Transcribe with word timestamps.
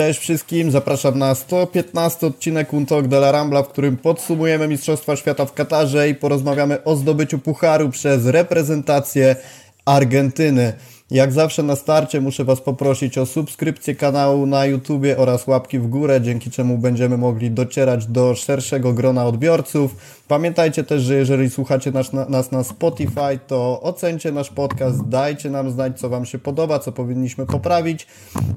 Cześć 0.00 0.20
wszystkim, 0.20 0.70
zapraszam 0.70 1.18
na 1.18 1.34
115 1.34 2.26
odcinek 2.26 2.72
Untok 2.72 3.08
de 3.08 3.16
la 3.16 3.32
Rambla, 3.32 3.62
w 3.62 3.68
którym 3.68 3.96
podsumujemy 3.96 4.68
Mistrzostwa 4.68 5.16
Świata 5.16 5.46
w 5.46 5.52
Katarze 5.52 6.08
i 6.08 6.14
porozmawiamy 6.14 6.84
o 6.84 6.96
zdobyciu 6.96 7.38
pucharu 7.38 7.90
przez 7.90 8.26
reprezentację 8.26 9.36
Argentyny. 9.84 10.72
Jak 11.10 11.32
zawsze 11.32 11.62
na 11.62 11.76
starcie 11.76 12.20
muszę 12.20 12.44
Was 12.44 12.60
poprosić 12.60 13.18
o 13.18 13.26
subskrypcję 13.26 13.94
kanału 13.94 14.46
na 14.46 14.66
YouTubie 14.66 15.18
oraz 15.18 15.46
łapki 15.46 15.78
w 15.78 15.86
górę, 15.86 16.20
dzięki 16.20 16.50
czemu 16.50 16.78
będziemy 16.78 17.18
mogli 17.18 17.50
docierać 17.50 18.06
do 18.06 18.34
szerszego 18.34 18.92
grona 18.92 19.26
odbiorców. 19.26 19.96
Pamiętajcie 20.30 20.84
też, 20.84 21.02
że 21.02 21.14
jeżeli 21.14 21.50
słuchacie 21.50 21.90
nas, 21.90 22.12
nas 22.12 22.52
na 22.52 22.64
Spotify, 22.64 23.38
to 23.46 23.80
ocencie 23.82 24.32
nasz 24.32 24.50
podcast, 24.50 25.08
dajcie 25.08 25.50
nam 25.50 25.70
znać, 25.70 26.00
co 26.00 26.08
Wam 26.08 26.26
się 26.26 26.38
podoba, 26.38 26.78
co 26.78 26.92
powinniśmy 26.92 27.46
poprawić. 27.46 28.06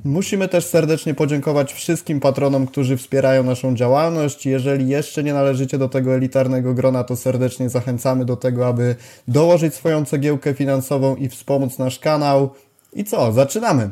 Musimy 0.04 0.48
też 0.48 0.66
serdecznie 0.66 1.14
podziękować 1.14 1.74
wszystkim 1.74 2.20
patronom, 2.20 2.68
którzy 2.68 2.98
wspierają 2.98 3.44
naszą 3.44 3.76
działalność. 3.76 4.46
Jeżeli 4.46 4.88
jeszcze 4.88 5.24
nie 5.24 5.34
należycie 5.34 5.78
do 5.78 5.90
tego 5.90 6.16
elitarnego 6.16 6.74
grona, 6.74 7.04
to 7.04 7.16
serdecznie 7.16 7.70
zachęcamy 7.70 8.26
do 8.26 8.36
tego, 8.36 8.68
aby 8.68 8.96
dołożyć 9.28 9.74
swoją 9.74 10.06
cegiełkę 10.06 10.54
finansową 10.54 11.16
i 11.16 11.30
wspomóc 11.30 11.78
nasz 11.78 12.00
kanał. 12.00 12.50
I 12.94 13.04
co? 13.04 13.32
Zaczynamy! 13.32 13.90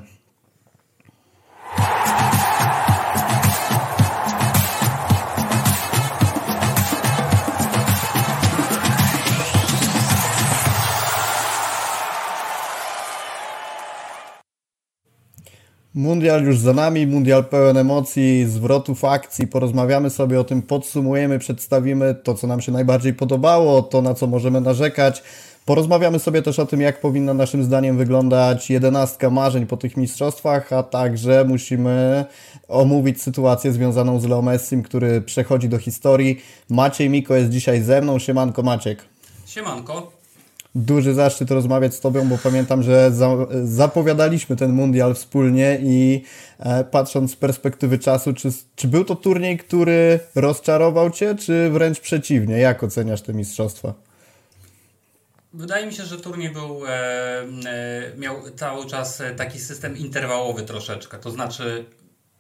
Mundial 15.96 16.44
już 16.44 16.58
za 16.58 16.74
nami, 16.74 17.08
mundial 17.08 17.46
pełen 17.46 17.78
emocji, 17.78 18.46
zwrotów 18.46 19.06
akcji, 19.06 19.48
porozmawiamy 19.48 20.10
sobie 20.10 20.40
o 20.40 20.44
tym, 20.44 20.62
podsumujemy, 20.62 21.40
przedstawimy 21.40 22.16
to, 22.16 22.34
co 22.34 22.48
nam 22.48 22.62
się 22.62 22.72
najbardziej 22.72 23.14
podobało, 23.14 23.82
to, 23.82 24.02
na 24.02 24.14
co 24.14 24.28
możemy 24.28 24.62
narzekać. 24.62 25.24
Porozmawiamy 25.66 26.20
sobie 26.20 26.42
też 26.42 26.60
o 26.60 26.66
tym, 26.66 26.82
jak 26.82 27.02
powinna 27.02 27.34
naszym 27.34 27.64
zdaniem 27.64 27.98
wyglądać 27.98 28.70
jedenastka 28.70 29.30
marzeń 29.30 29.68
po 29.68 29.78
tych 29.78 29.98
mistrzostwach, 29.98 30.74
a 30.74 30.84
także 30.84 31.46
musimy 31.48 32.26
omówić 32.68 33.22
sytuację 33.22 33.72
związaną 33.72 34.20
z 34.20 34.26
Leo 34.26 34.42
Messim, 34.42 34.84
który 34.84 35.22
przechodzi 35.22 35.70
do 35.70 35.78
historii. 35.78 36.42
Maciej 36.70 37.10
Miko 37.10 37.36
jest 37.36 37.50
dzisiaj 37.50 37.82
ze 37.82 38.02
mną. 38.02 38.20
Siemanko 38.20 38.64
Maciek. 38.64 39.06
Siemanko 39.46 40.21
duży 40.76 41.14
zaszczyt 41.14 41.52
rozmawiać 41.52 41.96
z 41.96 42.00
Tobą, 42.00 42.28
bo 42.28 42.38
pamiętam, 42.38 42.84
że 42.84 43.12
za, 43.12 43.30
zapowiadaliśmy 43.64 44.56
ten 44.56 44.74
mundial 44.74 45.16
wspólnie 45.16 45.80
i 45.82 46.24
e, 46.60 46.84
patrząc 46.84 47.32
z 47.32 47.36
perspektywy 47.36 48.00
czasu, 48.00 48.34
czy, 48.34 48.50
czy 48.76 48.88
był 48.88 49.06
to 49.06 49.16
turniej, 49.16 49.58
który 49.58 50.20
rozczarował 50.36 51.10
Cię, 51.10 51.36
czy 51.36 51.70
wręcz 51.70 52.00
przeciwnie? 52.00 52.58
Jak 52.58 52.84
oceniasz 52.84 53.22
te 53.22 53.34
mistrzostwa? 53.34 53.94
Wydaje 55.54 55.86
mi 55.86 55.94
się, 55.94 56.04
że 56.04 56.18
turniej 56.18 56.50
był, 56.50 56.86
e, 56.86 56.90
e, 56.90 58.18
miał 58.18 58.36
cały 58.56 58.86
czas 58.86 59.24
taki 59.38 59.60
system 59.60 59.98
interwałowy 59.98 60.64
troszeczkę. 60.64 61.18
To 61.18 61.32
znaczy, 61.32 61.86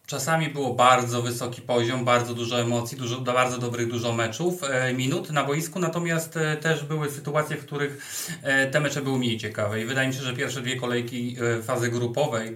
Czasami 0.08 0.50
było 0.50 0.74
bardzo 0.74 1.22
wysoki 1.22 1.62
poziom, 1.62 2.06
bardzo 2.06 2.34
dużo 2.34 2.62
emocji, 2.62 2.98
dużo, 2.98 3.22
bardzo 3.22 3.58
dobrych 3.58 3.88
dużo 3.88 4.14
meczów, 4.14 4.64
e, 4.64 4.94
minut 4.94 5.30
na 5.30 5.44
boisku, 5.44 5.80
natomiast 5.80 6.38
e, 6.38 6.58
też 6.58 6.84
były 6.84 7.12
sytuacje, 7.12 7.58
w 7.58 7.66
których 7.66 8.06
e, 8.42 8.68
te 8.68 8.80
mecze 8.80 9.02
były 9.02 9.20
mniej 9.20 9.38
ciekawe. 9.38 9.82
I 9.82 9.86
wydaje 9.86 10.08
mi 10.08 10.14
się, 10.14 10.22
że 10.22 10.34
pierwsze 10.34 10.62
dwie 10.62 10.76
kolejki 10.76 11.38
fazy 11.64 11.90
grupowej 11.90 12.56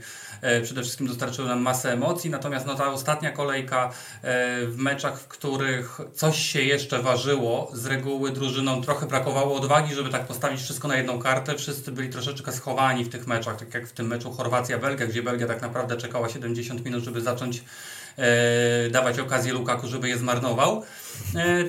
przede 0.64 0.81
wszystkim 0.81 1.08
dostarczyły 1.08 1.47
nam 1.47 1.61
masę 1.61 1.94
emocji, 1.94 2.30
natomiast 2.30 2.66
no, 2.66 2.75
ta 2.75 2.91
ostatnia 2.91 3.31
kolejka 3.31 3.91
e, 4.22 4.66
w 4.66 4.77
meczach, 4.77 5.19
w 5.19 5.27
których 5.27 6.00
coś 6.14 6.39
się 6.39 6.61
jeszcze 6.61 7.02
ważyło, 7.02 7.72
z 7.73 7.86
reguły 7.86 8.31
drużynom 8.31 8.83
trochę 8.83 9.05
brakowało 9.05 9.55
odwagi, 9.55 9.95
żeby 9.95 10.09
tak 10.09 10.27
postawić 10.27 10.61
wszystko 10.61 10.87
na 10.87 10.98
jedną 10.98 11.20
kartę. 11.20 11.55
Wszyscy 11.55 11.92
byli 11.92 12.09
troszeczkę 12.09 12.52
schowani 12.52 13.04
w 13.04 13.09
tych 13.09 13.27
meczach, 13.27 13.58
tak 13.58 13.73
jak 13.73 13.87
w 13.87 13.92
tym 13.92 14.08
meczu 14.08 14.32
Chorwacja-Belgia, 14.32 15.08
gdzie 15.08 15.23
Belgia 15.23 15.48
tak 15.48 15.61
naprawdę 15.61 15.98
czekała 15.98 16.30
70 16.30 16.86
minut, 16.86 17.04
żeby 17.04 17.21
zacząć 17.21 17.64
e, 18.17 18.89
dawać 18.89 19.20
okazję 19.20 19.54
Lukaku, 19.54 19.88
żeby 19.88 20.09
je 20.09 20.17
zmarnował. 20.17 20.83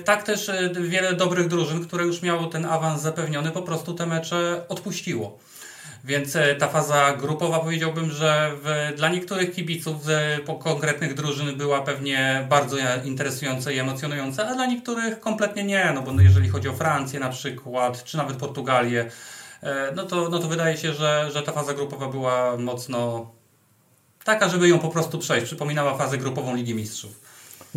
tak 0.05 0.23
też 0.23 0.51
wiele 0.81 1.13
dobrych 1.13 1.47
drużyn, 1.47 1.87
które 1.87 2.05
już 2.05 2.21
miało 2.21 2.47
ten 2.47 2.65
awans 2.65 3.01
zapewniony, 3.01 3.51
po 3.51 3.61
prostu 3.61 3.93
te 3.93 4.05
mecze 4.05 4.65
odpuściło. 4.69 5.39
Więc 6.07 6.35
e, 6.35 6.55
ta 6.55 6.67
faza 6.67 7.13
grupowa 7.13 7.59
powiedziałbym, 7.59 8.11
że 8.11 8.51
w, 8.63 8.93
dla 8.97 9.09
niektórych 9.09 9.55
kibiców 9.55 9.95
po 10.45 10.55
konkretnych 10.55 11.13
drużyn 11.13 11.57
była 11.57 11.81
pewnie 11.81 12.45
bardzo 12.49 12.77
interesująca 13.05 13.71
i 13.71 13.79
emocjonująca, 13.79 14.47
a 14.47 14.55
dla 14.55 14.65
niektórych 14.65 15.19
kompletnie 15.19 15.63
nie, 15.63 15.91
no 15.95 16.01
bo 16.01 16.21
jeżeli 16.21 16.49
chodzi 16.49 16.69
o 16.69 16.73
Francję 16.73 17.19
na 17.19 17.29
przykład, 17.29 18.03
czy 18.03 18.17
nawet 18.17 18.37
Portugalię, 18.37 19.11
e, 19.63 19.91
no 19.95 20.03
to, 20.03 20.29
no 20.29 20.39
to 20.39 20.47
wydaje 20.47 20.77
się, 20.77 20.93
że, 20.93 21.29
że 21.33 21.43
ta 21.43 21.51
faza 21.51 21.73
grupowa 21.73 22.07
była 22.07 22.57
mocno 22.57 23.31
taka, 24.23 24.49
żeby 24.49 24.69
ją 24.69 24.79
po 24.79 24.89
prostu 24.89 25.19
przejść. 25.19 25.45
Przypominała 25.45 25.97
fazę 25.97 26.17
grupową 26.17 26.55
Ligi 26.55 26.75
Mistrzów. 26.75 27.26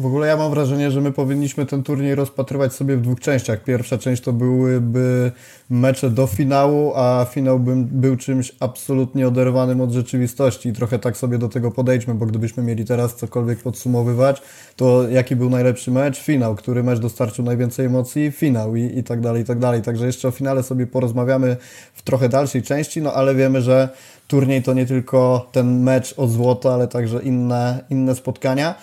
W 0.00 0.06
ogóle 0.06 0.26
ja 0.26 0.36
mam 0.36 0.50
wrażenie, 0.50 0.90
że 0.90 1.00
my 1.00 1.12
powinniśmy 1.12 1.66
ten 1.66 1.82
turniej 1.82 2.14
rozpatrywać 2.14 2.72
sobie 2.72 2.96
w 2.96 3.00
dwóch 3.00 3.20
częściach. 3.20 3.64
Pierwsza 3.64 3.98
część 3.98 4.22
to 4.22 4.32
byłyby 4.32 5.32
mecze 5.70 6.10
do 6.10 6.26
finału, 6.26 6.92
a 6.94 7.26
finał 7.30 7.58
by, 7.58 7.76
był 7.76 8.16
czymś 8.16 8.52
absolutnie 8.60 9.28
oderwanym 9.28 9.80
od 9.80 9.92
rzeczywistości. 9.92 10.68
I 10.68 10.72
trochę 10.72 10.98
tak 10.98 11.16
sobie 11.16 11.38
do 11.38 11.48
tego 11.48 11.70
podejdźmy, 11.70 12.14
bo 12.14 12.26
gdybyśmy 12.26 12.62
mieli 12.62 12.84
teraz 12.84 13.16
cokolwiek 13.16 13.58
podsumowywać, 13.58 14.42
to 14.76 15.08
jaki 15.08 15.36
był 15.36 15.50
najlepszy 15.50 15.90
mecz? 15.90 16.20
Finał. 16.20 16.54
Który 16.54 16.82
mecz 16.82 16.98
dostarczył 16.98 17.44
najwięcej 17.44 17.86
emocji? 17.86 18.30
Finał 18.30 18.76
i, 18.76 18.98
i 18.98 19.04
tak 19.04 19.20
dalej, 19.20 19.42
i 19.42 19.44
tak 19.44 19.58
dalej. 19.58 19.82
Także 19.82 20.06
jeszcze 20.06 20.28
o 20.28 20.30
finale 20.30 20.62
sobie 20.62 20.86
porozmawiamy 20.86 21.56
w 21.94 22.02
trochę 22.02 22.28
dalszej 22.28 22.62
części, 22.62 23.02
no 23.02 23.12
ale 23.12 23.34
wiemy, 23.34 23.62
że 23.62 23.88
turniej 24.30 24.62
to 24.62 24.74
nie 24.74 24.86
tylko 24.86 25.48
ten 25.52 25.82
mecz 25.82 26.14
o 26.16 26.26
złoto, 26.26 26.74
ale 26.74 26.88
także 26.88 27.22
inne, 27.22 27.84
inne 27.90 28.14
spotkania. 28.14 28.74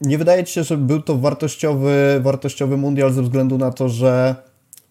Nie 0.00 0.18
wydaje 0.18 0.44
Ci 0.44 0.52
się, 0.52 0.64
że 0.64 0.76
był 0.76 1.02
to 1.02 1.18
wartościowy, 1.18 2.20
wartościowy 2.20 2.76
mundial 2.76 3.12
ze 3.12 3.22
względu 3.22 3.58
na 3.58 3.70
to, 3.72 3.88
że 3.88 4.34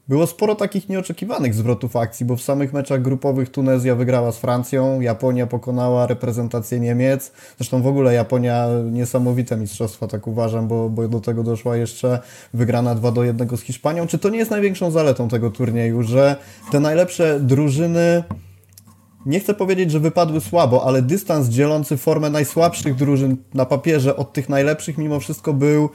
było 0.07 0.27
sporo 0.27 0.55
takich 0.55 0.89
nieoczekiwanych 0.89 1.53
zwrotów 1.53 1.95
akcji, 1.95 2.25
bo 2.25 2.35
w 2.35 2.41
samych 2.41 2.73
meczach 2.73 3.01
grupowych 3.01 3.49
Tunezja 3.49 3.95
wygrała 3.95 4.31
z 4.31 4.37
Francją, 4.37 5.01
Japonia 5.01 5.47
pokonała 5.47 6.07
reprezentację 6.07 6.79
Niemiec. 6.79 7.31
Zresztą 7.57 7.81
w 7.81 7.87
ogóle 7.87 8.13
Japonia 8.13 8.67
niesamowite 8.91 9.57
mistrzostwa, 9.57 10.07
tak 10.07 10.27
uważam, 10.27 10.67
bo, 10.67 10.89
bo 10.89 11.07
do 11.07 11.19
tego 11.19 11.43
doszła 11.43 11.77
jeszcze 11.77 12.19
wygrana 12.53 12.95
2 12.95 13.11
do 13.11 13.23
1 13.23 13.57
z 13.57 13.61
Hiszpanią. 13.61 14.07
Czy 14.07 14.17
to 14.17 14.29
nie 14.29 14.37
jest 14.37 14.51
największą 14.51 14.91
zaletą 14.91 15.29
tego 15.29 15.49
turnieju, 15.49 16.03
że 16.03 16.35
te 16.71 16.79
najlepsze 16.79 17.39
drużyny 17.39 18.23
nie 19.27 19.39
chcę 19.39 19.53
powiedzieć, 19.53 19.91
że 19.91 19.99
wypadły 19.99 20.41
słabo, 20.41 20.85
ale 20.85 21.01
dystans 21.01 21.47
dzielący 21.47 21.97
formę 21.97 22.29
najsłabszych 22.29 22.95
drużyn 22.95 23.37
na 23.53 23.65
papierze 23.65 24.15
od 24.15 24.33
tych 24.33 24.49
najlepszych 24.49 24.97
mimo 24.97 25.19
wszystko 25.19 25.53
był 25.53 25.89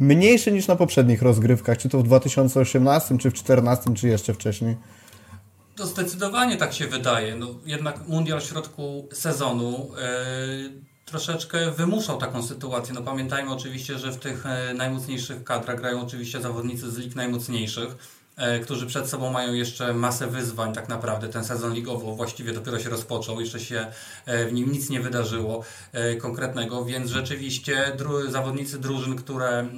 mniejszy 0.00 0.52
niż 0.52 0.66
na 0.66 0.76
poprzednich 0.76 1.22
rozgrywkach, 1.22 1.78
czy 1.78 1.88
to 1.88 1.98
w 1.98 2.02
2018, 2.02 3.08
czy 3.18 3.30
w 3.30 3.32
2014, 3.32 3.94
czy 3.94 4.08
jeszcze 4.08 4.34
wcześniej. 4.34 4.76
To 5.76 5.86
zdecydowanie 5.86 6.56
tak 6.56 6.72
się 6.72 6.86
wydaje. 6.86 7.36
No, 7.36 7.46
jednak 7.66 8.08
mundial 8.08 8.40
w 8.40 8.44
środku 8.44 9.08
sezonu 9.12 9.90
yy, 9.90 10.72
troszeczkę 11.04 11.70
wymuszał 11.70 12.18
taką 12.18 12.42
sytuację. 12.42 12.94
No, 12.94 13.02
pamiętajmy 13.02 13.52
oczywiście, 13.52 13.98
że 13.98 14.12
w 14.12 14.16
tych 14.16 14.44
yy, 14.68 14.74
najmocniejszych 14.74 15.44
kadrach 15.44 15.76
grają 15.76 16.02
oczywiście 16.02 16.40
zawodnicy 16.40 16.90
z 16.90 16.98
lig 16.98 17.16
najmocniejszych 17.16 17.96
E, 17.96 18.21
którzy 18.62 18.86
przed 18.86 19.08
sobą 19.08 19.30
mają 19.30 19.52
jeszcze 19.52 19.94
masę 19.94 20.26
wyzwań 20.26 20.74
tak 20.74 20.88
naprawdę. 20.88 21.28
Ten 21.28 21.44
sezon 21.44 21.74
ligowo 21.74 22.14
właściwie 22.14 22.52
dopiero 22.52 22.78
się 22.78 22.90
rozpoczął, 22.90 23.40
jeszcze 23.40 23.60
się 23.60 23.86
e, 24.26 24.46
w 24.46 24.52
nim 24.52 24.72
nic 24.72 24.90
nie 24.90 25.00
wydarzyło 25.00 25.64
e, 25.92 26.16
konkretnego, 26.16 26.84
więc 26.84 27.10
rzeczywiście 27.10 27.92
dru 27.98 28.30
zawodnicy 28.30 28.78
drużyn, 28.78 29.16
które 29.16 29.68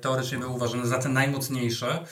teoretycznie 0.00 0.38
były 0.38 0.50
uważane 0.50 0.86
za 0.86 0.98
te 0.98 1.08
najmocniejsze, 1.08 2.04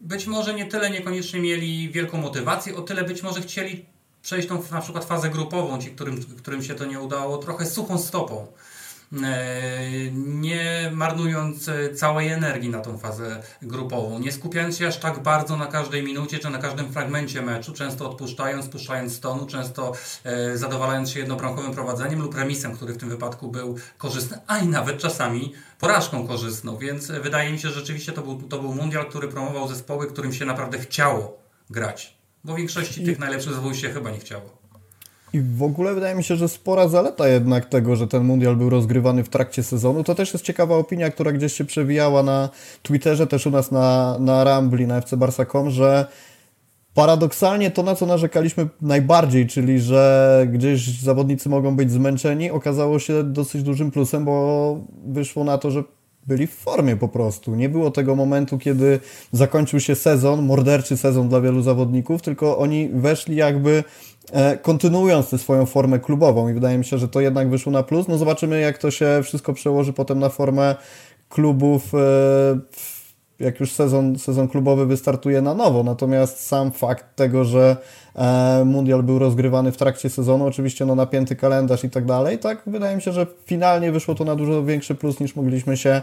być 0.00 0.26
może 0.26 0.54
nie 0.54 0.66
tyle 0.66 0.90
niekoniecznie 0.90 1.40
mieli 1.40 1.90
wielką 1.90 2.18
motywację, 2.18 2.76
o 2.76 2.82
tyle 2.82 3.04
być 3.04 3.22
może 3.22 3.40
chcieli 3.40 3.86
przejść 4.22 4.48
tą 4.48 4.62
na 4.70 4.80
przykład 4.80 5.04
fazę 5.04 5.30
grupową, 5.30 5.78
ci, 5.78 5.90
którym, 5.90 6.24
którym 6.38 6.62
się 6.62 6.74
to 6.74 6.84
nie 6.84 7.00
udało, 7.00 7.38
trochę 7.38 7.66
suchą 7.66 7.98
stopą. 7.98 8.46
E, 9.12 10.10
nie 10.12 10.90
marnując 10.94 11.68
e, 11.68 11.94
całej 11.94 12.28
energii 12.28 12.70
na 12.70 12.80
tą 12.80 12.98
fazę 12.98 13.42
grupową, 13.62 14.18
nie 14.18 14.32
skupiając 14.32 14.78
się 14.78 14.86
aż 14.86 14.98
tak 14.98 15.22
bardzo 15.22 15.56
na 15.56 15.66
każdej 15.66 16.02
minucie 16.02 16.38
czy 16.38 16.50
na 16.50 16.58
każdym 16.58 16.92
fragmencie 16.92 17.42
meczu, 17.42 17.72
często 17.72 18.10
odpuszczając, 18.10 18.64
spuszczając 18.64 19.16
stonu, 19.16 19.46
często 19.46 19.92
e, 20.24 20.56
zadowalając 20.56 21.10
się 21.10 21.18
jednobramkowym 21.18 21.72
prowadzeniem 21.72 22.22
lub 22.22 22.34
remisem, 22.34 22.76
który 22.76 22.94
w 22.94 22.98
tym 22.98 23.08
wypadku 23.08 23.48
był 23.48 23.76
korzystny, 23.98 24.38
a 24.46 24.58
i 24.58 24.68
nawet 24.68 24.98
czasami 24.98 25.52
porażką 25.78 26.26
korzystną, 26.26 26.76
więc 26.76 27.06
wydaje 27.06 27.52
mi 27.52 27.58
się, 27.58 27.68
że 27.68 27.74
rzeczywiście 27.74 28.12
to 28.12 28.22
był, 28.22 28.42
to 28.42 28.58
był 28.58 28.74
mundial, 28.74 29.06
który 29.06 29.28
promował 29.28 29.68
zespoły, 29.68 30.06
którym 30.06 30.32
się 30.32 30.44
naprawdę 30.44 30.78
chciało 30.78 31.38
grać, 31.70 32.16
bo 32.44 32.54
większości 32.54 33.02
I... 33.02 33.06
tych 33.06 33.18
najlepszych 33.18 33.52
zespołów 33.52 33.76
się 33.76 33.90
chyba 33.90 34.10
nie 34.10 34.18
chciało. 34.18 34.59
I 35.32 35.40
w 35.40 35.62
ogóle 35.62 35.94
wydaje 35.94 36.14
mi 36.14 36.24
się, 36.24 36.36
że 36.36 36.48
spora 36.48 36.88
zaleta 36.88 37.28
jednak 37.28 37.66
tego, 37.66 37.96
że 37.96 38.06
ten 38.06 38.24
mundial 38.24 38.56
był 38.56 38.70
rozgrywany 38.70 39.24
w 39.24 39.28
trakcie 39.28 39.62
sezonu. 39.62 40.04
To 40.04 40.14
też 40.14 40.32
jest 40.32 40.44
ciekawa 40.44 40.76
opinia, 40.76 41.10
która 41.10 41.32
gdzieś 41.32 41.52
się 41.52 41.64
przewijała 41.64 42.22
na 42.22 42.48
Twitterze, 42.82 43.26
też 43.26 43.46
u 43.46 43.50
nas 43.50 43.70
na, 43.70 44.16
na 44.18 44.44
Rambli, 44.44 44.86
na 44.86 45.00
fcbarsa.com, 45.00 45.70
że 45.70 46.06
paradoksalnie 46.94 47.70
to, 47.70 47.82
na 47.82 47.94
co 47.94 48.06
narzekaliśmy 48.06 48.68
najbardziej, 48.80 49.46
czyli 49.46 49.80
że 49.80 50.46
gdzieś 50.52 51.00
zawodnicy 51.00 51.48
mogą 51.48 51.76
być 51.76 51.90
zmęczeni, 51.90 52.50
okazało 52.50 52.98
się 52.98 53.24
dosyć 53.24 53.62
dużym 53.62 53.90
plusem, 53.90 54.24
bo 54.24 54.76
wyszło 55.06 55.44
na 55.44 55.58
to, 55.58 55.70
że 55.70 55.82
byli 56.30 56.46
w 56.46 56.54
formie 56.54 56.96
po 56.96 57.08
prostu. 57.08 57.54
Nie 57.54 57.68
było 57.68 57.90
tego 57.90 58.16
momentu, 58.16 58.58
kiedy 58.58 59.00
zakończył 59.32 59.80
się 59.80 59.94
sezon, 59.94 60.42
morderczy 60.42 60.96
sezon 60.96 61.28
dla 61.28 61.40
wielu 61.40 61.62
zawodników, 61.62 62.22
tylko 62.22 62.58
oni 62.58 62.88
weszli 62.88 63.36
jakby 63.36 63.84
e, 64.32 64.56
kontynuując 64.56 65.30
tę 65.30 65.38
swoją 65.38 65.66
formę 65.66 65.98
klubową 65.98 66.48
i 66.48 66.54
wydaje 66.54 66.78
mi 66.78 66.84
się, 66.84 66.98
że 66.98 67.08
to 67.08 67.20
jednak 67.20 67.50
wyszło 67.50 67.72
na 67.72 67.82
plus. 67.82 68.08
No 68.08 68.18
zobaczymy, 68.18 68.60
jak 68.60 68.78
to 68.78 68.90
się 68.90 69.20
wszystko 69.24 69.52
przełoży 69.52 69.92
potem 69.92 70.18
na 70.18 70.28
formę 70.28 70.76
klubów 71.28 71.94
e, 71.94 71.98
jak 73.40 73.60
już 73.60 73.72
sezon, 73.72 74.18
sezon 74.18 74.48
klubowy 74.48 74.86
wystartuje 74.86 75.42
na 75.42 75.54
nowo. 75.54 75.82
Natomiast 75.82 76.46
sam 76.46 76.72
fakt 76.72 77.16
tego, 77.16 77.44
że 77.44 77.76
e, 78.16 78.62
mundial 78.64 79.02
był 79.02 79.18
rozgrywany 79.18 79.72
w 79.72 79.76
trakcie 79.76 80.10
sezonu, 80.10 80.46
oczywiście 80.46 80.86
no 80.86 80.94
napięty 80.94 81.36
kalendarz 81.36 81.84
i 81.84 81.90
tak 81.90 82.04
dalej, 82.04 82.38
tak 82.38 82.62
wydaje 82.66 82.96
mi 82.96 83.02
się, 83.02 83.12
że 83.12 83.26
finalnie 83.46 83.92
wyszło 83.92 84.14
to 84.14 84.24
na 84.24 84.36
dużo 84.36 84.64
większy 84.64 84.94
plus 84.94 85.20
niż 85.20 85.36
mogliśmy 85.36 85.76
się 85.76 86.02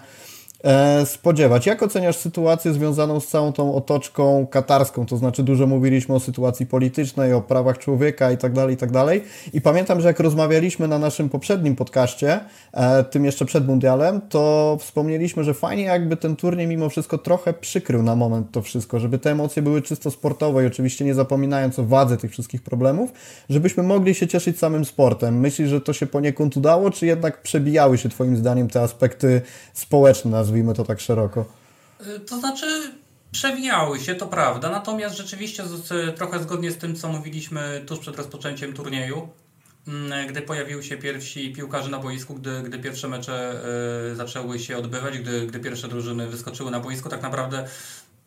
spodziewać. 1.05 1.65
Jak 1.65 1.83
oceniasz 1.83 2.15
sytuację 2.15 2.73
związaną 2.73 3.19
z 3.19 3.27
całą 3.27 3.53
tą 3.53 3.75
otoczką 3.75 4.47
katarską? 4.47 5.05
To 5.05 5.17
znaczy 5.17 5.43
dużo 5.43 5.67
mówiliśmy 5.67 6.15
o 6.15 6.19
sytuacji 6.19 6.65
politycznej, 6.65 7.33
o 7.33 7.41
prawach 7.41 7.77
człowieka 7.77 8.31
i 8.31 8.37
tak 8.37 8.53
dalej, 8.53 8.73
i 8.75 8.77
tak 8.77 8.91
dalej. 8.91 9.23
I 9.53 9.61
pamiętam, 9.61 10.01
że 10.01 10.07
jak 10.07 10.19
rozmawialiśmy 10.19 10.87
na 10.87 10.99
naszym 10.99 11.29
poprzednim 11.29 11.75
podcaście, 11.75 12.39
e, 12.73 13.03
tym 13.03 13.25
jeszcze 13.25 13.45
przed 13.45 13.67
mundialem, 13.67 14.21
to 14.29 14.77
wspomnieliśmy, 14.79 15.43
że 15.43 15.53
fajnie 15.53 15.83
jakby 15.83 16.17
ten 16.17 16.35
turniej 16.35 16.67
mimo 16.67 16.89
wszystko 16.89 17.17
trochę 17.17 17.53
przykrył 17.53 18.03
na 18.03 18.15
moment 18.15 18.51
to 18.51 18.61
wszystko, 18.61 18.99
żeby 18.99 19.19
te 19.19 19.31
emocje 19.31 19.61
były 19.61 19.81
czysto 19.81 20.11
sportowe 20.11 20.63
i 20.63 20.67
oczywiście 20.67 21.05
nie 21.05 21.13
zapominając 21.13 21.79
o 21.79 21.83
wadze 21.83 22.17
tych 22.17 22.31
wszystkich 22.31 22.61
problemów, 22.61 23.11
żebyśmy 23.49 23.83
mogli 23.83 24.15
się 24.15 24.27
cieszyć 24.27 24.59
samym 24.59 24.85
sportem. 24.85 25.39
Myślisz, 25.39 25.69
że 25.69 25.81
to 25.81 25.93
się 25.93 26.05
poniekąd 26.05 26.57
udało, 26.57 26.91
czy 26.91 27.05
jednak 27.05 27.41
przebijały 27.41 27.97
się 27.97 28.09
Twoim 28.09 28.37
zdaniem 28.37 28.67
te 28.67 28.81
aspekty 28.81 29.41
społeczne, 29.73 30.37
nazwijmy 30.47 30.73
to 30.73 30.83
tak 30.83 30.99
szeroko. 30.99 31.45
Y, 32.07 32.19
to 32.19 32.39
znaczy, 32.39 32.65
przewijały 33.31 33.99
się, 33.99 34.15
to 34.15 34.27
prawda, 34.27 34.69
natomiast 34.69 35.17
rzeczywiście 35.17 35.63
z, 35.65 36.15
trochę 36.15 36.43
zgodnie 36.43 36.71
z 36.71 36.77
tym, 36.77 36.95
co 36.95 37.07
mówiliśmy 37.07 37.83
tuż 37.87 37.99
przed 37.99 38.15
rozpoczęciem 38.15 38.73
turnieju, 38.73 39.29
mm, 39.87 40.27
gdy 40.27 40.41
pojawiły 40.41 40.83
się 40.83 40.97
pierwsi 40.97 41.53
piłkarze 41.53 41.89
na 41.89 41.99
boisku, 41.99 42.35
gdy, 42.35 42.63
gdy 42.63 42.79
pierwsze 42.79 43.07
mecze 43.07 43.61
y, 44.11 44.15
zaczęły 44.15 44.59
się 44.59 44.77
odbywać, 44.77 45.17
gdy, 45.17 45.47
gdy 45.47 45.59
pierwsze 45.59 45.87
drużyny 45.87 46.27
wyskoczyły 46.27 46.71
na 46.71 46.79
boisko, 46.79 47.09
tak 47.09 47.21
naprawdę 47.21 47.67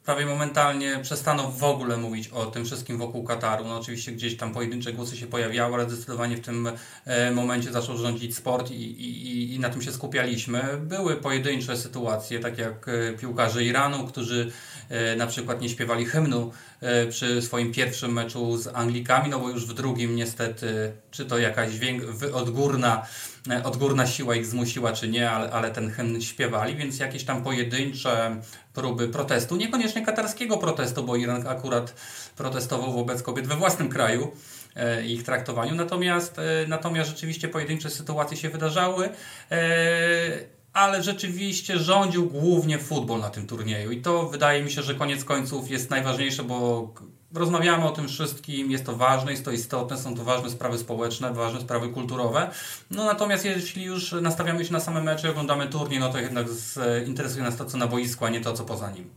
prawie 0.05 0.27
momentalnie 0.27 0.99
przestano 1.03 1.51
w 1.51 1.65
ogóle 1.65 1.97
mówić 1.97 2.29
o 2.29 2.47
tym 2.47 2.65
wszystkim 2.65 2.99
wokół 2.99 3.25
Kataru. 3.25 3.65
No 3.65 3.79
oczywiście 3.79 4.13
gdzieś 4.13 4.37
tam 4.37 4.53
pojedyncze 4.55 4.93
głosy 4.93 5.17
się 5.17 5.27
pojawiały, 5.27 5.75
ale 5.75 5.91
zdecydowanie 5.91 6.37
w 6.37 6.41
tym 6.41 6.71
e, 7.05 7.31
momencie 7.31 7.73
zaczął 7.73 7.97
rządzić 7.97 8.37
sport 8.37 8.71
i, 8.71 8.75
i, 8.75 9.55
i 9.55 9.59
na 9.59 9.71
tym 9.71 9.83
się 9.83 9.93
skupialiśmy. 9.93 10.63
Były 10.83 11.17
pojedyncze 11.17 11.77
sytuacje, 11.77 12.41
tak 12.41 12.59
jak 12.59 12.89
e, 12.89 13.13
piłkarze 13.13 13.65
Iranu, 13.65 14.07
którzy 14.07 14.53
e, 14.89 15.17
na 15.17 15.27
przykład 15.27 15.61
nie 15.61 15.69
śpiewali 15.69 16.07
hymnu 16.07 16.53
przy 17.11 17.43
swoim 17.43 17.73
pierwszym 17.73 18.13
meczu 18.13 18.57
z 18.57 18.67
Anglikami, 18.67 19.31
no 19.31 19.39
bo 19.39 19.51
już 19.51 19.67
w 19.67 19.75
drugim 19.75 20.17
niestety, 20.17 20.93
czy 21.11 21.25
to 21.25 21.39
jakaś 21.39 21.71
odgórna 22.33 23.07
odgórna 23.65 24.07
siła 24.07 24.37
ich 24.37 24.47
zmusiła, 24.47 24.93
czy 24.93 25.09
nie, 25.09 25.31
ale, 25.31 25.51
ale 25.51 25.71
ten 25.71 25.91
hymn 25.91 26.21
śpiewali, 26.21 26.77
więc 26.77 26.99
jakieś 26.99 27.25
tam 27.25 27.43
pojedyncze 27.43 28.41
próby 28.75 29.09
protestu, 29.09 29.57
niekoniecznie 29.57 30.07
katarskiego 30.07 30.57
protestu, 30.59 31.03
bo 31.03 31.17
Iran 31.17 31.47
akurat 31.47 31.95
protestował 32.37 32.93
wobec 32.93 33.23
kobiet 33.23 33.47
we 33.47 33.57
własnym 33.57 33.89
kraju 33.89 34.33
e, 34.77 35.07
ich 35.07 35.23
traktowaniu, 35.23 35.75
natomiast, 35.75 36.39
e, 36.39 36.43
natomiast 36.69 37.11
rzeczywiście 37.11 37.49
pojedyncze 37.49 37.91
sytuacje 37.91 38.37
się 38.37 38.49
wydarzały 38.49 39.09
ale 40.73 41.03
rzeczywiście 41.03 41.79
rządził 41.79 42.27
głównie 42.27 42.79
futbol 42.79 43.21
na 43.21 43.31
tym 43.31 43.47
turnieju. 43.47 43.91
I 43.91 44.03
to 44.03 44.29
wydaje 44.29 44.63
mi 44.63 44.71
się, 44.71 44.83
że 44.83 44.95
koniec 44.95 45.25
końców 45.25 45.71
jest 45.71 45.91
najważniejsze, 45.91 46.45
bo 46.45 46.89
Rozmawiamy 47.35 47.85
o 47.85 47.91
tym 47.91 48.09
wszystkim, 48.09 48.71
jest 48.71 48.87
to 48.87 48.97
ważne, 48.97 49.31
jest 49.31 49.45
to 49.45 49.51
istotne, 49.51 49.99
są 49.99 50.17
to 50.17 50.25
ważne 50.25 50.51
sprawy 50.51 50.79
społeczne, 50.79 51.35
ważne 51.35 51.61
sprawy 51.61 51.89
kulturowe. 51.89 52.51
No 52.91 53.05
natomiast 53.05 53.45
jeśli 53.45 53.85
już 53.85 54.13
nastawiamy 54.13 54.65
się 54.65 54.73
na 54.73 54.81
same 54.81 55.03
mecze 55.03 55.31
oglądamy 55.31 55.67
turniej, 55.67 56.01
no 56.01 56.13
to 56.13 56.19
jednak 56.19 56.47
interesuje 57.07 57.45
nas 57.45 57.57
to, 57.57 57.65
co 57.65 57.79
na 57.79 57.87
boisku, 57.87 58.25
a 58.25 58.31
nie 58.31 58.41
to, 58.41 58.53
co 58.53 58.65
poza 58.65 58.91
nim. 58.91 59.11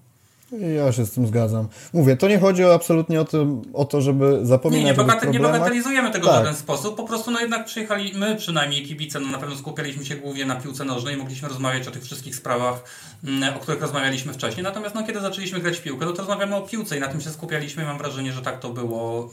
Ja 0.60 0.92
się 0.92 1.06
z 1.06 1.12
tym 1.12 1.28
zgadzam. 1.28 1.68
Mówię, 1.94 2.18
to 2.18 2.28
nie 2.28 2.40
chodzi 2.40 2.64
absolutnie 2.64 3.22
o 3.22 3.26
to, 3.26 3.46
o 3.74 3.86
to 3.86 4.02
żeby 4.02 4.40
zapominać 4.46 4.98
nie, 4.98 5.04
nie, 5.06 5.28
o 5.28 5.28
nie 5.32 5.40
bagatelizujemy 5.40 6.12
tego 6.12 6.28
tak. 6.28 6.36
w 6.36 6.40
żaden 6.40 6.56
sposób. 6.56 6.96
Po 6.96 7.04
prostu 7.04 7.32
no 7.32 7.40
jednak 7.40 7.66
przyjechali, 7.66 8.12
my 8.16 8.36
przynajmniej 8.36 8.86
kibice, 8.86 9.20
no 9.20 9.28
na 9.28 9.38
pewno 9.38 9.56
skupialiśmy 9.56 10.06
się 10.06 10.16
głównie 10.16 10.46
na 10.46 10.56
piłce 10.56 10.86
nożnej 10.86 11.16
i 11.16 11.18
mogliśmy 11.18 11.48
rozmawiać 11.50 11.88
o 11.88 11.92
tych 11.92 12.04
wszystkich 12.04 12.36
sprawach, 12.36 12.84
mm, 13.24 13.54
o 13.56 13.60
których 13.60 13.82
rozmawialiśmy 13.82 14.34
wcześniej. 14.34 14.64
Natomiast 14.64 14.96
no 14.96 15.04
kiedy 15.04 15.20
zaczęliśmy 15.20 15.60
grać 15.60 15.78
w 15.78 15.82
piłkę, 15.82 16.06
no 16.06 16.12
to 16.12 16.18
rozmawiamy 16.18 16.56
o 16.56 16.62
piłce 16.62 16.98
i 16.98 17.00
na 17.00 17.08
tym 17.08 17.22
się 17.22 17.30
skupialiśmy. 17.30 17.86
Mam 17.86 17.98
wrażenie, 17.98 18.34
że 18.34 18.42
tak 18.42 18.60
to 18.60 18.70
było 18.70 19.24
e, 19.24 19.30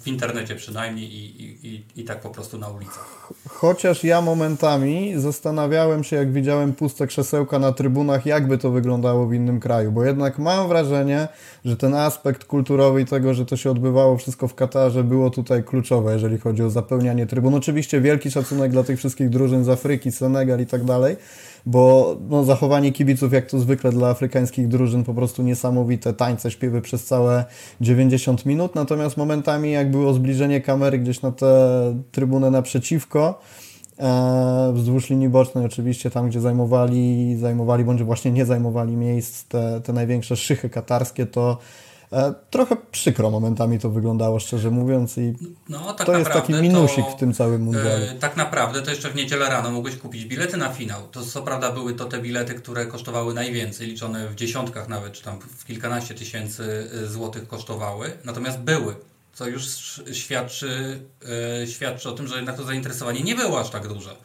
w 0.00 0.06
internecie 0.06 0.54
przynajmniej 0.54 1.14
i, 1.14 1.42
i, 1.42 1.66
i, 1.68 1.82
i 1.96 2.04
tak 2.04 2.20
po 2.20 2.30
prostu 2.30 2.58
na 2.58 2.68
ulicach. 2.68 3.32
Chociaż 3.48 4.04
ja 4.04 4.20
momentami 4.20 5.12
zastanawiałem 5.16 6.04
się, 6.04 6.16
jak 6.16 6.32
widziałem 6.32 6.72
puste 6.72 7.06
krzesełka 7.06 7.58
na 7.58 7.72
trybunach, 7.72 8.26
jakby 8.26 8.58
to 8.58 8.70
wyglądało 8.70 9.26
w 9.26 9.34
innym 9.34 9.60
kraju, 9.60 9.92
bo 9.92 10.04
jednak 10.04 10.38
mam 10.38 10.57
mam 10.58 10.68
wrażenie, 10.68 11.28
że 11.64 11.76
ten 11.76 11.94
aspekt 11.94 12.44
kulturowy 12.44 13.00
i 13.00 13.04
tego, 13.04 13.34
że 13.34 13.46
to 13.46 13.56
się 13.56 13.70
odbywało 13.70 14.16
wszystko 14.16 14.48
w 14.48 14.54
Katarze 14.54 15.04
było 15.04 15.30
tutaj 15.30 15.64
kluczowe, 15.64 16.12
jeżeli 16.12 16.38
chodzi 16.38 16.62
o 16.62 16.70
zapełnianie 16.70 17.26
trybun. 17.26 17.54
Oczywiście 17.54 18.00
wielki 18.00 18.30
szacunek 18.30 18.72
dla 18.72 18.82
tych 18.82 18.98
wszystkich 18.98 19.30
drużyn 19.30 19.64
z 19.64 19.68
Afryki, 19.68 20.12
Senegal 20.12 20.60
i 20.60 20.66
tak 20.66 20.84
dalej, 20.84 21.16
bo 21.66 22.16
no, 22.28 22.44
zachowanie 22.44 22.92
kibiców, 22.92 23.32
jak 23.32 23.46
to 23.46 23.58
zwykle 23.58 23.92
dla 23.92 24.08
afrykańskich 24.08 24.68
drużyn, 24.68 25.04
po 25.04 25.14
prostu 25.14 25.42
niesamowite 25.42 26.12
tańce, 26.12 26.50
śpiewy 26.50 26.80
przez 26.80 27.04
całe 27.04 27.44
90 27.80 28.46
minut, 28.46 28.74
natomiast 28.74 29.16
momentami 29.16 29.72
jak 29.72 29.90
było 29.90 30.14
zbliżenie 30.14 30.60
kamery 30.60 30.98
gdzieś 30.98 31.22
na 31.22 31.32
tę 31.32 31.48
trybunę 32.12 32.50
naprzeciwko, 32.50 33.40
wzdłuż 34.72 35.10
linii 35.10 35.28
bocznej 35.28 35.66
oczywiście 35.66 36.10
tam, 36.10 36.28
gdzie 36.28 36.40
zajmowali, 36.40 37.36
zajmowali 37.36 37.84
bądź 37.84 38.02
właśnie 38.02 38.30
nie 38.30 38.46
zajmowali 38.46 38.96
miejsc 38.96 39.44
te, 39.44 39.80
te 39.80 39.92
największe 39.92 40.36
szychy 40.36 40.70
katarskie, 40.70 41.26
to 41.26 41.58
e, 42.12 42.34
trochę 42.50 42.76
przykro 42.90 43.30
momentami 43.30 43.78
to 43.78 43.90
wyglądało, 43.90 44.40
szczerze 44.40 44.70
mówiąc 44.70 45.18
i 45.18 45.34
no, 45.68 45.92
tak 45.92 46.06
to 46.06 46.18
jest 46.18 46.30
taki 46.30 46.52
minusik 46.52 47.04
to, 47.04 47.10
w 47.10 47.16
tym 47.16 47.34
całym 47.34 47.62
mundialu. 47.62 48.04
Yy, 48.04 48.14
tak 48.20 48.36
naprawdę 48.36 48.82
to 48.82 48.90
jeszcze 48.90 49.10
w 49.10 49.14
niedzielę 49.14 49.48
rano 49.48 49.70
mogłeś 49.70 49.96
kupić 49.96 50.24
bilety 50.24 50.56
na 50.56 50.68
finał. 50.68 51.02
To 51.12 51.22
co 51.22 51.42
prawda 51.42 51.72
były 51.72 51.94
to 51.94 52.04
te 52.04 52.18
bilety, 52.18 52.54
które 52.54 52.86
kosztowały 52.86 53.34
najwięcej, 53.34 53.86
liczone 53.86 54.28
w 54.28 54.34
dziesiątkach 54.34 54.88
nawet, 54.88 55.12
czy 55.12 55.24
tam 55.24 55.38
w 55.40 55.64
kilkanaście 55.64 56.14
tysięcy 56.14 56.90
złotych 57.06 57.48
kosztowały, 57.48 58.12
natomiast 58.24 58.58
były 58.58 58.94
co 59.38 59.46
już 59.46 59.64
świadczy, 60.12 61.00
e, 61.62 61.66
świadczy 61.66 62.08
o 62.08 62.12
tym, 62.12 62.28
że 62.28 62.36
jednak 62.36 62.56
to 62.56 62.64
zainteresowanie 62.64 63.20
nie 63.20 63.34
było 63.34 63.60
aż 63.60 63.70
tak 63.70 63.88
duże. 63.88 64.16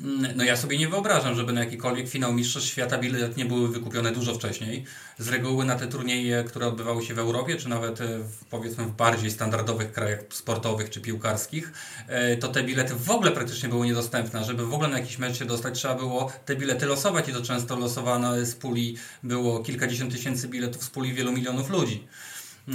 Mm, 0.00 0.36
no 0.36 0.44
ja 0.44 0.56
sobie 0.56 0.78
nie 0.78 0.88
wyobrażam, 0.88 1.34
żeby 1.34 1.52
na 1.52 1.60
jakikolwiek 1.60 2.08
finał 2.08 2.32
Mistrzostw 2.32 2.68
Świata 2.68 2.98
bilety 2.98 3.34
nie 3.36 3.44
były 3.44 3.68
wykupione 3.68 4.12
dużo 4.12 4.34
wcześniej. 4.34 4.84
Z 5.18 5.28
reguły 5.28 5.64
na 5.64 5.74
te 5.74 5.86
turnieje, 5.86 6.44
które 6.44 6.66
odbywały 6.66 7.04
się 7.04 7.14
w 7.14 7.18
Europie, 7.18 7.56
czy 7.56 7.68
nawet 7.68 8.00
e, 8.00 8.18
w, 8.18 8.44
powiedzmy 8.50 8.84
w 8.84 8.90
bardziej 8.90 9.30
standardowych 9.30 9.92
krajach 9.92 10.20
sportowych 10.30 10.90
czy 10.90 11.00
piłkarskich, 11.00 11.72
e, 12.08 12.36
to 12.36 12.48
te 12.48 12.62
bilety 12.62 12.94
w 12.94 13.10
ogóle 13.10 13.30
praktycznie 13.30 13.68
były 13.68 13.86
niedostępne. 13.86 14.44
Żeby 14.44 14.66
w 14.66 14.74
ogóle 14.74 14.88
na 14.88 14.98
jakiś 14.98 15.18
mecz 15.18 15.38
się 15.38 15.44
dostać, 15.44 15.74
trzeba 15.74 15.94
było 15.94 16.32
te 16.44 16.56
bilety 16.56 16.86
losować 16.86 17.28
i 17.28 17.32
to 17.32 17.42
często 17.42 17.76
losowane 17.76 18.46
z 18.46 18.54
puli 18.54 18.96
było 19.22 19.60
kilkadziesiąt 19.60 20.12
tysięcy 20.12 20.48
biletów 20.48 20.84
z 20.84 20.90
puli 20.90 21.12
wielu 21.14 21.32
milionów 21.32 21.70
ludzi. 21.70 22.08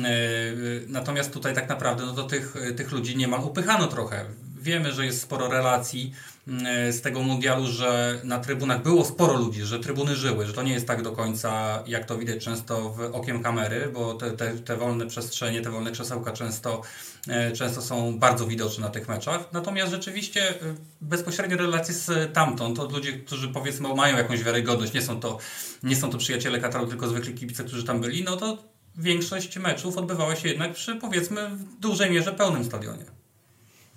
E, 0.04 0.08
natomiast 0.88 1.34
tutaj 1.34 1.56
tak 1.56 1.70
naprawdę 1.70 2.06
no 2.06 2.14
to 2.14 2.24
tych, 2.24 2.54
tych 2.78 2.92
ludzi 2.92 3.18
niemal 3.18 3.44
upychano 3.44 3.88
trochę. 3.88 4.26
Wiemy, 4.62 4.92
że 4.92 5.06
jest 5.06 5.22
sporo 5.22 5.48
relacji 5.48 6.14
e, 6.66 6.94
z 6.94 7.02
tego 7.02 7.22
mundialu, 7.22 7.68
że 7.68 8.20
na 8.24 8.40
trybunach 8.40 8.84
było 8.84 9.06
sporo 9.06 9.34
ludzi, 9.38 9.64
że 9.64 9.80
trybuny 9.80 10.16
żyły, 10.16 10.46
że 10.46 10.54
to 10.54 10.64
nie 10.64 10.74
jest 10.74 10.88
tak 10.88 11.02
do 11.02 11.12
końca, 11.12 11.84
jak 11.88 12.06
to 12.06 12.18
widać 12.18 12.44
często 12.44 12.90
w 12.90 13.00
okiem 13.00 13.44
kamery, 13.44 13.90
bo 13.94 14.14
te, 14.14 14.32
te, 14.32 14.58
te 14.58 14.78
wolne 14.78 15.08
przestrzenie, 15.08 15.62
te 15.62 15.72
wolne 15.72 15.92
krzesełka 15.92 16.32
często, 16.32 16.82
e, 17.28 17.52
często 17.52 17.82
są 17.82 18.20
bardzo 18.20 18.48
widoczne 18.48 18.86
na 18.86 18.90
tych 18.90 19.08
meczach. 19.08 19.50
Natomiast 19.54 19.92
rzeczywiście 19.92 20.54
bezpośrednie 21.02 21.58
relacje 21.58 21.94
z 21.94 22.34
tamtąd, 22.34 22.78
to 22.78 22.90
ludzie, 22.90 23.14
którzy 23.14 23.48
powiedzmy 23.48 23.96
mają 23.96 24.18
jakąś 24.18 24.44
wiarygodność, 24.44 24.94
nie 24.94 25.02
są 25.02 25.20
to, 25.20 25.38
nie 25.84 25.96
są 25.96 26.10
to 26.10 26.18
przyjaciele 26.18 26.60
Kataru, 26.60 26.88
tylko 26.88 27.08
zwykli 27.08 27.34
kibice, 27.34 27.64
którzy 27.64 27.84
tam 27.84 28.02
byli, 28.02 28.24
no 28.24 28.38
to 28.38 28.75
większość 28.98 29.58
meczów 29.58 29.98
odbywała 29.98 30.36
się 30.36 30.48
jednak 30.48 30.74
przy 30.74 30.96
powiedzmy 30.96 31.50
w 31.50 31.80
dużej 31.80 32.12
mierze 32.12 32.34
pełnym 32.34 32.66
stadionie. 32.66 33.06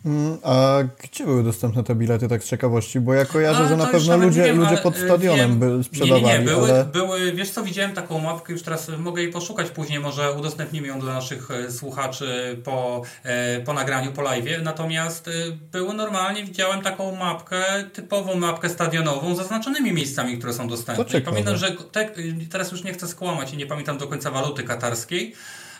Mm, 0.05 0.39
a 0.43 0.79
gdzie 1.03 1.25
były 1.25 1.45
dostępne 1.45 1.85
te 1.85 1.95
bilety, 1.95 2.29
tak 2.29 2.45
z 2.45 2.49
ciekawości? 2.49 3.01
Bo 3.01 3.15
ja 3.15 3.25
kojarzę, 3.25 3.69
że 3.69 3.77
na 3.77 3.87
pewno 3.87 4.17
ludzie, 4.17 4.43
wiem, 4.43 4.61
ludzie 4.61 4.77
pod 4.77 4.97
stadionem 4.97 5.61
wiem. 5.61 5.77
by 5.79 5.85
sprzedawali, 5.85 6.25
Nie, 6.25 6.33
nie, 6.33 6.39
nie, 6.39 6.45
były, 6.45 6.71
ale... 6.71 6.85
były, 6.85 7.33
wiesz 7.33 7.51
co, 7.51 7.65
widziałem 7.65 7.93
taką 7.93 8.19
mapkę, 8.19 8.53
już 8.53 8.63
teraz 8.63 8.91
mogę 8.99 9.23
jej 9.23 9.33
poszukać 9.33 9.71
później, 9.71 10.01
może 10.01 10.33
udostępnimy 10.33 10.89
ją 10.89 11.01
dla 11.01 11.15
naszych 11.15 11.51
e, 11.51 11.73
słuchaczy 11.73 12.61
po, 12.65 13.03
e, 13.23 13.61
po 13.61 13.73
nagraniu, 13.73 14.13
po 14.13 14.23
live'ie, 14.23 14.63
natomiast 14.63 15.29
e, 15.29 15.33
były 15.73 15.95
normalnie, 15.95 16.45
widziałem 16.45 16.83
taką 16.83 17.17
mapkę, 17.17 17.65
typową 17.93 18.35
mapkę 18.35 18.69
stadionową, 18.69 19.35
zaznaczonymi 19.35 19.93
miejscami, 19.93 20.39
które 20.39 20.53
są 20.53 20.69
dostępne. 20.69 21.21
Pamiętam, 21.21 21.57
że 21.57 21.77
te, 21.93 22.11
teraz 22.51 22.73
już 22.73 22.85
nie 22.85 22.93
chcę 22.93 23.09
skłamać 23.09 23.53
i 23.53 23.57
nie 23.57 23.67
pamiętam 23.67 23.99
do 23.99 24.07
końca 24.07 24.31
waluty 24.31 24.63
katarskiej, 24.63 25.35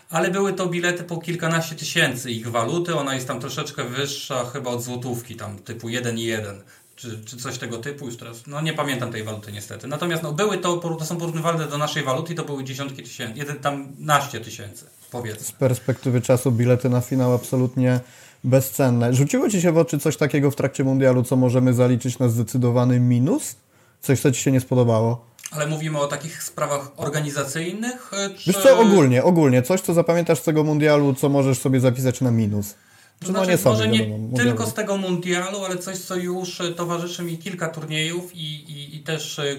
ale 0.09 0.31
były 0.31 0.53
to 0.53 0.67
bilety 0.67 1.03
po 1.03 1.17
kilkanaście 1.17 1.75
tysięcy 1.75 2.31
ich 2.31 2.47
waluty, 2.47 2.95
ona 2.95 3.15
jest 3.15 3.27
tam 3.27 3.39
troszeczkę 3.39 3.83
wyższa 3.83 4.45
chyba 4.45 4.71
od 4.71 4.83
złotówki, 4.83 5.35
tam 5.35 5.59
typu 5.59 5.87
1,1 5.87 6.55
czy, 6.99 7.23
czy 7.25 7.37
coś 7.37 7.57
tego 7.57 7.77
typu 7.77 8.05
już 8.05 8.17
teraz, 8.17 8.47
no 8.47 8.61
nie 8.61 8.73
pamiętam 8.73 9.11
tej 9.11 9.23
waluty 9.23 9.51
niestety. 9.51 9.87
Natomiast 9.87 10.23
no, 10.23 10.31
były 10.31 10.57
to, 10.57 10.77
to 10.77 11.05
są 11.05 11.17
porównywalne 11.17 11.67
do 11.67 11.77
naszej 11.77 12.03
waluty 12.03 12.33
i 12.33 12.35
to 12.35 12.43
były 12.43 12.63
dziesiątki 12.63 13.03
tysięcy, 13.03 13.39
jeden 13.39 13.59
tam 13.59 13.87
naście 13.99 14.39
tysięcy 14.39 14.85
powiedzmy. 15.11 15.45
z 15.45 15.51
perspektywy 15.51 16.21
czasu 16.21 16.51
bilety 16.51 16.89
na 16.89 17.01
finał 17.01 17.33
absolutnie 17.33 17.99
bezcenne. 18.43 19.13
Rzuciło 19.13 19.49
Ci 19.49 19.61
się 19.61 19.71
w 19.71 19.77
oczy 19.77 19.99
coś 19.99 20.17
takiego 20.17 20.51
w 20.51 20.55
trakcie 20.55 20.83
mundialu, 20.83 21.23
co 21.23 21.35
możemy 21.35 21.73
zaliczyć 21.73 22.19
na 22.19 22.29
zdecydowany 22.29 22.99
minus? 22.99 23.55
Coś, 24.01 24.19
co 24.19 24.31
Ci 24.31 24.41
się 24.41 24.51
nie 24.51 24.59
spodobało? 24.59 25.28
Ale 25.51 25.67
mówimy 25.67 25.99
o 25.99 26.07
takich 26.07 26.43
sprawach 26.43 26.91
organizacyjnych, 26.97 28.11
e, 28.13 28.29
czy... 28.29 28.51
Wiesz 28.53 28.63
co, 28.63 28.79
ogólnie, 28.79 29.23
ogólnie, 29.23 29.61
coś, 29.61 29.81
co 29.81 29.93
zapamiętasz 29.93 30.39
z 30.39 30.43
tego 30.43 30.63
mundialu, 30.63 31.13
co 31.13 31.29
możesz 31.29 31.59
sobie 31.59 31.79
zapisać 31.79 32.21
na 32.21 32.31
minus? 32.31 32.75
To 33.19 33.27
no 33.27 33.31
znaczy, 33.31 33.51
nie 33.51 33.57
sądzę, 33.57 33.87
może 33.87 33.87
nie 33.87 34.07
wiadomo, 34.07 34.37
tylko 34.37 34.65
z 34.65 34.73
tego 34.73 34.97
mundialu, 34.97 35.65
ale 35.65 35.77
coś, 35.77 35.97
co 35.97 36.15
już 36.15 36.61
e, 36.61 36.71
towarzyszy 36.71 37.23
mi 37.23 37.37
kilka 37.37 37.67
turniejów 37.67 38.35
i, 38.35 38.71
i, 38.71 38.95
i 38.95 38.99
też 38.99 39.39
e, 39.39 39.55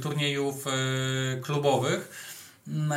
turniejów 0.00 0.66
e, 0.66 1.40
klubowych. 1.40 2.30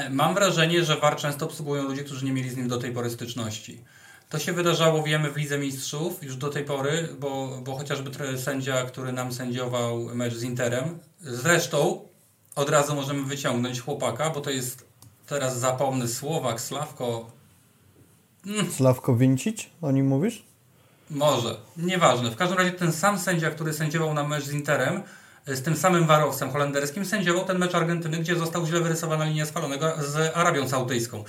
Mam 0.09 0.33
wrażenie, 0.33 0.83
że 0.83 0.95
VAR 0.95 1.15
często 1.15 1.45
obsługują 1.45 1.83
ludzie, 1.83 2.03
którzy 2.03 2.25
nie 2.25 2.33
mieli 2.33 2.49
z 2.49 2.57
nim 2.57 2.67
do 2.67 2.77
tej 2.77 2.91
pory 2.91 3.09
styczności. 3.09 3.81
To 4.29 4.39
się 4.39 4.53
wydarzało, 4.53 5.03
wiemy, 5.03 5.31
w 5.31 5.37
Lidze 5.37 5.57
Mistrzów 5.57 6.23
już 6.23 6.35
do 6.35 6.49
tej 6.49 6.63
pory, 6.63 7.09
bo, 7.19 7.59
bo 7.63 7.75
chociażby 7.75 8.37
sędzia, 8.37 8.85
który 8.85 9.11
nam 9.11 9.33
sędziował 9.33 9.99
mecz 9.99 10.33
z 10.33 10.43
Interem, 10.43 10.99
zresztą 11.21 12.07
od 12.55 12.69
razu 12.69 12.95
możemy 12.95 13.23
wyciągnąć 13.23 13.81
chłopaka, 13.81 14.29
bo 14.29 14.41
to 14.41 14.49
jest, 14.49 14.85
teraz 15.27 15.59
zapomnę, 15.59 16.07
Słowak, 16.07 16.61
Sławko, 16.61 17.31
Sławko 18.77 19.15
Wincić, 19.15 19.69
o 19.81 19.91
nim 19.91 20.07
mówisz? 20.07 20.43
Może, 21.09 21.57
nieważne. 21.77 22.31
W 22.31 22.35
każdym 22.35 22.57
razie 22.57 22.71
ten 22.71 22.93
sam 22.93 23.19
sędzia, 23.19 23.51
który 23.51 23.73
sędziował 23.73 24.13
na 24.13 24.23
mecz 24.23 24.43
z 24.43 24.53
Interem, 24.53 25.03
e, 25.45 25.55
z 25.55 25.61
tym 25.61 25.75
samym 25.75 26.07
warowcem 26.07 26.51
holenderskim, 26.51 27.05
sędziował 27.05 27.45
ten 27.45 27.57
mecz 27.57 27.75
Argentyny, 27.75 28.17
gdzie 28.17 28.35
został 28.35 28.65
źle 28.65 28.81
wyrysowana 28.81 29.25
linia 29.25 29.45
spalonego 29.45 29.93
z 29.99 30.37
Arabią 30.37 30.69
Saudyjską. 30.69 31.23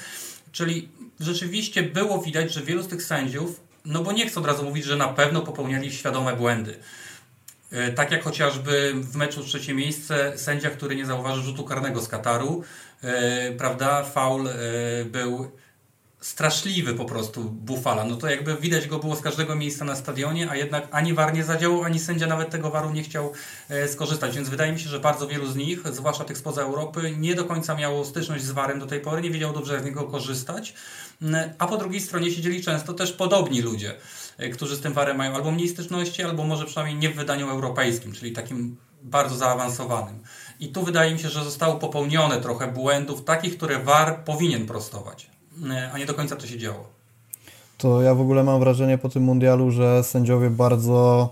Czyli 0.52 0.88
rzeczywiście 1.20 1.82
było 1.82 2.22
widać, 2.22 2.52
że 2.52 2.62
wielu 2.62 2.82
z 2.82 2.88
tych 2.88 3.02
sędziów, 3.02 3.60
no 3.84 4.02
bo 4.02 4.12
nie 4.12 4.26
chcę 4.26 4.40
od 4.40 4.46
razu 4.46 4.64
mówić, 4.64 4.84
że 4.84 4.96
na 4.96 5.08
pewno 5.08 5.42
popełniali 5.42 5.92
świadome 5.92 6.36
błędy. 6.36 6.78
E, 7.72 7.92
Tak 7.92 8.12
jak 8.12 8.22
chociażby 8.22 8.92
w 8.94 9.16
meczu 9.16 9.44
trzecie 9.44 9.74
miejsce 9.74 10.38
sędzia, 10.38 10.70
który 10.70 10.96
nie 10.96 11.06
zauważył 11.06 11.44
rzutu 11.44 11.64
karnego 11.64 12.00
z 12.00 12.08
Kataru, 12.08 12.62
e, 13.02 13.52
prawda, 13.52 14.02
faul 14.04 14.48
e, 14.48 14.54
był 15.04 15.50
straszliwy 16.20 16.94
po 16.94 17.04
prostu 17.04 17.44
Bufala. 17.44 18.04
No 18.04 18.16
to 18.16 18.28
jakby 18.28 18.56
widać 18.56 18.88
go 18.88 18.98
było 18.98 19.16
z 19.16 19.20
każdego 19.20 19.56
miejsca 19.56 19.84
na 19.84 19.96
stadionie, 19.96 20.50
a 20.50 20.56
jednak 20.56 20.88
ani 20.90 21.14
VAR 21.14 21.34
nie 21.34 21.44
zadziałał, 21.44 21.84
ani 21.84 21.98
sędzia 21.98 22.26
nawet 22.26 22.50
tego 22.50 22.70
VARu 22.70 22.90
nie 22.90 23.02
chciał 23.02 23.32
e, 23.68 23.88
skorzystać. 23.88 24.36
Więc 24.36 24.48
wydaje 24.48 24.72
mi 24.72 24.80
się, 24.80 24.88
że 24.88 25.00
bardzo 25.00 25.28
wielu 25.28 25.46
z 25.46 25.56
nich, 25.56 25.88
zwłaszcza 25.92 26.24
tych 26.24 26.38
spoza 26.38 26.62
Europy, 26.62 27.14
nie 27.18 27.34
do 27.34 27.44
końca 27.44 27.74
miało 27.74 28.04
styczność 28.04 28.44
z 28.44 28.50
VARem 28.50 28.80
do 28.80 28.86
tej 28.86 29.00
pory, 29.00 29.22
nie 29.22 29.30
wiedział 29.30 29.52
dobrze 29.52 29.74
jak 29.74 29.82
z 29.82 29.86
niego 29.86 30.04
korzystać. 30.04 30.74
Mm, 31.22 31.50
A 31.58 31.66
po 31.66 31.76
drugiej 31.76 32.00
stronie 32.00 32.30
siedzieli 32.30 32.62
często 32.62 32.94
też 32.94 33.12
podobni 33.12 33.62
ludzie, 33.62 33.94
e, 34.38 34.48
którzy 34.48 34.76
z 34.76 34.80
tym 34.80 34.92
VARem 34.92 35.16
mają 35.16 35.34
albo 35.34 35.50
mniej 35.50 35.68
styczności, 35.68 36.22
albo 36.22 36.44
może 36.44 36.66
przynajmniej 36.66 36.98
nie 36.98 37.10
w 37.10 37.16
wydaniu 37.16 37.48
europejskim, 37.48 38.12
czyli 38.12 38.32
takim 38.32 38.76
bardzo 39.02 39.36
zaawansowanym. 39.36 40.22
I 40.60 40.68
tu 40.68 40.82
wydaje 40.82 41.12
mi 41.12 41.18
się, 41.18 41.28
że 41.28 41.44
zostało 41.44 41.76
popełnione 41.76 42.40
trochę 42.40 42.72
błędów, 42.72 43.24
takich, 43.24 43.56
które 43.56 43.78
VAR 43.78 44.24
powinien 44.24 44.66
prostować, 44.66 45.30
a 45.92 45.98
nie 45.98 46.06
do 46.06 46.14
końca 46.14 46.36
to 46.36 46.46
się 46.46 46.58
działo. 46.58 46.84
To 47.78 48.02
ja 48.02 48.14
w 48.14 48.20
ogóle 48.20 48.44
mam 48.44 48.60
wrażenie 48.60 48.98
po 48.98 49.08
tym 49.08 49.22
mundialu, 49.22 49.70
że 49.70 50.04
sędziowie 50.04 50.50
bardzo 50.50 51.28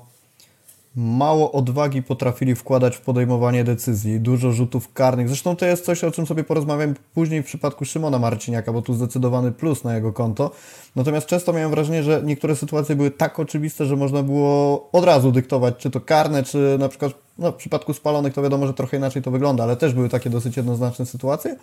mało 0.97 1.53
odwagi 1.53 2.03
potrafili 2.03 2.55
wkładać 2.55 2.97
w 2.97 3.01
podejmowanie 3.01 3.65
decyzji, 3.65 4.21
dużo 4.21 4.53
rzutów 4.53 4.93
karnych. 4.93 5.29
Zresztą 5.29 5.57
to 5.57 5.67
jest 5.67 5.85
coś, 5.85 6.05
o 6.05 6.11
czym 6.11 6.27
sobie 6.27 6.45
porozmawiam 6.45 6.95
później 7.15 7.43
w 7.43 7.47
przypadku 7.47 7.85
Szymona 7.85 8.19
Marciniaka, 8.19 8.73
bo 8.73 8.83
tu 8.83 8.95
zdecydowany 8.95 9.53
plus 9.53 9.85
na 9.85 9.95
jego 9.95 10.13
konto. 10.13 10.51
Natomiast 10.97 11.27
często 11.27 11.53
miałem 11.53 11.71
wrażenie, 11.71 12.03
że 12.03 12.23
niektóre 12.25 12.57
sytuacje 12.57 12.97
były 12.97 13.11
tak 13.11 13.39
oczywiste, 13.39 13.87
że 13.87 13.97
można 13.97 14.23
było 14.23 14.89
od 14.93 15.05
razu 15.05 15.33
dyktować, 15.33 15.77
czy 15.77 15.91
to 15.91 16.01
karne, 16.01 16.43
czy 16.43 16.77
na 16.79 16.89
przykład 16.89 17.26
no, 17.39 17.53
w 17.53 17.55
przypadku 17.55 17.95
spalonych 17.95 18.35
to 18.35 18.43
wiadomo, 18.43 18.67
że 18.67 18.75
trochę 18.75 18.97
inaczej 18.97 19.23
to 19.23 19.31
wygląda, 19.31 19.63
ale 19.65 19.77
też 19.77 19.95
były 19.95 20.09
takie 20.09 20.31
dosyć 20.31 20.57
jednoznaczne 20.57 21.07
sytuacje, 21.07 21.57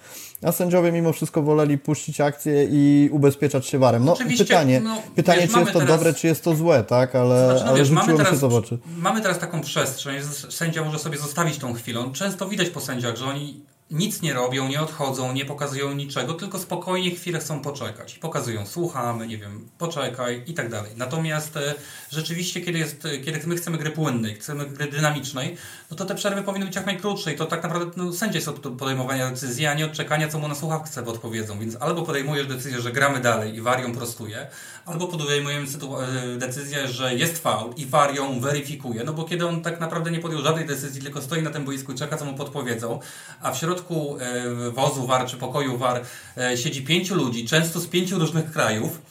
a 0.43 0.51
sędziowie 0.51 0.91
mimo 0.91 1.13
wszystko 1.13 1.41
woleli 1.41 1.77
puścić 1.77 2.21
akcję 2.21 2.67
i 2.71 3.09
ubezpieczać 3.11 3.65
się 3.67 3.79
warem. 3.79 4.05
No 4.05 4.13
Oczywiście, 4.13 4.45
pytanie, 4.45 4.79
no, 4.83 5.01
pytanie 5.15 5.41
wiesz, 5.41 5.51
czy 5.51 5.59
jest 5.59 5.73
to 5.73 5.79
teraz- 5.79 5.95
dobre, 5.97 6.13
czy 6.13 6.27
jest 6.27 6.43
to 6.43 6.55
złe, 6.55 6.83
tak? 6.83 7.15
Ale, 7.15 7.45
Znaczy, 7.45 7.63
no 7.65 7.69
ale 7.69 7.79
wiesz, 7.79 7.89
mamy 7.89 8.01
rzuciło 8.01 8.19
się 8.19 8.25
teraz, 8.25 8.39
to 8.41 8.49
w 8.49 8.53
oczy. 8.55 8.77
mamy 8.97 9.21
teraz 9.21 9.39
taką 9.39 9.61
przestrzeń, 9.61 10.21
że 10.21 10.51
sędzia 10.51 10.83
może 10.83 10.99
sobie 10.99 11.17
zostawić 11.17 11.57
tą 11.57 11.73
chwilą. 11.73 12.11
Często 12.11 12.49
widać 12.49 12.69
po 12.69 12.79
sędziach, 12.79 13.15
że 13.17 13.25
oni 13.25 13.61
nic 13.91 14.21
nie 14.21 14.33
robią, 14.33 14.67
nie 14.67 14.81
odchodzą, 14.81 15.33
nie 15.33 15.45
pokazują 15.45 15.93
niczego, 15.93 16.33
tylko 16.33 16.59
spokojnie 16.59 17.11
chwilę 17.11 17.39
chcą 17.39 17.59
poczekać. 17.61 18.19
Pokazują, 18.19 18.65
słuchamy, 18.65 19.27
nie 19.27 19.37
wiem, 19.37 19.69
poczekaj 19.77 20.43
i 20.47 20.53
tak 20.53 20.69
dalej. 20.69 20.91
Natomiast 20.97 21.57
e, 21.57 21.73
rzeczywiście, 22.11 22.61
kiedy, 22.61 22.79
jest, 22.79 23.05
e, 23.05 23.17
kiedy 23.17 23.47
my 23.47 23.55
chcemy 23.55 23.77
gry 23.77 23.91
płynnej, 23.91 24.35
chcemy 24.35 24.65
gry 24.65 24.87
dynamicznej, 24.87 25.57
no 25.91 25.97
to 25.97 26.05
te 26.05 26.15
przerwy 26.15 26.43
powinny 26.43 26.65
być 26.65 26.75
jak 26.75 26.85
najkrótsze 26.85 27.33
i 27.33 27.35
to 27.35 27.45
tak 27.45 27.63
naprawdę 27.63 27.91
no, 27.95 28.13
sędzia 28.13 28.35
jest 28.35 28.47
od 28.47 28.59
podejmowania 28.59 29.29
decyzji, 29.29 29.65
a 29.65 29.73
nie 29.73 29.85
od 29.85 29.91
czekania, 29.91 30.27
co 30.27 30.39
mu 30.39 30.47
na 30.47 30.55
słuchawce 30.55 31.05
odpowiedzą. 31.05 31.59
Więc 31.59 31.75
albo 31.79 32.01
podejmujesz 32.01 32.47
decyzję, 32.47 32.81
że 32.81 32.91
gramy 32.91 33.19
dalej 33.19 33.55
i 33.55 33.61
warią 33.61 33.95
prostuje, 33.95 34.47
albo 34.85 35.07
podejmujemy 35.07 35.67
e, 35.67 36.37
decyzję, 36.37 36.87
że 36.87 37.15
jest 37.15 37.43
faul 37.43 37.73
i 37.77 37.85
VAR 37.85 38.15
ją 38.15 38.39
weryfikuje, 38.39 39.03
no 39.03 39.13
bo 39.13 39.23
kiedy 39.23 39.47
on 39.47 39.61
tak 39.61 39.79
naprawdę 39.79 40.11
nie 40.11 40.19
podjął 40.19 40.41
żadnej 40.41 40.65
decyzji, 40.65 41.01
tylko 41.01 41.21
stoi 41.21 41.41
na 41.41 41.49
tym 41.49 41.65
boisku 41.65 41.91
i 41.91 41.95
czeka, 41.95 42.17
co 42.17 42.25
mu 42.25 42.33
podpowiedzą, 42.33 42.99
a 43.41 43.51
w 43.51 43.57
środku 43.57 44.17
e, 44.19 44.71
wozu 44.71 45.07
VAR 45.07 45.25
czy 45.25 45.37
pokoju 45.37 45.77
VAR 45.77 46.01
e, 46.37 46.57
siedzi 46.57 46.83
pięciu 46.83 47.15
ludzi, 47.15 47.47
często 47.47 47.79
z 47.79 47.87
pięciu 47.87 48.19
różnych 48.19 48.51
krajów, 48.51 49.01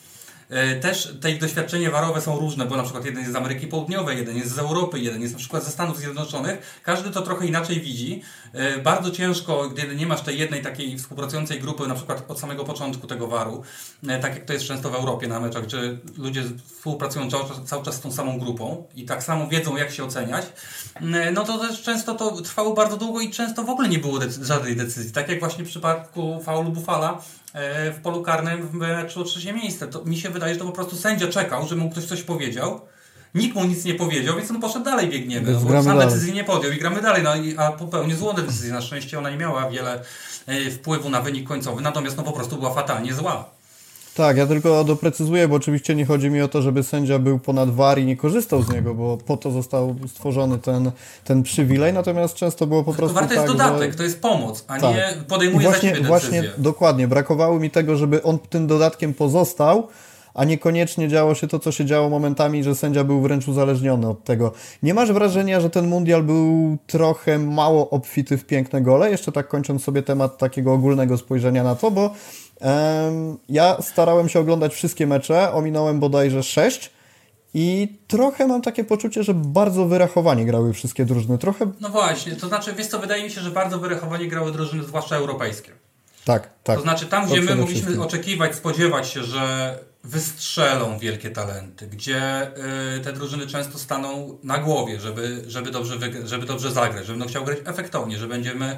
Też 0.80 1.14
te 1.20 1.30
ich 1.30 1.40
doświadczenia 1.40 1.90
warowe 1.90 2.20
są 2.20 2.38
różne, 2.38 2.66
bo 2.66 2.76
na 2.76 2.82
przykład 2.82 3.04
jeden 3.04 3.20
jest 3.20 3.32
z 3.32 3.36
Ameryki 3.36 3.66
Południowej, 3.66 4.18
jeden 4.18 4.36
jest 4.36 4.54
z 4.54 4.58
Europy, 4.58 4.98
jeden 5.00 5.22
jest 5.22 5.32
na 5.32 5.38
przykład 5.38 5.64
ze 5.64 5.70
Stanów 5.70 5.98
Zjednoczonych. 5.98 6.80
Każdy 6.82 7.10
to 7.10 7.22
trochę 7.22 7.46
inaczej 7.46 7.80
widzi. 7.80 8.22
E, 8.52 8.78
Bardzo 8.78 9.10
ciężko, 9.10 9.68
gdy 9.68 9.96
nie 9.96 10.06
masz 10.06 10.20
tej 10.20 10.38
jednej 10.38 10.62
takiej 10.62 10.98
współpracującej 10.98 11.60
grupy, 11.60 11.88
na 11.88 11.94
przykład 11.94 12.24
od 12.28 12.40
samego 12.40 12.64
początku 12.64 13.06
tego 13.06 13.26
waru, 13.26 13.62
e, 14.08 14.20
tak 14.20 14.34
jak 14.34 14.44
to 14.44 14.52
jest 14.52 14.64
często 14.64 14.90
w 14.90 14.94
Europie 14.94 15.28
na 15.28 15.40
meczach, 15.40 15.64
gdzie 15.64 15.78
ludzie 16.18 16.42
współpracują 16.76 17.30
cały 17.64 17.84
czas, 17.84 17.94
z 17.94 18.00
tą 18.00 18.12
samą 18.12 18.38
grupą 18.38 18.84
i 18.96 19.04
tak 19.04 19.22
samo 19.22 19.48
wiedzą, 19.48 19.76
jak 19.76 19.90
się 19.90 20.04
oceniać, 20.04 20.44
e, 20.94 21.30
no 21.30 21.44
to 21.44 21.58
też 21.58 21.82
często 21.82 22.14
to 22.14 22.42
trwało 22.42 22.74
bardzo 22.74 22.96
długo 22.96 23.20
i 23.20 23.30
często 23.30 23.64
w 23.64 23.70
ogóle 23.70 23.88
nie 23.88 23.98
było 23.98 24.20
żadnej 24.42 24.76
decyzji. 24.76 25.12
Tak 25.12 25.28
jak 25.28 25.40
właśnie 25.40 25.64
w 25.64 25.68
przypadku 25.68 26.40
faulu 26.44 26.70
Buffala, 26.70 27.10
e, 27.12 27.41
w 27.54 27.98
polu 28.02 28.22
karnym 28.22 28.68
w 28.68 28.74
meczu 28.74 29.20
o 29.20 29.24
trzecie 29.24 29.52
miejsce. 29.52 29.88
To 29.88 30.04
mi 30.04 30.16
się 30.16 30.30
wydaje, 30.30 30.54
że 30.54 30.60
to 30.60 30.66
po 30.66 30.72
prostu 30.72 30.96
sędzia 30.96 31.28
czekał, 31.28 31.68
żeby 31.68 31.80
mu 31.80 31.90
ktoś 31.90 32.04
coś 32.04 32.22
powiedział. 32.22 32.80
Nikt 33.34 33.54
mu 33.54 33.64
nic 33.64 33.84
nie 33.84 33.94
powiedział, 33.94 34.36
więc 34.36 34.50
on 34.50 34.60
poszedł 34.60 34.84
dalej, 34.84 35.08
biegniemy. 35.08 35.46
Więc 35.52 35.64
No, 35.64 35.82
sam 35.82 35.84
dalej. 35.98 36.06
decyzji 36.14 36.32
nie 36.32 36.44
podjął 36.44 36.72
i 36.72 36.76
gramy 36.78 37.02
dalej, 37.02 37.22
no, 37.22 37.36
i, 37.36 37.56
a 37.58 37.72
popełnił 37.72 38.16
złą 38.16 38.32
decyzję. 38.32 38.72
Na 38.72 38.80
szczęście 38.82 39.18
ona 39.18 39.30
nie 39.30 39.36
miała 39.36 39.70
wiele 39.70 40.02
e, 40.46 40.70
wpływu 40.70 41.10
na 41.10 41.20
wynik 41.22 41.48
końcowy, 41.48 41.82
natomiast 41.82 42.16
no 42.16 42.22
po 42.22 42.32
prostu 42.32 42.56
była 42.56 42.74
fatalnie 42.74 43.14
zła. 43.14 43.50
Tak, 44.16 44.36
ja 44.36 44.46
tylko 44.46 44.84
doprecyzuję, 44.84 45.48
bo 45.48 45.56
oczywiście 45.56 45.94
nie 45.94 46.06
chodzi 46.06 46.30
mi 46.30 46.42
o 46.42 46.48
to, 46.48 46.62
żeby 46.62 46.82
sędzia 46.82 47.18
był 47.18 47.38
ponad 47.38 47.70
war 47.70 47.98
i 47.98 48.04
nie 48.04 48.16
korzystał 48.16 48.62
z 48.62 48.72
niego, 48.72 48.94
bo 48.94 49.16
po 49.16 49.36
to 49.36 49.50
został 49.50 49.96
stworzony 50.08 50.58
ten, 50.58 50.90
ten 51.24 51.42
przywilej, 51.42 51.92
natomiast 51.92 52.34
często 52.34 52.66
było 52.66 52.84
po 52.84 52.92
To 52.92 52.98
prostu 52.98 53.14
warto 53.14 53.34
tak, 53.34 53.44
jest 53.44 53.52
dodatek, 53.52 53.90
że... 53.90 53.96
to 53.96 54.02
jest 54.02 54.20
pomoc, 54.20 54.64
a 54.68 54.80
Tak. 54.80 54.94
nie 54.94 55.22
I 55.22 55.24
podejmuje 55.24 55.68
właśnie, 55.68 55.96
za 55.96 56.02
właśnie 56.02 56.42
dokładnie, 56.58 57.08
brakowało 57.08 57.58
mi 57.58 57.70
tego, 57.70 57.96
żeby 57.96 58.22
on 58.22 58.38
tym 58.38 58.66
dodatkiem 58.66 59.14
pozostał, 59.14 59.88
a 60.34 60.44
niekoniecznie 60.44 61.08
działo 61.08 61.34
się 61.34 61.48
to, 61.48 61.58
co 61.58 61.72
się 61.72 61.84
działo 61.84 62.08
momentami, 62.08 62.64
że 62.64 62.74
sędzia 62.74 63.04
był 63.04 63.20
wręcz 63.20 63.48
uzależniony 63.48 64.08
od 64.08 64.24
tego. 64.24 64.52
Nie 64.82 64.94
masz 64.94 65.12
wrażenia, 65.12 65.60
że 65.60 65.70
ten 65.70 65.88
mundial 65.88 66.22
był 66.22 66.76
trochę 66.86 67.38
mało 67.38 67.90
obfity 67.90 68.38
w 68.38 68.44
piękne 68.44 68.82
gole? 68.82 69.10
Jeszcze 69.10 69.32
tak 69.32 69.48
kończąc 69.48 69.84
sobie 69.84 70.02
temat 70.02 70.38
takiego 70.38 70.72
ogólnego 70.72 71.18
spojrzenia 71.18 71.64
na 71.64 71.74
to, 71.74 71.90
bo 71.90 72.10
ja 73.48 73.82
starałem 73.82 74.28
się 74.28 74.40
oglądać 74.40 74.74
wszystkie 74.74 75.06
mecze, 75.06 75.52
ominąłem 75.52 76.00
bodajże 76.00 76.42
sześć 76.42 76.90
I 77.54 77.88
trochę 78.08 78.46
mam 78.46 78.62
takie 78.62 78.84
poczucie, 78.84 79.22
że 79.22 79.34
bardzo 79.34 79.86
wyrachowanie 79.86 80.44
grały 80.44 80.72
wszystkie 80.72 81.04
drużyny. 81.04 81.38
Trochę. 81.38 81.72
No 81.80 81.88
właśnie, 81.88 82.36
to 82.36 82.48
znaczy, 82.48 82.72
wiesz 82.72 82.86
co, 82.86 82.98
wydaje 82.98 83.24
mi 83.24 83.30
się, 83.30 83.40
że 83.40 83.50
bardzo 83.50 83.78
wyrachowanie 83.78 84.28
grały 84.28 84.52
drużyny, 84.52 84.82
zwłaszcza 84.82 85.16
europejskie. 85.16 85.72
Tak, 86.24 86.48
tak. 86.64 86.76
To 86.76 86.82
znaczy 86.82 87.06
tam, 87.06 87.26
gdzie 87.26 87.40
my 87.40 87.56
mogliśmy 87.56 88.02
oczekiwać, 88.02 88.54
spodziewać 88.54 89.08
się, 89.08 89.22
że 89.22 89.78
wystrzelą 90.04 90.98
wielkie 90.98 91.30
talenty, 91.30 91.86
gdzie 91.86 92.48
y, 92.96 93.00
te 93.00 93.12
drużyny 93.12 93.46
często 93.46 93.78
staną 93.78 94.38
na 94.42 94.58
głowie, 94.58 95.00
żeby, 95.00 95.44
żeby, 95.46 95.70
dobrze, 95.70 95.94
żeby 96.24 96.46
dobrze 96.46 96.72
zagrać, 96.72 97.06
żeby 97.06 97.18
będą 97.18 97.30
chciał 97.30 97.44
grać 97.44 97.58
efektownie, 97.64 98.18
że 98.18 98.28
będziemy, 98.28 98.76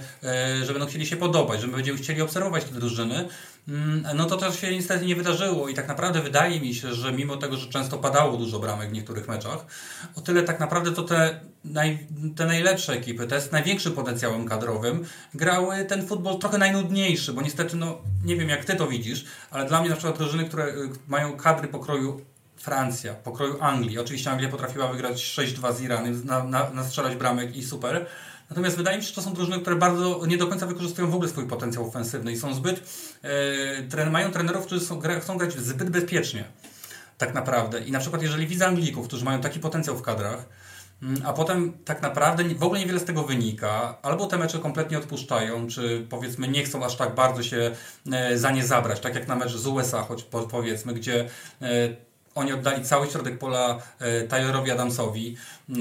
y, 0.61 0.67
że 0.67 0.73
będą 0.73 0.87
chcieli 0.87 1.07
się 1.07 1.17
podobać, 1.17 1.61
że 1.61 1.69
będziemy 1.69 1.99
chcieli 1.99 2.23
obserwować 2.23 2.64
te 2.64 2.75
drużyny, 2.75 3.29
no 4.14 4.26
to 4.26 4.37
to 4.37 4.52
się 4.52 4.71
niestety 4.71 5.06
nie 5.06 5.16
wydarzyło 5.16 5.68
i 5.68 5.75
tak 5.75 5.88
naprawdę 5.88 6.23
wydaje 6.23 6.61
mi 6.61 6.75
się, 6.75 6.94
że 6.94 7.12
mimo 7.12 7.37
tego, 7.37 7.56
że 7.56 7.68
często 7.68 7.99
padało 7.99 8.37
dużo 8.37 8.59
bramek 8.59 8.90
w 8.90 8.92
niektórych 8.92 9.28
meczach, 9.28 9.66
o 10.14 10.21
tyle 10.21 10.42
tak 10.42 10.61
naprawdę 10.61 10.92
to 10.92 11.02
te, 11.02 11.40
naj, 11.64 12.06
te 12.37 12.47
najlepsze 12.47 12.92
ekipy, 12.92 13.26
te 13.26 13.40
z 13.40 13.52
największym 13.52 13.92
potencjałem 13.92 14.49
kadrowym, 14.49 15.04
grały 15.35 15.85
ten 15.85 16.06
futbol 16.06 16.38
trochę 16.38 16.59
najnudniejszy, 16.59 17.33
bo 17.33 17.42
niestety, 17.42 17.76
no 17.76 17.99
nie 18.25 18.37
wiem 18.37 18.49
jak 18.49 18.64
ty 18.64 18.76
to 18.76 18.87
widzisz, 18.87 19.25
ale 19.50 19.64
dla 19.68 19.80
mnie 19.80 19.90
na 19.90 19.97
przykład 19.97 20.18
drużyny, 20.18 20.44
które 20.44 20.66
y, 20.66 20.88
mają 21.09 21.37
kadry 21.37 21.68
pokroju 21.68 22.21
Francja, 22.56 23.14
pokroju 23.14 23.56
Anglii. 23.61 23.99
Oczywiście 23.99 24.30
Anglia 24.30 24.49
potrafiła 24.49 24.88
wygrać 24.88 25.16
6-2 25.16 25.75
z 25.75 25.80
Iranem, 25.80 26.23
na, 26.25 26.44
na, 26.44 26.71
nastrzelać 26.71 27.16
bramek 27.16 27.56
i 27.56 27.64
super. 27.64 28.06
Natomiast 28.51 28.77
wydaje 28.77 28.97
mi 28.97 29.03
się, 29.03 29.09
że 29.09 29.15
to 29.15 29.23
są 29.23 29.35
drużyny, 29.35 29.61
które 29.61 29.77
bardzo 29.77 30.27
nie 30.27 30.39
do 30.39 30.47
końca 30.47 30.67
wykorzystują 30.67 31.11
w 31.11 31.15
ogóle 31.15 31.29
swój 31.29 31.47
potencjał 31.47 31.89
ofensywny 31.89 32.33
i 32.33 32.37
są 32.37 32.55
zbyt, 32.55 32.83
e, 33.97 34.11
mają 34.11 34.31
trenerów, 34.31 34.67
którzy 34.67 34.87
są, 34.87 35.01
chcą 35.21 35.39
grać 35.39 35.53
zbyt 35.53 35.91
bezpiecznie. 35.91 36.45
Tak 37.19 37.35
naprawdę. 37.35 37.81
I 37.81 37.93
na 37.93 37.99
przykład 37.99 38.23
jeżeli 38.23 38.47
widzę 38.47 38.67
Anglików, 38.67 39.07
którzy 39.07 39.25
mają 39.25 39.41
taki 39.41 39.61
potencjał 39.61 39.97
w 39.97 40.03
kadrach, 40.03 40.45
mm, 41.03 41.23
a 41.25 41.33
potem 41.33 41.73
tak 41.85 42.03
naprawdę 42.03 42.45
w 42.45 42.63
ogóle 42.63 42.81
niewiele 42.81 43.01
z 43.01 43.05
tego 43.05 43.23
wynika, 43.23 43.99
albo 44.03 44.27
te 44.27 44.39
mecze 44.39 44.59
kompletnie 44.59 44.99
odpuszczają, 44.99 45.67
czy 45.67 46.07
powiedzmy 46.11 46.49
nie 46.49 46.65
chcą 46.65 46.85
aż 46.85 46.97
tak 46.97 47.15
bardzo 47.15 47.43
się 47.43 47.71
e, 48.13 48.39
za 48.39 48.51
nie 48.51 48.65
zabrać, 48.65 49.01
tak 49.01 49.15
jak 49.15 49.29
na 49.29 49.37
mecz 49.37 49.53
z 49.53 49.67
USA, 49.67 50.03
choć 50.03 50.27
powiedzmy, 50.51 50.95
gdzie 50.95 51.29
e, 51.63 51.69
oni 52.35 52.53
oddali 52.53 52.85
cały 52.85 53.11
środek 53.11 53.38
pola 53.38 53.79
e, 53.99 54.23
Tylerowi 54.23 54.71
Adamsowi, 54.71 55.37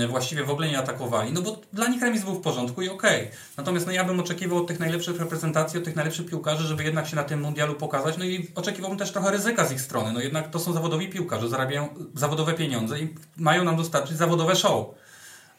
właściwie 0.10 0.44
w 0.44 0.50
ogóle 0.50 0.68
nie 0.68 0.80
atakowali, 0.80 1.34
no 1.34 1.42
bo 1.42 1.62
dla 1.74 1.88
nich 1.88 2.02
remis 2.02 2.24
był 2.24 2.34
w 2.34 2.42
porządku 2.42 2.82
i 2.82 2.90
okej. 2.90 3.22
Okay. 3.22 3.38
Natomiast 3.58 3.86
no 3.86 3.92
ja 3.92 4.04
bym 4.04 4.20
oczekiwał 4.20 4.58
od 4.58 4.68
tych 4.68 4.80
najlepszych 4.80 5.20
reprezentacji, 5.20 5.80
od 5.80 5.86
tych 5.86 5.96
najlepszych 5.96 6.26
piłkarzy, 6.26 6.68
żeby 6.68 6.84
jednak 6.84 7.08
się 7.08 7.16
na 7.16 7.24
tym 7.24 7.42
mundialu 7.42 7.76
pokazać, 7.76 8.18
no 8.18 8.26
i 8.26 8.52
oczekiwałbym 8.56 9.00
też 9.00 9.12
trochę 9.12 9.32
ryzyka 9.32 9.66
z 9.66 9.72
ich 9.72 9.82
strony, 9.82 10.14
no 10.14 10.20
jednak 10.20 10.50
to 10.50 10.60
są 10.60 10.74
zawodowi 10.74 11.10
piłkarze, 11.10 11.50
zarabiają 11.50 11.90
zawodowe 12.16 12.54
pieniądze 12.54 13.00
i 13.00 13.16
mają 13.38 13.64
nam 13.64 13.78
dostarczyć 13.78 14.18
zawodowe 14.18 14.56
show. 14.56 14.86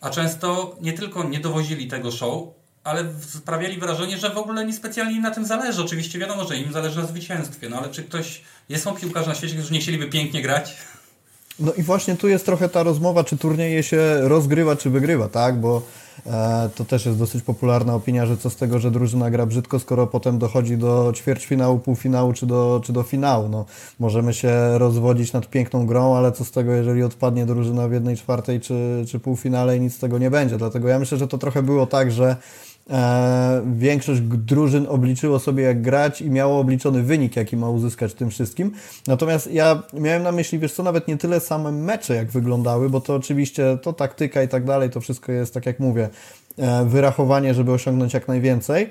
A 0.01 0.11
często 0.11 0.77
nie 0.81 0.93
tylko 0.93 1.25
nie 1.25 1.41
dowozili 1.41 1.89
tego 1.89 2.11
show, 2.11 2.49
ale 2.85 3.05
sprawiali 3.21 3.79
wrażenie, 3.79 4.19
że 4.19 4.31
w 4.31 4.38
ogóle 4.38 4.67
niespecjalnie 4.67 5.17
im 5.17 5.23
na 5.23 5.31
tym 5.31 5.47
zależy. 5.47 5.83
Oczywiście 5.83 6.19
wiadomo, 6.19 6.45
że 6.45 6.57
im 6.57 6.73
zależy 6.73 7.00
na 7.00 7.07
zwycięstwie, 7.07 7.69
no 7.69 7.79
ale 7.79 7.88
czy 7.88 8.03
ktoś, 8.03 8.43
jest 8.69 8.85
są 8.85 8.95
piłkarze 8.95 9.29
na 9.29 9.35
świecie, 9.35 9.55
którzy 9.55 9.73
nie 9.73 9.81
chcieliby 9.81 10.07
pięknie 10.07 10.43
grać? 10.43 10.76
No 11.59 11.73
i 11.73 11.83
właśnie 11.83 12.17
tu 12.17 12.29
jest 12.29 12.47
trochę 12.47 12.69
ta 12.69 12.83
rozmowa, 12.83 13.25
czy 13.25 13.38
turnieje 13.38 13.83
się 13.83 14.19
rozgrywa, 14.21 14.76
czy 14.76 14.91
wygrywa, 14.91 15.29
tak? 15.29 15.61
Bo 15.61 15.83
e, 16.26 16.71
to 16.75 16.85
też 16.85 17.07
jest 17.07 17.19
dosyć 17.19 17.43
popularna 17.43 17.95
opinia, 17.95 18.26
że 18.26 18.37
co 18.37 18.50
z 18.50 18.57
tego, 18.57 18.79
że 18.79 18.91
drużyna 18.91 19.31
gra 19.31 19.47
brzydko, 19.47 19.79
skoro 19.79 20.07
potem 20.07 20.38
dochodzi 20.38 20.76
do 20.76 21.12
ćwierćfinału, 21.17 21.79
półfinału, 21.79 22.33
czy 22.33 22.47
do, 22.47 22.81
czy 22.85 22.93
do 22.93 23.03
finału. 23.03 23.49
No, 23.49 23.64
możemy 23.99 24.35
się 24.35 24.79
rozwodzić 24.79 25.33
nad 25.33 25.50
piękną 25.50 25.87
grą, 25.87 26.17
ale 26.17 26.33
co 26.33 26.45
z 26.45 26.50
tego, 26.50 26.73
jeżeli 26.73 27.03
odpadnie 27.03 27.47
drużyna 27.47 27.88
w 27.88 27.93
jednej 27.93 28.17
czwartej, 28.17 28.61
czy, 28.61 29.05
czy 29.09 29.21
półfinale 29.21 29.76
i 29.76 29.81
nic 29.81 29.95
z 29.97 29.99
tego 29.99 30.19
nie 30.19 30.31
będzie. 30.31 30.57
Dlatego 30.57 30.88
ja 30.88 30.99
myślę, 30.99 31.19
że 31.19 31.29
to 31.29 31.38
trochę 31.38 31.62
było 31.62 31.87
tak, 31.87 32.12
że 32.12 32.37
E, 32.91 33.62
większość 33.76 34.21
drużyn 34.21 34.87
obliczyło 34.88 35.38
sobie 35.38 35.62
jak 35.62 35.83
grać 35.83 36.23
i 36.23 36.31
miało 36.31 36.59
obliczony 36.59 37.03
wynik, 37.03 37.37
jaki 37.37 37.57
ma 37.57 37.70
uzyskać 37.70 38.14
tym 38.14 38.31
wszystkim. 38.31 38.73
Natomiast 39.07 39.53
ja 39.53 39.83
miałem 39.92 40.23
na 40.23 40.33
myśli, 40.33 40.59
wiesz 40.59 40.73
co, 40.73 40.83
nawet 40.83 41.09
nie 41.09 41.16
tyle 41.16 41.40
same 41.40 41.73
mecze, 41.73 42.14
jak 42.14 42.31
wyglądały, 42.31 42.90
bo 42.90 43.01
to 43.01 43.14
oczywiście 43.14 43.79
to 43.83 43.92
taktyka 43.92 44.42
i 44.42 44.49
tak 44.49 44.64
dalej, 44.64 44.90
to 44.90 45.01
wszystko 45.01 45.33
jest, 45.33 45.55
tak 45.55 45.66
jak 45.66 45.81
mówię, 45.81 46.09
e, 46.59 46.85
wyrachowanie, 46.85 47.55
żeby 47.55 47.73
osiągnąć 47.73 48.14
jak 48.14 48.29
najwięcej. 48.29 48.90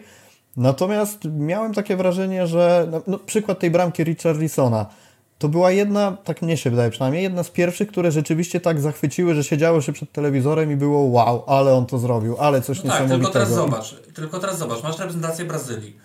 Natomiast 0.57 1.19
miałem 1.25 1.73
takie 1.73 1.95
wrażenie, 1.95 2.47
że 2.47 2.87
no, 2.91 3.01
no 3.07 3.19
przykład 3.19 3.59
tej 3.59 3.71
bramki 3.71 4.03
Richarlisona, 4.03 4.85
to 5.43 5.49
była 5.49 5.71
jedna, 5.71 6.17
tak 6.23 6.41
mnie 6.41 6.57
się 6.57 6.69
wydaje 6.69 6.91
przynajmniej, 6.91 7.23
jedna 7.23 7.43
z 7.43 7.49
pierwszych, 7.49 7.87
które 7.87 8.11
rzeczywiście 8.11 8.59
tak 8.59 8.81
zachwyciły, 8.81 9.35
że 9.35 9.43
siedziało 9.43 9.81
się 9.81 9.93
przed 9.93 10.11
telewizorem 10.11 10.71
i 10.71 10.75
było 10.75 10.99
wow, 10.99 11.43
ale 11.47 11.73
on 11.73 11.85
to 11.85 11.97
zrobił, 11.97 12.35
ale 12.39 12.61
coś 12.61 12.83
no 12.83 12.83
niesamowitego. 12.83 13.23
Tak, 13.23 13.31
tylko 13.33 13.33
teraz 13.33 13.49
zobacz, 13.49 13.95
tylko 14.13 14.39
teraz 14.39 14.57
zobacz, 14.57 14.83
masz 14.83 14.99
reprezentację 14.99 15.45
Brazylii 15.45 15.97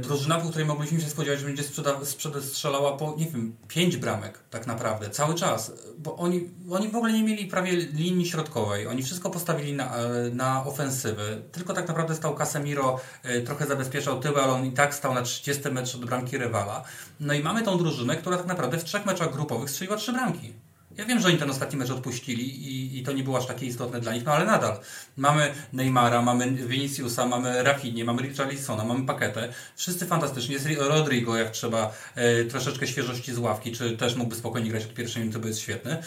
drużyna, 0.00 0.40
po 0.40 0.48
której 0.48 0.66
mogliśmy 0.66 1.00
się 1.00 1.10
spodziewać, 1.10 1.40
że 1.40 1.46
będzie 1.46 1.62
sprzeda, 1.62 2.04
sprzeda, 2.04 2.40
strzelała 2.40 2.96
po, 2.96 3.14
nie 3.18 3.26
wiem, 3.26 3.56
pięć 3.68 3.96
bramek 3.96 4.38
tak 4.50 4.66
naprawdę, 4.66 5.10
cały 5.10 5.34
czas. 5.34 5.72
Bo 5.98 6.16
oni, 6.16 6.50
oni 6.70 6.88
w 6.88 6.96
ogóle 6.96 7.12
nie 7.12 7.22
mieli 7.22 7.46
prawie 7.46 7.72
linii 7.76 8.26
środkowej. 8.26 8.86
Oni 8.86 9.02
wszystko 9.02 9.30
postawili 9.30 9.72
na, 9.72 9.96
e, 9.96 10.30
na 10.30 10.64
ofensywę. 10.64 11.22
Tylko 11.52 11.74
tak 11.74 11.88
naprawdę 11.88 12.14
stał 12.14 12.34
Casemiro, 12.34 13.00
e, 13.22 13.40
trochę 13.40 13.66
zabezpieczał 13.66 14.20
tyły, 14.20 14.42
ale 14.42 14.52
on 14.52 14.66
i 14.66 14.72
tak 14.72 14.94
stał 14.94 15.14
na 15.14 15.22
30 15.22 15.70
metrze 15.70 15.98
od 15.98 16.04
bramki 16.04 16.38
rywala. 16.38 16.84
No 17.20 17.34
i 17.34 17.42
mamy 17.42 17.62
tą 17.62 17.78
drużynę, 17.78 18.16
która 18.16 18.36
tak 18.36 18.46
naprawdę 18.46 18.78
w 18.78 18.84
trzech 18.84 19.06
meczach 19.06 19.32
grupowych 19.32 19.70
strzeliła 19.70 19.96
trzy 19.96 20.12
bramki. 20.12 20.52
Ja 20.98 21.04
wiem, 21.04 21.20
że 21.20 21.28
oni 21.28 21.38
ten 21.38 21.50
ostatni 21.50 21.78
mecz 21.78 21.90
odpuścili 21.90 22.68
i, 22.68 22.98
i 22.98 23.02
to 23.02 23.12
nie 23.12 23.24
było 23.24 23.38
aż 23.38 23.46
takie 23.46 23.66
istotne 23.66 24.00
dla 24.00 24.14
nich, 24.14 24.24
no 24.24 24.32
ale 24.32 24.44
nadal. 24.44 24.80
Mamy 25.16 25.54
Neymara, 25.72 26.22
mamy 26.22 26.50
Viniciusa, 26.50 27.26
mamy 27.26 27.62
Rafinha, 27.62 28.04
mamy 28.04 28.22
Richarlisona, 28.22 28.84
mamy 28.84 29.06
Paketę. 29.06 29.48
Wszyscy 29.76 30.06
fantastycznie. 30.06 30.54
Jest 30.54 30.68
Rodrigo, 30.78 31.36
jak 31.36 31.50
trzeba 31.50 31.92
e, 32.14 32.44
troszeczkę 32.44 32.86
świeżości 32.86 33.34
z 33.34 33.38
ławki, 33.38 33.72
czy 33.72 33.96
też 33.96 34.14
mógłby 34.14 34.36
spokojnie 34.36 34.70
grać 34.70 34.84
od 34.84 34.94
pierwszej 34.94 35.22
minuty, 35.22 35.38
bo 35.38 35.48
jest 35.48 35.60
świetny. 35.60 36.02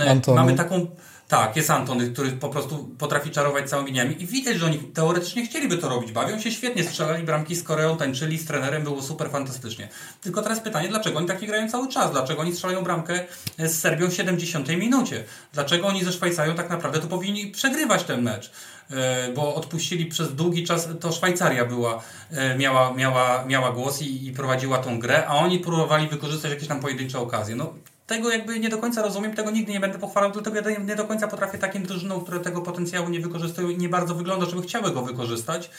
E. 0.00 0.20
Mamy 0.34 0.54
taką 0.54 0.86
tak, 1.30 1.56
jest 1.56 1.70
Antony, 1.70 2.10
który 2.10 2.30
po 2.30 2.48
prostu 2.48 2.90
potrafi 2.98 3.30
czarować 3.30 3.70
całymi 3.70 3.92
dniami 3.92 4.22
i 4.22 4.26
widać, 4.26 4.56
że 4.56 4.66
oni 4.66 4.78
teoretycznie 4.78 5.46
chcieliby 5.46 5.78
to 5.78 5.88
robić. 5.88 6.12
Bawią 6.12 6.40
się 6.40 6.50
świetnie, 6.52 6.84
strzelali 6.84 7.24
bramki 7.24 7.56
z 7.56 7.62
Koreą, 7.62 7.96
tańczyli 7.96 8.38
z 8.38 8.44
trenerem, 8.44 8.82
było 8.82 9.02
super 9.02 9.30
fantastycznie. 9.30 9.88
Tylko 10.20 10.42
teraz 10.42 10.60
pytanie, 10.60 10.88
dlaczego 10.88 11.18
oni 11.18 11.28
tak 11.28 11.42
nie 11.42 11.48
grają 11.48 11.70
cały 11.70 11.88
czas? 11.88 12.10
Dlaczego 12.10 12.40
oni 12.40 12.52
strzelają 12.52 12.84
bramkę 12.84 13.24
z 13.58 13.80
Serbią 13.80 14.08
w 14.08 14.14
70 14.14 14.68
minucie? 14.68 15.24
Dlaczego 15.52 15.86
oni 15.86 16.04
ze 16.04 16.12
Szwajcarią 16.12 16.54
tak 16.54 16.70
naprawdę 16.70 16.98
to 16.98 17.06
powinni 17.06 17.46
przegrywać 17.46 18.04
ten 18.04 18.22
mecz? 18.22 18.52
E, 18.90 19.32
bo 19.32 19.54
odpuścili 19.54 20.06
przez 20.06 20.34
długi 20.34 20.64
czas, 20.64 20.88
to 21.00 21.12
Szwajcaria 21.12 21.64
była, 21.64 22.02
e, 22.30 22.58
miała, 22.58 22.94
miała, 22.94 23.44
miała 23.44 23.72
głos 23.72 24.02
i, 24.02 24.26
i 24.26 24.32
prowadziła 24.32 24.78
tą 24.78 24.98
grę, 24.98 25.26
a 25.26 25.34
oni 25.34 25.58
próbowali 25.58 26.08
wykorzystać 26.08 26.50
jakieś 26.50 26.68
tam 26.68 26.80
pojedyncze 26.80 27.18
okazje. 27.18 27.56
No, 27.56 27.74
tego 28.10 28.30
jakby 28.30 28.60
nie 28.60 28.68
do 28.68 28.78
końca 28.78 29.02
rozumiem, 29.02 29.34
tego 29.34 29.50
nigdy 29.50 29.72
nie 29.72 29.80
będę 29.80 29.98
pochwalał, 29.98 30.32
dlatego 30.32 30.70
ja 30.70 30.78
nie 30.78 30.96
do 30.96 31.04
końca 31.04 31.28
potrafię 31.28 31.58
takim 31.58 31.82
drużynom, 31.82 32.20
które 32.20 32.40
tego 32.40 32.62
potencjału 32.62 33.08
nie 33.08 33.20
wykorzystują 33.20 33.68
i 33.68 33.78
nie 33.78 33.88
bardzo 33.88 34.14
wygląda, 34.14 34.46
żeby 34.46 34.62
chciały 34.62 34.90
go 34.90 35.02
wykorzystać, 35.02 35.70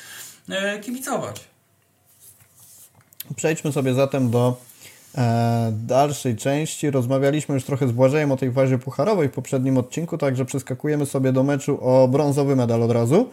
e, 0.50 0.80
kibicować. 0.80 1.41
Przejdźmy 3.36 3.72
sobie 3.72 3.94
zatem 3.94 4.32
do 4.32 4.58
e, 5.17 5.72
dalszej 5.88 6.36
części. 6.36 6.91
Rozmawialiśmy 6.91 7.56
już 7.56 7.63
trochę 7.63 7.88
z 7.88 7.91
Błażejem 7.91 8.32
o 8.32 8.38
tej 8.38 8.52
fazie 8.52 8.78
pucharowej 8.78 9.30
w 9.30 9.32
poprzednim 9.32 9.78
odcinku, 9.78 10.17
także 10.17 10.46
przeskakujemy 10.46 11.06
sobie 11.06 11.32
do 11.32 11.44
meczu 11.44 11.78
o 11.82 12.08
brązowy 12.08 12.56
medal 12.56 12.84
od 12.84 12.91
razu. 12.91 13.30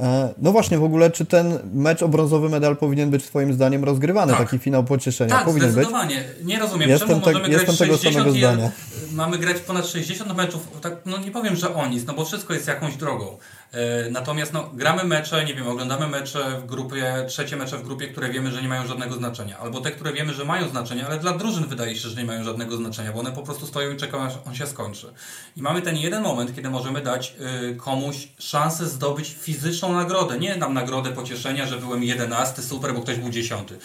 E, 0.00 0.34
no 0.38 0.52
właśnie, 0.52 0.78
w 0.78 0.84
ogóle, 0.84 1.10
czy 1.10 1.26
ten 1.26 1.58
mecz 1.74 2.02
o 2.02 2.08
brązowy 2.08 2.48
medal 2.48 2.76
powinien 2.76 3.10
być 3.10 3.24
Twoim 3.24 3.52
zdaniem 3.52 3.84
rozgrywany? 3.84 4.32
Tak. 4.32 4.40
Taki 4.40 4.58
finał 4.58 4.84
pocieszenia 4.84 5.30
tak, 5.30 5.44
powinien 5.44 5.70
zdecydowanie. 5.70 6.16
być? 6.16 6.46
Nie 6.46 6.58
rozumiem, 6.58 6.90
jestem 6.90 7.08
czemu 7.08 7.20
te, 7.20 7.32
możemy 7.32 7.48
grać 7.48 7.76
60 7.76 8.26
i 8.26 8.38
zdania. 8.38 8.70
Mamy 9.12 9.38
grać 9.38 9.60
ponad 9.60 9.86
60 9.86 10.36
meczów, 10.36 10.68
tak, 10.80 10.92
no 11.06 11.18
nie 11.18 11.30
powiem, 11.30 11.56
że 11.56 11.74
o 11.74 11.86
nic, 11.86 12.06
no 12.06 12.14
bo 12.14 12.24
wszystko 12.24 12.54
jest 12.54 12.66
jakąś 12.66 12.96
drogą. 12.96 13.38
E, 13.72 14.10
natomiast 14.10 14.52
no, 14.52 14.70
gramy 14.74 15.04
mecze, 15.04 15.44
nie 15.44 15.54
wiem, 15.54 15.68
oglądamy 15.68 16.08
mecze 16.08 16.60
w 16.60 16.66
grupie, 16.66 17.24
trzecie 17.28 17.56
mecze 17.56 17.78
w 17.78 17.82
grupie, 17.82 18.08
które 18.08 18.30
wiemy, 18.30 18.50
że 18.50 18.62
nie 18.62 18.68
mają 18.68 18.86
żadnego 18.86 19.14
znaczenia. 19.14 19.58
Albo 19.58 19.80
te, 19.80 19.90
które 19.90 20.12
wiemy, 20.12 20.34
że 20.34 20.44
mają 20.44 20.68
znaczenie, 20.68 21.06
ale 21.06 21.18
dla 21.18 21.32
drużyn 21.32 21.66
wydaje 21.66 21.96
się, 21.96 22.08
że 22.08 22.16
nie 22.16 22.24
mają 22.24 22.44
żadnego 22.44 22.76
znaczenia, 22.76 23.12
bo 23.12 23.20
one 23.20 23.32
po 23.32 23.42
prostu 23.42 23.66
stoją 23.66 23.92
i 23.92 23.96
czekają, 23.96 24.22
aż 24.22 24.32
on 24.46 24.54
się 24.54 24.66
skończy. 24.66 25.12
I 25.56 25.62
mamy 25.62 25.82
ten 25.82 25.96
jeden 25.96 26.22
moment, 26.22 26.54
kiedy 26.54 26.70
możemy 26.70 27.00
dać 27.00 27.34
y, 27.70 27.76
komuś 27.76 28.28
szansę 28.38 28.86
zdobyć 28.86 29.36
fizyczną 29.40 29.92
nagrodę. 29.92 30.38
Nie 30.38 30.56
nam 30.56 30.74
nagrodę 30.74 31.12
pocieszenia, 31.12 31.66
że 31.66 31.76
byłem 31.76 32.04
jedenasty, 32.04 32.62
super, 32.62 32.94
bo 32.94 33.00
ktoś 33.00 33.16
był 33.16 33.30
dziesiąty, 33.30 33.78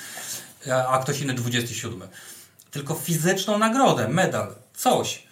a 0.88 0.98
ktoś 0.98 1.22
inny 1.22 1.34
dwudziesty 1.34 1.74
siódmy. 1.76 2.08
Tylko 2.74 2.94
fizyczną 2.94 3.58
nagrodę, 3.58 4.08
medal, 4.08 4.56
coś. 4.74 5.28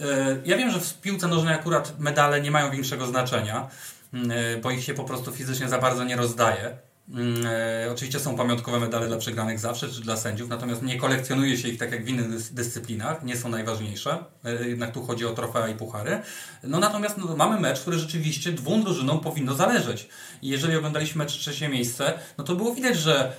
Y, 0.00 0.04
ja 0.44 0.56
wiem, 0.56 0.70
że 0.70 0.80
w 0.80 1.00
piłce 1.00 1.28
nożnej 1.28 1.54
akurat 1.54 1.98
medale 1.98 2.40
nie 2.40 2.50
mają 2.50 2.70
większego 2.70 3.06
znaczenia, 3.06 3.68
Mm, 4.12 4.30
e, 4.30 4.56
bo 4.56 4.70
ich 4.70 4.84
się 4.84 4.94
po 4.94 5.04
prostu 5.04 5.32
fizycznie 5.32 5.68
za 5.68 5.78
bardzo 5.78 6.04
nie 6.04 6.16
rozdaje. 6.16 6.76
Mm, 7.08 7.46
e, 7.46 7.92
oczywiście 7.92 8.20
są 8.20 8.36
pamiątkowe 8.36 8.80
medale 8.80 9.06
dla 9.08 9.16
przegranych 9.16 9.58
zawsze, 9.58 9.88
czy 9.88 10.00
dla 10.00 10.16
sędziów, 10.16 10.48
natomiast 10.48 10.82
nie 10.82 10.98
kolekcjonuje 10.98 11.58
się 11.58 11.68
ich 11.68 11.78
tak 11.78 11.92
jak 11.92 12.04
w 12.04 12.08
innych 12.08 12.30
dys- 12.30 12.54
dyscyplinach, 12.54 13.22
nie 13.22 13.36
są 13.36 13.48
najważniejsze, 13.48 14.24
e, 14.44 14.68
jednak 14.68 14.92
tu 14.92 15.06
chodzi 15.06 15.26
o 15.26 15.32
trofea 15.32 15.68
i 15.68 15.74
puchary. 15.74 16.20
No 16.62 16.78
natomiast 16.80 17.16
no, 17.18 17.36
mamy 17.36 17.60
mecz, 17.60 17.80
który 17.80 17.98
rzeczywiście 17.98 18.52
dwóm 18.52 18.84
drużynom 18.84 19.20
powinno 19.20 19.54
zależeć. 19.54 20.08
I 20.42 20.48
jeżeli 20.48 20.76
oglądaliśmy 20.76 21.24
mecz 21.24 21.32
trzecie 21.32 21.68
miejsce, 21.68 22.18
no 22.38 22.44
to 22.44 22.56
było 22.56 22.74
widać, 22.74 22.96
że 22.96 23.32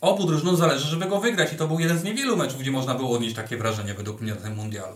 obu 0.00 0.26
drużynom 0.26 0.56
zależy, 0.56 0.88
żeby 0.88 1.06
go 1.06 1.20
wygrać 1.20 1.52
i 1.52 1.56
to 1.56 1.68
był 1.68 1.80
jeden 1.80 1.98
z 1.98 2.04
niewielu 2.04 2.36
meczów, 2.36 2.60
gdzie 2.60 2.70
można 2.70 2.94
było 2.94 3.10
odnieść 3.10 3.34
takie 3.34 3.56
wrażenie 3.56 3.94
według 3.94 4.20
mnie 4.20 4.34
na 4.34 4.40
tym 4.40 4.54
mundialu. 4.54 4.94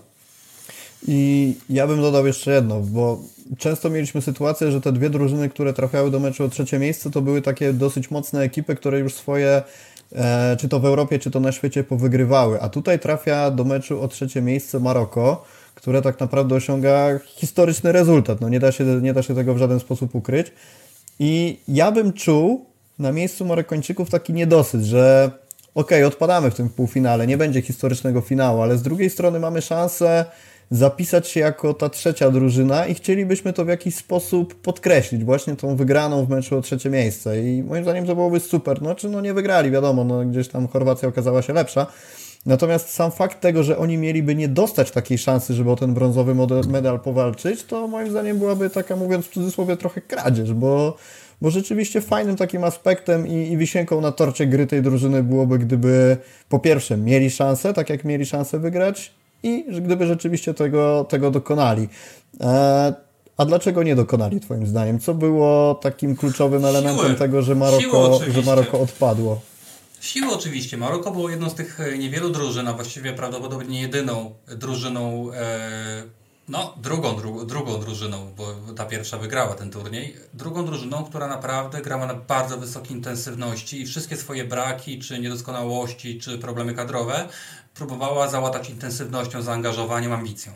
I 1.08 1.54
ja 1.70 1.86
bym 1.86 2.02
dodał 2.02 2.26
jeszcze 2.26 2.54
jedno, 2.54 2.80
bo 2.80 3.18
często 3.58 3.90
mieliśmy 3.90 4.22
sytuację, 4.22 4.72
że 4.72 4.80
te 4.80 4.92
dwie 4.92 5.10
drużyny, 5.10 5.48
które 5.48 5.72
trafiały 5.72 6.10
do 6.10 6.20
meczu 6.20 6.44
o 6.44 6.48
trzecie 6.48 6.78
miejsce, 6.78 7.10
to 7.10 7.22
były 7.22 7.42
takie 7.42 7.72
dosyć 7.72 8.10
mocne 8.10 8.40
ekipy, 8.40 8.76
które 8.76 8.98
już 8.98 9.14
swoje, 9.14 9.62
e, 10.12 10.56
czy 10.60 10.68
to 10.68 10.80
w 10.80 10.84
Europie, 10.84 11.18
czy 11.18 11.30
to 11.30 11.40
na 11.40 11.52
świecie, 11.52 11.84
powygrywały. 11.84 12.60
A 12.60 12.68
tutaj 12.68 12.98
trafia 12.98 13.50
do 13.50 13.64
meczu 13.64 14.02
o 14.02 14.08
trzecie 14.08 14.42
miejsce 14.42 14.80
Maroko, 14.80 15.44
które 15.74 16.02
tak 16.02 16.20
naprawdę 16.20 16.54
osiąga 16.54 17.18
historyczny 17.26 17.92
rezultat. 17.92 18.40
No 18.40 18.48
nie 18.48 18.60
da 18.60 18.72
się, 18.72 18.84
nie 18.84 19.12
da 19.12 19.22
się 19.22 19.34
tego 19.34 19.54
w 19.54 19.58
żaden 19.58 19.80
sposób 19.80 20.14
ukryć. 20.14 20.52
I 21.18 21.58
ja 21.68 21.92
bym 21.92 22.12
czuł 22.12 22.66
na 22.98 23.12
miejscu 23.12 23.44
Marokończyków 23.44 24.10
taki 24.10 24.32
niedosyt, 24.32 24.82
że 24.82 25.30
okej, 25.74 25.98
okay, 25.98 26.06
odpadamy 26.06 26.50
w 26.50 26.54
tym 26.54 26.68
półfinale, 26.68 27.26
nie 27.26 27.36
będzie 27.36 27.62
historycznego 27.62 28.20
finału, 28.20 28.62
ale 28.62 28.78
z 28.78 28.82
drugiej 28.82 29.10
strony 29.10 29.40
mamy 29.40 29.62
szansę 29.62 30.24
zapisać 30.70 31.28
się 31.28 31.40
jako 31.40 31.74
ta 31.74 31.88
trzecia 31.88 32.30
drużyna 32.30 32.86
i 32.86 32.94
chcielibyśmy 32.94 33.52
to 33.52 33.64
w 33.64 33.68
jakiś 33.68 33.94
sposób 33.94 34.54
podkreślić, 34.54 35.24
właśnie 35.24 35.56
tą 35.56 35.76
wygraną 35.76 36.24
w 36.24 36.28
meczu 36.28 36.58
o 36.58 36.60
trzecie 36.60 36.90
miejsce. 36.90 37.42
I 37.42 37.62
moim 37.62 37.84
zdaniem 37.84 38.06
to 38.06 38.14
byłoby 38.14 38.40
super, 38.40 38.82
no 38.82 38.94
czy 38.94 39.08
no 39.08 39.20
nie 39.20 39.34
wygrali, 39.34 39.70
wiadomo, 39.70 40.04
no 40.04 40.24
gdzieś 40.24 40.48
tam 40.48 40.68
Chorwacja 40.68 41.08
okazała 41.08 41.42
się 41.42 41.52
lepsza, 41.52 41.86
natomiast 42.46 42.90
sam 42.90 43.10
fakt 43.10 43.40
tego, 43.40 43.62
że 43.62 43.78
oni 43.78 43.98
mieliby 43.98 44.34
nie 44.34 44.48
dostać 44.48 44.90
takiej 44.90 45.18
szansy, 45.18 45.54
żeby 45.54 45.70
o 45.70 45.76
ten 45.76 45.94
brązowy 45.94 46.34
medal 46.68 47.00
powalczyć, 47.00 47.64
to 47.64 47.88
moim 47.88 48.10
zdaniem 48.10 48.38
byłaby 48.38 48.70
taka, 48.70 48.96
mówiąc 48.96 49.26
w 49.26 49.30
cudzysłowie, 49.30 49.76
trochę 49.76 50.00
kradzież, 50.00 50.52
bo 50.52 50.96
bo 51.40 51.50
rzeczywiście 51.50 52.00
fajnym 52.00 52.36
takim 52.36 52.64
aspektem 52.64 53.26
i, 53.26 53.52
i 53.52 53.56
wisienką 53.56 54.00
na 54.00 54.12
torcie 54.12 54.46
gry 54.46 54.66
tej 54.66 54.82
drużyny 54.82 55.22
byłoby, 55.22 55.58
gdyby 55.58 56.16
po 56.48 56.58
pierwsze 56.58 56.96
mieli 56.96 57.30
szansę, 57.30 57.74
tak 57.74 57.90
jak 57.90 58.04
mieli 58.04 58.26
szansę 58.26 58.58
wygrać, 58.58 59.12
i 59.44 59.64
gdyby 59.80 60.06
rzeczywiście 60.06 60.54
tego, 60.54 61.06
tego 61.08 61.30
dokonali. 61.30 61.88
E, 62.40 62.94
a 63.36 63.44
dlaczego 63.44 63.82
nie 63.82 63.96
dokonali, 63.96 64.40
Twoim 64.40 64.66
zdaniem? 64.66 64.98
Co 64.98 65.14
było 65.14 65.74
takim 65.74 66.16
kluczowym 66.16 66.64
elementem 66.64 67.06
Siły. 67.06 67.18
tego, 67.18 67.42
że 67.42 67.54
Maroko, 67.54 68.20
że 68.28 68.42
Maroko 68.42 68.80
odpadło? 68.80 69.40
Siły 70.00 70.32
oczywiście. 70.32 70.76
Maroko 70.76 71.10
było 71.10 71.30
jedną 71.30 71.50
z 71.50 71.54
tych 71.54 71.80
e, 71.80 71.98
niewielu 71.98 72.30
drużyn, 72.30 72.68
a 72.68 72.72
właściwie 72.72 73.12
prawdopodobnie 73.12 73.82
jedyną 73.82 74.34
drużyną, 74.56 75.32
e, 75.32 76.02
no 76.48 76.74
drugą, 76.76 77.16
dru, 77.16 77.44
drugą 77.44 77.80
drużyną, 77.80 78.34
bo 78.36 78.54
ta 78.76 78.84
pierwsza 78.86 79.18
wygrała 79.18 79.54
ten 79.54 79.70
turniej, 79.70 80.16
drugą 80.34 80.66
drużyną, 80.66 81.04
która 81.04 81.26
naprawdę 81.26 81.82
grała 81.82 82.06
na 82.06 82.14
bardzo 82.14 82.58
wysokiej 82.58 82.96
intensywności 82.96 83.80
i 83.80 83.86
wszystkie 83.86 84.16
swoje 84.16 84.44
braki, 84.44 84.98
czy 84.98 85.18
niedoskonałości, 85.18 86.18
czy 86.18 86.38
problemy 86.38 86.74
kadrowe 86.74 87.28
próbowała 87.74 88.28
załatać 88.28 88.70
intensywnością, 88.70 89.42
zaangażowaniem, 89.42 90.12
ambicją. 90.12 90.52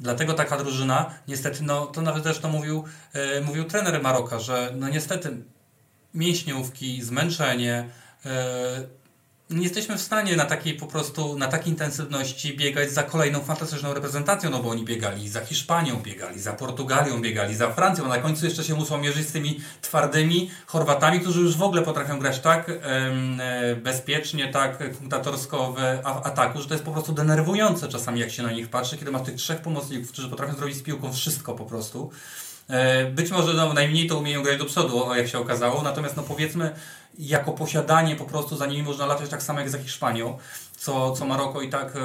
Dlatego 0.00 0.34
taka 0.34 0.56
drużyna, 0.58 1.14
niestety, 1.28 1.62
no 1.62 1.86
to 1.86 2.02
nawet 2.02 2.22
zresztą 2.22 2.48
mówił, 2.48 2.84
e, 3.12 3.40
mówił 3.40 3.64
trener 3.64 4.02
Maroka, 4.02 4.38
że 4.38 4.72
no 4.76 4.88
niestety 4.88 5.36
mięśniówki, 6.14 7.02
zmęczenie, 7.02 7.88
e, 8.26 9.01
nie 9.52 9.62
jesteśmy 9.62 9.98
w 9.98 10.00
stanie 10.00 10.36
na 10.36 10.44
takiej 10.44 10.74
po 10.74 10.86
prostu, 10.86 11.38
na 11.38 11.48
takiej 11.48 11.72
intensywności 11.72 12.56
biegać 12.56 12.90
za 12.90 13.02
kolejną 13.02 13.40
fantastyczną 13.40 13.94
reprezentacją, 13.94 14.50
no 14.50 14.62
bo 14.62 14.70
oni 14.70 14.84
biegali 14.84 15.28
za 15.28 15.40
Hiszpanią, 15.40 15.96
biegali 15.96 16.40
za 16.40 16.52
Portugalią, 16.52 17.20
biegali 17.20 17.54
za 17.54 17.70
Francją, 17.70 18.04
a 18.04 18.08
na 18.08 18.18
końcu 18.18 18.44
jeszcze 18.44 18.64
się 18.64 18.74
muszą 18.74 18.98
mierzyć 18.98 19.28
z 19.28 19.32
tymi 19.32 19.60
twardymi 19.82 20.50
Chorwatami, 20.66 21.20
którzy 21.20 21.40
już 21.40 21.56
w 21.56 21.62
ogóle 21.62 21.82
potrafią 21.82 22.18
grać 22.18 22.40
tak 22.40 22.68
e, 22.68 23.76
bezpiecznie, 23.76 24.48
tak 24.48 24.94
punktatorsko 24.98 25.72
w 25.72 26.06
ataku, 26.06 26.60
że 26.60 26.68
to 26.68 26.74
jest 26.74 26.84
po 26.84 26.92
prostu 26.92 27.12
denerwujące 27.12 27.88
czasami, 27.88 28.20
jak 28.20 28.30
się 28.30 28.42
na 28.42 28.52
nich 28.52 28.68
patrzy, 28.68 28.98
kiedy 28.98 29.10
masz 29.10 29.22
tych 29.22 29.34
trzech 29.34 29.60
pomocników, 29.60 30.12
którzy 30.12 30.28
potrafią 30.28 30.54
zrobić 30.54 30.76
z 30.76 30.82
piłką 30.82 31.12
wszystko 31.12 31.54
po 31.54 31.64
prostu. 31.64 32.10
E, 32.68 33.04
być 33.04 33.30
może 33.30 33.54
no, 33.54 33.72
najmniej 33.72 34.06
to 34.06 34.18
umieją 34.18 34.42
grać 34.42 34.58
do 34.58 34.64
przodu, 34.64 35.14
jak 35.14 35.28
się 35.28 35.38
okazało, 35.38 35.82
natomiast 35.82 36.16
no 36.16 36.22
powiedzmy, 36.22 36.74
jako 37.18 37.52
posiadanie 37.52 38.16
po 38.16 38.24
prostu 38.24 38.56
za 38.56 38.66
nimi 38.66 38.82
można 38.82 39.06
latać 39.06 39.30
tak 39.30 39.42
samo 39.42 39.60
jak 39.60 39.70
za 39.70 39.78
Hiszpanią, 39.78 40.38
co, 40.76 41.12
co 41.12 41.24
Maroko 41.26 41.62
i 41.62 41.68
tak 41.68 41.96
e, 41.96 42.00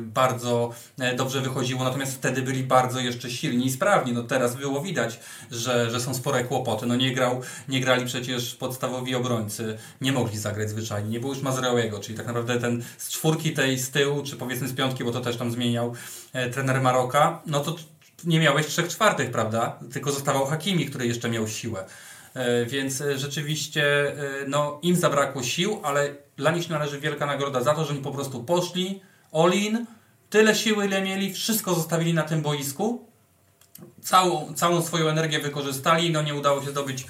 bardzo 0.00 0.70
e, 0.98 1.16
dobrze 1.16 1.40
wychodziło, 1.40 1.84
natomiast 1.84 2.14
wtedy 2.14 2.42
byli 2.42 2.62
bardzo 2.62 3.00
jeszcze 3.00 3.30
silni 3.30 3.66
i 3.66 3.72
sprawni. 3.72 4.12
No 4.12 4.22
teraz 4.22 4.56
było 4.56 4.80
widać, 4.80 5.20
że, 5.50 5.90
że 5.90 6.00
są 6.00 6.14
spore 6.14 6.44
kłopoty. 6.44 6.86
No 6.86 6.96
nie, 6.96 7.14
grał, 7.14 7.40
nie 7.68 7.80
grali 7.80 8.06
przecież 8.06 8.54
podstawowi 8.54 9.14
obrońcy, 9.14 9.78
nie 10.00 10.12
mogli 10.12 10.38
zagrać 10.38 10.70
zwyczajnie, 10.70 11.10
nie 11.10 11.20
było 11.20 11.34
już 11.34 11.42
Mazrełego, 11.42 12.00
czyli 12.00 12.18
tak 12.18 12.26
naprawdę 12.26 12.60
ten 12.60 12.82
z 12.98 13.08
czwórki 13.10 13.52
tej 13.52 13.78
z 13.78 13.90
tyłu, 13.90 14.22
czy 14.22 14.36
powiedzmy 14.36 14.68
z 14.68 14.74
piątki, 14.74 15.04
bo 15.04 15.12
to 15.12 15.20
też 15.20 15.36
tam 15.36 15.52
zmieniał 15.52 15.94
e, 16.32 16.50
trener 16.50 16.80
Maroka, 16.80 17.42
no 17.46 17.60
to 17.60 17.76
nie 18.24 18.40
miałeś 18.40 18.66
trzech 18.66 18.88
czwartych, 18.88 19.30
prawda? 19.30 19.78
Tylko 19.92 20.12
zostawał 20.12 20.46
Hakimi, 20.46 20.86
który 20.86 21.06
jeszcze 21.06 21.30
miał 21.30 21.48
siłę. 21.48 21.84
E, 22.38 22.66
więc 22.66 23.00
e, 23.00 23.18
rzeczywiście 23.18 23.82
e, 23.82 24.14
no, 24.48 24.78
im 24.82 24.96
zabrakło 24.96 25.42
sił, 25.42 25.80
ale 25.82 26.14
dla 26.36 26.50
nich 26.50 26.70
należy 26.70 27.00
wielka 27.00 27.26
nagroda 27.26 27.62
za 27.62 27.74
to, 27.74 27.84
że 27.84 27.92
oni 27.92 28.02
po 28.02 28.12
prostu 28.12 28.44
poszli 28.44 29.00
all-in, 29.32 29.86
tyle 30.30 30.54
siły, 30.54 30.86
ile 30.86 31.02
mieli, 31.02 31.34
wszystko 31.34 31.74
zostawili 31.74 32.14
na 32.14 32.22
tym 32.22 32.42
boisku, 32.42 33.08
całą, 34.02 34.54
całą 34.54 34.82
swoją 34.82 35.08
energię 35.08 35.38
wykorzystali, 35.38 36.10
no 36.10 36.22
nie 36.22 36.34
udało 36.34 36.64
się 36.64 36.70
zdobyć 36.70 37.06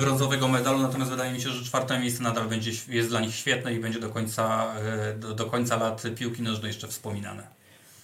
brązowego 0.00 0.48
medalu, 0.48 0.78
natomiast 0.78 1.10
wydaje 1.10 1.32
mi 1.32 1.40
się, 1.40 1.50
że 1.50 1.64
czwarte 1.64 2.00
miejsce 2.00 2.22
nadal 2.22 2.48
będzie, 2.48 2.70
jest 2.88 3.08
dla 3.08 3.20
nich 3.20 3.34
świetne 3.34 3.74
i 3.74 3.80
będzie 3.80 4.00
do 4.00 4.08
końca, 4.10 4.74
do, 5.16 5.34
do 5.34 5.46
końca 5.46 5.76
lat 5.76 6.02
piłki 6.16 6.42
nożnej 6.42 6.68
jeszcze 6.68 6.88
wspominane. 6.88 7.46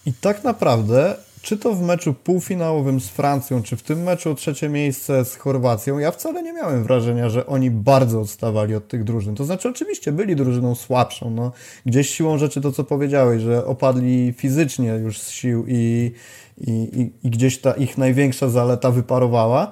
I 0.05 0.13
tak 0.13 0.43
naprawdę 0.43 1.17
czy 1.45 1.57
to 1.57 1.73
w 1.73 1.81
meczu 1.81 2.13
półfinałowym 2.13 3.01
z 3.01 3.09
Francją, 3.09 3.63
czy 3.63 3.75
w 3.75 3.83
tym 3.83 4.03
meczu 4.03 4.31
o 4.31 4.35
trzecie 4.35 4.69
miejsce 4.69 5.25
z 5.25 5.35
Chorwacją, 5.35 5.99
ja 5.99 6.11
wcale 6.11 6.43
nie 6.43 6.53
miałem 6.53 6.83
wrażenia, 6.83 7.29
że 7.29 7.45
oni 7.45 7.71
bardzo 7.71 8.21
odstawali 8.21 8.75
od 8.75 8.87
tych 8.87 9.03
drużyn. 9.03 9.35
To 9.35 9.45
znaczy, 9.45 9.69
oczywiście 9.69 10.11
byli 10.11 10.35
drużyną 10.35 10.75
słabszą. 10.75 11.29
No, 11.29 11.51
gdzieś 11.85 12.09
siłą 12.09 12.37
rzeczy 12.37 12.61
to, 12.61 12.71
co 12.71 12.83
powiedziałeś, 12.83 13.41
że 13.41 13.65
opadli 13.65 14.33
fizycznie 14.37 14.89
już 14.89 15.19
z 15.19 15.29
sił 15.29 15.65
i, 15.67 16.11
i, 16.57 16.71
i, 16.71 17.27
i 17.27 17.29
gdzieś 17.29 17.61
ta 17.61 17.71
ich 17.71 17.97
największa 17.97 18.49
zaleta 18.49 18.91
wyparowała, 18.91 19.71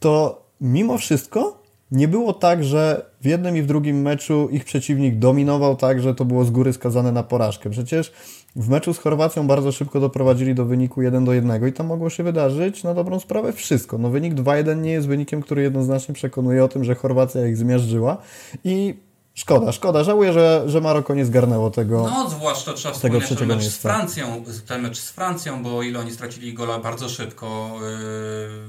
to 0.00 0.42
mimo 0.60 0.98
wszystko 0.98 1.61
nie 1.92 2.08
było 2.08 2.32
tak, 2.32 2.64
że 2.64 3.06
w 3.20 3.26
jednym 3.26 3.56
i 3.56 3.62
w 3.62 3.66
drugim 3.66 4.02
meczu 4.02 4.48
ich 4.48 4.64
przeciwnik 4.64 5.18
dominował 5.18 5.76
tak, 5.76 6.00
że 6.00 6.14
to 6.14 6.24
było 6.24 6.44
z 6.44 6.50
góry 6.50 6.72
skazane 6.72 7.12
na 7.12 7.22
porażkę. 7.22 7.70
Przecież 7.70 8.12
w 8.56 8.68
meczu 8.68 8.94
z 8.94 8.98
Chorwacją 8.98 9.46
bardzo 9.46 9.72
szybko 9.72 10.00
doprowadzili 10.00 10.54
do 10.54 10.64
wyniku 10.64 11.02
1 11.02 11.24
do 11.24 11.32
1 11.32 11.68
i 11.68 11.72
tam 11.72 11.86
mogło 11.86 12.10
się 12.10 12.22
wydarzyć 12.22 12.84
na 12.84 12.94
dobrą 12.94 13.20
sprawę 13.20 13.52
wszystko. 13.52 13.98
No 13.98 14.10
wynik 14.10 14.34
2-1 14.34 14.80
nie 14.80 14.92
jest 14.92 15.06
wynikiem, 15.06 15.42
który 15.42 15.62
jednoznacznie 15.62 16.14
przekonuje 16.14 16.64
o 16.64 16.68
tym, 16.68 16.84
że 16.84 16.94
Chorwacja 16.94 17.46
ich 17.46 17.56
zmiażdżyła 17.56 18.16
i 18.64 18.94
Szkoda, 19.34 19.72
szkoda. 19.72 20.04
Żałuję, 20.04 20.32
że, 20.32 20.62
że 20.66 20.80
Maroko 20.80 21.14
nie 21.14 21.24
zgarnęło 21.24 21.70
tego. 21.70 22.10
No, 22.10 22.30
zwłaszcza 22.30 22.72
trzeba 22.72 22.94
tego 22.94 23.20
wspomnieć 23.20 23.38
ten 23.38 23.48
mecz 23.48 23.64
z 23.64 23.76
Francją, 23.76 24.44
ten 24.66 24.82
mecz 24.82 24.98
z 24.98 25.10
Francją, 25.10 25.62
bo 25.62 25.82
ile 25.82 25.98
oni 25.98 26.10
stracili 26.10 26.54
gola 26.54 26.78
bardzo 26.78 27.08
szybko. 27.08 27.70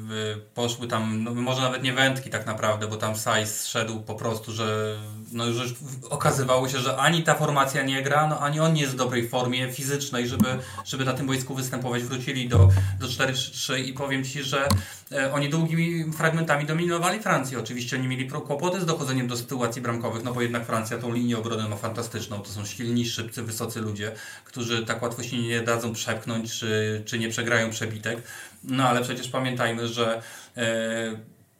Yy, 0.10 0.42
poszły 0.54 0.88
tam, 0.88 1.24
no, 1.24 1.34
może 1.36 1.62
nawet 1.62 1.84
nie 1.84 1.94
wędki 1.94 2.30
tak 2.30 2.46
naprawdę, 2.46 2.88
bo 2.88 2.96
tam 2.96 3.16
Sajs 3.16 3.68
szedł 3.68 4.00
po 4.00 4.16
prostu, 4.16 4.52
że 4.52 4.98
no 5.32 5.46
już 5.46 5.76
okazywało 6.10 6.70
się, 6.70 6.80
że 6.80 6.98
ani 6.98 7.24
ta 7.24 7.36
formacja 7.36 7.84
nie 7.84 8.02
gra, 8.02 8.28
no 8.28 8.40
ani 8.40 8.60
on 8.60 8.74
nie 8.74 8.82
jest 8.82 8.94
w 8.94 8.98
dobrej 8.98 9.30
formie 9.30 9.72
fizycznej, 9.72 10.28
żeby, 10.28 10.48
żeby 10.86 11.06
na 11.06 11.14
tym 11.14 11.28
boisku 11.28 11.56
występować. 11.56 12.04
Wrócili 12.04 12.50
do, 12.50 12.70
do 13.00 13.08
4-3 13.08 13.80
i 13.80 13.94
powiem 13.94 14.24
Ci, 14.24 14.44
że 14.44 14.68
e, 15.12 15.34
oni 15.34 15.50
długimi 15.50 16.14
fragmentami 16.14 16.66
dominowali 16.66 17.20
Francję. 17.20 17.60
Oczywiście 17.60 17.98
oni 17.98 18.08
mieli 18.08 18.30
kłopoty 18.30 18.82
z 18.82 18.86
dochodzeniem 18.86 19.28
do 19.28 19.38
sytuacji 19.38 19.82
bramkowych, 19.82 20.24
no 20.24 20.34
bo 20.34 20.42
jednak 20.54 20.68
Francja 20.68 20.98
tą 20.98 21.14
linię 21.14 21.38
obrony 21.38 21.70
ma 21.70 21.76
fantastyczną. 21.76 22.40
To 22.40 22.50
są 22.50 22.66
silni, 22.66 23.06
szybcy, 23.06 23.44
wysocy 23.44 23.82
ludzie, 23.82 24.12
którzy 24.46 24.86
tak 24.86 25.02
łatwo 25.02 25.24
się 25.24 25.38
nie 25.38 25.62
dadzą 25.62 25.94
przepchnąć, 25.94 26.60
czy, 26.60 27.02
czy 27.06 27.20
nie 27.20 27.30
przegrają 27.30 27.70
przebitek. 27.70 28.22
No 28.64 28.90
ale 28.90 29.02
przecież 29.02 29.28
pamiętajmy, 29.28 29.88
że 29.88 30.22
e, 30.58 30.64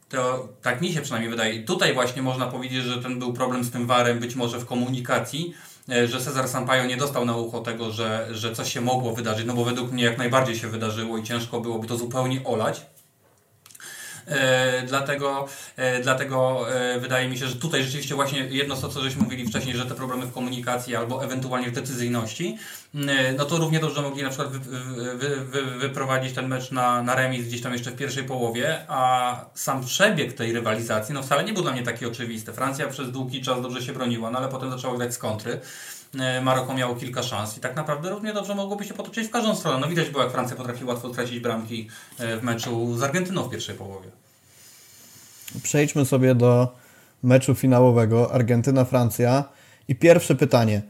to 0.08 0.48
tak 0.62 0.80
mi 0.80 0.92
się 0.92 1.00
przynajmniej 1.00 1.30
wydaje. 1.30 1.62
Tutaj 1.62 1.94
właśnie 1.94 2.22
można 2.22 2.46
powiedzieć, 2.46 2.84
że 2.84 3.02
ten 3.02 3.18
był 3.18 3.32
problem 3.32 3.64
z 3.64 3.70
tym 3.70 3.86
warem, 3.86 4.18
być 4.18 4.34
może 4.34 4.58
w 4.58 4.66
komunikacji, 4.66 5.54
e, 5.88 6.08
że 6.08 6.20
Cezar 6.20 6.48
Sampaio 6.48 6.86
nie 6.86 6.96
dostał 6.96 7.24
na 7.24 7.36
ucho 7.36 7.60
tego, 7.60 7.92
że, 7.92 8.28
że 8.30 8.54
coś 8.54 8.72
się 8.72 8.80
mogło 8.80 9.14
wydarzyć, 9.14 9.46
no 9.46 9.54
bo 9.54 9.64
według 9.64 9.92
mnie 9.92 10.04
jak 10.04 10.18
najbardziej 10.18 10.56
się 10.56 10.68
wydarzyło 10.68 11.18
i 11.18 11.24
ciężko 11.24 11.60
byłoby 11.60 11.86
to 11.86 11.96
zupełnie 11.96 12.44
olać. 12.44 12.86
E, 14.26 14.82
dlatego 14.86 15.48
e, 15.76 16.02
dlatego 16.02 16.66
e, 16.74 17.00
wydaje 17.00 17.28
mi 17.28 17.38
się, 17.38 17.46
że 17.46 17.56
tutaj 17.56 17.82
rzeczywiście 17.82 18.14
właśnie 18.14 18.38
jedno 18.38 18.76
to, 18.76 18.88
co 18.88 19.00
żeśmy 19.00 19.22
mówili 19.22 19.46
wcześniej, 19.46 19.76
że 19.76 19.86
te 19.86 19.94
problemy 19.94 20.26
w 20.26 20.32
komunikacji 20.32 20.96
albo 20.96 21.24
ewentualnie 21.24 21.70
w 21.70 21.72
decyzyjności, 21.72 22.58
e, 22.94 23.32
no 23.32 23.44
to 23.44 23.56
równie 23.56 23.80
dobrze 23.80 24.02
mogli 24.02 24.22
na 24.22 24.28
przykład 24.28 24.48
wy, 24.48 24.58
wy, 25.16 25.36
wy, 25.36 25.64
wyprowadzić 25.64 26.34
ten 26.34 26.48
mecz 26.48 26.70
na, 26.70 27.02
na 27.02 27.14
remis 27.14 27.46
gdzieś 27.46 27.62
tam 27.62 27.72
jeszcze 27.72 27.90
w 27.90 27.96
pierwszej 27.96 28.24
połowie, 28.24 28.78
a 28.88 29.40
sam 29.54 29.84
przebieg 29.84 30.32
tej 30.32 30.52
rywalizacji 30.52 31.14
no 31.14 31.22
wcale 31.22 31.44
nie 31.44 31.52
był 31.52 31.62
dla 31.62 31.72
mnie 31.72 31.82
taki 31.82 32.06
oczywisty. 32.06 32.52
Francja 32.52 32.88
przez 32.88 33.10
długi 33.10 33.42
czas 33.42 33.62
dobrze 33.62 33.82
się 33.82 33.92
broniła, 33.92 34.30
no 34.30 34.38
ale 34.38 34.48
potem 34.48 34.70
zaczęła 34.70 34.96
grać 34.96 35.14
z 35.14 35.18
kontry. 35.18 35.60
E, 36.20 36.40
Maroko 36.40 36.74
miało 36.74 36.94
kilka 36.94 37.22
szans 37.22 37.56
i 37.56 37.60
tak 37.60 37.76
naprawdę 37.76 38.10
równie 38.10 38.32
dobrze 38.32 38.54
mogłoby 38.54 38.84
się 38.84 38.94
potoczyć 38.94 39.28
w 39.28 39.30
każdą 39.30 39.54
stronę. 39.54 39.78
No 39.80 39.88
widać 39.88 40.10
było, 40.10 40.22
jak 40.22 40.32
Francja 40.32 40.56
potrafi 40.56 40.84
łatwo 40.84 41.12
stracić 41.12 41.40
bramki 41.40 41.88
e, 42.18 42.36
w 42.36 42.42
meczu 42.42 42.96
z 42.96 43.02
Argentyną 43.02 43.42
w 43.42 43.50
pierwszej 43.50 43.74
połowie. 43.74 44.08
Przejdźmy 45.62 46.04
sobie 46.04 46.34
do 46.34 46.76
meczu 47.22 47.54
finałowego 47.54 48.32
Argentyna-Francja 48.32 49.44
i 49.88 49.94
pierwsze 49.94 50.34
pytanie. 50.34 50.82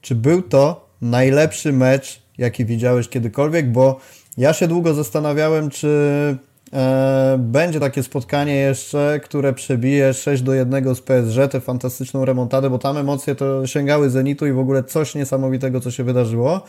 Czy 0.00 0.14
był 0.14 0.42
to 0.42 0.88
najlepszy 1.02 1.72
mecz, 1.72 2.22
jaki 2.38 2.64
widziałeś 2.64 3.08
kiedykolwiek? 3.08 3.72
Bo 3.72 4.00
ja 4.36 4.52
się 4.52 4.68
długo 4.68 4.94
zastanawiałem, 4.94 5.70
czy 5.70 6.38
będzie 7.38 7.80
takie 7.80 8.02
spotkanie 8.02 8.54
jeszcze, 8.54 9.20
które 9.24 9.52
przebije 9.52 10.14
6 10.14 10.42
do 10.42 10.54
1 10.54 10.94
z 10.94 11.00
PSG, 11.00 11.48
tę 11.50 11.60
fantastyczną 11.60 12.24
remontadę, 12.24 12.70
bo 12.70 12.78
tam 12.78 12.96
emocje 12.96 13.34
to 13.34 13.66
sięgały 13.66 14.10
zenitu 14.10 14.46
i 14.46 14.52
w 14.52 14.58
ogóle 14.58 14.84
coś 14.84 15.14
niesamowitego, 15.14 15.80
co 15.80 15.90
się 15.90 16.04
wydarzyło. 16.04 16.62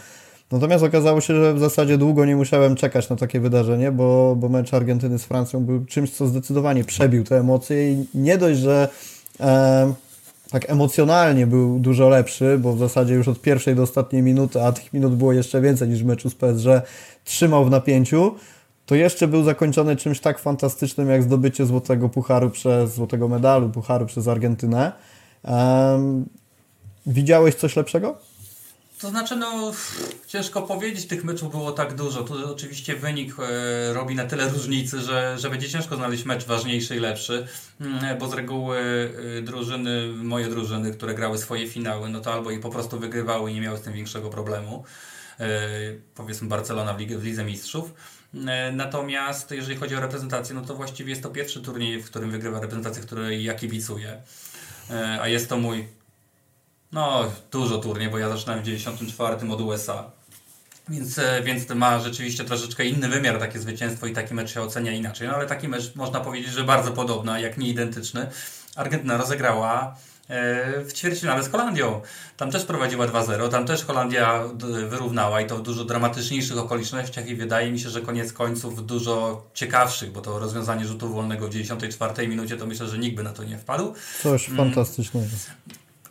Natomiast 0.52 0.84
okazało 0.84 1.22
się, 1.22 1.36
że 1.36 1.54
w 1.54 1.60
zasadzie 1.60 1.98
długo 1.98 2.26
nie 2.26 2.36
musiałem 2.36 2.76
czekać 2.76 3.10
na 3.10 3.16
takie 3.16 3.40
wydarzenie, 3.40 3.92
bo, 3.92 4.36
bo 4.36 4.50
mecz 4.50 4.74
Argentyny 4.74 5.20
z 5.20 5.26
Francją 5.26 5.66
był 5.66 5.86
czymś, 5.86 6.12
co 6.12 6.28
zdecydowanie 6.28 6.84
przebił 6.84 7.24
te 7.24 7.40
emocje 7.40 7.92
i 7.92 8.06
nie 8.14 8.38
dość, 8.38 8.60
że 8.60 8.90
e, 9.40 9.94
tak 10.52 10.70
emocjonalnie 10.70 11.48
był 11.48 11.80
dużo 11.80 12.10
lepszy, 12.10 12.58
bo 12.58 12.74
w 12.74 12.80
zasadzie 12.80 13.14
już 13.14 13.28
od 13.28 13.42
pierwszej 13.42 13.76
do 13.76 13.84
ostatniej 13.84 14.24
minuty, 14.24 14.62
a 14.62 14.72
tych 14.72 14.94
minut 14.94 15.16
było 15.16 15.34
jeszcze 15.34 15.62
więcej 15.62 15.90
niż 15.90 16.04
w 16.04 16.06
meczu 16.06 16.30
z 16.30 16.36
PSG, 16.36 16.68
trzymał 17.24 17.66
w 17.66 17.70
napięciu, 17.70 18.36
to 18.92 18.96
jeszcze 18.96 19.28
był 19.28 19.44
zakończony 19.44 19.96
czymś 19.96 20.20
tak 20.20 20.40
fantastycznym, 20.40 21.10
jak 21.10 21.24
zdobycie 21.24 21.66
złotego 21.66 22.10
pucharu 22.10 22.50
przez, 22.50 22.96
złotego 22.96 23.28
medalu 23.28 23.70
pucharu 23.70 24.06
przez 24.06 24.28
Argentynę. 24.28 24.92
Um, 25.44 26.26
widziałeś 27.06 27.56
coś 27.56 27.76
lepszego? 27.76 28.18
To 29.02 29.10
znaczy, 29.10 29.36
no 29.36 29.72
ciężko 30.28 30.62
powiedzieć, 30.62 31.08
tych 31.08 31.24
meczów 31.24 31.52
było 31.52 31.72
tak 31.72 31.96
dużo. 31.96 32.24
Tu 32.24 32.52
oczywiście 32.52 32.96
wynik 32.96 33.36
e, 33.40 33.94
robi 33.94 34.16
na 34.16 34.26
tyle 34.26 34.50
różnicy, 34.50 35.02
że, 35.02 35.38
że 35.40 35.50
będzie 35.50 35.70
ciężko 35.70 35.96
znaleźć 35.96 36.26
mecz 36.26 36.46
ważniejszy 36.46 36.96
i 36.96 37.00
lepszy, 37.00 37.48
mm, 37.82 38.18
bo 38.18 38.28
z 38.28 38.34
reguły 38.34 38.78
e, 39.38 39.42
drużyny, 39.42 40.08
moje 40.08 40.48
drużyny, 40.48 40.92
które 40.94 41.14
grały 41.14 41.38
swoje 41.38 41.68
finały, 41.68 42.10
no 42.10 42.22
to 42.22 42.34
albo 42.34 42.52
je 42.52 42.60
po 42.60 42.70
prostu 42.70 43.00
wygrywały 43.00 43.52
i 43.52 43.54
nie 43.54 43.62
miały 43.62 43.78
z 43.78 43.82
tym 43.82 43.94
większego 43.94 44.30
problemu. 44.30 44.84
E, 45.40 45.60
powiedzmy 46.16 46.48
Barcelona 46.48 46.94
w, 46.94 47.00
Lig 47.00 47.18
w 47.18 47.24
Lidze 47.24 47.46
Mistrzów. 47.46 47.94
E, 48.34 48.72
Natomiast 48.72 49.52
jeżeli 49.52 49.78
chodzi 49.78 49.96
o 49.96 50.00
reprezentację, 50.00 50.56
no 50.56 50.62
to 50.62 50.76
właściwie 50.76 51.10
jest 51.10 51.24
to 51.24 51.30
pierwszy 51.30 51.62
turniej, 51.62 52.02
w 52.02 52.06
którym 52.06 52.32
wygrywa 52.32 52.60
reprezentacja, 52.60 53.04
której 53.04 53.44
ja 53.44 53.54
kibicuję. 53.54 54.22
E, 54.90 55.22
A 55.22 55.28
jest 55.28 55.50
to 55.50 55.58
mój 55.58 55.88
no, 56.92 57.32
dużo 57.52 57.78
turniej, 57.78 58.10
bo 58.10 58.18
ja 58.18 58.30
zaczynałem 58.30 58.62
w 58.62 58.66
94 58.66 59.52
od 59.52 59.62
USA. 59.62 60.12
Więc, 60.90 61.20
e, 61.20 61.42
więc 61.44 61.70
ma 61.70 62.00
rzeczywiście 62.00 62.44
troszeczkę 62.44 62.86
inny 62.86 63.10
wymiar 63.10 63.40
takie 63.40 63.60
zwycięstwo 63.60 64.08
i 64.08 64.14
taki 64.14 64.34
mecz 64.34 64.54
się 64.54 64.62
ocenia 64.62 64.92
inaczej. 64.92 65.28
No 65.28 65.36
ale 65.36 65.48
taki 65.48 65.68
mecz 65.68 65.96
można 65.96 66.20
powiedzieć, 66.20 66.52
że 66.52 66.64
bardzo 66.64 66.92
podobny, 66.92 67.42
jak 67.42 67.58
nie 67.58 67.70
identyczny. 67.70 68.30
Argentyna 68.76 69.18
rozegrała 69.18 69.96
w 70.86 70.94
ćwierćfinale 70.94 71.44
z 71.44 71.52
Holandią. 71.52 72.02
Tam 72.38 72.52
też 72.52 72.66
prowadziła 72.66 73.08
2-0, 73.08 73.50
tam 73.50 73.66
też 73.66 73.86
Holandia 73.86 74.44
wyrównała 74.90 75.42
i 75.42 75.48
to 75.48 75.58
w 75.58 75.62
dużo 75.62 75.86
dramatyczniejszych 75.86 76.58
okolicznościach 76.58 77.28
i 77.28 77.36
wydaje 77.36 77.72
mi 77.72 77.80
się, 77.80 77.90
że 77.90 78.02
koniec 78.02 78.34
końców 78.34 78.86
dużo 78.86 79.44
ciekawszych, 79.54 80.12
bo 80.12 80.22
to 80.22 80.40
rozwiązanie 80.40 80.86
rzutu 80.86 81.10
wolnego 81.10 81.48
w 81.48 81.50
94 81.50 82.28
minucie 82.28 82.58
to 82.58 82.66
myślę, 82.66 82.88
że 82.88 82.98
nikt 82.98 83.16
by 83.16 83.24
na 83.24 83.34
to 83.34 83.44
nie 83.44 83.58
wpadł. 83.58 83.94
Coś 84.24 84.48
fantastycznego. 84.48 85.28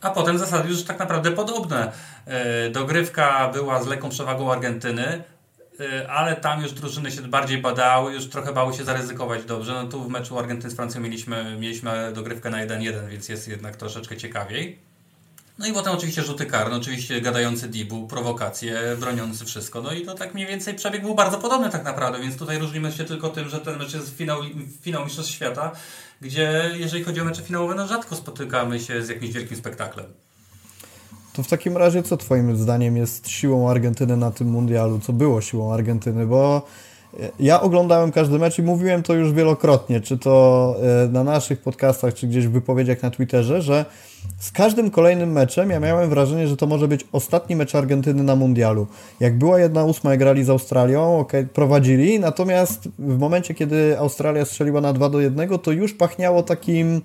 A 0.00 0.10
potem 0.10 0.38
zasady 0.38 0.68
już 0.68 0.82
tak 0.82 0.98
naprawdę 0.98 1.32
podobne. 1.32 1.92
E, 2.26 2.70
Dogrywka 2.70 3.50
była 3.52 3.82
z 3.82 3.86
lekką 3.86 4.08
przewagą 4.08 4.52
Argentyny, 4.52 5.22
ale 6.08 6.36
tam 6.36 6.62
już 6.62 6.72
drużyny 6.72 7.10
się 7.10 7.22
bardziej 7.22 7.58
badały, 7.58 8.12
już 8.12 8.28
trochę 8.28 8.52
bały 8.52 8.74
się 8.74 8.84
zaryzykować 8.84 9.44
dobrze. 9.44 9.72
No 9.72 9.86
tu 9.86 10.04
w 10.04 10.08
meczu 10.08 10.38
Argentyny 10.38 10.70
z 10.70 10.76
Francją 10.76 11.00
mieliśmy, 11.00 11.56
mieliśmy 11.60 12.12
dogrywkę 12.14 12.50
na 12.50 12.66
1-1, 12.66 13.08
więc 13.08 13.28
jest 13.28 13.48
jednak 13.48 13.76
troszeczkę 13.76 14.16
ciekawiej. 14.16 14.78
No 15.58 15.66
i 15.66 15.72
potem 15.72 15.92
oczywiście 15.92 16.22
rzuty 16.22 16.46
karne, 16.46 16.76
oczywiście 16.76 17.20
gadający 17.20 17.68
Dibu, 17.68 18.08
prowokacje, 18.08 18.96
broniący 19.00 19.44
wszystko. 19.44 19.82
No 19.82 19.92
i 19.92 20.02
to 20.02 20.14
tak 20.14 20.34
mniej 20.34 20.46
więcej 20.46 20.74
przebieg 20.74 21.02
był 21.02 21.14
bardzo 21.14 21.38
podobny 21.38 21.70
tak 21.70 21.84
naprawdę, 21.84 22.20
więc 22.20 22.36
tutaj 22.36 22.58
różnimy 22.58 22.92
się 22.92 23.04
tylko 23.04 23.28
tym, 23.28 23.48
że 23.48 23.60
ten 23.60 23.78
mecz 23.78 23.94
jest 23.94 24.16
finał, 24.16 24.40
finał 24.80 25.04
Mistrzostw 25.04 25.32
Świata, 25.32 25.72
gdzie 26.20 26.70
jeżeli 26.74 27.04
chodzi 27.04 27.20
o 27.20 27.24
mecze 27.24 27.42
finałowe, 27.42 27.74
no 27.74 27.86
rzadko 27.86 28.16
spotykamy 28.16 28.80
się 28.80 29.02
z 29.02 29.08
jakimś 29.08 29.32
wielkim 29.32 29.56
spektaklem. 29.56 30.06
To 31.40 31.44
w 31.44 31.48
takim 31.48 31.76
razie 31.76 32.02
co 32.02 32.16
Twoim 32.16 32.56
zdaniem 32.56 32.96
jest 32.96 33.28
siłą 33.28 33.70
Argentyny 33.70 34.16
na 34.16 34.30
tym 34.30 34.48
mundialu? 34.48 34.98
Co 34.98 35.12
było 35.12 35.40
siłą 35.40 35.72
Argentyny? 35.72 36.26
Bo 36.26 36.62
ja 37.38 37.60
oglądałem 37.60 38.12
każdy 38.12 38.38
mecz 38.38 38.58
i 38.58 38.62
mówiłem 38.62 39.02
to 39.02 39.14
już 39.14 39.32
wielokrotnie, 39.32 40.00
czy 40.00 40.18
to 40.18 40.76
e, 41.04 41.08
na 41.08 41.24
naszych 41.24 41.60
podcastach, 41.62 42.14
czy 42.14 42.26
gdzieś 42.26 42.46
w 42.46 42.50
wypowiedziach 42.50 43.02
na 43.02 43.10
Twitterze, 43.10 43.62
że 43.62 43.84
z 44.38 44.52
każdym 44.52 44.90
kolejnym 44.90 45.32
meczem 45.32 45.70
ja 45.70 45.80
miałem 45.80 46.10
wrażenie, 46.10 46.48
że 46.48 46.56
to 46.56 46.66
może 46.66 46.88
być 46.88 47.06
ostatni 47.12 47.56
mecz 47.56 47.74
Argentyny 47.74 48.22
na 48.22 48.36
mundialu. 48.36 48.86
Jak 49.20 49.38
była 49.38 49.60
jedna 49.60 49.84
ósma, 49.84 50.16
grali 50.16 50.44
z 50.44 50.50
Australią, 50.50 51.18
ok, 51.18 51.32
prowadzili, 51.54 52.20
natomiast 52.20 52.88
w 52.98 53.18
momencie, 53.18 53.54
kiedy 53.54 53.98
Australia 53.98 54.44
strzeliła 54.44 54.80
na 54.80 54.92
2 54.92 55.08
do 55.08 55.20
1, 55.20 55.58
to 55.58 55.72
już 55.72 55.94
pachniało 55.94 56.42
takim 56.42 57.00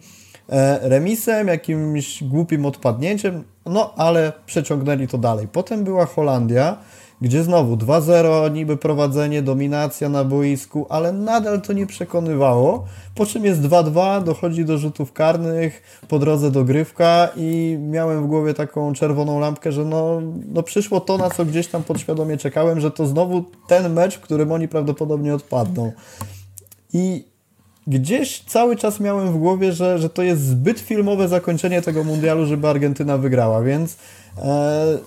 e, 0.50 0.90
remisem, 0.90 1.48
jakimś 1.48 2.24
głupim 2.24 2.66
odpadnięciem, 2.66 3.44
no 3.66 3.94
ale 3.98 4.34
przeciągnęli 4.46 5.08
to 5.08 5.18
dalej. 5.18 5.48
Potem 5.48 5.84
była 5.84 6.06
Holandia, 6.06 6.78
gdzie 7.22 7.44
znowu 7.44 7.76
2-0, 7.76 8.52
niby 8.52 8.78
prowadzenie, 8.78 9.42
dominacja 9.42 10.10
na 10.10 10.24
boisku, 10.24 10.86
ale 10.90 11.12
nadal 11.12 11.62
to 11.62 11.74
nie 11.74 11.88
przekonywało. 11.88 12.86
Po 13.16 13.26
czym 13.26 13.46
jest 13.46 13.62
2-2, 13.62 14.24
dochodzi 14.24 14.66
do 14.66 14.78
rzutów 14.78 15.14
karnych, 15.14 16.02
po 16.08 16.20
drodze 16.20 16.52
dogrywka 16.52 17.30
i 17.36 17.78
miałem 17.82 18.24
w 18.24 18.28
głowie 18.28 18.54
taką 18.54 18.94
czerwoną 18.94 19.40
lampkę, 19.40 19.72
że 19.72 19.86
no, 19.86 20.22
no 20.54 20.64
przyszło 20.64 21.00
to, 21.00 21.18
na 21.18 21.30
co 21.30 21.46
gdzieś 21.46 21.68
tam 21.68 21.84
podświadomie 21.84 22.38
czekałem, 22.38 22.80
że 22.80 22.92
to 22.92 23.06
znowu 23.06 23.44
ten 23.68 23.94
mecz, 23.94 24.18
w 24.18 24.22
którym 24.22 24.52
oni 24.52 24.68
prawdopodobnie 24.68 25.36
odpadną. 25.36 25.92
I 26.94 27.35
gdzieś 27.88 28.44
cały 28.48 28.76
czas 28.76 29.00
miałem 29.00 29.34
w 29.34 29.38
głowie, 29.38 29.74
że, 29.74 30.00
że 30.00 30.10
to 30.10 30.24
jest 30.24 30.42
zbyt 30.42 30.80
filmowe 30.80 31.28
zakończenie 31.28 31.82
tego 31.82 32.04
mundialu, 32.04 32.46
żeby 32.46 32.68
Argentyna 32.68 33.18
wygrała, 33.18 33.62
więc 33.62 33.98
e, 34.38 34.98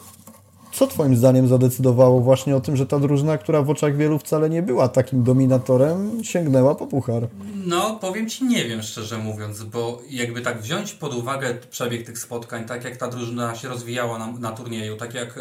co 0.72 0.86
Twoim 0.86 1.16
zdaniem 1.16 1.48
zadecydowało 1.48 2.20
właśnie 2.20 2.56
o 2.56 2.60
tym, 2.60 2.76
że 2.76 2.86
ta 2.86 2.98
drużyna, 2.98 3.38
która 3.38 3.62
w 3.62 3.70
oczach 3.70 3.96
wielu 3.96 4.18
wcale 4.18 4.50
nie 4.50 4.62
była 4.62 4.88
takim 4.88 5.24
dominatorem, 5.24 6.24
sięgnęła 6.24 6.74
po 6.74 6.86
puchar? 6.86 7.28
No, 7.66 7.98
powiem 8.00 8.28
Ci, 8.28 8.44
nie 8.44 8.64
wiem 8.64 8.82
szczerze 8.82 9.18
mówiąc, 9.18 9.62
bo 9.62 10.02
jakby 10.10 10.40
tak 10.40 10.60
wziąć 10.62 10.92
pod 10.92 11.14
uwagę 11.14 11.54
przebieg 11.70 12.06
tych 12.06 12.18
spotkań, 12.18 12.64
tak 12.64 12.84
jak 12.84 12.96
ta 12.96 13.08
drużyna 13.08 13.54
się 13.54 13.68
rozwijała 13.68 14.18
na, 14.18 14.32
na 14.32 14.52
turnieju, 14.52 14.96
tak 14.96 15.14
jak 15.14 15.40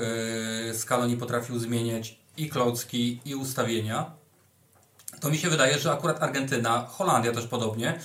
Scaloni 0.74 1.18
potrafił 1.18 1.60
zmieniać 1.60 2.20
i 2.38 2.50
klocki, 2.50 3.20
i 3.26 3.36
ustawienia, 3.36 4.17
to 5.20 5.30
mi 5.30 5.38
się 5.38 5.50
wydaje, 5.50 5.80
że 5.80 5.92
akurat 5.92 6.24
Argentyna, 6.24 6.86
Holandia 6.90 7.32
też 7.32 7.48
podobnie, 7.48 8.00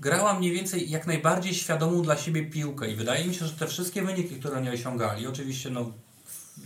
grała 0.00 0.34
mniej 0.34 0.52
więcej 0.52 0.90
jak 0.90 1.06
najbardziej 1.06 1.54
świadomą 1.54 2.02
dla 2.02 2.16
siebie 2.16 2.42
piłkę 2.42 2.90
i 2.90 2.96
wydaje 2.96 3.24
mi 3.24 3.34
się, 3.34 3.46
że 3.46 3.52
te 3.52 3.66
wszystkie 3.66 4.02
wyniki, 4.02 4.36
które 4.36 4.56
oni 4.56 4.68
osiągali, 4.68 5.26
oczywiście 5.26 5.70
no 5.70 5.92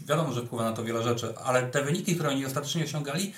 wiadomo, 0.07 0.33
że 0.33 0.43
wpływa 0.43 0.65
na 0.65 0.73
to 0.77 0.85
wiele 0.85 1.03
rzeczy, 1.03 1.35
ale 1.45 1.63
te 1.63 1.85
wyniki, 1.85 2.15
które 2.15 2.31
oni 2.31 2.47
ostatecznie 2.47 2.85
osiągali, 2.85 3.35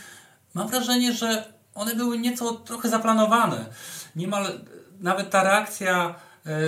mam 0.55 0.69
wrażenie, 0.69 1.13
że 1.13 1.53
one 1.75 1.95
były 1.95 2.19
nieco 2.19 2.53
trochę 2.53 2.89
zaplanowane. 2.89 3.67
Niemal 4.17 4.61
nawet 5.01 5.31
ta 5.31 5.43
reakcja 5.43 6.15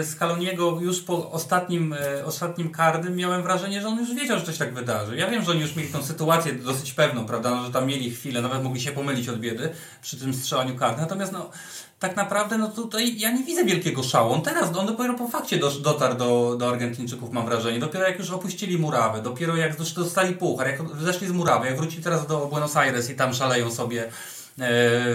Scaloniego 0.02 0.78
już 0.80 1.02
po 1.02 1.30
ostatnim, 1.30 1.94
ostatnim 2.24 2.70
karnym 2.70 3.16
miałem 3.16 3.42
wrażenie, 3.42 3.80
że 3.80 3.88
on 3.88 3.98
już 3.98 4.14
wiedział, 4.14 4.38
że 4.38 4.44
coś 4.44 4.58
tak 4.58 4.74
wydarzy. 4.74 5.16
Ja 5.16 5.30
wiem, 5.30 5.44
że 5.44 5.50
oni 5.50 5.60
już 5.60 5.76
mieli 5.76 5.92
tą 5.92 6.02
sytuację 6.02 6.52
dosyć 6.52 6.92
pewną, 6.92 7.26
prawda, 7.26 7.50
no, 7.50 7.64
że 7.64 7.70
tam 7.70 7.86
mieli 7.86 8.10
chwilę, 8.10 8.42
nawet 8.42 8.62
mogli 8.62 8.80
się 8.80 8.92
pomylić 8.92 9.28
od 9.28 9.40
biedy 9.40 9.70
przy 10.02 10.16
tym 10.16 10.34
strzelaniu 10.34 10.76
karnym. 10.76 11.00
Natomiast 11.00 11.32
no, 11.32 11.50
tak 11.98 12.16
naprawdę 12.16 12.58
no 12.58 12.68
tutaj 12.68 13.18
ja 13.18 13.30
nie 13.30 13.44
widzę 13.44 13.64
wielkiego 13.64 14.02
szału. 14.02 14.32
On 14.32 14.42
teraz, 14.42 14.76
on 14.76 14.86
dopiero 14.86 15.14
po 15.14 15.28
fakcie 15.28 15.58
dotarł 15.82 16.14
do, 16.14 16.56
do 16.58 16.68
Argentyńczyków, 16.68 17.32
mam 17.32 17.46
wrażenie. 17.46 17.78
Dopiero 17.78 18.08
jak 18.08 18.18
już 18.18 18.30
opuścili 18.30 18.78
murawę, 18.78 19.22
dopiero 19.22 19.56
jak 19.56 19.76
dostali 19.76 20.34
puchar, 20.34 20.66
jak 20.66 20.80
zeszli 21.00 21.28
z 21.28 21.32
murawy, 21.32 21.66
jak 21.66 21.76
wrócili 21.76 22.02
teraz 22.02 22.26
do 22.26 22.46
Buenos 22.46 22.76
Aires 22.76 23.10
i 23.10 23.14
tam 23.14 23.34
szaleją 23.34 23.70
sobie 23.70 24.08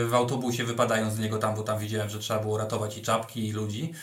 w 0.07 0.11
autobusie 0.13 0.63
wypadając 0.63 1.13
z 1.13 1.19
niego 1.19 1.37
tam, 1.37 1.55
bo 1.55 1.63
tam 1.63 1.79
widziałem, 1.79 2.09
że 2.09 2.19
trzeba 2.19 2.39
było 2.39 2.57
ratować 2.57 2.97
i 2.97 3.01
czapki 3.01 3.47
i 3.47 3.51
ludzi. 3.51 3.93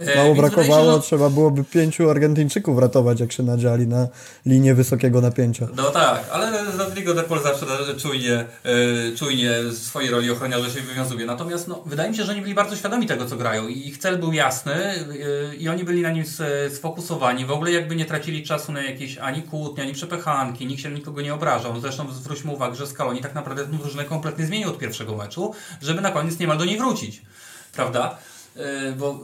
E, 0.00 0.16
Mało 0.16 0.34
brakowało, 0.34 0.96
się, 0.96 1.02
trzeba 1.02 1.30
byłoby 1.30 1.64
pięciu 1.64 2.10
Argentyńczyków 2.10 2.78
ratować, 2.78 3.20
jak 3.20 3.32
się 3.32 3.42
nadziali 3.42 3.86
na 3.86 4.08
linię 4.46 4.74
wysokiego 4.74 5.20
napięcia. 5.20 5.68
No 5.76 5.90
tak, 5.90 6.24
ale 6.32 6.64
Rodrigo 6.78 7.14
de 7.14 7.22
Paul 7.22 7.42
zawsze 7.42 7.66
czujnie, 7.98 8.44
yy, 8.64 9.16
czujnie 9.16 9.50
swojej 9.72 10.10
roli 10.10 10.30
ochroniarza 10.30 10.70
się 10.70 10.80
wywiązuje. 10.80 11.26
Natomiast 11.26 11.68
no, 11.68 11.82
wydaje 11.86 12.10
mi 12.10 12.16
się, 12.16 12.24
że 12.24 12.32
oni 12.32 12.40
byli 12.40 12.54
bardzo 12.54 12.76
świadomi 12.76 13.06
tego, 13.06 13.26
co 13.26 13.36
grają 13.36 13.68
i 13.68 13.88
ich 13.88 13.98
cel 13.98 14.18
był 14.18 14.32
jasny 14.32 14.74
yy, 15.50 15.56
i 15.56 15.68
oni 15.68 15.84
byli 15.84 16.02
na 16.02 16.10
nim 16.10 16.24
sfokusowani. 16.74 17.46
W 17.46 17.50
ogóle 17.50 17.72
jakby 17.72 17.96
nie 17.96 18.04
tracili 18.04 18.42
czasu 18.42 18.72
na 18.72 18.82
jakieś 18.82 19.18
ani 19.18 19.42
kłótnie, 19.42 19.82
ani 19.82 19.92
przepychanki, 19.92 20.66
nikt 20.66 20.82
się 20.82 20.90
nikogo 20.90 21.22
nie 21.22 21.34
obrażał. 21.34 21.80
Zresztą 21.80 22.12
zwróćmy 22.12 22.52
uwagę, 22.52 22.76
że 22.76 22.86
Scaloni 22.86 23.20
tak 23.20 23.34
naprawdę 23.34 23.64
ten 23.66 23.78
drużynę 23.78 24.04
kompletnie 24.04 24.46
zmienił 24.46 24.68
od 24.68 24.78
pierwszego 24.78 25.16
meczu, 25.16 25.54
żeby 25.82 26.00
na 26.00 26.10
koniec 26.10 26.38
niemal 26.38 26.58
do 26.58 26.64
niej 26.64 26.78
wrócić. 26.78 27.22
Prawda? 27.72 28.18
Bo 28.98 29.18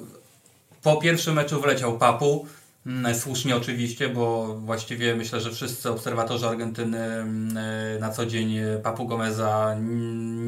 po 0.87 0.96
pierwszym 0.96 1.35
meczu 1.35 1.61
wleciał 1.61 1.99
Papu, 1.99 2.46
mm, 2.87 3.14
słusznie 3.14 3.57
oczywiście, 3.57 4.09
bo 4.09 4.55
właściwie 4.55 5.16
myślę, 5.16 5.40
że 5.40 5.51
wszyscy 5.51 5.90
obserwatorzy 5.90 6.46
Argentyny 6.49 6.99
mm, 6.99 7.57
e, 7.57 7.99
na 7.99 8.11
co 8.11 8.27
dzień 8.27 8.59
Papu 8.83 9.07
Gomeza 9.07 9.77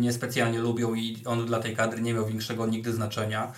niespecjalnie 0.01 0.59
lubią 0.59 0.95
i 0.95 1.17
on 1.25 1.47
dla 1.47 1.61
tej 1.61 1.77
kadry 1.77 2.03
nie 2.03 2.15
miał 2.15 2.27
większego 2.27 2.67
nigdy 2.67 2.93
znaczenia. 2.93 3.53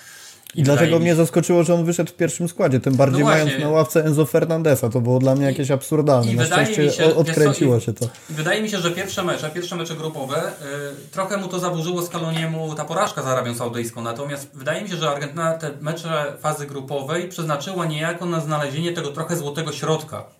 I 0.54 0.62
dlatego 0.62 0.98
mnie 0.98 1.14
zaskoczyło, 1.14 1.64
że 1.64 1.74
on 1.74 1.84
wyszedł 1.84 2.10
w 2.10 2.14
pierwszym 2.14 2.48
składzie, 2.48 2.80
tym 2.80 2.96
bardziej 2.96 3.20
no 3.20 3.30
mając 3.30 3.52
na 3.60 3.68
ławce 3.68 4.04
Enzo 4.04 4.26
Fernandesa. 4.26 4.88
To 4.88 5.00
było 5.00 5.18
dla 5.18 5.34
mnie 5.34 5.46
jakieś 5.46 5.70
absurdalne. 5.70 6.32
I 6.32 6.36
na 6.36 6.44
szczęście 6.44 6.92
się, 6.92 7.14
odkręciło 7.14 7.80
się 7.80 7.92
to. 7.92 8.08
I 8.30 8.34
wydaje 8.34 8.62
mi 8.62 8.70
się, 8.70 8.78
że 8.78 8.90
pierwsze 8.90 9.22
mecze, 9.22 9.50
pierwsze 9.50 9.76
mecze 9.76 9.94
grupowe, 9.94 10.36
y, 10.38 11.10
trochę 11.10 11.36
mu 11.36 11.48
to 11.48 11.58
zaburzyło 11.58 12.02
Scaloniemu 12.02 12.74
ta 12.74 12.84
porażka 12.84 13.22
z 13.22 13.26
Arabią 13.26 13.54
Saudyjską. 13.54 14.02
Natomiast 14.02 14.50
wydaje 14.54 14.82
mi 14.82 14.88
się, 14.88 14.96
że 14.96 15.10
Argentyna 15.10 15.52
te 15.52 15.70
mecze 15.80 16.32
fazy 16.40 16.66
grupowej 16.66 17.28
przeznaczyła 17.28 17.86
niejako 17.86 18.26
na 18.26 18.40
znalezienie 18.40 18.92
tego 18.92 19.08
trochę 19.08 19.36
złotego 19.36 19.72
środka 19.72 20.39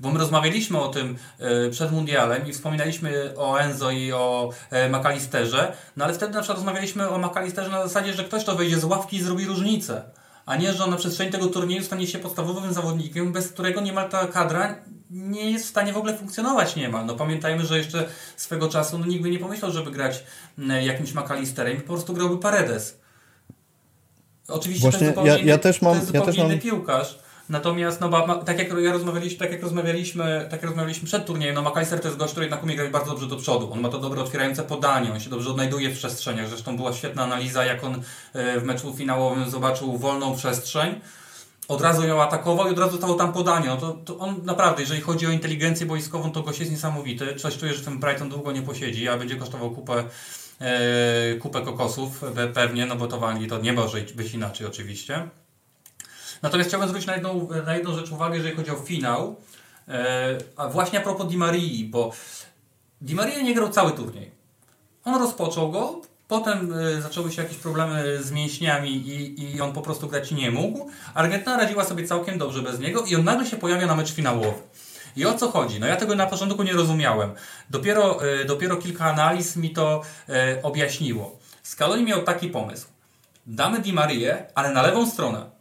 bo 0.00 0.10
my 0.10 0.18
rozmawialiśmy 0.18 0.80
o 0.80 0.88
tym 0.88 1.16
e, 1.38 1.70
przed 1.70 1.92
mundialem 1.92 2.48
i 2.48 2.52
wspominaliśmy 2.52 3.32
o 3.36 3.60
Enzo 3.60 3.90
i 3.90 4.12
o 4.12 4.50
e, 4.70 4.88
McAllisterze, 4.88 5.72
no 5.96 6.04
ale 6.04 6.14
wtedy 6.14 6.32
na 6.32 6.40
przykład 6.40 6.58
rozmawialiśmy 6.58 7.08
o 7.08 7.18
McAllisterze 7.18 7.70
na 7.70 7.82
zasadzie, 7.82 8.12
że 8.12 8.24
ktoś 8.24 8.44
to 8.44 8.56
wejdzie 8.56 8.80
z 8.80 8.84
ławki 8.84 9.16
i 9.16 9.22
zrobi 9.22 9.46
różnicę, 9.46 10.02
a 10.46 10.56
nie, 10.56 10.72
że 10.72 10.84
on 10.84 10.90
na 10.90 10.96
przestrzeni 10.96 11.32
tego 11.32 11.46
turnieju 11.46 11.84
stanie 11.84 12.06
się 12.06 12.18
podstawowym 12.18 12.72
zawodnikiem, 12.72 13.32
bez 13.32 13.52
którego 13.52 13.80
niemal 13.80 14.08
ta 14.08 14.26
kadra 14.26 14.74
nie 15.10 15.50
jest 15.50 15.66
w 15.66 15.68
stanie 15.68 15.92
w 15.92 15.96
ogóle 15.96 16.16
funkcjonować 16.16 16.76
niemal. 16.76 17.06
No 17.06 17.14
pamiętajmy, 17.14 17.66
że 17.66 17.78
jeszcze 17.78 18.08
swego 18.36 18.68
czasu 18.68 18.98
no, 18.98 19.06
nikt 19.06 19.22
by 19.22 19.30
nie 19.30 19.38
pomyślał, 19.38 19.72
żeby 19.72 19.90
grać 19.90 20.24
jakimś 20.82 21.14
McAllisterem 21.14 21.76
i 21.76 21.80
po 21.80 21.92
prostu 21.92 22.12
grałby 22.12 22.38
Paredes. 22.38 22.98
Oczywiście 24.48 24.82
Właśnie, 24.82 24.98
to 24.98 25.04
jest 25.04 25.16
zupełnie, 25.16 25.44
ja, 25.46 25.52
ja 25.52 25.58
też 25.58 25.82
mam, 25.82 25.92
to 25.92 25.96
jest 25.96 26.06
zupełnie 26.06 26.26
ja 26.26 26.32
też 26.32 26.50
mam... 26.50 26.58
piłkarz, 26.58 27.18
Natomiast, 27.48 28.00
no, 28.00 28.38
tak 28.44 28.58
jak 28.58 28.68
ja 28.78 28.92
rozmawialiśmy, 28.92 29.38
tak 29.38 29.52
jak 29.52 29.62
rozmawialiśmy, 29.62 30.46
tak 30.50 30.52
jak 30.52 30.70
rozmawialiśmy 30.70 31.06
przed 31.06 31.26
turniejem, 31.26 31.54
no 31.54 31.62
McAllister 31.62 32.00
to 32.00 32.08
jest 32.08 32.18
gość, 32.18 32.30
który 32.30 32.46
jednak 32.46 32.62
umie 32.62 32.76
grać 32.76 32.90
bardzo 32.90 33.10
dobrze 33.10 33.26
do 33.26 33.36
przodu. 33.36 33.72
On 33.72 33.80
ma 33.80 33.88
to 33.88 33.98
dobre 33.98 34.20
otwierające 34.20 34.62
podanie, 34.62 35.12
on 35.12 35.20
się 35.20 35.30
dobrze 35.30 35.50
odnajduje 35.50 35.90
w 35.90 35.98
przestrzeniach. 35.98 36.48
Zresztą 36.48 36.76
była 36.76 36.92
świetna 36.92 37.22
analiza, 37.22 37.64
jak 37.64 37.84
on 37.84 38.02
e, 38.32 38.60
w 38.60 38.64
meczu 38.64 38.94
finałowym 38.94 39.50
zobaczył 39.50 39.98
wolną 39.98 40.36
przestrzeń. 40.36 41.00
Od 41.68 41.80
razu 41.80 42.06
ją 42.06 42.22
atakował 42.22 42.68
i 42.68 42.70
od 42.70 42.78
razu 42.78 42.96
stało 42.96 43.14
tam 43.14 43.32
podanie. 43.32 43.66
No 43.66 43.76
to, 43.76 43.92
to 43.92 44.18
on 44.18 44.40
naprawdę, 44.44 44.82
jeżeli 44.82 45.00
chodzi 45.00 45.26
o 45.26 45.30
inteligencję 45.30 45.86
boiskową, 45.86 46.32
to 46.32 46.42
gość 46.42 46.58
jest 46.58 46.70
niesamowity. 46.70 47.34
Coś 47.34 47.58
czuję, 47.58 47.74
że 47.74 47.84
ten 47.84 47.98
Brighton 47.98 48.28
długo 48.28 48.52
nie 48.52 48.62
posiedzi, 48.62 49.08
a 49.08 49.18
będzie 49.18 49.36
kosztował 49.36 49.70
kupę, 49.70 50.04
e, 50.60 51.34
kupę 51.34 51.62
kokosów 51.62 52.24
pewnie, 52.54 52.86
no 52.86 52.96
bo 52.96 53.06
to 53.06 53.18
w 53.18 53.24
Anglii 53.24 53.48
to 53.48 53.58
nie 53.58 53.72
może 53.72 54.00
być 54.00 54.34
inaczej 54.34 54.66
oczywiście. 54.66 55.28
Natomiast 56.42 56.70
chciałbym 56.70 56.88
zwrócić 56.88 57.06
na 57.06 57.14
jedną, 57.14 57.48
na 57.66 57.76
jedną 57.76 57.94
rzecz 57.94 58.12
uwagę, 58.12 58.36
jeżeli 58.36 58.56
chodzi 58.56 58.70
o 58.70 58.76
finał. 58.76 59.36
E, 59.88 60.38
a 60.56 60.68
właśnie 60.68 60.98
a 60.98 61.02
propos 61.02 61.28
Di 61.28 61.36
Marii, 61.36 61.84
bo 61.84 62.12
Di 63.00 63.14
Maria 63.14 63.42
nie 63.42 63.54
grał 63.54 63.68
cały 63.68 63.92
turniej. 63.92 64.30
On 65.04 65.20
rozpoczął 65.20 65.70
go, 65.70 66.00
potem 66.28 66.74
e, 66.74 67.02
zaczęły 67.02 67.32
się 67.32 67.42
jakieś 67.42 67.58
problemy 67.58 68.22
z 68.22 68.30
mięśniami 68.30 68.90
i, 68.90 69.54
i 69.54 69.60
on 69.60 69.72
po 69.72 69.82
prostu 69.82 70.08
grać 70.08 70.30
nie 70.30 70.50
mógł. 70.50 70.90
Argentyna 71.14 71.56
radziła 71.56 71.84
sobie 71.84 72.06
całkiem 72.06 72.38
dobrze 72.38 72.62
bez 72.62 72.80
niego 72.80 73.04
i 73.04 73.16
on 73.16 73.24
nagle 73.24 73.46
się 73.46 73.56
pojawia 73.56 73.86
na 73.86 73.94
mecz 73.94 74.12
finałowy. 74.12 74.58
I 75.16 75.26
o 75.26 75.34
co 75.34 75.50
chodzi? 75.50 75.80
No 75.80 75.86
ja 75.86 75.96
tego 75.96 76.14
na 76.14 76.26
początku 76.26 76.62
nie 76.62 76.72
rozumiałem. 76.72 77.34
Dopiero, 77.70 78.24
e, 78.24 78.44
dopiero 78.44 78.76
kilka 78.76 79.04
analiz 79.04 79.56
mi 79.56 79.70
to 79.70 80.02
objaśniło. 80.62 81.38
Scaloni 81.62 82.04
miał 82.04 82.22
taki 82.22 82.48
pomysł. 82.48 82.86
Damy 83.46 83.78
Di 83.78 83.92
Marię, 83.92 84.46
ale 84.54 84.72
na 84.72 84.82
lewą 84.82 85.10
stronę 85.10 85.57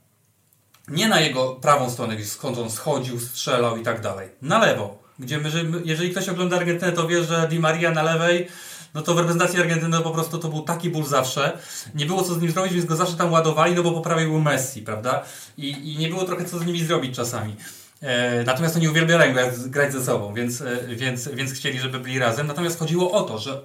nie 0.87 1.07
na 1.07 1.19
jego 1.19 1.55
prawą 1.55 1.89
stronę, 1.89 2.25
skąd 2.25 2.57
on 2.57 2.71
schodził, 2.71 3.19
strzelał 3.19 3.77
i 3.77 3.83
tak 3.83 4.01
dalej. 4.01 4.29
Na 4.41 4.59
lewo, 4.59 4.97
gdzie 5.19 5.37
my, 5.37 5.51
jeżeli 5.85 6.11
ktoś 6.11 6.29
ogląda 6.29 6.57
Argentynę, 6.57 6.91
to 6.91 7.07
wie, 7.07 7.23
że 7.23 7.47
Di 7.47 7.59
Maria 7.59 7.91
na 7.91 8.03
lewej, 8.03 8.47
no 8.93 9.01
to 9.01 9.13
w 9.13 9.17
reprezentacji 9.17 9.59
Argentyny 9.59 10.01
po 10.01 10.11
prostu 10.11 10.37
to 10.37 10.47
był 10.47 10.61
taki 10.61 10.89
ból 10.89 11.03
zawsze. 11.03 11.57
Nie 11.95 12.05
było 12.05 12.23
co 12.23 12.33
z 12.33 12.41
nim 12.41 12.51
zrobić, 12.51 12.73
więc 12.73 12.85
go 12.85 12.95
zawsze 12.95 13.17
tam 13.17 13.31
ładowali, 13.31 13.75
no 13.75 13.83
bo 13.83 13.91
po 13.91 14.01
prawej 14.01 14.25
był 14.25 14.41
Messi, 14.41 14.81
prawda? 14.81 15.23
I, 15.57 15.93
i 15.93 15.97
nie 15.97 16.09
było 16.09 16.23
trochę 16.23 16.45
co 16.45 16.59
z 16.59 16.65
nimi 16.65 16.85
zrobić 16.85 17.15
czasami. 17.15 17.55
E, 18.01 18.43
natomiast 18.43 18.75
oni 18.75 18.89
uwielbiają 18.89 19.33
grać, 19.67 19.93
ze 19.93 20.05
sobą, 20.05 20.33
więc, 20.33 20.61
e, 20.61 20.87
więc, 20.87 21.27
więc 21.27 21.53
chcieli, 21.53 21.79
żeby 21.79 21.99
byli 21.99 22.19
razem. 22.19 22.47
Natomiast 22.47 22.79
chodziło 22.79 23.11
o 23.11 23.21
to, 23.21 23.39
że 23.39 23.51
e, 23.53 23.59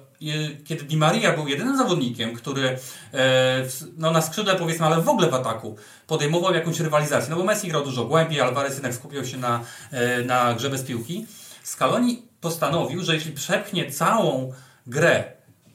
kiedy 0.63 0.83
Di 0.83 0.97
Maria 0.97 1.33
był 1.33 1.47
jedynym 1.47 1.77
zawodnikiem, 1.77 2.35
który 2.35 2.77
no, 3.97 4.11
na 4.11 4.21
skrzydle 4.21 4.55
powiedzmy, 4.55 4.85
ale 4.85 5.01
w 5.01 5.09
ogóle 5.09 5.29
w 5.29 5.33
ataku 5.33 5.77
podejmował 6.07 6.53
jakąś 6.53 6.79
rywalizację, 6.79 7.29
no 7.29 7.35
bo 7.35 7.43
Messi 7.43 7.67
grał 7.67 7.83
dużo 7.83 8.05
głębiej, 8.05 8.41
Alvarez 8.41 8.73
jednak 8.73 8.93
skupiał 8.93 9.25
się 9.25 9.37
na, 9.37 9.63
na 10.25 10.53
grze 10.53 10.69
bez 10.69 10.83
piłki, 10.83 11.25
Scaloni 11.63 12.21
postanowił, 12.41 13.03
że 13.03 13.13
jeśli 13.15 13.31
przepchnie 13.31 13.91
całą 13.91 14.53
grę 14.87 15.32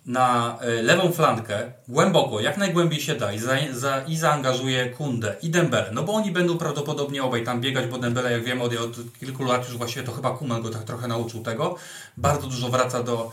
na 0.09 0.59
e, 0.61 0.83
lewą 0.83 1.13
flankę 1.13 1.73
głęboko, 1.89 2.41
jak 2.41 2.57
najgłębiej 2.57 3.01
się 3.01 3.15
da 3.15 3.33
i, 3.33 3.39
za, 3.39 3.57
za, 3.73 4.01
i 4.07 4.17
zaangażuje 4.17 4.91
Kundę 4.91 5.37
i 5.43 5.51
Dembele, 5.51 5.91
no 5.93 6.03
bo 6.03 6.13
oni 6.13 6.31
będą 6.31 6.59
prawdopodobnie 6.59 7.23
obaj 7.23 7.45
tam 7.45 7.61
biegać, 7.61 7.87
bo 7.87 7.99
Dembele, 7.99 8.33
jak 8.33 8.45
wiemy, 8.45 8.63
od, 8.63 8.73
od 8.73 9.19
kilku 9.21 9.45
lat 9.45 9.69
już 9.69 9.77
właściwie 9.77 10.07
to 10.07 10.13
chyba 10.13 10.31
Kuman 10.31 10.63
go 10.63 10.71
tak 10.71 10.85
trochę 10.85 11.09
nauczył 11.09 11.43
tego, 11.43 11.77
bardzo 12.17 12.47
dużo 12.47 12.69
wraca 12.69 13.03
do, 13.03 13.33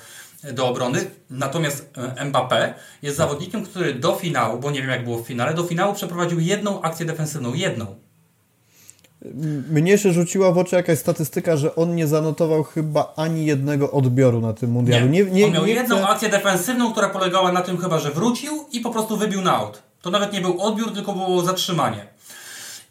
do 0.54 0.68
obrony, 0.68 1.12
natomiast 1.30 1.90
e, 2.18 2.26
Mbappé 2.26 2.74
jest 3.02 3.18
zawodnikiem, 3.18 3.66
który 3.66 3.94
do 3.94 4.16
finału, 4.16 4.60
bo 4.60 4.72
nie 4.72 4.82
wiem 4.82 4.90
jak 4.90 5.04
było 5.04 5.18
w 5.18 5.28
finale, 5.28 5.54
do 5.54 5.64
finału 5.64 5.94
przeprowadził 5.94 6.40
jedną 6.40 6.82
akcję 6.82 7.06
defensywną, 7.06 7.54
jedną. 7.54 8.05
Mnie 9.70 9.98
się 9.98 10.14
rzuciła 10.14 10.52
w 10.52 10.58
oczy 10.58 10.76
jakaś 10.76 11.00
statystyka, 11.00 11.58
że 11.58 11.76
on 11.76 11.96
nie 11.96 12.08
zanotował 12.08 12.64
chyba 12.64 13.14
ani 13.16 13.46
jednego 13.46 13.92
odbioru 13.92 14.42
na 14.42 14.54
tym 14.54 14.72
mundialu. 14.72 15.06
Nie, 15.06 15.24
nie, 15.24 15.32
nie 15.32 15.46
on 15.46 15.52
miał 15.52 15.66
nie 15.66 15.74
jedną 15.74 16.08
akcję 16.08 16.30
defensywną, 16.30 16.92
która 16.92 17.10
polegała 17.10 17.52
na 17.52 17.62
tym 17.62 17.78
chyba, 17.78 18.00
że 18.00 18.12
wrócił 18.12 18.66
i 18.72 18.80
po 18.80 18.90
prostu 18.90 19.18
wybił 19.18 19.42
na 19.42 19.56
aut. 19.56 19.84
To 20.02 20.12
nawet 20.12 20.34
nie 20.34 20.42
był 20.42 20.62
odbiór, 20.62 20.94
tylko 20.94 21.14
było 21.14 21.42
zatrzymanie. 21.42 22.08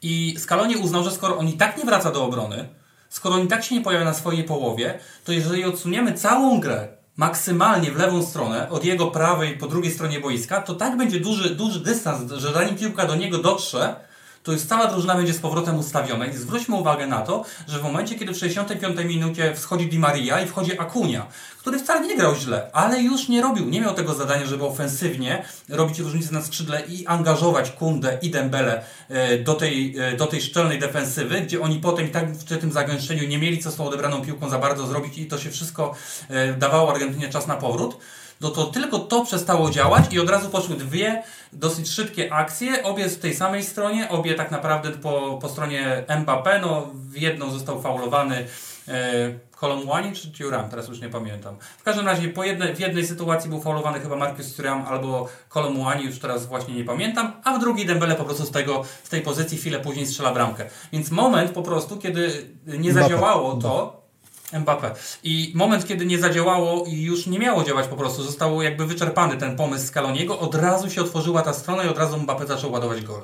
I 0.03 0.35
Scaloni 0.38 0.77
uznał, 0.77 1.05
że 1.05 1.11
skoro 1.11 1.37
on 1.37 1.49
i 1.49 1.53
tak 1.53 1.79
nie 1.79 1.85
wraca 1.85 2.11
do 2.11 2.25
obrony, 2.25 2.68
skoro 3.09 3.35
on 3.35 3.44
i 3.44 3.49
tak 3.49 3.64
się 3.64 3.75
nie 3.75 3.81
pojawia 3.81 4.05
na 4.05 4.14
swojej 4.14 4.44
połowie, 4.44 4.99
to 5.25 5.33
jeżeli 5.33 5.64
odsuniemy 5.64 6.12
całą 6.12 6.61
grę 6.61 6.88
maksymalnie 7.16 7.90
w 7.90 7.97
lewą 7.97 8.23
stronę, 8.23 8.70
od 8.70 8.85
jego 8.85 9.07
prawej 9.07 9.59
po 9.59 9.66
drugiej 9.66 9.92
stronie 9.92 10.20
boiska, 10.20 10.62
to 10.62 10.75
tak 10.75 10.97
będzie 10.97 11.20
duży, 11.20 11.55
duży 11.55 11.81
dystans, 11.81 12.33
że 12.33 12.53
zanim 12.53 12.77
piłka 12.77 13.07
do 13.07 13.14
niego 13.14 13.38
dotrze, 13.38 13.97
to 14.44 14.52
już 14.52 14.62
cała 14.62 14.87
drużyna 14.87 15.14
będzie 15.14 15.33
z 15.33 15.38
powrotem 15.38 15.78
ustawiona. 15.78 16.26
I 16.26 16.33
zwróćmy 16.33 16.76
uwagę 16.76 17.07
na 17.07 17.20
to, 17.20 17.44
że 17.68 17.78
w 17.78 17.83
momencie, 17.83 18.18
kiedy 18.18 18.33
w 18.33 18.38
65 18.38 19.04
minucie 19.04 19.54
wschodzi 19.54 19.87
Di 19.87 19.98
Maria 19.98 20.40
i 20.40 20.46
wchodzi 20.46 20.80
Akunia, 20.80 21.26
który 21.59 21.78
wcale 21.78 22.07
nie 22.07 22.16
grał 22.16 22.35
źle, 22.35 22.70
ale 22.72 23.02
już 23.02 23.28
nie 23.28 23.42
robił, 23.42 23.68
nie 23.68 23.80
miał 23.80 23.94
tego 23.94 24.14
zadania, 24.14 24.46
żeby 24.46 24.64
ofensywnie 24.64 25.44
robić 25.68 25.98
różnicę 25.98 26.35
na 26.35 26.42
skrzydle 26.42 26.83
i 26.88 27.07
angażować 27.07 27.70
Kundę 27.70 28.18
i 28.22 28.30
Dembele 28.30 28.85
do 29.44 29.54
tej, 29.54 29.98
e, 29.98 30.16
do 30.16 30.26
tej 30.26 30.42
szczelnej 30.42 30.78
defensywy, 30.78 31.40
gdzie 31.40 31.61
oni 31.61 31.78
potem 31.78 32.07
i 32.07 32.11
tak 32.11 32.33
w 32.33 32.61
tym 32.61 32.72
zagęszczeniu 32.72 33.28
nie 33.28 33.38
mieli 33.38 33.59
co 33.59 33.70
z 33.70 33.76
tą 33.76 33.86
odebraną 33.86 34.22
piłką 34.22 34.49
za 34.49 34.59
bardzo 34.59 34.86
zrobić 34.86 35.18
i 35.18 35.26
to 35.26 35.38
się 35.38 35.51
wszystko 35.51 35.95
e, 36.28 36.55
dawało 36.55 36.90
Argentynie 36.90 37.28
czas 37.28 37.47
na 37.47 37.57
powrót 37.57 37.99
no 38.45 38.51
to 38.51 38.64
tylko 38.64 38.99
to 38.99 39.24
przestało 39.24 39.70
działać 39.70 40.12
i 40.12 40.20
od 40.20 40.30
razu 40.30 40.51
poszły 40.51 40.76
dwie 40.76 41.22
dosyć 41.53 41.90
szybkie 41.90 42.32
akcje, 42.32 42.82
obie 42.82 43.09
z 43.09 43.18
tej 43.18 43.34
samej 43.34 43.62
stronie, 43.62 44.09
obie 44.09 44.34
tak 44.34 44.51
naprawdę 44.51 44.90
po, 44.90 45.38
po 45.42 45.49
stronie 45.49 46.05
Mbappé, 46.09 46.61
no 46.61 46.86
w 46.95 47.16
jedną 47.16 47.51
został 47.51 47.82
faulowany 47.82 48.47
e, 48.88 50.14
czy 50.14 50.32
Thuram, 50.32 50.68
teraz 50.70 50.88
już 50.88 51.01
nie 51.01 51.09
pamiętam. 51.09 51.57
W 51.78 51.82
każdym 51.82 52.07
razie 52.07 52.28
po 52.28 52.45
jednej, 52.45 52.74
w 52.74 52.80
jednej 52.80 53.07
sytuacji 53.07 53.51
był 53.51 53.61
faulowany 53.61 54.01
chyba 54.01 54.16
Marcus 54.16 54.57
Thuram 54.57 54.84
albo 54.86 55.28
Kolomwani, 55.49 56.05
już 56.05 56.18
teraz 56.18 56.47
właśnie 56.47 56.74
nie 56.74 56.84
pamiętam, 56.84 57.32
a 57.45 57.59
w 57.59 57.61
drugiej 57.61 57.86
Dembele 57.86 58.14
po 58.14 58.24
prostu 58.24 58.45
z, 58.45 58.51
tego, 58.51 58.84
z 59.05 59.09
tej 59.09 59.20
pozycji 59.20 59.59
chwilę 59.59 59.80
później 59.80 60.07
strzela 60.07 60.32
bramkę. 60.32 60.64
Więc 60.92 61.11
moment 61.11 61.51
po 61.51 61.62
prostu, 61.62 61.97
kiedy 61.97 62.47
nie 62.66 62.92
zadziałało 62.92 63.55
to, 63.55 64.03
Mbappé. 64.53 64.90
I 65.22 65.53
moment, 65.55 65.86
kiedy 65.86 66.07
nie 66.07 66.18
zadziałało 66.18 66.84
i 66.84 67.03
już 67.03 67.26
nie 67.26 67.38
miało 67.38 67.64
działać 67.64 67.86
po 67.86 67.97
prostu, 67.97 68.22
zostało 68.22 68.62
jakby 68.62 68.86
wyczerpany 68.86 69.36
ten 69.36 69.57
pomysł 69.57 69.86
Scaloniego, 69.86 70.38
od 70.38 70.55
razu 70.55 70.90
się 70.90 71.01
otworzyła 71.01 71.42
ta 71.42 71.53
strona 71.53 71.84
i 71.84 71.88
od 71.88 71.99
razu 71.99 72.16
Mbappé 72.16 72.47
zaczął 72.47 72.72
ładować 72.72 73.03
gole. 73.03 73.22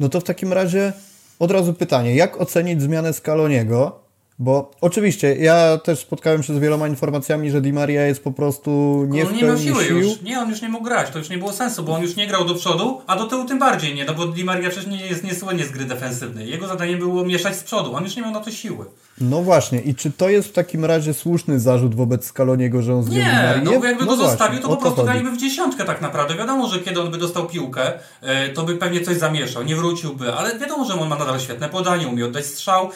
No 0.00 0.08
to 0.08 0.20
w 0.20 0.24
takim 0.24 0.52
razie 0.52 0.92
od 1.38 1.50
razu 1.50 1.74
pytanie, 1.74 2.14
jak 2.14 2.40
ocenić 2.40 2.82
zmianę 2.82 3.12
Scaloniego? 3.12 4.09
Bo 4.42 4.70
oczywiście, 4.80 5.36
ja 5.36 5.78
też 5.78 5.98
spotkałem 5.98 6.42
się 6.42 6.54
z 6.54 6.58
wieloma 6.58 6.88
informacjami, 6.88 7.50
że 7.50 7.60
Di 7.60 7.72
Maria 7.72 8.06
jest 8.06 8.24
po 8.24 8.32
prostu 8.32 9.04
nie 9.08 9.22
on 9.22 9.28
w 9.28 9.32
nie 9.36 9.42
miał 9.42 9.58
siły 9.58 9.84
sił. 9.84 9.98
już. 9.98 10.22
Nie, 10.22 10.40
on 10.40 10.50
już 10.50 10.62
nie 10.62 10.68
mógł 10.68 10.84
grać. 10.84 11.10
To 11.10 11.18
już 11.18 11.28
nie 11.28 11.38
było 11.38 11.52
sensu, 11.52 11.82
bo 11.82 11.94
on 11.94 12.02
już 12.02 12.16
nie 12.16 12.26
grał 12.26 12.44
do 12.44 12.54
przodu, 12.54 13.00
a 13.06 13.16
do 13.16 13.26
tyłu 13.26 13.44
tym 13.44 13.58
bardziej 13.58 13.94
nie. 13.94 14.04
No 14.04 14.14
bo 14.14 14.26
Di 14.26 14.44
Maria 14.44 14.70
przecież 14.70 14.86
nie 14.90 15.06
jest 15.06 15.24
niesłynnie 15.24 15.64
z 15.64 15.70
gry 15.70 15.84
defensywnej. 15.84 16.50
Jego 16.50 16.66
zadaniem 16.66 16.98
było 16.98 17.24
mieszać 17.24 17.56
z 17.56 17.62
przodu. 17.62 17.94
On 17.94 18.04
już 18.04 18.16
nie 18.16 18.22
miał 18.22 18.30
na 18.30 18.40
to 18.40 18.50
siły. 18.50 18.84
No 19.20 19.42
właśnie, 19.42 19.80
i 19.80 19.94
czy 19.94 20.10
to 20.10 20.28
jest 20.28 20.48
w 20.48 20.52
takim 20.52 20.84
razie 20.84 21.14
słuszny 21.14 21.60
zarzut 21.60 21.94
wobec 21.94 22.26
Scaloniego, 22.26 22.82
że 22.82 22.94
on 22.94 23.02
zdjął 23.02 23.24
Di 23.24 23.30
Nie, 23.30 23.42
Marię? 23.42 23.62
no 23.64 23.70
bo 23.80 23.84
jakby 23.86 24.04
no 24.04 24.10
go 24.10 24.16
właśnie, 24.16 24.30
zostawił, 24.30 24.60
to 24.60 24.68
po 24.68 24.76
prostu 24.76 25.04
daliby 25.04 25.30
w 25.30 25.36
dziesiątkę 25.36 25.84
tak 25.84 26.00
naprawdę. 26.00 26.34
Wiadomo, 26.34 26.68
że 26.68 26.78
kiedy 26.78 27.00
on 27.00 27.10
by 27.10 27.18
dostał 27.18 27.46
piłkę, 27.46 27.92
e, 28.20 28.48
to 28.48 28.62
by 28.62 28.76
pewnie 28.76 29.00
coś 29.00 29.16
zamieszał, 29.16 29.62
nie 29.62 29.76
wróciłby, 29.76 30.32
ale 30.32 30.58
wiadomo, 30.58 30.84
że 30.84 30.94
on 30.94 31.08
ma 31.08 31.18
nadal 31.18 31.40
świetne 31.40 31.68
podanie, 31.68 32.08
umie 32.08 32.24
oddać 32.26 32.46
strzał, 32.46 32.90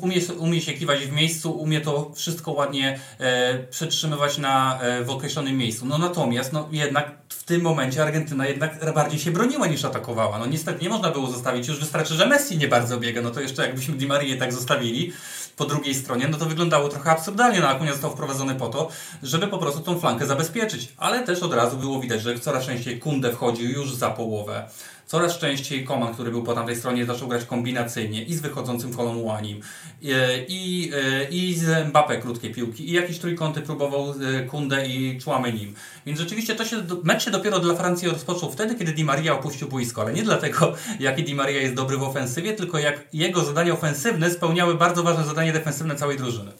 umie, 0.00 0.20
umie 0.38 0.60
się 0.60 0.72
kiwać 0.72 1.06
w 1.06 1.12
miejscu, 1.12 1.52
umie 1.52 1.80
to 1.80 2.12
wszystko 2.14 2.52
ładnie 2.52 3.00
e, 3.18 3.58
przetrzymywać 3.58 4.38
na, 4.38 4.80
e, 4.80 5.04
w 5.04 5.10
określonym 5.10 5.56
miejscu. 5.56 5.86
No 5.86 5.98
natomiast, 5.98 6.52
no 6.52 6.68
jednak 6.72 7.18
w 7.28 7.44
tym 7.44 7.62
momencie 7.62 8.02
Argentyna 8.02 8.46
jednak 8.46 8.94
bardziej 8.94 9.20
się 9.20 9.30
broniła 9.30 9.66
niż 9.66 9.84
atakowała. 9.84 10.38
No 10.38 10.46
niestety 10.46 10.82
nie 10.82 10.88
można 10.88 11.10
było 11.10 11.26
zostawić, 11.26 11.68
już 11.68 11.80
wystarczy, 11.80 12.14
że 12.14 12.26
Messi 12.26 12.58
nie 12.58 12.68
bardzo 12.68 13.00
biega, 13.00 13.22
no 13.22 13.30
to 13.30 13.40
jeszcze 13.40 13.62
jakbyśmy 13.62 13.96
Di 13.96 14.06
Marię 14.06 14.36
tak 14.36 14.52
zostawili 14.52 15.12
po 15.56 15.64
drugiej 15.64 15.94
stronie, 15.94 16.28
no 16.28 16.38
to 16.38 16.46
wyglądało 16.46 16.88
trochę 16.88 17.10
absurdalnie, 17.10 17.60
no 17.60 17.68
Akunia 17.68 17.92
został 17.92 18.10
wprowadzony 18.10 18.54
po 18.54 18.68
to, 18.68 18.88
żeby 19.22 19.46
po 19.46 19.58
prostu 19.58 19.80
tą 19.80 20.00
flankę 20.00 20.26
zabezpieczyć. 20.26 20.88
Ale 20.96 21.22
też 21.22 21.42
od 21.42 21.54
razu 21.54 21.76
było 21.76 22.00
widać, 22.00 22.22
że 22.22 22.38
coraz 22.38 22.66
częściej 22.66 22.98
Kunde 22.98 23.32
wchodził 23.32 23.70
już 23.70 23.94
za 23.94 24.10
połowę. 24.10 24.68
Coraz 25.08 25.38
częściej 25.38 25.84
Koman, 25.84 26.14
który 26.14 26.30
był 26.30 26.42
po 26.42 26.54
tamtej 26.54 26.76
stronie, 26.76 27.06
zaczął 27.06 27.28
grać 27.28 27.44
kombinacyjnie 27.44 28.22
i 28.22 28.34
z 28.34 28.40
wychodzącym 28.40 28.94
Kolonłanim, 28.94 29.60
i, 30.02 30.12
i, 30.48 30.90
i 31.30 31.54
z 31.54 31.92
Mbappé 31.92 32.20
krótkie 32.20 32.50
piłki, 32.50 32.90
i 32.90 32.92
jakieś 32.92 33.18
trójkąty 33.18 33.60
próbował 33.60 34.10
e, 34.10 34.42
Kunde 34.42 34.86
i 34.86 35.20
Chouamenim. 35.20 35.74
Więc 36.06 36.18
rzeczywiście 36.18 36.54
to 36.54 36.64
się, 36.64 36.76
mecz 37.02 37.24
się 37.24 37.30
dopiero 37.30 37.60
dla 37.60 37.74
Francji 37.74 38.08
rozpoczął 38.08 38.52
wtedy, 38.52 38.74
kiedy 38.74 38.92
Di 38.92 39.04
Maria 39.04 39.34
opuścił 39.34 39.68
boisko, 39.68 40.02
ale 40.02 40.12
nie 40.12 40.22
dlatego, 40.22 40.74
jaki 41.00 41.24
Di 41.24 41.34
Maria 41.34 41.60
jest 41.60 41.74
dobry 41.74 41.96
w 41.96 42.02
ofensywie, 42.02 42.52
tylko 42.52 42.78
jak 42.78 43.08
jego 43.12 43.44
zadania 43.44 43.72
ofensywne 43.72 44.30
spełniały 44.30 44.74
bardzo 44.74 45.02
ważne 45.02 45.24
zadanie 45.24 45.52
defensywne 45.52 45.96
całej 45.96 46.16
drużyny. 46.16 46.52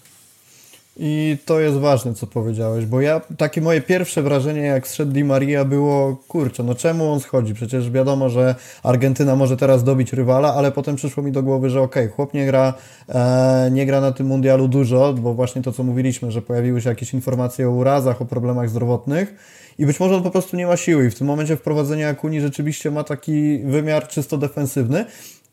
I 1.00 1.36
to 1.44 1.60
jest 1.60 1.76
ważne, 1.76 2.14
co 2.14 2.26
powiedziałeś, 2.26 2.86
bo 2.86 3.00
ja, 3.00 3.20
takie 3.36 3.60
moje 3.60 3.80
pierwsze 3.80 4.22
wrażenie, 4.22 4.60
jak 4.60 4.88
zszedł 4.88 5.12
Di 5.12 5.24
Maria, 5.24 5.64
było, 5.64 6.16
kurczę, 6.28 6.62
no 6.62 6.74
czemu 6.74 7.12
on 7.12 7.20
schodzi? 7.20 7.54
Przecież 7.54 7.90
wiadomo, 7.90 8.28
że 8.28 8.54
Argentyna 8.82 9.36
może 9.36 9.56
teraz 9.56 9.84
dobić 9.84 10.12
rywala, 10.12 10.54
ale 10.54 10.72
potem 10.72 10.96
przyszło 10.96 11.22
mi 11.22 11.32
do 11.32 11.42
głowy, 11.42 11.70
że 11.70 11.80
okej, 11.80 12.04
okay, 12.04 12.16
chłop 12.16 12.34
nie 12.34 12.46
gra, 12.46 12.74
e, 13.08 13.68
nie 13.72 13.86
gra 13.86 14.00
na 14.00 14.12
tym 14.12 14.26
mundialu 14.26 14.68
dużo, 14.68 15.12
bo 15.12 15.34
właśnie 15.34 15.62
to, 15.62 15.72
co 15.72 15.82
mówiliśmy, 15.82 16.30
że 16.30 16.42
pojawiły 16.42 16.80
się 16.80 16.88
jakieś 16.88 17.14
informacje 17.14 17.68
o 17.68 17.70
urazach, 17.70 18.22
o 18.22 18.24
problemach 18.24 18.70
zdrowotnych 18.70 19.34
i 19.78 19.86
być 19.86 20.00
może 20.00 20.16
on 20.16 20.22
po 20.22 20.30
prostu 20.30 20.56
nie 20.56 20.66
ma 20.66 20.76
siły 20.76 21.06
i 21.06 21.10
w 21.10 21.18
tym 21.18 21.26
momencie 21.26 21.56
wprowadzenie 21.56 22.08
Akuni 22.08 22.40
rzeczywiście 22.40 22.90
ma 22.90 23.04
taki 23.04 23.58
wymiar 23.58 24.08
czysto 24.08 24.38
defensywny, 24.38 25.04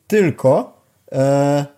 tylko... 0.08 0.82
E, 1.12 1.75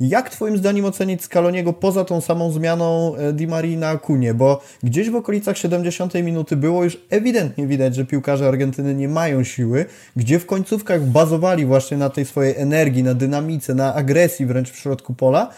jak 0.00 0.30
Twoim 0.30 0.56
zdaniem 0.56 0.84
ocenić 0.84 1.22
Scaloniego 1.22 1.72
poza 1.72 2.04
tą 2.04 2.20
samą 2.20 2.50
zmianą 2.50 3.14
Di 3.32 3.46
Marii 3.46 3.76
na? 3.76 3.98
Bo 4.34 4.60
gdzieś 4.82 5.10
w 5.10 5.16
okolicach 5.16 5.58
70 5.58 6.14
minuty 6.14 6.56
było 6.56 6.84
już 6.84 6.98
ewidentnie 7.10 7.66
widać, 7.66 7.94
że 7.94 8.04
piłkarze 8.04 8.48
Argentyny 8.48 8.94
nie 8.94 9.08
mają 9.08 9.44
siły, 9.44 9.84
gdzie 10.16 10.38
w 10.38 10.46
końcówkach 10.46 11.04
bazowali 11.04 11.66
właśnie 11.66 11.96
na 11.96 12.10
tej 12.10 12.24
swojej 12.24 12.56
energii, 12.56 13.02
na 13.02 13.14
dynamice, 13.14 13.74
na 13.74 13.94
agresji 13.94 14.46
wręcz 14.46 14.70
w 14.70 14.76
środku 14.76 15.14
pola. 15.14 15.50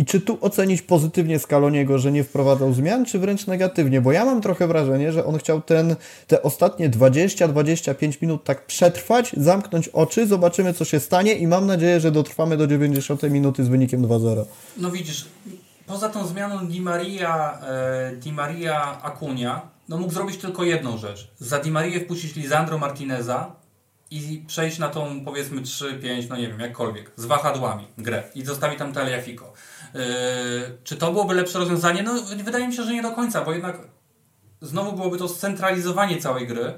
I 0.00 0.04
czy 0.04 0.20
tu 0.20 0.38
ocenić 0.40 0.82
pozytywnie 0.82 1.38
Scaloniego, 1.38 1.98
że 1.98 2.12
nie 2.12 2.24
wprowadzał 2.24 2.72
zmian, 2.72 3.04
czy 3.04 3.18
wręcz 3.18 3.46
negatywnie? 3.46 4.00
Bo 4.00 4.12
ja 4.12 4.24
mam 4.24 4.40
trochę 4.40 4.66
wrażenie, 4.66 5.12
że 5.12 5.24
on 5.24 5.38
chciał 5.38 5.60
ten, 5.60 5.96
te 6.26 6.42
ostatnie 6.42 6.90
20-25 6.90 8.22
minut 8.22 8.44
tak 8.44 8.66
przetrwać, 8.66 9.32
zamknąć 9.36 9.88
oczy, 9.88 10.26
zobaczymy 10.26 10.74
co 10.74 10.84
się 10.84 11.00
stanie 11.00 11.34
i 11.34 11.46
mam 11.46 11.66
nadzieję, 11.66 12.00
że 12.00 12.10
dotrwamy 12.10 12.56
do 12.56 12.66
90 12.66 13.22
minuty 13.22 13.64
z 13.64 13.68
wynikiem 13.68 14.02
2-0. 14.06 14.44
No 14.76 14.90
widzisz, 14.90 15.28
poza 15.86 16.08
tą 16.08 16.26
zmianą 16.26 16.66
Di 16.66 16.80
Maria, 16.80 17.58
e, 17.62 18.16
Di 18.16 18.32
Maria 18.32 19.02
Acuna, 19.02 19.60
no 19.88 19.96
mógł 19.96 20.12
zrobić 20.12 20.36
tylko 20.36 20.64
jedną 20.64 20.98
rzecz. 20.98 21.30
Za 21.38 21.58
Di 21.58 21.70
Marię 21.70 22.00
wpuścić 22.00 22.36
Lisandro 22.36 22.78
Martineza 22.78 23.60
i 24.10 24.44
przejść 24.46 24.78
na 24.78 24.88
tą 24.88 25.24
powiedzmy 25.24 25.62
3-5, 25.62 26.28
no 26.28 26.36
nie 26.36 26.48
wiem, 26.48 26.60
jakkolwiek, 26.60 27.10
z 27.16 27.24
wahadłami 27.24 27.86
grę 27.98 28.22
i 28.34 28.44
zostawi 28.44 28.76
tam 28.76 28.92
Taliafico. 28.92 29.52
Yy, 29.94 30.00
czy 30.84 30.96
to 30.96 31.12
byłoby 31.12 31.34
lepsze 31.34 31.58
rozwiązanie? 31.58 32.02
No 32.02 32.12
wydaje 32.44 32.68
mi 32.68 32.74
się, 32.74 32.82
że 32.82 32.92
nie 32.92 33.02
do 33.02 33.10
końca, 33.10 33.44
bo 33.44 33.52
jednak 33.52 33.78
znowu 34.60 34.92
byłoby 34.92 35.18
to 35.18 35.28
scentralizowanie 35.28 36.18
całej 36.18 36.46
gry 36.46 36.74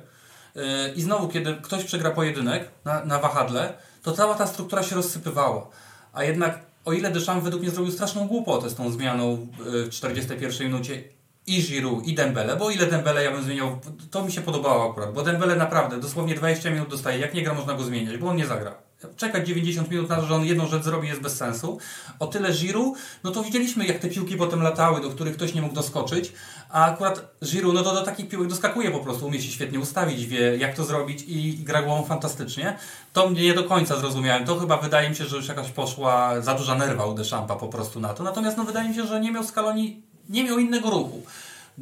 yy, 0.54 0.62
i 0.96 1.02
znowu, 1.02 1.28
kiedy 1.28 1.56
ktoś 1.62 1.84
przegra 1.84 2.10
pojedynek 2.10 2.68
na, 2.84 3.04
na 3.04 3.18
wahadle, 3.18 3.74
to 4.02 4.12
cała 4.12 4.34
ta 4.34 4.46
struktura 4.46 4.82
się 4.82 4.96
rozsypywała. 4.96 5.68
A 6.12 6.24
jednak 6.24 6.58
o 6.84 6.92
ile 6.92 7.10
Deschamps 7.10 7.44
według 7.44 7.62
mnie 7.62 7.70
zrobił 7.70 7.92
straszną 7.92 8.28
głupotę 8.28 8.70
z 8.70 8.74
tą 8.74 8.90
zmianą 8.90 9.46
w 9.58 9.88
41 9.90 10.66
minucie 10.66 11.04
i 11.46 11.62
Giroud 11.62 12.06
i 12.06 12.14
Dembele, 12.14 12.56
bo 12.56 12.66
o 12.66 12.70
ile 12.70 12.86
Dembele 12.86 13.24
ja 13.24 13.30
bym 13.30 13.44
zmieniał, 13.44 13.80
to 14.10 14.24
mi 14.24 14.32
się 14.32 14.40
podobało 14.40 14.90
akurat, 14.90 15.12
bo 15.12 15.22
Dembele 15.22 15.56
naprawdę 15.56 16.00
dosłownie 16.00 16.34
20 16.34 16.70
minut 16.70 16.88
dostaje, 16.88 17.18
jak 17.18 17.34
nie 17.34 17.42
gra 17.42 17.54
można 17.54 17.74
go 17.74 17.84
zmieniać, 17.84 18.16
bo 18.16 18.28
on 18.28 18.36
nie 18.36 18.46
zagra. 18.46 18.74
Czekać 19.16 19.48
90 19.48 19.90
minut 19.90 20.08
na 20.08 20.16
to, 20.16 20.26
że 20.26 20.34
on 20.34 20.44
jedną 20.44 20.66
rzecz 20.66 20.82
zrobi 20.82 21.08
jest 21.08 21.20
bez 21.20 21.36
sensu. 21.36 21.78
O 22.18 22.26
tyle 22.26 22.52
Giroud, 22.52 22.98
no 23.24 23.30
to 23.30 23.42
widzieliśmy 23.42 23.86
jak 23.86 23.98
te 23.98 24.08
piłki 24.08 24.36
potem 24.36 24.62
latały, 24.62 25.00
do 25.00 25.10
których 25.10 25.36
ktoś 25.36 25.54
nie 25.54 25.62
mógł 25.62 25.74
doskoczyć, 25.74 26.32
a 26.70 26.84
akurat 26.84 27.34
Giroud, 27.44 27.74
no 27.74 27.82
to 27.82 27.94
do 27.94 28.02
takich 28.02 28.28
piłek 28.28 28.48
doskakuje 28.48 28.90
po 28.90 28.98
prostu, 28.98 29.26
umie 29.26 29.42
się 29.42 29.50
świetnie 29.50 29.80
ustawić, 29.80 30.26
wie 30.26 30.56
jak 30.56 30.76
to 30.76 30.84
zrobić 30.84 31.24
i 31.28 31.54
gra 31.54 31.82
głową 31.82 32.04
fantastycznie. 32.04 32.78
To 33.12 33.28
mnie 33.28 33.42
nie 33.42 33.54
do 33.54 33.64
końca 33.64 33.96
zrozumiałem, 33.96 34.44
to 34.44 34.58
chyba 34.58 34.76
wydaje 34.76 35.10
mi 35.10 35.16
się, 35.16 35.24
że 35.24 35.36
już 35.36 35.48
jakaś 35.48 35.70
poszła 35.70 36.40
za 36.40 36.54
duża 36.54 36.74
nerwa 36.74 37.06
u 37.06 37.14
Deschampa 37.14 37.56
po 37.56 37.68
prostu 37.68 38.00
na 38.00 38.14
to, 38.14 38.22
natomiast 38.22 38.56
no 38.56 38.64
wydaje 38.64 38.88
mi 38.88 38.94
się, 38.94 39.06
że 39.06 39.20
nie 39.20 39.32
miał 39.32 39.44
Scaloni 39.44 40.02
nie 40.28 40.44
miał 40.44 40.58
innego 40.58 40.90
ruchu. 40.90 41.22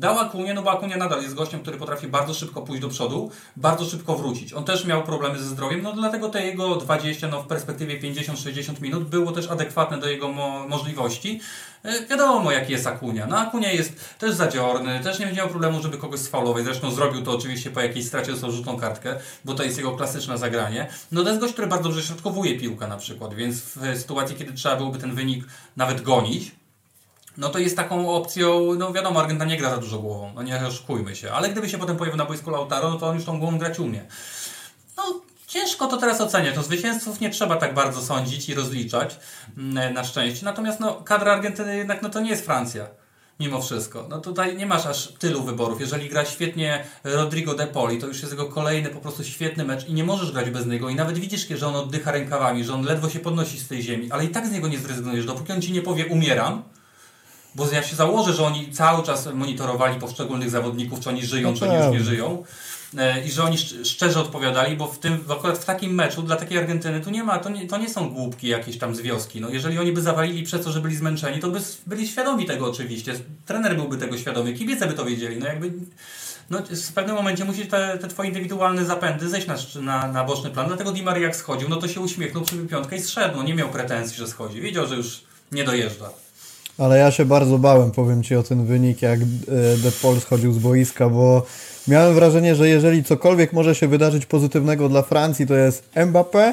Dał 0.00 0.18
Akunie, 0.18 0.54
no 0.54 0.62
bo 0.62 0.70
Akunia 0.70 0.96
nadal 0.96 1.22
jest 1.22 1.34
gościem, 1.34 1.60
który 1.60 1.78
potrafi 1.78 2.06
bardzo 2.06 2.34
szybko 2.34 2.62
pójść 2.62 2.82
do 2.82 2.88
przodu, 2.88 3.30
bardzo 3.56 3.84
szybko 3.84 4.16
wrócić. 4.16 4.52
On 4.52 4.64
też 4.64 4.84
miał 4.84 5.02
problemy 5.02 5.38
ze 5.38 5.44
zdrowiem, 5.44 5.82
no 5.82 5.92
dlatego 5.92 6.28
te 6.28 6.46
jego 6.46 6.76
20, 6.76 7.28
no 7.28 7.42
w 7.42 7.46
perspektywie 7.46 8.00
50-60 8.00 8.80
minut 8.80 9.08
było 9.08 9.32
też 9.32 9.50
adekwatne 9.50 9.98
do 9.98 10.08
jego 10.08 10.28
mo 10.28 10.68
możliwości. 10.68 11.40
E, 11.82 12.06
wiadomo, 12.06 12.52
jaki 12.52 12.72
jest 12.72 12.86
Akunia. 12.86 13.26
No 13.26 13.38
Akunia 13.38 13.72
jest 13.72 14.18
też 14.18 14.34
zadziorny, 14.34 15.00
też 15.00 15.18
nie 15.18 15.32
miał 15.32 15.48
problemu, 15.48 15.82
żeby 15.82 15.98
kogoś 15.98 16.20
sfaulować. 16.20 16.64
Zresztą 16.64 16.90
zrobił 16.90 17.22
to 17.22 17.30
oczywiście 17.30 17.70
po 17.70 17.80
jakiejś 17.80 18.06
stracie 18.06 18.36
rzutną 18.36 18.76
kartkę, 18.76 19.16
bo 19.44 19.54
to 19.54 19.62
jest 19.62 19.76
jego 19.76 19.92
klasyczne 19.96 20.38
zagranie. 20.38 20.88
No 21.12 21.22
to 21.22 21.28
jest 21.28 21.40
gość, 21.40 21.52
który 21.52 21.68
bardzo 21.68 21.84
dobrze 21.84 22.02
środkowuje 22.02 22.58
piłkę 22.58 22.86
na 22.86 22.96
przykład, 22.96 23.34
więc 23.34 23.60
w 23.60 23.98
sytuacji, 23.98 24.36
kiedy 24.36 24.52
trzeba 24.52 24.76
byłoby 24.76 24.98
ten 24.98 25.14
wynik 25.14 25.44
nawet 25.76 26.02
gonić, 26.02 26.59
no 27.36 27.48
to 27.48 27.58
jest 27.58 27.76
taką 27.76 28.10
opcją, 28.14 28.74
no 28.78 28.92
wiadomo, 28.92 29.20
Argentyna 29.20 29.50
nie 29.50 29.56
gra 29.56 29.70
za 29.70 29.76
dużo 29.76 29.98
głową, 29.98 30.32
no 30.34 30.42
nie 30.42 30.66
oszukujmy 30.66 31.16
się, 31.16 31.32
ale 31.32 31.48
gdyby 31.48 31.68
się 31.68 31.78
potem 31.78 31.96
pojawił 31.96 32.18
na 32.18 32.24
boisku 32.24 32.50
Lautaro, 32.50 32.90
no 32.90 32.98
to 32.98 33.08
on 33.08 33.16
już 33.16 33.24
tą 33.24 33.40
głową 33.40 33.58
grać 33.58 33.78
umie. 33.78 34.04
No 34.96 35.20
ciężko 35.46 35.86
to 35.86 35.96
teraz 35.96 36.20
oceniać, 36.20 36.56
no 36.56 36.62
zwycięzców 36.62 37.20
nie 37.20 37.30
trzeba 37.30 37.56
tak 37.56 37.74
bardzo 37.74 38.02
sądzić 38.02 38.48
i 38.48 38.54
rozliczać, 38.54 39.16
na 39.94 40.04
szczęście, 40.04 40.44
natomiast 40.44 40.80
no 40.80 40.94
kadra 40.94 41.32
Argentyny 41.32 41.76
jednak, 41.76 42.02
no 42.02 42.08
to 42.08 42.20
nie 42.20 42.30
jest 42.30 42.44
Francja. 42.44 42.86
Mimo 43.40 43.62
wszystko. 43.62 44.06
No 44.10 44.18
tutaj 44.18 44.56
nie 44.56 44.66
masz 44.66 44.86
aż 44.86 45.08
tylu 45.08 45.42
wyborów. 45.42 45.80
Jeżeli 45.80 46.08
gra 46.08 46.24
świetnie 46.24 46.84
Rodrigo 47.04 47.54
De 47.54 47.66
Poli, 47.66 47.98
to 47.98 48.06
już 48.06 48.20
jest 48.20 48.32
jego 48.32 48.46
kolejny 48.46 48.88
po 48.88 49.00
prostu 49.00 49.24
świetny 49.24 49.64
mecz 49.64 49.88
i 49.88 49.94
nie 49.94 50.04
możesz 50.04 50.32
grać 50.32 50.50
bez 50.50 50.66
niego. 50.66 50.88
I 50.88 50.94
nawet 50.94 51.18
widzisz, 51.18 51.48
że 51.48 51.68
on 51.68 51.76
oddycha 51.76 52.12
rękawami, 52.12 52.64
że 52.64 52.74
on 52.74 52.84
ledwo 52.84 53.08
się 53.08 53.18
podnosi 53.18 53.58
z 53.58 53.68
tej 53.68 53.82
ziemi, 53.82 54.12
ale 54.12 54.24
i 54.24 54.28
tak 54.28 54.46
z 54.46 54.52
niego 54.52 54.68
nie 54.68 54.78
zrezygnujesz. 54.78 55.26
Dopóki 55.26 55.52
on 55.52 55.62
ci 55.62 55.72
nie 55.72 55.82
powie 55.82 56.06
umieram, 56.06 56.62
bo 57.54 57.70
ja 57.72 57.82
się 57.82 57.96
założę, 57.96 58.32
że 58.32 58.44
oni 58.44 58.72
cały 58.72 59.02
czas 59.02 59.28
monitorowali 59.34 60.00
poszczególnych 60.00 60.50
zawodników, 60.50 61.00
czy 61.00 61.08
oni 61.08 61.26
żyją, 61.26 61.54
czy 61.54 61.64
oni 61.64 61.84
już 61.84 61.92
nie 61.92 62.00
żyją. 62.00 62.44
I 63.26 63.30
że 63.30 63.44
oni 63.44 63.58
szczerze 63.84 64.20
odpowiadali, 64.20 64.76
bo 64.76 64.86
w 64.86 64.98
tym, 64.98 65.24
akurat 65.28 65.58
w 65.58 65.64
takim 65.64 65.94
meczu 65.94 66.22
dla 66.22 66.36
takiej 66.36 66.58
Argentyny 66.58 67.00
tu 67.00 67.10
nie 67.10 67.24
ma, 67.24 67.38
to 67.38 67.50
nie, 67.50 67.66
to 67.66 67.78
nie 67.78 67.88
są 67.88 68.10
głupki 68.10 68.48
jakieś 68.48 68.78
tam 68.78 68.94
z 68.94 69.00
wioski. 69.00 69.40
No 69.40 69.48
jeżeli 69.48 69.78
oni 69.78 69.92
by 69.92 70.02
zawalili 70.02 70.42
przez 70.42 70.64
to, 70.64 70.72
że 70.72 70.80
byli 70.80 70.96
zmęczeni, 70.96 71.40
to 71.40 71.50
by 71.50 71.60
byli 71.86 72.08
świadomi 72.08 72.46
tego 72.46 72.70
oczywiście. 72.70 73.14
Trener 73.46 73.76
byłby 73.76 73.96
tego 73.98 74.18
świadomy, 74.18 74.52
kibice 74.52 74.86
by 74.86 74.92
to 74.92 75.04
wiedzieli. 75.04 75.38
No 75.38 75.46
jakby 75.46 75.72
no, 76.50 76.58
w 76.88 76.92
pewnym 76.92 77.16
momencie 77.16 77.44
musi 77.44 77.66
te, 77.66 77.98
te 77.98 78.08
twoje 78.08 78.28
indywidualne 78.28 78.84
zapędy 78.84 79.28
zejść 79.28 79.46
na, 79.46 79.56
na, 79.80 80.12
na 80.12 80.24
boczny 80.24 80.50
plan. 80.50 80.66
Dlatego 80.66 80.92
Di 80.92 81.02
Maria 81.02 81.26
jak 81.26 81.36
schodził, 81.36 81.68
no 81.68 81.76
to 81.76 81.88
się 81.88 82.00
uśmiechnął, 82.00 82.44
przybił 82.44 82.66
piątkę 82.66 82.96
i 82.96 83.00
zszedł. 83.00 83.36
No 83.36 83.42
nie 83.42 83.54
miał 83.54 83.68
pretensji, 83.68 84.16
że 84.16 84.28
schodzi. 84.28 84.60
Wiedział, 84.60 84.86
że 84.86 84.96
już 84.96 85.20
nie 85.52 85.64
dojeżdża. 85.64 86.10
Ale 86.80 86.98
ja 86.98 87.10
się 87.10 87.24
bardzo 87.24 87.58
bałem, 87.58 87.90
powiem 87.90 88.22
Ci 88.22 88.36
o 88.36 88.42
ten 88.42 88.64
wynik, 88.66 89.02
jak 89.02 89.20
e, 89.20 89.24
De 89.76 89.92
Paul 90.02 90.20
schodził 90.20 90.52
z 90.52 90.58
boiska, 90.58 91.08
bo 91.08 91.46
miałem 91.88 92.14
wrażenie, 92.14 92.54
że 92.54 92.68
jeżeli 92.68 93.04
cokolwiek 93.04 93.52
może 93.52 93.74
się 93.74 93.88
wydarzyć 93.88 94.26
pozytywnego 94.26 94.88
dla 94.88 95.02
Francji, 95.02 95.46
to 95.46 95.54
jest 95.54 95.90
Mbappé 95.94 96.52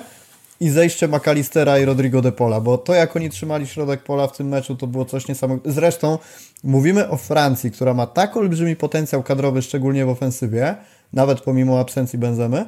i 0.59 0.69
zejście 0.69 1.07
McAllistera 1.07 1.80
i 1.80 1.86
Rodrigo 1.86 2.21
De 2.21 2.32
bo 2.61 2.78
to 2.78 2.93
jak 2.93 3.15
oni 3.15 3.30
trzymali 3.30 3.67
środek 3.67 4.03
pola 4.03 4.28
w 4.28 4.38
tym 4.38 4.47
meczu, 4.47 4.75
to 4.75 4.88
było 4.88 5.05
coś 5.05 5.28
niesamowitego. 5.28 5.73
Zresztą 5.73 6.17
mówimy 6.63 7.09
o 7.09 7.17
Francji, 7.17 7.71
która 7.71 7.93
ma 7.93 8.07
tak 8.07 8.38
olbrzymi 8.38 8.75
potencjał 8.75 9.23
kadrowy, 9.23 9.61
szczególnie 9.61 10.05
w 10.05 10.09
ofensywie, 10.09 10.75
nawet 11.13 11.41
pomimo 11.41 11.80
absencji 11.80 12.19
Benzemy, 12.19 12.65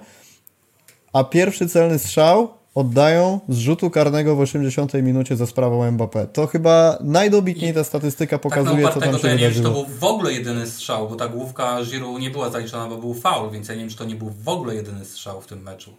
a 1.13 1.23
pierwszy 1.23 1.69
celny 1.69 1.99
strzał 1.99 2.58
oddają 2.79 3.39
z 3.49 3.57
rzutu 3.57 3.89
karnego 3.89 4.35
w 4.35 4.39
80 4.39 4.93
minucie 4.93 5.35
za 5.35 5.45
sprawą 5.45 5.91
Mbappé. 5.91 6.27
To 6.33 6.47
chyba 6.47 6.97
najdobitniej 7.01 7.73
ta 7.73 7.83
statystyka 7.83 8.37
pokazuje, 8.39 8.83
tak 8.83 8.93
co 8.93 8.99
tam 8.99 9.17
się 9.19 9.27
ja 9.27 9.33
nie 9.33 9.39
wiem, 9.39 9.51
to 9.53 9.57
wydarzyło. 9.57 9.85
był 9.85 9.95
w 9.99 10.03
ogóle 10.03 10.33
jedyny 10.33 10.67
strzał, 10.67 11.09
bo 11.09 11.15
ta 11.15 11.27
główka 11.27 11.77
Giroud 11.83 12.21
nie 12.21 12.29
była 12.29 12.49
zaliczona, 12.49 12.87
bo 12.87 12.97
był 12.97 13.13
faul, 13.13 13.51
więc 13.51 13.67
ja 13.67 13.73
nie 13.75 13.79
wiem, 13.81 13.89
czy 13.89 13.97
to 13.97 14.05
nie 14.05 14.15
był 14.15 14.29
w 14.43 14.49
ogóle 14.49 14.75
jedyny 14.75 15.05
strzał 15.05 15.41
w 15.41 15.47
tym 15.47 15.61
meczu. 15.61 15.91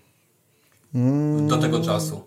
Do 1.49 1.57
tego 1.59 1.81
czasu. 1.81 2.23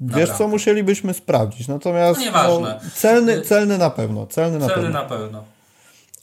Wiesz 0.00 0.10
Naprawdę. 0.16 0.38
co, 0.38 0.48
musielibyśmy 0.48 1.14
sprawdzić. 1.14 1.68
Natomiast 1.68 2.18
No 2.20 2.24
nieważne. 2.26 2.80
celny, 2.94 3.40
celny 3.42 3.78
na 3.78 3.90
pewno. 3.90 4.26
Celny 4.26 4.58
na 4.58 4.66
Celny 4.66 4.82
pewno. 4.82 5.02
na 5.02 5.08
pewno. 5.08 5.44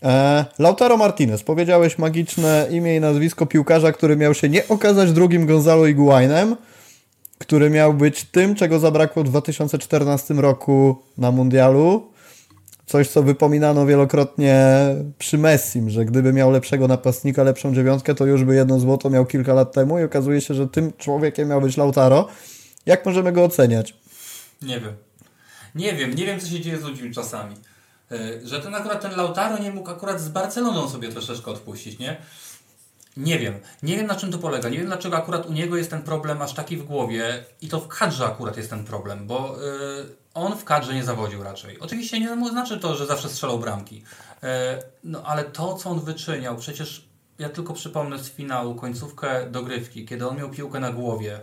E, 0.04 0.46
Lautaro 0.60 0.98
Martinez, 0.98 1.44
powiedziałeś 1.44 1.98
magiczne 1.98 2.68
imię 2.72 2.96
i 2.96 3.00
nazwisko 3.00 3.46
piłkarza, 3.46 3.92
który 3.92 4.16
miał 4.16 4.34
się 4.34 4.50
nie 4.50 4.68
okazać 4.68 5.12
drugim 5.12 5.46
Gonzalo 5.46 5.86
Higuainem, 5.88 6.56
który 7.44 7.70
miał 7.70 7.94
być 7.94 8.24
tym, 8.24 8.56
czego 8.56 8.80
zabrakło 8.80 9.24
w 9.24 9.26
2014 9.26 10.34
roku 10.34 11.04
na 11.18 11.32
mundialu. 11.32 12.12
Coś, 12.86 13.10
co 13.10 13.24
wypominano 13.24 13.86
wielokrotnie 13.86 14.56
przy 15.18 15.38
Messim, 15.38 15.90
że 15.90 16.06
gdyby 16.06 16.34
miał 16.34 16.52
lepszego 16.52 16.88
napastnika, 16.88 17.44
lepszą 17.44 17.76
dziewiątkę, 17.76 18.16
to 18.16 18.26
już 18.26 18.44
by 18.44 18.56
jedno 18.56 18.80
złoto 18.80 19.10
miał 19.10 19.26
kilka 19.26 19.54
lat 19.54 19.74
temu 19.74 20.00
i 20.00 20.04
okazuje 20.04 20.42
się, 20.42 20.54
że 20.54 20.68
tym 20.68 20.94
człowiekiem 20.98 21.50
miał 21.50 21.62
być 21.62 21.78
Lautaro. 21.78 22.28
Jak 22.86 23.06
możemy 23.06 23.32
go 23.32 23.44
oceniać? 23.44 23.96
Nie 24.62 24.80
wiem. 24.80 24.94
Nie 25.76 25.94
wiem, 25.94 26.16
nie 26.16 26.26
wiem 26.26 26.40
co 26.40 26.48
się 26.48 26.60
dzieje 26.60 26.78
z 26.78 26.84
ludźmi 26.84 27.12
czasami. 27.12 27.56
Yy, 28.12 28.48
Że 28.48 28.62
ten 28.62 28.76
akurat 28.76 29.02
ten 29.02 29.16
Lautaro 29.16 29.64
nie 29.64 29.72
mógł 29.72 29.90
akurat 29.90 30.22
z 30.22 30.30
Barceloną 30.30 30.90
sobie 30.90 31.10
troszeczkę 31.10 31.52
odpuścić, 31.52 32.00
nie? 32.00 32.18
Nie 33.18 33.40
wiem. 33.40 33.60
Nie 33.84 33.98
wiem 33.98 34.08
na 34.08 34.16
czym 34.16 34.32
to 34.32 34.38
polega. 34.38 34.70
Nie 34.70 34.78
wiem 34.78 34.88
dlaczego 34.88 35.18
akurat 35.18 35.46
u 35.46 35.54
niego 35.54 35.78
jest 35.78 35.90
ten 35.90 36.02
problem 36.02 36.42
aż 36.42 36.54
taki 36.54 36.78
w 36.78 36.84
głowie 36.84 37.46
i 37.62 37.68
to 37.68 37.80
w 37.80 37.88
kadrze 37.88 38.26
akurat 38.26 38.58
jest 38.58 38.70
ten 38.70 38.84
problem, 38.84 39.28
bo 39.28 39.56
yy, 39.98 40.16
on 40.34 40.58
w 40.58 40.64
kadrze 40.64 40.94
nie 40.94 41.04
zawodził 41.04 41.44
raczej. 41.44 41.80
Oczywiście 41.80 42.20
nie 42.20 42.50
znaczy 42.50 42.80
to, 42.80 42.96
że 42.96 43.06
zawsze 43.06 43.30
strzelał 43.30 43.60
bramki. 43.60 43.96
Yy, 43.96 44.50
no 45.04 45.24
ale 45.24 45.44
to 45.44 45.74
co 45.74 45.90
on 45.90 46.00
wyczyniał, 46.00 46.58
przecież 46.58 47.08
ja 47.40 47.50
tylko 47.50 47.74
przypomnę 47.74 48.20
z 48.20 48.30
finału 48.30 48.76
końcówkę 48.76 49.52
dogrywki, 49.52 50.06
kiedy 50.06 50.28
on 50.28 50.38
miał 50.38 50.50
piłkę 50.50 50.80
na 50.80 50.92
głowie. 50.92 51.40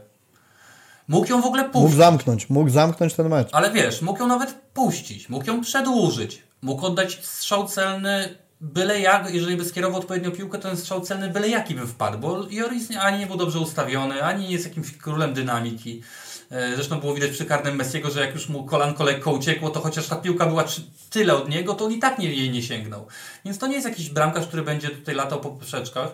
Mógł 1.09 1.29
ją 1.29 1.43
w 1.43 1.47
ogóle 1.47 1.64
puścić. 1.64 1.83
Mógł 1.83 1.97
zamknąć, 1.97 2.51
mógł 2.51 2.71
zamknąć 2.71 3.14
ten 3.14 3.29
mecz. 3.29 3.49
Ale 3.53 3.71
wiesz, 3.71 4.03
mógł 4.03 4.21
ją 4.21 4.27
nawet 4.27 4.55
puścić, 4.75 5.29
mógł 5.29 5.47
ją 5.47 5.61
przedłużyć, 5.61 6.43
mógł 6.62 6.87
oddać 6.87 7.25
strzał 7.25 7.68
celny 7.68 8.39
byle 8.61 9.00
jak, 9.00 9.34
jeżeli 9.34 9.56
by 9.56 9.64
skierował 9.64 10.00
odpowiednią 10.00 10.30
piłkę, 10.30 10.58
to 10.58 10.68
ten 10.68 10.76
strzał 10.76 11.00
celny 11.00 11.28
byle 11.28 11.48
jaki 11.48 11.74
by 11.74 11.86
wpadł, 11.86 12.18
bo 12.18 12.46
Joris 12.50 12.88
ani 13.00 13.18
nie 13.18 13.26
był 13.26 13.36
dobrze 13.36 13.58
ustawiony, 13.58 14.24
ani 14.24 14.44
nie 14.44 14.52
jest 14.52 14.64
jakimś 14.64 14.96
królem 14.96 15.34
dynamiki. 15.34 16.02
E, 16.50 16.74
Zresztą 16.74 17.00
było 17.00 17.14
widać 17.14 17.30
przy 17.30 17.44
karnym 17.44 17.76
Messiego, 17.76 18.11
że 18.11 18.20
jak 18.20 18.34
już 18.34 18.48
mu 18.48 18.64
kolanko 18.64 19.04
lekko 19.04 19.32
uciekło, 19.32 19.70
to 19.70 19.80
chociaż 19.80 20.06
ta 20.06 20.16
piłka 20.16 20.46
była 20.46 20.64
tyle 21.11 21.34
od 21.34 21.48
niego, 21.48 21.74
to 21.74 21.84
on 21.84 21.92
i 21.92 21.98
tak 21.98 22.18
nie, 22.18 22.34
jej 22.34 22.50
nie 22.50 22.62
sięgnął. 22.62 23.06
Więc 23.44 23.58
to 23.58 23.66
nie 23.66 23.74
jest 23.74 23.86
jakiś 23.88 24.11
bramkarz, 24.11 24.46
który 24.46 24.62
będzie 24.62 24.88
tutaj 24.88 25.14
latał 25.14 25.40
po 25.40 25.50
poprzeczkach. 25.50 26.08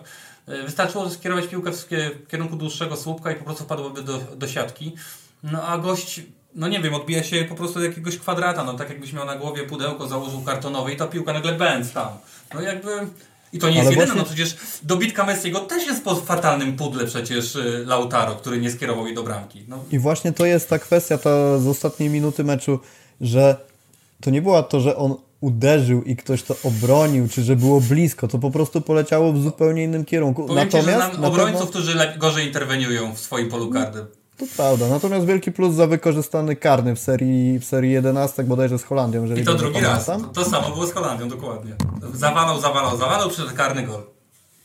E, 0.47 0.63
Wystarczyło 0.63 1.09
skierować 1.09 1.47
piłkę 1.47 1.71
w 1.71 1.87
kierunku 2.27 2.55
dłuższego 2.55 2.95
słupka 2.95 3.31
i 3.31 3.35
po 3.35 3.43
prostu 3.45 3.63
wpadłoby 3.63 4.03
do, 4.03 4.17
do 4.17 4.47
siatki. 4.47 4.95
No 5.43 5.63
a 5.63 5.77
gość, 5.77 6.21
no 6.55 6.67
nie 6.67 6.79
wiem, 6.81 6.93
odbija 6.93 7.23
się 7.23 7.45
po 7.49 7.55
prostu 7.55 7.79
do 7.79 7.85
jakiegoś 7.85 8.17
kwadrata, 8.17 8.63
no 8.63 8.73
tak 8.73 8.89
jakbyś 8.89 9.13
miał 9.13 9.25
na 9.25 9.35
głowie 9.35 9.63
pudełko, 9.63 10.07
założył 10.07 10.41
kartonowe 10.41 10.93
i 10.93 10.97
ta 10.97 11.07
piłka 11.07 11.33
nagle 11.33 11.51
bęc 11.53 11.91
tam. 11.93 12.07
No 12.53 12.61
jakby... 12.61 12.89
I 13.53 13.59
to 13.59 13.69
nie 13.69 13.75
jest 13.75 13.87
Ale 13.87 13.95
jedyne, 13.95 14.05
właśnie- 14.05 14.21
no 14.21 14.25
przecież 14.25 14.57
dobitka 14.83 15.25
Messiego 15.25 15.59
też 15.59 15.85
jest 15.85 16.03
po 16.03 16.15
fatalnym 16.15 16.75
pudle 16.75 17.05
przecież 17.05 17.55
y, 17.55 17.83
Lautaro, 17.87 18.35
który 18.35 18.61
nie 18.61 18.71
skierował 18.71 19.05
jej 19.05 19.15
do 19.15 19.23
bramki. 19.23 19.65
No, 19.67 19.83
I 19.91 19.99
właśnie 19.99 20.31
to 20.31 20.45
jest 20.45 20.69
ta 20.69 20.79
kwestia 20.79 21.17
ta 21.17 21.59
z 21.59 21.67
ostatniej 21.67 22.09
minuty 22.09 22.43
meczu, 22.43 22.79
że 23.21 23.55
to 24.21 24.29
nie 24.29 24.41
było 24.41 24.63
to, 24.63 24.79
że 24.79 24.95
on 24.95 25.15
uderzył 25.41 26.03
i 26.03 26.15
ktoś 26.15 26.43
to 26.43 26.55
obronił, 26.63 27.27
czy 27.29 27.43
że 27.43 27.55
było 27.55 27.81
blisko, 27.81 28.27
to 28.27 28.39
po 28.39 28.51
prostu 28.51 28.81
poleciało 28.81 29.33
w 29.33 29.43
zupełnie 29.43 29.83
innym 29.83 30.05
kierunku. 30.05 30.47
powiem 30.47 30.65
Ci, 30.65 30.71
że 30.71 30.77
Natomiast 30.77 31.09
znam 31.11 31.21
na 31.21 31.27
obrońców, 31.27 31.59
pewno, 31.59 31.71
którzy 31.71 31.97
gorzej 32.17 32.47
interweniują 32.47 33.15
w 33.15 33.19
swoim 33.19 33.49
polu 33.49 33.69
karnym. 33.71 34.05
To 34.37 34.45
prawda, 34.57 34.87
natomiast 34.87 35.25
wielki 35.25 35.51
plus 35.51 35.73
za 35.73 35.87
wykorzystany 35.87 36.55
karny 36.55 36.95
w 36.95 36.99
serii, 36.99 37.59
w 37.59 37.65
serii 37.65 37.91
11 37.91 38.43
bodajże 38.43 38.79
z 38.79 38.83
Holandią, 38.83 39.21
jeżeli 39.21 39.41
I 39.41 39.45
to 39.45 39.53
drugi 39.53 39.81
raz. 39.81 40.05
To, 40.05 40.19
to 40.19 40.45
samo 40.45 40.69
było 40.69 40.87
z 40.87 40.93
Holandią, 40.93 41.29
dokładnie. 41.29 41.75
Zawalał, 42.13 42.61
zawalał, 42.61 42.97
zawalał, 42.97 43.29
przyszedł 43.29 43.55
karny 43.55 43.83
gol. 43.83 44.01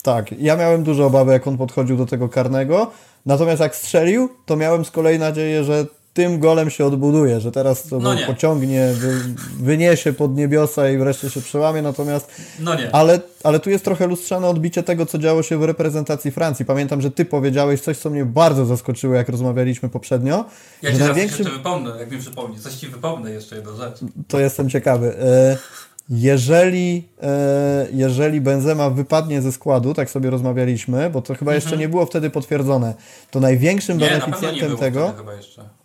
Tak, 0.03 0.33
ja 0.33 0.57
miałem 0.57 0.83
duże 0.83 1.07
obawy, 1.07 1.33
jak 1.33 1.47
on 1.47 1.59
podchodził 1.59 1.97
do 1.97 2.07
tego 2.07 2.29
karnego, 2.29 2.91
natomiast 3.27 3.61
jak 3.61 3.77
strzelił, 3.77 4.29
to 4.47 4.57
miałem 4.57 4.85
z 4.85 4.91
kolei 4.91 5.19
nadzieję, 5.19 5.65
że 5.65 5.87
tym 6.15 6.39
golem 6.39 6.71
się 6.71 6.85
odbuduje, 6.87 7.41
że 7.41 7.53
teraz 7.53 7.83
to 7.83 7.99
No 7.99 8.15
pociągnie, 8.27 8.89
wy, 8.95 9.21
wyniesie 9.61 10.13
pod 10.13 10.37
niebiosa 10.37 10.91
i 10.91 10.99
wreszcie 10.99 11.31
się 11.31 11.41
przełamie, 11.41 11.83
natomiast 11.83 12.31
No 12.61 12.75
nie. 12.75 12.95
Ale, 12.95 13.21
ale 13.45 13.61
tu 13.61 13.71
jest 13.71 13.85
trochę 13.85 14.07
lustrzane 14.07 14.49
odbicie 14.49 14.83
tego, 14.83 15.07
co 15.07 15.19
działo 15.19 15.43
się 15.43 15.59
w 15.59 15.63
reprezentacji 15.65 16.31
Francji. 16.31 16.65
Pamiętam, 16.65 17.01
że 17.01 17.11
ty 17.11 17.25
powiedziałeś 17.25 17.81
coś, 17.81 17.99
co 17.99 18.11
mnie 18.11 18.25
bardzo 18.25 18.67
zaskoczyło, 18.67 19.15
jak 19.15 19.29
rozmawialiśmy 19.29 19.89
poprzednio. 19.89 20.45
Ja 20.83 20.93
ci 20.93 20.99
największym... 20.99 21.39
jeszcze 21.39 21.59
wypomnę, 21.59 21.91
jak 21.99 22.11
mi 22.11 22.19
przypomni. 22.19 22.59
Coś 22.59 22.75
ci 22.75 22.89
wypomnę 22.89 23.31
jeszcze 23.31 23.57
jedną 23.57 23.77
rzecz. 23.77 23.99
To 24.29 24.41
jestem 24.41 24.71
ciekawy. 24.71 25.17
E, 25.19 25.57
Jeżeli, 26.09 27.09
e, 27.23 27.87
jeżeli 27.93 28.41
Benzema 28.41 28.91
wypadnie 28.91 29.43
ze 29.43 29.53
składu, 29.53 29.95
tak 29.95 30.11
sobie 30.11 30.31
rozmawialiśmy, 30.31 31.11
bo 31.11 31.23
to 31.23 31.35
chyba 31.35 31.55
jeszcze 31.55 31.77
nie 31.77 31.89
było 31.89 32.07
wtedy 32.07 32.31
potwierdzone, 32.31 32.95
to 33.31 33.41
największym 33.41 33.95
Mhm. 33.95 34.13
Nie, 34.13 34.19
na 34.19 34.27
beneficjentem 34.27 34.69
było 34.69 34.81
tego... 34.81 35.15
chyba 35.17 35.35
jeszcze. 35.35 35.82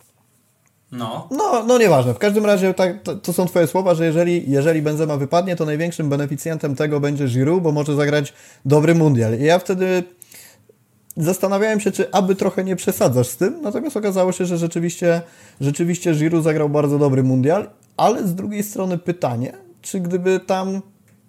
No. 0.91 1.27
No, 1.31 1.63
no 1.63 1.77
nieważne. 1.77 2.13
W 2.13 2.17
każdym 2.17 2.45
razie 2.45 2.73
tak, 2.73 3.01
to, 3.03 3.15
to 3.15 3.33
są 3.33 3.45
twoje 3.45 3.67
słowa, 3.67 3.95
że 3.95 4.05
jeżeli, 4.05 4.51
jeżeli 4.51 4.81
Benzema 4.81 5.17
wypadnie, 5.17 5.55
to 5.55 5.65
największym 5.65 6.09
beneficjentem 6.09 6.75
tego 6.75 6.99
będzie 6.99 7.27
Giroud, 7.27 7.63
bo 7.63 7.71
może 7.71 7.95
zagrać 7.95 8.33
dobry 8.65 8.95
mundial. 8.95 9.39
I 9.39 9.43
ja 9.43 9.59
wtedy 9.59 10.03
zastanawiałem 11.17 11.79
się, 11.79 11.91
czy 11.91 12.11
aby 12.11 12.35
trochę 12.35 12.63
nie 12.63 12.75
przesadzasz 12.75 13.27
z 13.27 13.37
tym, 13.37 13.61
natomiast 13.61 13.97
okazało 13.97 14.31
się, 14.31 14.45
że 14.45 14.57
rzeczywiście, 14.57 15.21
rzeczywiście 15.61 16.13
Giroud 16.13 16.43
zagrał 16.43 16.69
bardzo 16.69 16.99
dobry 16.99 17.23
mundial, 17.23 17.69
ale 17.97 18.27
z 18.27 18.35
drugiej 18.35 18.63
strony 18.63 18.97
pytanie, 18.97 19.53
czy 19.81 19.99
gdyby 19.99 20.39
tam 20.39 20.81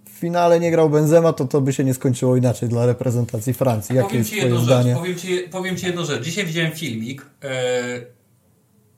w 0.04 0.10
finale 0.10 0.60
nie 0.60 0.70
grał 0.70 0.90
Benzema, 0.90 1.32
to 1.32 1.44
to 1.44 1.60
by 1.60 1.72
się 1.72 1.84
nie 1.84 1.94
skończyło 1.94 2.36
inaczej 2.36 2.68
dla 2.68 2.86
reprezentacji 2.86 3.54
Francji. 3.54 3.96
Jakie 3.96 4.08
powiem 4.08 4.18
jest 4.18 4.30
ci 4.30 4.64
zdanie? 4.64 4.90
rzecz. 4.90 4.98
Powiem 4.98 5.16
ci, 5.16 5.38
powiem 5.50 5.76
ci 5.76 5.86
jedną 5.86 6.04
rzecz. 6.04 6.24
Dzisiaj 6.24 6.46
widziałem 6.46 6.72
filmik. 6.72 7.26
E, 7.44 8.17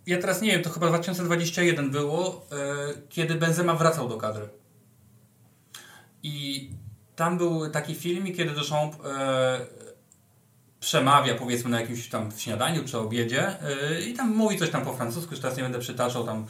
ja 0.06 0.18
teraz 0.18 0.42
nie 0.42 0.50
wiem, 0.50 0.62
to 0.62 0.70
chyba 0.70 0.86
2021 0.86 1.90
było, 1.90 2.46
e, 2.52 2.56
kiedy 3.08 3.34
Benzema 3.34 3.74
wracał 3.74 4.08
do 4.08 4.16
kadry. 4.16 4.48
I 6.22 6.68
tam 7.16 7.38
był 7.38 7.70
taki 7.70 7.94
filmik, 7.94 8.36
kiedy 8.36 8.50
Deschamps 8.50 8.96
e, 9.04 9.60
przemawia 10.80 11.34
powiedzmy 11.34 11.70
na 11.70 11.80
jakimś 11.80 12.08
tam 12.08 12.32
śniadaniu 12.36 12.84
czy 12.84 12.98
obiedzie 12.98 13.62
e, 13.62 14.00
i 14.00 14.14
tam 14.14 14.36
mówi 14.36 14.58
coś 14.58 14.70
tam 14.70 14.84
po 14.84 14.92
francusku, 14.92 15.30
już 15.30 15.40
teraz 15.40 15.56
nie 15.56 15.62
będę 15.62 15.78
przytaczał 15.78 16.24
tam, 16.24 16.46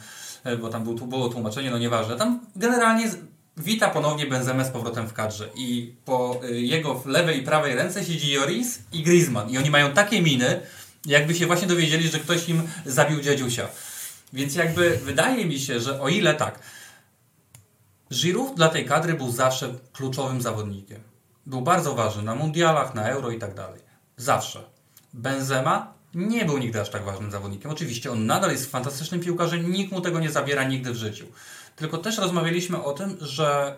bo 0.61 0.69
tam 0.69 0.83
był, 0.83 0.93
było 0.93 1.29
tłumaczenie, 1.29 1.71
no 1.71 1.77
nieważne. 1.77 2.15
Tam 2.15 2.39
generalnie 2.55 3.09
z, 3.09 3.17
wita 3.57 3.89
ponownie 3.89 4.25
Benzemę 4.25 4.65
z 4.65 4.69
powrotem 4.69 5.07
w 5.07 5.13
kadrze 5.13 5.49
i 5.55 5.95
po 6.05 6.41
jego 6.51 7.03
lewej 7.05 7.39
i 7.39 7.43
prawej 7.43 7.75
ręce 7.75 8.05
siedzi 8.05 8.31
Joris 8.31 8.79
i 8.91 9.03
Griezmann 9.03 9.49
i 9.49 9.57
oni 9.57 9.69
mają 9.69 9.91
takie 9.91 10.21
miny, 10.21 10.61
jakby 11.05 11.35
się 11.35 11.47
właśnie 11.47 11.67
dowiedzieli, 11.67 12.09
że 12.09 12.19
ktoś 12.19 12.49
im 12.49 12.67
zabił 12.85 13.21
dziadziusia. 13.21 13.67
Więc 14.33 14.55
jakby 14.55 14.97
wydaje 14.97 15.45
mi 15.45 15.59
się, 15.59 15.79
że 15.79 16.01
o 16.01 16.09
ile 16.09 16.33
tak, 16.33 16.59
Giroud 18.13 18.55
dla 18.55 18.69
tej 18.69 18.85
kadry 18.85 19.13
był 19.13 19.31
zawsze 19.31 19.73
kluczowym 19.93 20.41
zawodnikiem. 20.41 20.99
Był 21.45 21.61
bardzo 21.61 21.95
ważny 21.95 22.23
na 22.23 22.35
mundialach, 22.35 22.95
na 22.95 23.09
euro 23.09 23.31
i 23.31 23.39
tak 23.39 23.53
dalej. 23.53 23.81
Zawsze. 24.17 24.63
Benzema 25.13 25.93
nie 26.13 26.45
był 26.45 26.57
nigdy 26.57 26.81
aż 26.81 26.89
tak 26.89 27.03
ważnym 27.03 27.31
zawodnikiem. 27.31 27.71
Oczywiście 27.71 28.11
on 28.11 28.25
nadal 28.25 28.51
jest 28.51 28.71
fantastycznym 28.71 29.21
piłkarzem, 29.21 29.71
nikt 29.71 29.91
mu 29.91 30.01
tego 30.01 30.19
nie 30.19 30.31
zabiera 30.31 30.63
nigdy 30.63 30.91
w 30.91 30.95
życiu. 30.95 31.25
Tylko 31.81 31.97
też 31.97 32.17
rozmawialiśmy 32.17 32.83
o 32.83 32.93
tym, 32.93 33.17
że 33.21 33.77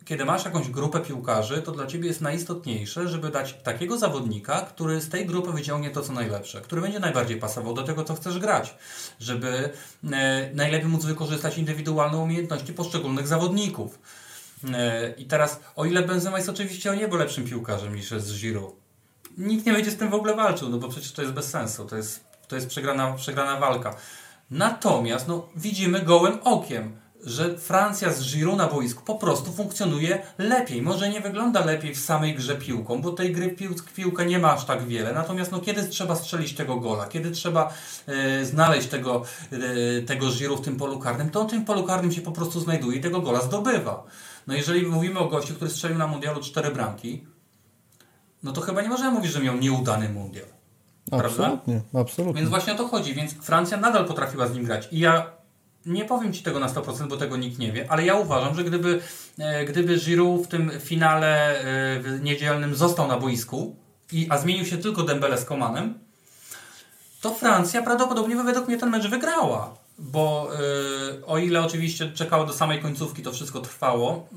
y, 0.00 0.04
kiedy 0.04 0.24
masz 0.24 0.44
jakąś 0.44 0.68
grupę 0.68 1.00
piłkarzy, 1.00 1.62
to 1.62 1.72
dla 1.72 1.86
ciebie 1.86 2.08
jest 2.08 2.20
najistotniejsze, 2.20 3.08
żeby 3.08 3.30
dać 3.30 3.54
takiego 3.62 3.98
zawodnika, 3.98 4.60
który 4.60 5.00
z 5.00 5.08
tej 5.08 5.26
grupy 5.26 5.52
wyciągnie 5.52 5.90
to, 5.90 6.02
co 6.02 6.12
najlepsze, 6.12 6.60
który 6.60 6.82
będzie 6.82 7.00
najbardziej 7.00 7.36
pasował 7.36 7.74
do 7.74 7.82
tego, 7.82 8.04
co 8.04 8.14
chcesz 8.14 8.38
grać, 8.38 8.74
żeby 9.20 9.70
y, 10.04 10.08
najlepiej 10.54 10.88
móc 10.88 11.04
wykorzystać 11.04 11.58
indywidualne 11.58 12.18
umiejętności 12.18 12.72
poszczególnych 12.72 13.26
zawodników. 13.26 13.98
Y, 14.64 14.68
I 15.16 15.24
teraz, 15.24 15.60
o 15.76 15.84
ile 15.84 16.02
Benzema 16.02 16.36
jest 16.36 16.48
oczywiście 16.48 16.90
o 16.90 16.94
niebo 16.94 17.16
lepszym 17.16 17.44
piłkarzem 17.44 17.94
niż 17.94 18.10
jest 18.10 18.40
Giroud, 18.40 18.74
nikt 19.38 19.66
nie 19.66 19.72
będzie 19.72 19.90
z 19.90 19.96
tym 19.96 20.10
w 20.10 20.14
ogóle 20.14 20.36
walczył, 20.36 20.68
no 20.68 20.78
bo 20.78 20.88
przecież 20.88 21.12
to 21.12 21.22
jest 21.22 21.34
bez 21.34 21.50
sensu, 21.50 21.84
to 21.84 21.96
jest, 21.96 22.24
to 22.48 22.56
jest 22.56 22.68
przegrana, 22.68 23.12
przegrana 23.12 23.60
walka. 23.60 23.96
Natomiast 24.50 25.28
no, 25.28 25.48
widzimy 25.56 26.00
gołym 26.00 26.38
okiem, 26.44 26.96
że 27.24 27.58
Francja 27.58 28.12
z 28.12 28.22
Giroud 28.22 28.58
na 28.58 28.66
boisku 28.66 29.02
po 29.04 29.14
prostu 29.14 29.52
funkcjonuje 29.52 30.22
lepiej. 30.38 30.82
Może 30.82 31.08
nie 31.08 31.20
wygląda 31.20 31.64
lepiej 31.64 31.94
w 31.94 32.00
samej 32.00 32.34
grze 32.34 32.56
piłką, 32.56 33.02
bo 33.02 33.12
tej 33.12 33.32
gry 33.32 33.48
pił, 33.48 33.74
piłka 33.94 34.24
nie 34.24 34.38
ma 34.38 34.52
aż 34.52 34.64
tak 34.64 34.84
wiele. 34.84 35.12
Natomiast 35.12 35.52
no, 35.52 35.60
kiedy 35.60 35.88
trzeba 35.88 36.16
strzelić 36.16 36.54
tego 36.54 36.76
gola, 36.76 37.06
kiedy 37.06 37.30
trzeba 37.30 37.72
e, 38.06 38.44
znaleźć 38.44 38.88
tego, 38.88 39.22
e, 39.52 40.02
tego 40.02 40.30
Giroud 40.30 40.60
w 40.60 40.64
tym 40.64 40.76
polu 40.76 40.98
karnym, 40.98 41.30
to 41.30 41.40
on 41.40 41.48
w 41.48 41.50
tym 41.50 41.64
polu 41.64 41.84
karnym 41.84 42.12
się 42.12 42.20
po 42.20 42.32
prostu 42.32 42.60
znajduje 42.60 42.98
i 42.98 43.00
tego 43.00 43.20
gola 43.20 43.40
zdobywa. 43.40 44.04
No 44.46 44.54
jeżeli 44.54 44.86
mówimy 44.86 45.18
o 45.18 45.28
gościu, 45.28 45.54
który 45.54 45.70
strzelił 45.70 45.98
na 45.98 46.06
mundialu 46.06 46.40
cztery 46.40 46.70
bramki, 46.70 47.26
no 48.42 48.52
to 48.52 48.60
chyba 48.60 48.82
nie 48.82 48.88
możemy 48.88 49.10
mówić, 49.10 49.32
że 49.32 49.40
miał 49.40 49.56
nieudany 49.56 50.08
mundial. 50.08 50.46
Absolutnie, 51.10 51.80
prawda? 51.80 52.00
absolutnie. 52.00 52.34
Więc 52.34 52.50
właśnie 52.50 52.72
o 52.72 52.76
to 52.76 52.88
chodzi, 52.88 53.14
więc 53.14 53.32
Francja 53.32 53.76
nadal 53.76 54.04
potrafiła 54.04 54.46
z 54.46 54.54
nim 54.54 54.64
grać. 54.64 54.88
I 54.92 54.98
ja 54.98 55.39
nie 55.86 56.04
powiem 56.04 56.32
Ci 56.32 56.42
tego 56.42 56.60
na 56.60 56.68
100%, 56.68 57.08
bo 57.08 57.16
tego 57.16 57.36
nikt 57.36 57.58
nie 57.58 57.72
wie, 57.72 57.86
ale 57.90 58.04
ja 58.04 58.14
uważam, 58.14 58.54
że 58.54 58.64
gdyby, 58.64 59.00
e, 59.38 59.64
gdyby 59.64 59.96
Giroud 59.96 60.44
w 60.44 60.48
tym 60.48 60.70
finale 60.80 61.60
e, 61.60 62.20
niedzielnym 62.22 62.74
został 62.74 63.08
na 63.08 63.16
boisku, 63.16 63.76
i, 64.12 64.26
a 64.30 64.38
zmienił 64.38 64.66
się 64.66 64.78
tylko 64.78 65.02
Dembele 65.02 65.38
z 65.38 65.44
Komanem, 65.44 65.98
to 67.20 67.34
Francja 67.34 67.82
prawdopodobnie 67.82 68.36
według 68.36 68.68
mnie 68.68 68.78
ten 68.78 68.90
mecz 68.90 69.06
wygrała. 69.06 69.74
Bo 70.02 70.50
yy, 71.12 71.26
o 71.26 71.38
ile 71.38 71.62
oczywiście 71.62 72.12
czekało 72.12 72.44
do 72.44 72.52
samej 72.52 72.82
końcówki, 72.82 73.22
to 73.22 73.32
wszystko 73.32 73.60
trwało, 73.60 74.28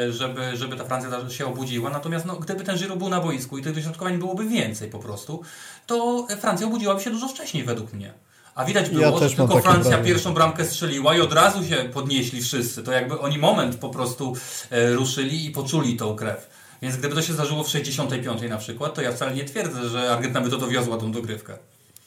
yy, 0.00 0.12
żeby, 0.12 0.56
żeby 0.56 0.76
ta 0.76 0.84
Francja 0.84 1.30
się 1.30 1.46
obudziła. 1.46 1.90
Natomiast 1.90 2.26
no, 2.26 2.36
gdyby 2.36 2.64
ten 2.64 2.76
Giroud 2.76 2.98
był 2.98 3.08
na 3.08 3.20
boisku 3.20 3.58
i 3.58 3.62
tych 3.62 3.74
dośrodkowań 3.74 4.18
byłoby 4.18 4.44
więcej 4.44 4.90
po 4.90 4.98
prostu, 4.98 5.42
to 5.86 6.26
Francja 6.40 6.66
obudziłaby 6.66 7.00
się 7.00 7.10
dużo 7.10 7.28
wcześniej 7.28 7.64
według 7.64 7.92
mnie. 7.92 8.14
A 8.56 8.64
widać 8.64 8.90
było, 8.90 9.20
ja 9.20 9.28
że 9.28 9.36
tylko 9.36 9.60
Francja 9.60 9.98
pierwszą 9.98 10.34
bramkę 10.34 10.64
strzeliła 10.64 11.16
i 11.16 11.20
od 11.20 11.32
razu 11.32 11.64
się 11.64 11.76
podnieśli 11.76 12.42
wszyscy. 12.42 12.82
To 12.82 12.92
jakby 12.92 13.18
oni 13.18 13.38
moment 13.38 13.76
po 13.76 13.88
prostu 13.88 14.34
e, 14.70 14.92
ruszyli 14.92 15.46
i 15.46 15.50
poczuli 15.50 15.96
tą 15.96 16.16
krew. 16.16 16.50
Więc 16.82 16.96
gdyby 16.96 17.14
to 17.14 17.22
się 17.22 17.32
zdarzyło 17.32 17.64
w 17.64 17.68
65 17.68 18.42
na 18.50 18.56
przykład, 18.56 18.94
to 18.94 19.02
ja 19.02 19.12
wcale 19.12 19.34
nie 19.34 19.44
twierdzę, 19.44 19.88
że 19.88 20.10
Argentyna 20.10 20.40
by 20.40 20.50
to 20.50 20.58
dowiozła 20.58 20.96
tą 20.96 21.12
dogrywkę. 21.12 21.58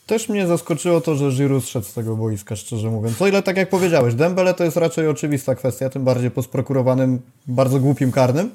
Też 0.06 0.30
mnie 0.30 0.47
zaskoczyło 0.47 1.02
to, 1.02 1.16
że 1.16 1.32
Giroud 1.32 1.64
zszedł 1.64 1.86
z 1.86 1.93
tego 1.93 2.16
boiska, 2.16 2.56
szczerze 2.56 2.89
mówiąc. 2.89 3.22
O 3.22 3.28
ile 3.28 3.43
tak 3.43 3.58
jak 3.58 3.70
powiedziałeś, 3.70 4.14
Dembele 4.14 4.54
to 4.54 4.64
jest 4.64 4.78
raczej 4.78 5.08
oczywista 5.08 5.56
kwestia, 5.56 5.89
tym 5.89 6.04
bardziej 6.04 6.32
po 6.32 6.43
sprokurowanym, 6.43 7.22
bardzo 7.47 7.80
głupim 7.80 8.12
karnym. 8.12 8.52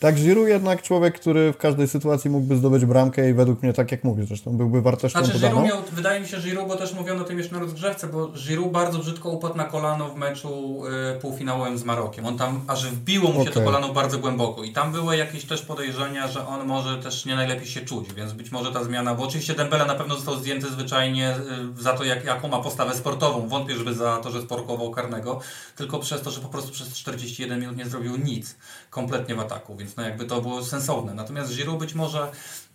Tak, 0.00 0.14
Giroud 0.14 0.48
jednak 0.48 0.82
człowiek, 0.82 1.20
który 1.20 1.52
w 1.52 1.56
każdej 1.56 1.88
sytuacji 1.88 2.30
mógłby 2.30 2.56
zdobyć 2.56 2.84
bramkę 2.84 3.30
i 3.30 3.34
według 3.34 3.62
mnie, 3.62 3.72
tak 3.72 3.92
jak 3.92 4.04
mówisz, 4.04 4.26
zresztą 4.26 4.56
byłby 4.56 4.82
wartością 4.82 5.24
znaczy, 5.24 5.40
podaną. 5.40 5.64
Miał, 5.64 5.78
wydaje 5.92 6.20
mi 6.20 6.28
się, 6.28 6.36
Giroud, 6.40 6.68
bo 6.68 6.76
też 6.76 6.94
mówiono 6.94 7.22
o 7.22 7.24
tym 7.24 7.38
jeszcze 7.38 7.54
na 7.54 7.60
rozgrzewce, 7.60 8.06
bo 8.06 8.28
Giroud 8.28 8.72
bardzo 8.72 8.98
brzydko 8.98 9.30
upadł 9.30 9.56
na 9.56 9.64
kolano 9.64 10.08
w 10.08 10.16
meczu 10.16 10.82
y, 11.16 11.20
półfinałowym 11.20 11.78
z 11.78 11.84
Marokiem. 11.84 12.26
On 12.26 12.38
tam 12.38 12.60
aż 12.66 12.86
wbiło 12.86 13.28
mu 13.28 13.34
się 13.34 13.50
okay. 13.50 13.52
to 13.52 13.60
kolano 13.60 13.92
bardzo 13.92 14.18
głęboko 14.18 14.64
i 14.64 14.72
tam 14.72 14.92
były 14.92 15.16
jakieś 15.16 15.44
też 15.44 15.62
podejrzenia, 15.62 16.28
że 16.28 16.46
on 16.46 16.66
może 16.66 16.98
też 16.98 17.26
nie 17.26 17.36
najlepiej 17.36 17.66
się 17.66 17.80
czuć, 17.80 18.14
więc 18.14 18.32
być 18.32 18.52
może 18.52 18.72
ta 18.72 18.84
zmiana, 18.84 19.14
bo 19.14 19.22
oczywiście 19.22 19.54
Dembele 19.54 19.86
na 19.86 19.94
pewno 19.94 20.16
został 20.16 20.36
zdjęty 20.36 20.66
zwyczajnie 20.66 21.34
y, 21.78 21.82
za 21.82 21.92
to, 21.92 22.04
jak, 22.04 22.24
jaką 22.24 22.48
ma 22.48 22.58
postawę 22.58 22.94
sportową. 22.94 23.48
Wątpię, 23.48 23.76
żeby 23.76 23.94
za 23.94 24.16
to, 24.16 24.30
że 24.30 24.42
sporkował 24.42 24.90
karnego, 24.90 25.40
tylko 25.76 25.98
przez 25.98 26.22
to, 26.22 26.30
że 26.30 26.40
po 26.40 26.48
prostu 26.48 26.72
przez 26.72 26.88
41 26.94 27.60
minut 27.60 27.76
nie 27.76 27.86
zrobił 27.86 28.16
nic 28.16 28.56
kompletnie 28.94 29.34
w 29.34 29.40
ataku, 29.40 29.76
więc 29.76 29.96
no 29.96 30.02
jakby 30.02 30.24
to 30.24 30.40
było 30.40 30.64
sensowne. 30.64 31.14
Natomiast 31.14 31.54
Giroud 31.54 31.78
być 31.78 31.94
może 31.94 32.28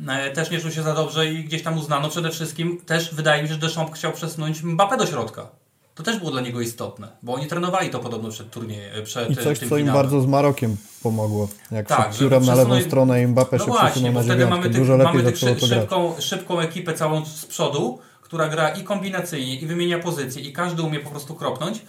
e, 0.07 0.32
też 0.32 0.51
nie 0.51 0.59
czuł 0.59 0.72
się 0.72 0.84
za 0.84 0.93
dobrze 0.93 1.32
i 1.34 1.43
gdzieś 1.43 1.63
tam 1.63 1.78
uznano 1.78 2.09
przede 2.09 2.30
wszystkim, 2.30 2.82
też 2.86 3.15
wydaje 3.15 3.43
mi 3.43 3.47
się, 3.47 3.53
że 3.53 3.59
Deschamps 3.59 3.93
chciał 3.93 4.11
przesunąć 4.11 4.61
Mbappé 4.63 4.97
do 4.97 5.05
środka. 5.05 5.47
To 5.95 6.03
też 6.03 6.17
było 6.17 6.32
dla 6.32 6.41
niego 6.41 6.61
istotne, 6.61 7.07
bo 7.24 7.34
oni 7.34 7.47
trenowali 7.47 7.89
to 7.89 7.99
podobno 7.99 8.30
przed 8.30 8.51
turniejem. 8.51 9.03
Przed 9.03 9.30
I 9.30 9.36
coś, 9.36 9.59
co 9.59 9.78
im 9.78 9.88
bardzo 9.88 10.22
z 10.22 10.26
Marokiem 10.26 10.78
pomogło. 11.03 11.49
Jak 11.72 11.88
tak, 11.88 12.17
piórem 12.17 12.45
na 12.45 12.55
lewą 12.55 12.82
stronę 12.82 13.24
i 13.24 13.28
Mbappé 13.28 13.51
no 13.51 13.59
się 13.59 13.65
właśnie, 13.65 13.89
przesunął 13.89 14.13
na 14.13 14.24
wtedy 14.24 14.47
mamy 14.47 14.63
tych, 14.63 14.78
Dużo 14.78 14.97
lepiej 14.97 15.13
mamy 15.13 15.32
tych 15.32 15.38
szybką, 15.70 16.15
szybką 16.20 16.59
ekipę 16.59 16.93
całą 16.93 17.26
z 17.26 17.45
przodu, 17.45 17.99
która 18.22 18.47
gra 18.47 18.70
i 18.70 18.84
kombinacyjnie, 18.84 19.55
i 19.59 19.65
wymienia 19.65 19.99
pozycje, 19.99 20.41
i 20.41 20.53
każdy 20.53 20.82
umie 20.82 20.99
po 20.99 21.09
prostu 21.09 21.36
kropnąć, 21.36 21.82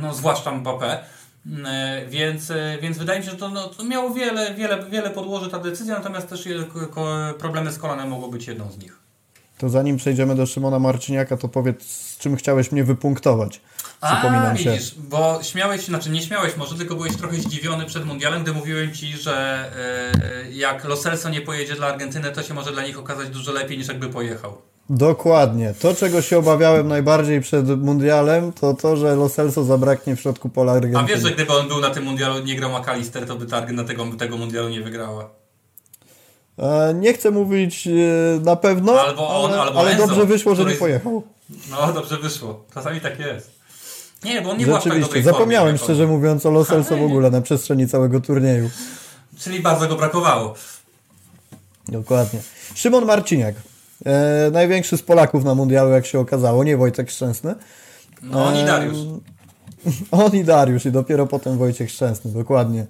no 0.00 0.14
zwłaszcza 0.14 0.50
Mbappé. 0.50 0.98
E, 1.66 2.06
więc, 2.08 2.50
e, 2.50 2.78
więc 2.82 2.98
wydaje 2.98 3.20
mi 3.20 3.24
się, 3.24 3.30
że 3.30 3.36
to, 3.36 3.48
no, 3.48 3.68
to 3.68 3.84
miało 3.84 4.14
wiele, 4.14 4.54
wiele, 4.54 4.84
wiele 4.90 5.10
podłoży 5.10 5.50
ta 5.50 5.58
decyzja, 5.58 5.94
natomiast 5.94 6.28
też 6.28 6.48
problemy 7.38 7.72
z 7.72 7.78
kolanem 7.78 8.08
mogą 8.08 8.30
być 8.30 8.46
jedną 8.46 8.70
z 8.70 8.78
nich. 8.78 8.98
To 9.58 9.68
zanim 9.68 9.96
przejdziemy 9.96 10.34
do 10.34 10.46
Szymona 10.46 10.78
Marciniaka, 10.78 11.36
to 11.36 11.48
powiedz, 11.48 11.82
z 11.84 12.18
czym 12.18 12.36
chciałeś 12.36 12.72
mnie 12.72 12.84
wypunktować. 12.84 13.60
Przypominam 14.02 14.46
A, 14.46 14.54
widzisz, 14.54 14.90
się. 14.90 15.00
bo 15.00 15.38
śmiałeś, 15.42 15.84
znaczy 15.84 16.10
nie 16.10 16.22
śmiałeś 16.22 16.56
może, 16.56 16.74
tylko 16.74 16.94
byłeś 16.94 17.16
trochę 17.16 17.36
zdziwiony 17.36 17.86
przed 17.86 18.04
mundialem, 18.04 18.42
gdy 18.42 18.52
mówiłem 18.52 18.94
Ci, 18.94 19.16
że 19.16 19.64
yy, 20.44 20.52
jak 20.52 20.84
Lo 20.84 20.96
Celso 20.96 21.28
nie 21.28 21.40
pojedzie 21.40 21.74
dla 21.74 21.86
Argentyny, 21.86 22.32
to 22.32 22.42
się 22.42 22.54
może 22.54 22.72
dla 22.72 22.82
nich 22.82 22.98
okazać 22.98 23.28
dużo 23.28 23.52
lepiej 23.52 23.78
niż 23.78 23.88
jakby 23.88 24.08
pojechał. 24.08 24.58
Dokładnie. 24.90 25.74
To, 25.80 25.94
czego 25.94 26.22
się 26.22 26.38
obawiałem 26.38 26.88
najbardziej 26.88 27.40
przed 27.40 27.80
mundialem, 27.80 28.52
to 28.52 28.74
to, 28.74 28.96
że 28.96 29.16
Lo 29.16 29.28
Celso 29.28 29.64
zabraknie 29.64 30.16
w 30.16 30.20
środku 30.20 30.48
pola 30.48 30.72
Argentyny. 30.72 31.04
A 31.04 31.06
wiesz, 31.06 31.20
że 31.20 31.30
gdyby 31.30 31.52
on 31.52 31.68
był 31.68 31.80
na 31.80 31.90
tym 31.90 32.04
mundialu, 32.04 32.44
nie 32.44 32.56
grał 32.56 32.80
McAllister, 32.80 33.26
to 33.26 33.36
by 33.36 33.46
ta 33.46 33.56
Argentyna 33.56 33.84
tego, 33.84 34.06
tego 34.18 34.36
mundialu 34.36 34.68
nie 34.68 34.80
wygrała. 34.80 35.30
E, 36.58 36.94
nie 36.94 37.14
chcę 37.14 37.30
mówić 37.30 37.86
e, 37.86 37.90
na 38.40 38.56
pewno, 38.56 39.00
albo 39.00 39.42
on, 39.42 39.52
ale, 39.52 39.62
albo 39.62 39.80
ale 39.80 39.90
Enzo, 39.90 40.06
dobrze 40.06 40.26
wyszło, 40.26 40.54
że 40.54 40.64
nie 40.64 40.74
pojechał. 40.74 41.22
No, 41.70 41.92
dobrze 41.92 42.16
wyszło. 42.16 42.64
Czasami 42.74 43.00
tak 43.00 43.18
jest. 43.18 43.50
Nie, 44.24 44.42
bo 44.42 44.50
on 44.50 44.58
nie 44.58 44.66
był 44.66 44.78
tak 44.78 45.22
Zapomniałem 45.22 45.78
szczerze 45.78 46.06
mówiąc 46.06 46.46
o 46.46 46.50
Lo 46.50 46.64
Celso 46.64 46.96
w 46.96 47.02
ogóle 47.02 47.30
na 47.30 47.40
przestrzeni 47.40 47.88
całego 47.88 48.20
turnieju. 48.20 48.70
Czyli 49.38 49.60
bardzo 49.60 49.88
go 49.88 49.96
brakowało. 49.96 50.54
Dokładnie. 51.88 52.40
Szymon 52.74 53.04
Marciniak. 53.04 53.54
E, 54.06 54.50
największy 54.52 54.96
z 54.96 55.02
Polaków 55.02 55.44
na 55.44 55.54
mundialu, 55.54 55.90
jak 55.90 56.06
się 56.06 56.18
okazało, 56.18 56.64
nie 56.64 56.76
Wojtek 56.76 57.10
Szczęsny. 57.10 57.54
No, 58.22 58.44
on 58.44 58.56
i 58.56 58.64
Dariusz. 58.64 58.98
on 60.10 60.36
i 60.36 60.44
Dariusz 60.44 60.86
i 60.86 60.92
dopiero 60.92 61.26
potem 61.26 61.58
Wojciech 61.58 61.90
Szczęsny, 61.90 62.30
dokładnie. 62.30 62.86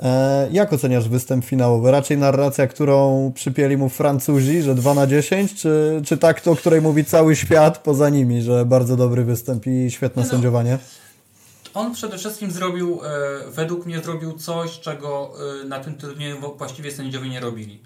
E, 0.00 0.48
jak 0.52 0.72
oceniasz 0.72 1.08
występ 1.08 1.44
finałowy? 1.44 1.90
Raczej 1.90 2.18
narracja, 2.18 2.66
którą 2.66 3.32
przypieli 3.34 3.76
mu 3.76 3.88
Francuzi, 3.88 4.62
że 4.62 4.74
2 4.74 4.94
na 4.94 5.06
10, 5.06 5.54
czy, 5.54 6.02
czy 6.06 6.16
tak, 6.16 6.46
o 6.46 6.56
której 6.56 6.80
mówi 6.80 7.04
cały 7.04 7.36
świat 7.36 7.78
poza 7.78 8.08
nimi, 8.08 8.42
że 8.42 8.64
bardzo 8.66 8.96
dobry 8.96 9.24
występ 9.24 9.66
i 9.66 9.90
świetne 9.90 10.22
no, 10.22 10.28
sędziowanie? 10.28 10.78
On 11.74 11.94
przede 11.94 12.18
wszystkim 12.18 12.50
zrobił, 12.50 13.00
e, 13.04 13.50
według 13.50 13.86
mnie 13.86 14.00
zrobił 14.00 14.32
coś, 14.32 14.80
czego 14.80 15.32
e, 15.62 15.64
na 15.64 15.80
tym 15.80 15.94
turnieju 15.94 16.36
właściwie 16.58 16.92
sędziowie 16.92 17.28
nie 17.28 17.40
robili. 17.40 17.82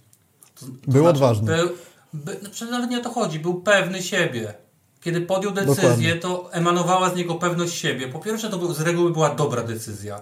To, 0.60 0.66
to 0.66 0.72
był 0.86 1.02
znaczy, 1.02 1.08
odważny. 1.08 1.56
Był, 1.56 1.68
by, 2.12 2.40
no 2.60 2.70
nawet 2.70 2.90
nie 2.90 2.98
o 2.98 3.02
to 3.02 3.10
chodzi, 3.10 3.40
był 3.40 3.62
pewny 3.62 4.02
siebie. 4.02 4.54
Kiedy 5.00 5.20
podjął 5.20 5.52
decyzję, 5.52 5.82
Dokładnie. 5.82 6.16
to 6.16 6.52
emanowała 6.52 7.10
z 7.10 7.16
niego 7.16 7.34
pewność 7.34 7.74
siebie. 7.74 8.08
Po 8.08 8.18
pierwsze, 8.18 8.50
to 8.50 8.58
był, 8.58 8.74
z 8.74 8.80
reguły 8.80 9.10
była 9.10 9.34
dobra 9.34 9.62
decyzja. 9.62 10.20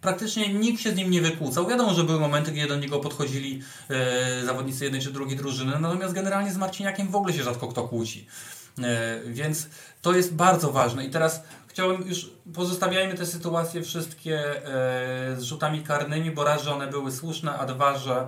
Praktycznie 0.00 0.54
nikt 0.54 0.82
się 0.82 0.92
z 0.92 0.96
nim 0.96 1.10
nie 1.10 1.22
wykłócał. 1.22 1.66
Wiadomo, 1.66 1.94
że 1.94 2.04
były 2.04 2.20
momenty, 2.20 2.52
kiedy 2.52 2.68
do 2.68 2.76
niego 2.76 3.00
podchodzili 3.00 3.62
e, 3.90 4.44
zawodnicy 4.44 4.84
jednej 4.84 5.02
czy 5.02 5.12
drugiej 5.12 5.36
drużyny, 5.36 5.78
natomiast 5.80 6.14
generalnie 6.14 6.52
z 6.52 6.56
Marciniakiem 6.56 7.08
w 7.08 7.16
ogóle 7.16 7.34
się 7.34 7.42
rzadko 7.42 7.68
kto 7.68 7.88
kłóci. 7.88 8.26
E, 8.82 9.20
więc 9.26 9.68
to 10.02 10.16
jest 10.16 10.34
bardzo 10.34 10.72
ważne. 10.72 11.04
I 11.04 11.10
teraz 11.10 11.42
chciałem 11.68 12.08
już, 12.08 12.30
pozostawiajmy 12.54 13.14
te 13.14 13.26
sytuacje 13.26 13.82
wszystkie 13.82 14.40
e, 14.40 15.36
z 15.38 15.42
rzutami 15.42 15.82
karnymi, 15.82 16.30
bo 16.30 16.44
raz, 16.44 16.62
że 16.62 16.74
one 16.74 16.86
były 16.86 17.12
słuszne, 17.12 17.58
a 17.58 17.66
dwa, 17.66 17.98
że 17.98 18.26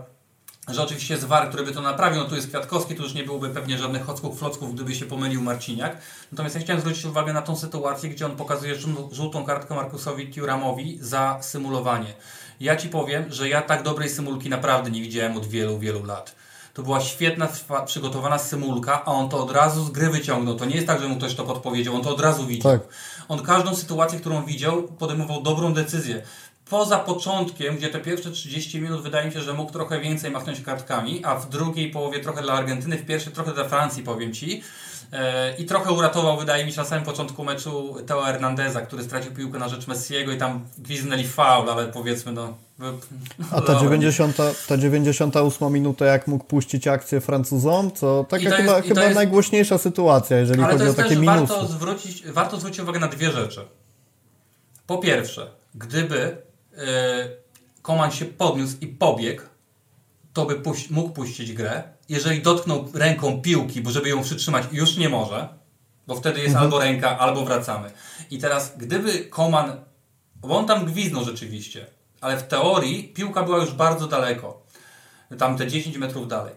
że 0.70 0.82
oczywiście 0.82 1.14
jest 1.14 1.26
VAR, 1.26 1.48
który 1.48 1.62
by 1.64 1.72
to 1.72 1.82
naprawił, 1.82 2.20
no 2.20 2.28
tu 2.28 2.34
jest 2.34 2.48
Kwiatkowski, 2.48 2.94
tu 2.94 3.02
już 3.02 3.14
nie 3.14 3.24
byłoby 3.24 3.50
pewnie 3.50 3.78
żadnych 3.78 4.04
chocków, 4.04 4.38
flocków, 4.38 4.74
gdyby 4.74 4.94
się 4.94 5.06
pomylił 5.06 5.42
Marciniak. 5.42 5.96
Natomiast 6.32 6.54
ja 6.54 6.60
chciałem 6.60 6.80
zwrócić 6.80 7.04
uwagę 7.04 7.32
na 7.32 7.42
tą 7.42 7.56
sytuację, 7.56 8.10
gdzie 8.10 8.26
on 8.26 8.36
pokazuje 8.36 8.74
żółtą 9.12 9.44
kartkę 9.44 9.74
Markusowi 9.74 10.32
Turamowi 10.32 10.98
za 11.00 11.38
symulowanie. 11.40 12.14
Ja 12.60 12.76
Ci 12.76 12.88
powiem, 12.88 13.24
że 13.28 13.48
ja 13.48 13.62
tak 13.62 13.82
dobrej 13.82 14.10
symulki 14.10 14.48
naprawdę 14.48 14.90
nie 14.90 15.02
widziałem 15.02 15.36
od 15.36 15.46
wielu, 15.46 15.78
wielu 15.78 16.04
lat. 16.04 16.34
To 16.74 16.82
była 16.82 17.00
świetna, 17.00 17.48
przygotowana 17.86 18.38
symulka, 18.38 19.04
a 19.04 19.12
on 19.12 19.28
to 19.28 19.42
od 19.44 19.50
razu 19.50 19.84
z 19.84 19.90
gry 19.90 20.10
wyciągnął. 20.10 20.56
To 20.56 20.64
nie 20.64 20.74
jest 20.74 20.86
tak, 20.86 21.00
że 21.00 21.08
mu 21.08 21.16
ktoś 21.16 21.34
to 21.34 21.44
podpowiedział, 21.44 21.94
on 21.94 22.02
to 22.02 22.10
od 22.10 22.20
razu 22.20 22.46
widział. 22.46 22.72
Tak. 22.72 22.88
On 23.28 23.42
każdą 23.42 23.76
sytuację, 23.76 24.20
którą 24.20 24.44
widział, 24.44 24.82
podejmował 24.82 25.42
dobrą 25.42 25.74
decyzję. 25.74 26.22
Poza 26.70 26.98
początkiem, 26.98 27.76
gdzie 27.76 27.88
te 27.88 28.00
pierwsze 28.00 28.30
30 28.30 28.80
minut 28.80 29.02
wydaje 29.02 29.26
mi 29.26 29.32
się, 29.32 29.40
że 29.40 29.52
mógł 29.52 29.72
trochę 29.72 30.00
więcej 30.00 30.30
machnąć 30.30 30.60
kartkami, 30.60 31.24
a 31.24 31.34
w 31.34 31.48
drugiej 31.48 31.90
połowie 31.90 32.20
trochę 32.20 32.42
dla 32.42 32.52
Argentyny, 32.52 32.98
w 32.98 33.06
pierwszej 33.06 33.32
trochę 33.32 33.52
dla 33.54 33.64
Francji, 33.68 34.02
powiem 34.02 34.32
Ci. 34.34 34.62
E, 35.12 35.56
I 35.56 35.64
trochę 35.64 35.92
uratował, 35.92 36.38
wydaje 36.38 36.66
mi 36.66 36.72
się, 36.72 36.78
na 36.80 36.84
samym 36.84 37.04
początku 37.04 37.44
meczu 37.44 37.96
Teo 38.06 38.22
Hernandeza, 38.22 38.80
który 38.80 39.04
stracił 39.04 39.32
piłkę 39.32 39.58
na 39.58 39.68
rzecz 39.68 39.86
Messiego 39.86 40.32
i 40.32 40.38
tam 40.38 40.64
gwiznęli 40.78 41.24
faul, 41.28 41.70
ale 41.70 41.86
powiedzmy, 41.86 42.32
no... 42.32 42.54
A 43.52 43.60
ta, 43.60 43.66
dobra. 43.66 43.80
90, 43.82 44.36
ta 44.68 44.76
98 44.76 45.72
minuta, 45.72 46.04
jak 46.04 46.26
mógł 46.26 46.44
puścić 46.44 46.86
akcję 46.86 47.20
Francuzom, 47.20 47.90
to 47.90 48.26
taka 48.28 48.42
chyba, 48.44 48.56
jest- 48.58 48.74
to 48.74 48.88
chyba 48.88 49.02
jest- 49.02 49.14
najgłośniejsza 49.14 49.78
sytuacja, 49.78 50.38
jeżeli 50.38 50.62
chodzi 50.62 50.88
o 50.88 50.94
takie 50.94 51.16
minusy. 51.16 51.38
warto 51.38 51.66
zwrócić, 51.66 52.26
warto 52.26 52.56
zwrócić 52.56 52.80
uwagę 52.80 53.00
na 53.00 53.08
dwie 53.08 53.30
rzeczy. 53.30 53.60
Po 54.86 54.98
pierwsze, 54.98 55.50
gdyby 55.74 56.47
Koman 57.82 58.10
się 58.10 58.24
podniósł 58.24 58.76
i 58.80 58.86
pobiegł, 58.86 59.42
to 60.32 60.46
by 60.46 60.54
puś- 60.54 60.90
mógł 60.90 61.10
puścić 61.10 61.52
grę. 61.52 61.82
Jeżeli 62.08 62.42
dotknął 62.42 62.88
ręką 62.94 63.42
piłki, 63.42 63.80
bo 63.80 63.90
żeby 63.90 64.08
ją 64.08 64.22
przytrzymać, 64.22 64.64
już 64.72 64.96
nie 64.96 65.08
może, 65.08 65.48
bo 66.06 66.14
wtedy 66.14 66.40
jest 66.40 66.56
albo 66.56 66.78
ręka, 66.78 67.18
albo 67.18 67.44
wracamy. 67.44 67.90
I 68.30 68.38
teraz, 68.38 68.76
gdyby 68.76 69.24
Koman, 69.24 69.80
bo 70.36 70.58
on 70.58 70.66
tam 70.66 70.84
gwiznął 70.84 71.24
rzeczywiście, 71.24 71.86
ale 72.20 72.36
w 72.36 72.42
teorii 72.42 73.08
piłka 73.08 73.42
była 73.42 73.58
już 73.58 73.72
bardzo 73.72 74.06
daleko 74.06 74.68
tam 75.38 75.58
te 75.58 75.66
10 75.66 75.96
metrów 75.96 76.28
dalej. 76.28 76.54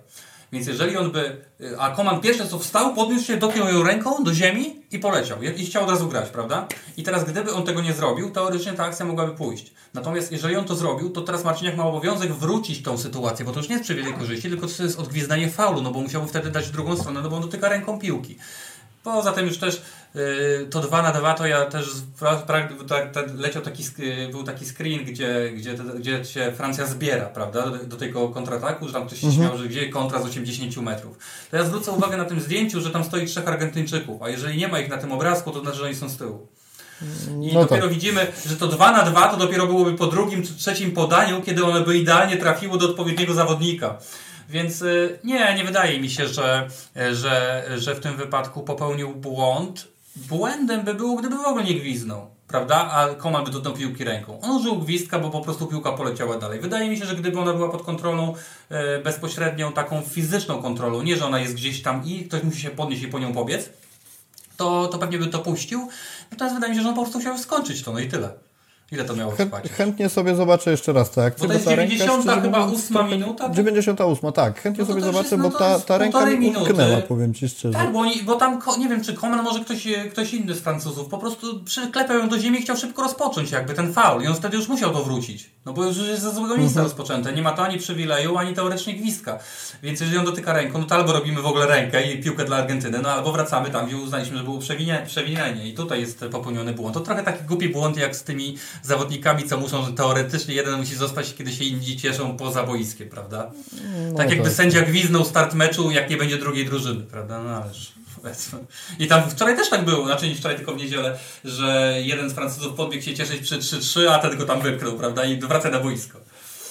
Więc 0.51 0.67
jeżeli 0.67 0.97
on 0.97 1.11
by. 1.11 1.45
A 1.79 1.89
Koman 1.89 2.21
pierwsze 2.21 2.47
co 2.47 2.59
wstał, 2.59 2.95
podniósł 2.95 3.25
się, 3.25 3.37
dotknął 3.37 3.67
ją 3.67 3.83
ręką 3.83 4.23
do 4.23 4.33
ziemi 4.33 4.81
i 4.91 4.99
poleciał. 4.99 5.41
I 5.41 5.65
chciał 5.65 5.83
od 5.83 5.89
razu 5.89 6.07
grać, 6.07 6.29
prawda? 6.29 6.67
I 6.97 7.03
teraz, 7.03 7.23
gdyby 7.23 7.53
on 7.53 7.63
tego 7.63 7.81
nie 7.81 7.93
zrobił, 7.93 8.31
teoretycznie 8.31 8.73
ta 8.73 8.83
akcja 8.83 9.05
mogłaby 9.05 9.35
pójść. 9.35 9.73
Natomiast 9.93 10.31
jeżeli 10.31 10.55
on 10.55 10.65
to 10.65 10.75
zrobił, 10.75 11.09
to 11.09 11.21
teraz 11.21 11.43
Marciniak 11.43 11.77
ma 11.77 11.85
obowiązek 11.85 12.33
wrócić 12.33 12.83
tą 12.83 12.97
sytuację, 12.97 13.45
bo 13.45 13.51
to 13.51 13.59
już 13.59 13.69
nie 13.69 13.75
jest 13.75 13.85
przy 13.85 14.13
korzyści, 14.13 14.49
tylko 14.49 14.67
to 14.67 14.83
jest 14.83 14.99
odgwizdanie 14.99 15.49
faulu, 15.49 15.81
no 15.81 15.91
bo 15.91 16.01
musiałby 16.01 16.27
wtedy 16.27 16.51
dać 16.51 16.69
drugą 16.69 16.97
stronę, 16.97 17.21
no 17.21 17.29
bo 17.29 17.35
on 17.35 17.41
dotyka 17.41 17.69
ręką 17.69 17.99
piłki. 17.99 18.37
Poza 19.03 19.31
tym 19.31 19.45
już 19.45 19.57
też 19.57 19.81
to 20.69 20.79
2 20.79 21.01
na 21.01 21.11
2 21.11 21.33
to 21.33 21.47
ja 21.47 21.65
też 21.65 21.85
tak, 22.47 22.73
leciał 23.37 23.61
taki, 23.61 23.83
yy, 23.97 24.29
był 24.31 24.43
taki 24.43 24.65
screen, 24.65 25.05
gdzie, 25.05 25.51
gdzie, 25.55 25.73
gdzie 25.99 26.25
się 26.25 26.51
Francja 26.57 26.85
zbiera, 26.85 27.25
prawda, 27.25 27.71
do, 27.83 27.97
tego 27.97 28.29
kontrataku, 28.29 28.87
że 28.87 28.93
tam 28.93 29.07
ktoś 29.07 29.19
się 29.19 29.31
śmiał, 29.31 29.57
że 29.57 29.67
gdzie 29.67 29.89
kontra 29.89 30.21
z 30.21 30.25
80 30.25 30.77
metrów. 30.77 31.17
To 31.51 31.57
ja 31.57 31.63
zwrócę 31.63 31.91
uwagę 31.91 32.17
na 32.17 32.25
tym 32.25 32.39
zdjęciu, 32.39 32.81
że 32.81 32.89
tam 32.89 33.03
stoi 33.03 33.25
trzech 33.25 33.47
Argentyńczyków, 33.47 34.21
a 34.21 34.29
jeżeli 34.29 34.57
nie 34.57 34.67
ma 34.67 34.79
ich 34.79 34.89
na 34.89 34.97
tym 34.97 35.11
obrazku, 35.11 35.51
to 35.51 35.59
znaczy, 35.61 35.77
że 35.77 35.85
oni 35.85 35.95
są 35.95 36.09
z 36.09 36.17
tyłu. 36.17 36.47
I 37.41 37.53
No 37.53 37.61
dopiero 37.61 37.81
tak. 37.81 37.93
widzimy, 37.93 38.27
że 38.45 38.55
to 38.55 38.67
2 38.67 38.91
na 38.91 39.03
2 39.03 39.27
to 39.27 39.37
dopiero 39.37 39.67
byłoby 39.67 39.93
po 39.93 40.07
drugim 40.07 40.43
czy 40.43 40.55
trzecim 40.55 40.91
podaniu, 40.91 41.41
kiedy 41.41 41.65
one 41.65 41.81
by 41.81 41.97
idealnie 41.97 42.37
trafiło 42.37 42.77
do 42.77 42.89
odpowiedniego 42.89 43.33
zawodnika. 43.33 43.97
Więc 44.49 44.81
y, 44.81 45.19
nie, 45.23 45.55
nie 45.55 45.63
wydaje 45.63 45.99
mi 45.99 46.09
się, 46.09 46.27
że, 46.27 46.67
y, 46.97 47.15
że, 47.15 47.63
że 47.77 47.95
w 47.95 47.99
tym 47.99 48.17
wypadku 48.17 48.63
popełnił 48.63 49.15
błąd. 49.15 49.90
Błędem 50.15 50.81
by 50.81 50.93
było, 50.93 51.15
gdyby 51.15 51.37
w 51.37 51.45
ogóle 51.45 51.63
nie 51.63 51.75
gwiznął, 51.75 52.27
prawda? 52.47 52.75
A 52.91 53.15
Koman 53.15 53.45
by 53.45 53.51
dotknął 53.51 53.73
piłki 53.73 54.03
ręką. 54.03 54.41
On 54.41 54.51
użył 54.51 54.79
gwizdka, 54.79 55.19
bo 55.19 55.29
po 55.29 55.41
prostu 55.41 55.67
piłka 55.67 55.91
poleciała 55.91 56.37
dalej. 56.37 56.59
Wydaje 56.59 56.89
mi 56.89 56.97
się, 56.97 57.05
że 57.05 57.15
gdyby 57.15 57.39
ona 57.39 57.53
była 57.53 57.69
pod 57.69 57.83
kontrolą 57.83 58.33
y, 58.71 59.03
bezpośrednią, 59.03 59.73
taką 59.73 60.01
fizyczną 60.01 60.61
kontrolą, 60.61 61.01
nie, 61.01 61.17
że 61.17 61.25
ona 61.25 61.39
jest 61.39 61.53
gdzieś 61.53 61.81
tam 61.81 62.05
i 62.05 62.25
ktoś 62.25 62.43
musi 62.43 62.61
się 62.61 62.69
podnieść 62.69 63.03
i 63.03 63.07
po 63.07 63.19
nią 63.19 63.33
pobiec, 63.33 63.69
to, 64.57 64.87
to 64.87 64.97
pewnie 64.97 65.17
by 65.17 65.27
to 65.27 65.39
puścił. 65.39 65.87
Natomiast 66.31 66.55
wydaje 66.55 66.73
mi 66.73 66.77
się, 66.77 66.83
że 66.83 66.89
on 66.89 66.95
po 66.95 67.01
prostu 67.01 67.19
chciał 67.19 67.37
skończyć 67.37 67.83
to, 67.83 67.93
no 67.93 67.99
i 67.99 68.07
tyle. 68.07 68.50
Ile 68.91 69.03
to 69.05 69.15
miało 69.15 69.31
trwać? 69.31 69.69
chętnie 69.71 70.09
sobie 70.09 70.35
zobaczę 70.35 70.71
jeszcze 70.71 70.93
raz 70.93 71.11
tę 71.11 71.23
akcję. 71.23 71.41
Bo 71.41 71.47
to 71.47 71.53
jest 71.53 71.65
ta 71.65 71.75
ręka, 71.75 71.95
90 71.95 72.23
szczerze 72.23 72.41
chyba 72.41 72.59
mówiąc, 72.59 72.79
ósma 72.83 72.99
trochę- 72.99 73.15
minuta, 73.17 73.49
to- 73.49 73.55
98, 73.55 74.31
tak. 74.31 74.61
Chętnie 74.61 74.83
No 74.83 74.89
sobie 74.89 75.01
zobaczę, 75.01 75.37
no 75.37 75.49
bo 75.49 75.57
ta, 75.59 75.79
ta 75.79 75.97
ręka 75.97 76.25
mi 76.25 76.37
minuty. 76.39 76.59
umknęła, 76.69 76.97
powiem 77.01 77.33
Ci 77.33 77.49
szczerze. 77.49 77.73
Tak, 77.77 77.91
bo, 77.91 77.99
oni, 77.99 78.23
bo 78.23 78.35
tam, 78.35 78.59
nie 78.79 78.89
wiem, 78.89 79.03
czy 79.03 79.13
Koman, 79.13 79.43
może 79.43 79.59
ktoś, 79.59 79.87
e, 79.87 79.91
ktoś 80.09 80.33
inny 80.33 80.55
z 80.55 80.59
Francuzów, 80.59 81.07
po 81.07 81.17
prostu 81.17 81.63
przyklepał 81.63 82.17
ją 82.17 82.29
do 82.29 82.39
ziemi 82.39 82.59
i 82.59 82.61
chciał 82.61 82.77
szybko 82.77 83.01
rozpocząć 83.01 83.51
jakby 83.51 83.73
ten 83.73 83.93
faul 83.93 84.23
i 84.23 84.27
on 84.27 84.35
wtedy 84.35 84.57
już 84.57 84.67
musiał 84.67 84.91
to 84.93 85.03
wrócić. 85.03 85.49
No 85.65 85.73
bo 85.73 85.83
już 85.85 85.97
jest 85.97 86.21
ze 86.21 86.31
złego 86.31 86.57
miejsca 86.57 86.83
rozpoczęte, 86.83 87.33
nie 87.33 87.41
ma 87.41 87.51
to 87.51 87.63
ani 87.63 87.77
przywileju, 87.77 88.37
ani 88.37 88.53
teoretycznie 88.53 88.93
gwizdka. 88.93 89.39
Więc 89.83 89.99
jeżeli 89.99 90.17
on 90.17 90.25
dotyka 90.25 90.53
ręką, 90.53 90.79
no 90.79 90.85
to 90.85 90.95
albo 90.95 91.13
robimy 91.13 91.41
w 91.41 91.45
ogóle 91.45 91.67
rękę 91.67 92.11
i 92.11 92.23
piłkę 92.23 92.45
dla 92.45 92.57
Argentyny, 92.57 92.99
no 93.03 93.09
albo 93.09 93.31
wracamy 93.31 93.69
tam, 93.69 93.87
gdzie 93.87 93.97
uznaliśmy, 93.97 94.37
że 94.37 94.43
było 94.43 94.57
przewinie, 94.59 95.03
przewinienie 95.07 95.69
i 95.69 95.73
tutaj 95.73 96.01
jest 96.01 96.25
popełniony 96.31 96.73
błąd. 96.73 96.93
To 96.93 96.99
trochę 96.99 97.23
taki 97.23 97.43
głupi 97.43 97.69
błąd 97.69 97.97
jak 97.97 98.15
z 98.15 98.23
tymi 98.23 98.57
zawodnikami, 98.83 99.43
co 99.43 99.57
muszą, 99.57 99.85
że 99.85 99.93
teoretycznie 99.93 100.55
jeden 100.55 100.79
musi 100.79 100.95
zostać, 100.95 101.35
kiedy 101.35 101.51
się 101.51 101.63
inni 101.63 101.97
cieszą 101.97 102.37
poza 102.37 102.63
boiskiem, 102.63 103.09
prawda? 103.09 103.51
No 104.11 104.17
tak 104.17 104.29
jakby 104.29 104.45
tak. 104.45 104.53
sędzia 104.53 104.81
gwiznął 104.81 105.25
start 105.25 105.53
meczu, 105.53 105.91
jak 105.91 106.09
nie 106.09 106.17
będzie 106.17 106.37
drugiej 106.37 106.65
drużyny, 106.65 107.03
prawda? 107.03 107.43
No 107.43 107.49
ależ. 107.49 107.91
I 108.99 109.07
tam 109.07 109.29
wczoraj 109.29 109.55
też 109.55 109.69
tak 109.69 109.85
było, 109.85 110.05
znaczy 110.05 110.27
nie 110.27 110.35
wczoraj, 110.35 110.57
tylko 110.57 110.73
w 110.73 110.77
niedzielę, 110.77 111.17
że 111.43 111.95
jeden 112.03 112.29
z 112.29 112.33
Francuzów 112.33 112.73
podbiegł 112.73 113.03
się 113.03 113.13
cieszyć 113.13 113.41
przy 113.41 113.59
3-3, 113.59 114.07
a 114.09 114.19
ten 114.19 114.37
go 114.37 114.45
tam 114.45 114.61
wypchnął, 114.61 114.93
prawda? 114.97 115.25
I 115.25 115.39
wraca 115.39 115.69
na 115.69 115.79
boisko. 115.79 116.19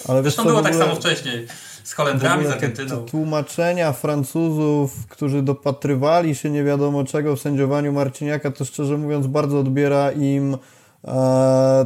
Ale 0.09 0.23
wiesz 0.23 0.25
Zresztą 0.35 0.43
co, 0.43 0.49
było 0.49 0.63
tak 0.63 0.73
ogóle- 0.73 0.87
samo 0.87 1.01
wcześniej 1.01 1.47
z 1.85 1.93
Holendrami, 1.93 2.45
z 2.45 2.49
te, 2.49 2.55
Argentyną. 2.55 3.05
te 3.05 3.11
tłumaczenia 3.11 3.93
Francuzów, 3.93 4.93
którzy 5.09 5.43
dopatrywali 5.43 6.35
się 6.35 6.51
nie 6.51 6.65
wiadomo 6.65 7.05
czego 7.05 7.37
w 7.37 7.41
sędziowaniu 7.41 7.93
Marciniaka, 7.93 8.51
to 8.51 8.65
szczerze 8.65 8.97
mówiąc 8.99 9.27
bardzo 9.27 9.59
odbiera 9.59 10.13
im 10.13 10.57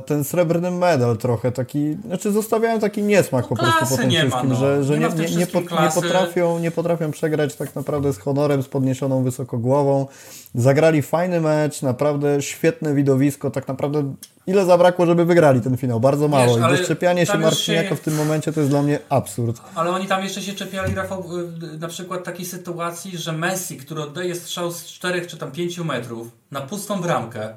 ten 0.07 0.25
srebrny 0.25 0.71
medal 0.71 1.17
trochę, 1.17 1.53
taki, 1.53 1.97
znaczy 2.07 2.33
zostawiają 2.33 2.81
taki 2.81 3.03
niesmak 3.03 3.49
po 3.49 3.57
prostu 3.57 3.87
po 3.87 3.97
tym 3.97 4.09
nie 4.09 4.25
ma, 4.25 4.31
wszystkim, 4.31 4.51
no. 4.51 4.57
że, 4.57 4.85
że 4.85 4.95
Nie 4.95 5.01
nie, 5.01 5.09
ma 5.09 5.15
nie, 5.15 5.37
nie, 5.37 5.47
potrafią, 5.95 6.59
nie 6.59 6.71
potrafią 6.71 7.11
przegrać 7.11 7.55
tak 7.55 7.75
naprawdę 7.75 8.13
z 8.13 8.19
honorem, 8.19 8.63
z 8.63 8.69
podniesioną 8.69 9.23
wysoko 9.23 9.59
głową. 9.59 10.07
Zagrali 10.55 11.03
fajny 11.03 11.41
mecz, 11.41 11.83
naprawdę 11.83 12.43
świetne 12.43 12.95
widowisko, 12.95 13.51
tak 13.51 13.69
naprawdę 13.69 14.15
ile 14.47 14.65
zabrakło, 14.65 15.07
żeby 15.07 15.25
wygrali 15.25 15.61
ten 15.61 15.77
finał? 15.77 16.01
Bardzo 16.01 16.29
mało 16.29 16.57
Wiesz, 16.57 16.57
i 16.57 16.77
doszczepianie 16.77 17.27
się 17.27 17.39
Marciniaka 17.39 17.89
się- 17.89 17.97
w 17.97 18.01
tym 18.01 18.15
momencie 18.15 18.53
to 18.53 18.61
jest 18.61 18.73
dla 18.73 18.83
mnie 18.83 18.99
absurd. 19.09 19.61
Ale 19.75 19.91
oni 19.91 20.07
tam 20.07 20.23
jeszcze 20.23 20.43
się 20.43 20.53
czepiali, 20.53 20.95
Rafał, 20.95 21.25
na 21.81 21.89
przykład 21.89 22.25
takiej 22.25 22.47
sytuacji, 22.47 23.19
że 23.19 23.33
Messi, 23.33 23.77
który 23.77 24.03
oddaje 24.03 24.35
strzał 24.35 24.71
z 24.71 24.85
4 24.87 25.27
czy 25.27 25.37
tam 25.37 25.53
5 25.53 25.79
metrów 25.79 26.29
na 26.51 26.61
pustą 26.61 27.01
bramkę, 27.01 27.57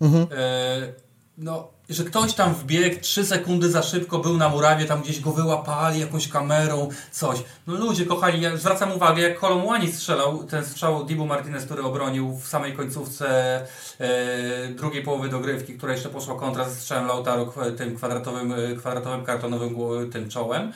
Mhm. 0.00 0.28
e, 0.30 0.94
no, 1.36 1.70
że 1.88 2.04
ktoś 2.04 2.34
tam 2.34 2.54
wbiegł 2.54 3.00
3 3.00 3.24
sekundy 3.24 3.70
za 3.70 3.82
szybko, 3.82 4.18
był 4.18 4.36
na 4.36 4.48
murawie, 4.48 4.84
tam 4.84 5.02
gdzieś 5.02 5.20
go 5.20 5.32
wyłapali 5.32 6.00
jakąś 6.00 6.28
kamerą, 6.28 6.88
coś. 7.10 7.38
No 7.66 7.74
ludzie 7.74 8.06
kochani, 8.06 8.40
ja 8.40 8.56
zwracam 8.56 8.92
uwagę, 8.92 9.22
jak 9.22 9.38
Kolomłani 9.38 9.92
strzelał, 9.92 10.44
ten 10.44 10.64
strzał 10.64 11.04
Dibu 11.04 11.26
Martinez, 11.26 11.64
który 11.64 11.82
obronił 11.82 12.36
w 12.36 12.48
samej 12.48 12.72
końcówce 12.72 13.26
e, 14.00 14.68
drugiej 14.68 15.02
połowy 15.02 15.28
dogrywki, 15.28 15.74
która 15.74 15.92
jeszcze 15.92 16.08
poszła 16.08 16.38
kontra 16.38 16.68
ze 16.68 16.76
strzałem 16.76 17.06
Lautaro 17.06 17.54
tym 17.78 17.96
kwadratowym, 17.96 18.52
e, 18.52 18.76
kwadratowym 18.76 19.24
kartonowym 19.24 19.76
tym 20.12 20.28
czołem, 20.28 20.72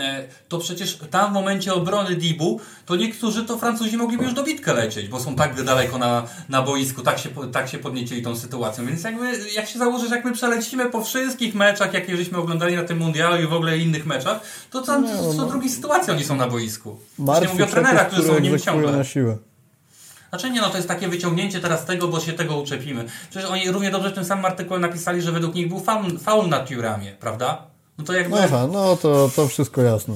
e, 0.00 0.28
to 0.48 0.58
przecież 0.58 0.98
tam 1.10 1.30
w 1.30 1.34
momencie 1.34 1.74
obrony 1.74 2.16
Dibu, 2.16 2.60
to 2.86 2.96
niektórzy 2.96 3.44
to 3.44 3.58
Francuzi 3.58 3.96
mogliby 3.96 4.24
już 4.24 4.34
dobitkę 4.34 4.74
lecieć, 4.74 5.08
bo 5.08 5.20
są 5.20 5.36
tak 5.36 5.62
daleko 5.64 5.98
na, 5.98 6.22
na 6.48 6.62
boisku, 6.62 7.02
tak 7.02 7.18
się, 7.18 7.28
tak 7.52 7.68
się 7.68 7.78
podniecili 7.78 8.22
tą 8.22 8.36
sytuacją. 8.36 8.86
Więc 8.86 9.04
jakby, 9.04 9.50
jak 9.54 9.68
się 9.68 9.78
założy, 9.78 10.08
że 10.08 10.16
jak 10.16 10.24
my 10.24 10.32
przelecimy 10.44 10.90
po 10.90 11.04
wszystkich 11.04 11.54
meczach, 11.54 11.94
jakie 11.94 12.16
żeśmy 12.16 12.38
oglądali 12.38 12.76
na 12.76 12.84
tym 12.84 12.98
mundialu 12.98 13.42
i 13.42 13.46
w 13.46 13.52
ogóle 13.52 13.78
innych 13.78 14.06
meczach, 14.06 14.40
to 14.70 14.82
tam 14.82 15.04
no, 15.04 15.32
co 15.32 15.38
no. 15.38 15.46
drugiej 15.46 15.70
sytuacji 15.70 16.12
oni 16.12 16.24
są 16.24 16.36
na 16.36 16.48
boisku. 16.48 16.98
Już 17.18 17.40
nie 17.40 17.48
mówię 17.48 17.64
o 17.64 17.66
trenerach, 17.66 18.08
którzy 18.08 18.28
są 18.28 18.38
nim 18.38 18.58
ciągle. 18.58 18.92
na 18.92 19.04
siłę. 19.04 19.36
Znaczy 20.28 20.50
nie, 20.50 20.60
no 20.60 20.68
to 20.68 20.76
jest 20.76 20.88
takie 20.88 21.08
wyciągnięcie 21.08 21.60
teraz 21.60 21.84
tego, 21.84 22.08
bo 22.08 22.20
się 22.20 22.32
tego 22.32 22.56
uczepimy. 22.56 23.04
Przecież 23.30 23.50
oni 23.50 23.70
równie 23.70 23.90
dobrze 23.90 24.10
w 24.10 24.14
tym 24.14 24.24
samym 24.24 24.44
artykule 24.44 24.80
napisali, 24.80 25.22
że 25.22 25.32
według 25.32 25.54
nich 25.54 25.68
był 25.68 25.80
faul, 25.80 26.18
faul 26.18 26.48
nad 26.48 26.68
piórami, 26.68 27.10
prawda? 27.20 27.62
No 27.98 28.04
to 28.04 28.12
jakby... 28.12 28.38
Aha, 28.38 28.68
no 28.72 28.96
to, 28.96 29.30
to 29.36 29.48
wszystko 29.48 29.82
jasne. 29.82 30.14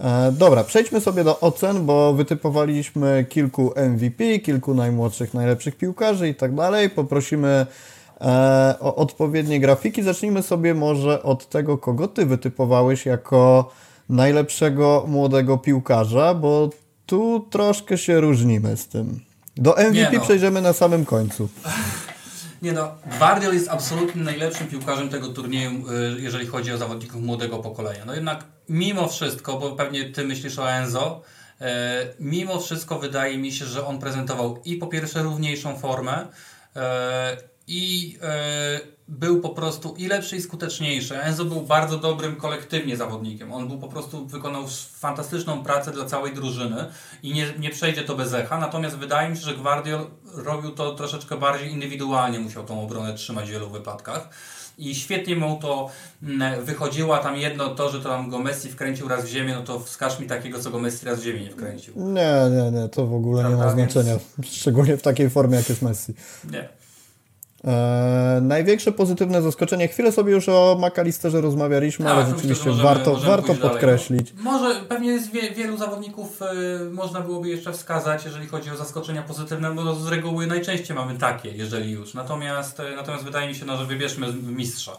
E, 0.00 0.32
dobra, 0.32 0.64
przejdźmy 0.64 1.00
sobie 1.00 1.24
do 1.24 1.40
ocen, 1.40 1.86
bo 1.86 2.12
wytypowaliśmy 2.12 3.26
kilku 3.28 3.74
MVP, 3.90 4.38
kilku 4.38 4.74
najmłodszych, 4.74 5.34
najlepszych 5.34 5.76
piłkarzy 5.76 6.28
i 6.28 6.34
tak 6.34 6.54
dalej. 6.54 6.90
Poprosimy 6.90 7.66
o 8.80 8.94
odpowiednie 8.96 9.60
grafiki. 9.60 10.02
Zacznijmy 10.02 10.42
sobie 10.42 10.74
może 10.74 11.22
od 11.22 11.48
tego, 11.48 11.78
kogo 11.78 12.08
ty 12.08 12.26
wytypowałeś 12.26 13.06
jako 13.06 13.70
najlepszego 14.08 15.04
młodego 15.08 15.58
piłkarza, 15.58 16.34
bo 16.34 16.70
tu 17.06 17.46
troszkę 17.50 17.98
się 17.98 18.20
różnimy 18.20 18.76
z 18.76 18.88
tym. 18.88 19.20
Do 19.56 19.74
MVP 19.90 20.16
no. 20.16 20.20
przejdziemy 20.20 20.62
na 20.62 20.72
samym 20.72 21.04
końcu. 21.04 21.48
Nie 22.62 22.72
no, 22.72 22.94
Gvardiol 23.16 23.54
jest 23.54 23.68
absolutnie 23.68 24.22
najlepszym 24.22 24.66
piłkarzem 24.66 25.08
tego 25.08 25.28
turnieju, 25.28 25.70
y, 25.70 26.20
jeżeli 26.20 26.46
chodzi 26.46 26.72
o 26.72 26.78
zawodników 26.78 27.22
młodego 27.22 27.58
pokolenia. 27.58 28.04
No 28.04 28.14
jednak 28.14 28.44
mimo 28.68 29.08
wszystko, 29.08 29.58
bo 29.58 29.72
pewnie 29.72 30.10
ty 30.10 30.24
myślisz 30.24 30.58
o 30.58 30.70
Enzo, 30.70 31.22
e, 31.60 32.06
mimo 32.20 32.60
wszystko 32.60 32.98
wydaje 32.98 33.38
mi 33.38 33.52
się, 33.52 33.64
że 33.64 33.86
on 33.86 33.98
prezentował 33.98 34.62
i 34.64 34.76
po 34.76 34.86
pierwsze 34.86 35.22
równiejszą 35.22 35.78
formę 35.78 36.26
e, 36.76 37.36
i 37.66 38.18
e, 38.22 38.80
był 39.08 39.40
po 39.40 39.48
prostu 39.48 39.94
i 39.98 40.08
lepszy 40.08 40.36
i 40.36 40.42
skuteczniejszy. 40.42 41.20
Enzo 41.20 41.44
był 41.44 41.60
bardzo 41.60 41.98
dobrym 41.98 42.36
kolektywnie 42.36 42.96
zawodnikiem. 42.96 43.52
On 43.52 43.68
był 43.68 43.78
po 43.78 43.88
prostu, 43.88 44.26
wykonał 44.26 44.64
fantastyczną 44.92 45.62
pracę 45.62 45.92
dla 45.92 46.04
całej 46.04 46.34
drużyny 46.34 46.84
i 47.22 47.34
nie, 47.34 47.46
nie 47.58 47.70
przejdzie 47.70 48.02
to 48.02 48.16
bez 48.16 48.34
echa. 48.34 48.58
Natomiast 48.58 48.96
wydaje 48.96 49.30
mi 49.30 49.36
się, 49.36 49.42
że 49.42 49.54
Guardiol 49.54 50.06
robił 50.34 50.70
to 50.70 50.94
troszeczkę 50.94 51.36
bardziej 51.36 51.72
indywidualnie, 51.72 52.38
musiał 52.38 52.64
tą 52.64 52.82
obronę 52.82 53.14
trzymać 53.14 53.48
w 53.48 53.52
wielu 53.52 53.70
wypadkach 53.70 54.28
i 54.78 54.94
świetnie 54.94 55.36
mu 55.36 55.58
to 55.62 55.90
mm, 56.22 56.64
wychodziło, 56.64 57.16
a 57.16 57.22
tam 57.22 57.36
jedno 57.36 57.74
to, 57.74 57.90
że 57.90 58.00
tam 58.00 58.30
go 58.30 58.38
Messi 58.38 58.68
wkręcił 58.68 59.08
raz 59.08 59.24
w 59.24 59.28
ziemię, 59.28 59.54
no 59.54 59.62
to 59.62 59.80
wskaż 59.80 60.20
mi 60.20 60.26
takiego, 60.26 60.58
co 60.58 60.70
go 60.70 60.78
Messi 60.78 61.06
raz 61.06 61.20
w 61.20 61.22
ziemię 61.22 61.40
nie 61.40 61.50
wkręcił. 61.50 61.94
Nie, 61.96 62.50
nie, 62.50 62.80
nie, 62.80 62.88
to 62.88 63.06
w 63.06 63.14
ogóle 63.14 63.42
Prawda, 63.42 63.58
nie 63.58 63.64
ma 63.64 63.72
znaczenia, 63.72 64.18
szczególnie 64.42 64.96
w 64.96 65.02
takiej 65.02 65.30
formie, 65.30 65.56
jak 65.56 65.68
jest 65.68 65.82
Messi. 65.82 66.14
Nie. 66.50 66.68
E, 67.66 68.40
największe 68.42 68.92
pozytywne 68.92 69.42
zaskoczenie, 69.42 69.88
chwilę 69.88 70.12
sobie 70.12 70.32
już 70.32 70.48
o 70.48 70.78
McAllisterze 70.80 71.40
rozmawialiśmy, 71.40 72.04
tak, 72.04 72.14
ale 72.14 72.26
rzeczywiście 72.26 72.68
możemy, 72.68 72.88
warto, 72.88 73.10
możemy 73.12 73.30
warto 73.30 73.54
podkreślić. 73.54 74.32
No, 74.36 74.42
może 74.42 74.80
pewnie 74.88 75.10
jest 75.10 75.30
wie, 75.30 75.50
wielu 75.50 75.76
zawodników 75.76 76.42
y, 76.42 76.90
można 76.90 77.20
byłoby 77.20 77.48
jeszcze 77.48 77.72
wskazać, 77.72 78.24
jeżeli 78.24 78.46
chodzi 78.46 78.70
o 78.70 78.76
zaskoczenia 78.76 79.22
pozytywne, 79.22 79.74
bo 79.74 79.94
z 79.94 80.08
reguły 80.08 80.46
najczęściej 80.46 80.96
mamy 80.96 81.18
takie, 81.18 81.50
jeżeli 81.50 81.90
już. 81.90 82.14
Natomiast, 82.14 82.80
y, 82.80 82.96
natomiast 82.96 83.24
wydaje 83.24 83.48
mi 83.48 83.54
się, 83.54 83.64
no, 83.64 83.76
że 83.76 83.86
wybierzmy 83.86 84.32
mistrza. 84.32 84.92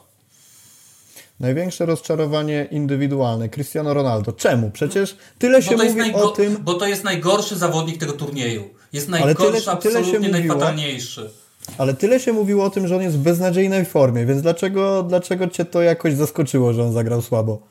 Największe 1.39 1.86
rozczarowanie 1.86 2.68
indywidualne. 2.72 3.49
Cristiano 3.49 3.93
Ronaldo. 3.93 4.32
Czemu? 4.32 4.72
Przecież 4.72 5.18
tyle 5.39 5.61
się 5.61 5.78
mówi 5.78 6.13
o 6.13 6.28
tym... 6.28 6.57
Bo 6.61 6.74
to 6.74 6.88
jest 6.88 7.03
najgorszy 7.03 7.55
zawodnik 7.55 7.97
tego 7.97 8.13
turnieju. 8.13 8.70
Jest 8.93 9.09
najgorszy, 9.09 9.43
ale 9.43 9.51
tyle, 9.61 9.72
absolutnie 9.72 10.11
tyle 10.11 10.24
się 10.24 10.32
najfatalniejszy. 10.32 11.30
Ale 11.78 11.93
tyle 11.93 12.20
się 12.20 12.34
mówiło 12.34 12.63
o 12.63 12.70
tym, 12.70 12.88
że 12.88 12.95
on 12.95 13.01
jest 13.01 13.18
w 13.18 13.22
beznadziejnej 13.22 13.86
formie, 13.86 14.26
więc 14.26 14.41
dlaczego, 14.41 15.03
dlaczego 15.03 15.47
cię 15.47 15.65
to 15.65 15.82
jakoś 15.82 16.13
zaskoczyło, 16.13 16.74
że 16.74 16.84
on 16.84 16.93
zagrał 16.93 17.22
słabo? 17.22 17.61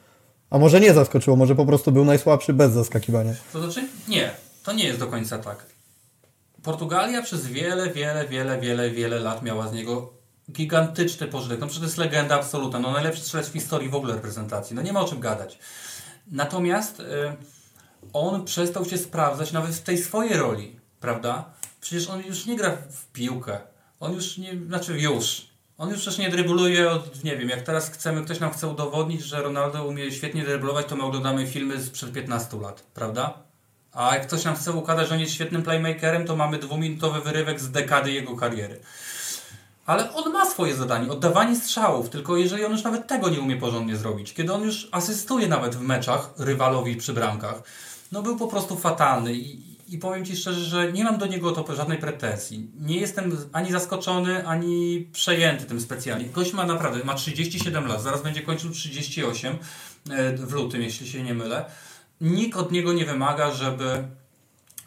A 0.51 0.59
może 0.59 0.81
nie 0.81 0.95
zaskoczyło, 0.95 1.37
może 1.37 1.55
po 1.55 1.67
prostu 1.67 1.93
był 1.93 2.05
najsłabszy 2.05 2.53
bez 2.53 2.73
zaskakiwania. 2.73 3.35
To 3.53 3.63
znaczy? 3.63 3.89
Nie, 4.09 4.31
to 4.65 4.73
nie 4.73 4.85
jest 4.85 4.99
do 4.99 5.07
końca 5.07 5.39
tak. 5.39 5.67
Portugalia 6.63 7.23
przez 7.23 7.47
wiele, 7.47 7.91
wiele, 7.91 8.29
wiele, 8.29 8.61
wiele, 8.61 8.91
wiele 8.91 9.21
lat 9.21 9.43
miała 9.43 9.69
z 9.69 9.73
niego 9.73 10.13
gigantyczny 10.53 11.27
pożytek. 11.27 11.61
No 11.61 11.67
przecież 11.67 11.81
to 11.81 11.87
jest 11.87 11.99
legenda 11.99 12.35
absolutna. 12.35 12.79
No 12.79 12.93
najlepszy 12.93 13.23
strzelec 13.23 13.49
w 13.49 13.53
historii 13.53 13.89
w 13.89 13.95
ogóle 13.95 14.15
reprezentacji. 14.15 14.77
No 14.77 14.83
nie 14.83 14.93
ma 14.93 15.01
o 15.01 15.09
czym 15.09 15.21
gadać. 15.21 15.59
Natomiast 16.31 17.01
y, 17.01 17.05
on 18.13 18.45
przestał 18.45 18.85
się 18.85 18.99
sprawdzać 18.99 19.53
nawet 19.53 19.71
w 19.71 19.83
tej 19.83 19.99
swojej 19.99 20.37
roli, 20.37 20.81
prawda? 21.01 21.45
Przecież 21.81 22.09
on 22.09 22.23
już 22.23 22.47
nie 22.47 22.57
gra 22.57 22.77
w 22.91 23.07
piłkę. 23.13 23.59
On 24.01 24.13
już 24.13 24.39
nie, 24.39 24.57
znaczy 24.67 25.01
już. 25.01 25.47
On 25.79 25.91
już 25.91 26.01
przecież 26.01 26.19
nie 26.19 26.31
drybuluje 26.31 26.91
od, 26.91 27.25
nie 27.25 27.37
wiem, 27.37 27.49
jak 27.49 27.63
teraz 27.63 27.91
chcemy, 27.91 28.25
ktoś 28.25 28.41
nam 28.41 28.51
chce 28.51 28.69
udowodnić, 28.69 29.23
że 29.23 29.43
Ronaldo 29.43 29.85
umie 29.85 30.13
świetnie 30.13 30.45
dryblować, 30.45 30.87
to 30.87 30.97
my 30.97 31.03
oglądamy 31.03 31.47
filmy 31.47 31.83
sprzed 31.83 32.13
15 32.13 32.57
lat, 32.61 32.83
prawda? 32.95 33.35
A 33.93 34.15
jak 34.15 34.27
ktoś 34.27 34.45
nam 34.45 34.57
chce 34.57 34.73
ukazać, 34.73 35.09
że 35.09 35.15
on 35.15 35.21
jest 35.21 35.33
świetnym 35.33 35.63
playmakerem, 35.63 36.27
to 36.27 36.37
mamy 36.37 36.59
dwuminutowy 36.59 37.21
wyrywek 37.21 37.61
z 37.61 37.71
dekady 37.71 38.13
jego 38.13 38.37
kariery. 38.37 38.81
Ale 39.87 40.13
on 40.15 40.33
ma 40.33 40.47
swoje 40.47 40.75
zadanie, 40.75 41.13
oddawanie 41.13 41.57
strzałów, 41.57 42.11
tylko 42.11 42.37
jeżeli 42.37 42.65
on 42.65 42.73
już 42.73 42.83
nawet 42.83 43.07
tego 43.07 43.29
nie 43.29 43.41
umie 43.41 43.57
porządnie 43.57 43.97
zrobić, 43.97 44.35
kiedy 44.35 44.53
on 44.53 44.63
już 44.63 44.89
asystuje 44.93 45.49
nawet 45.49 45.77
w 45.77 45.81
meczach 45.81 46.31
rywalowi 46.39 46.97
przy 46.97 47.13
bramkach, 47.13 47.63
no 48.13 48.23
był 48.23 48.37
po 48.37 48.49
prostu 48.49 48.77
fatalny 48.77 49.35
i, 49.35 49.76
i 49.89 49.99
powiem 49.99 50.24
Ci 50.24 50.37
szczerze, 50.37 50.64
że 50.64 50.93
nie 50.93 51.05
mam 51.05 51.18
do 51.18 51.26
niego 51.26 51.53
to 51.53 51.76
żadnej 51.76 51.99
pretensji. 51.99 52.70
Nie 52.80 52.97
jestem 53.01 53.37
ani 53.53 53.72
zaskoczony, 53.72 54.47
ani 54.47 55.09
przejęty 55.12 55.64
tym 55.64 55.80
specjalnie. 55.80 56.28
Gość 56.28 56.53
ma 56.53 56.66
naprawdę, 56.66 57.05
ma 57.05 57.14
37 57.14 57.87
lat, 57.87 58.03
zaraz 58.03 58.22
będzie 58.22 58.43
kończył 58.43 58.70
38 58.70 59.57
e, 60.11 60.37
w 60.37 60.53
lutym, 60.53 60.82
jeśli 60.82 61.09
się 61.09 61.22
nie 61.22 61.34
mylę. 61.34 61.64
Nikt 62.20 62.59
od 62.59 62.72
niego 62.72 62.93
nie 62.93 63.05
wymaga, 63.05 63.51
żeby 63.51 64.05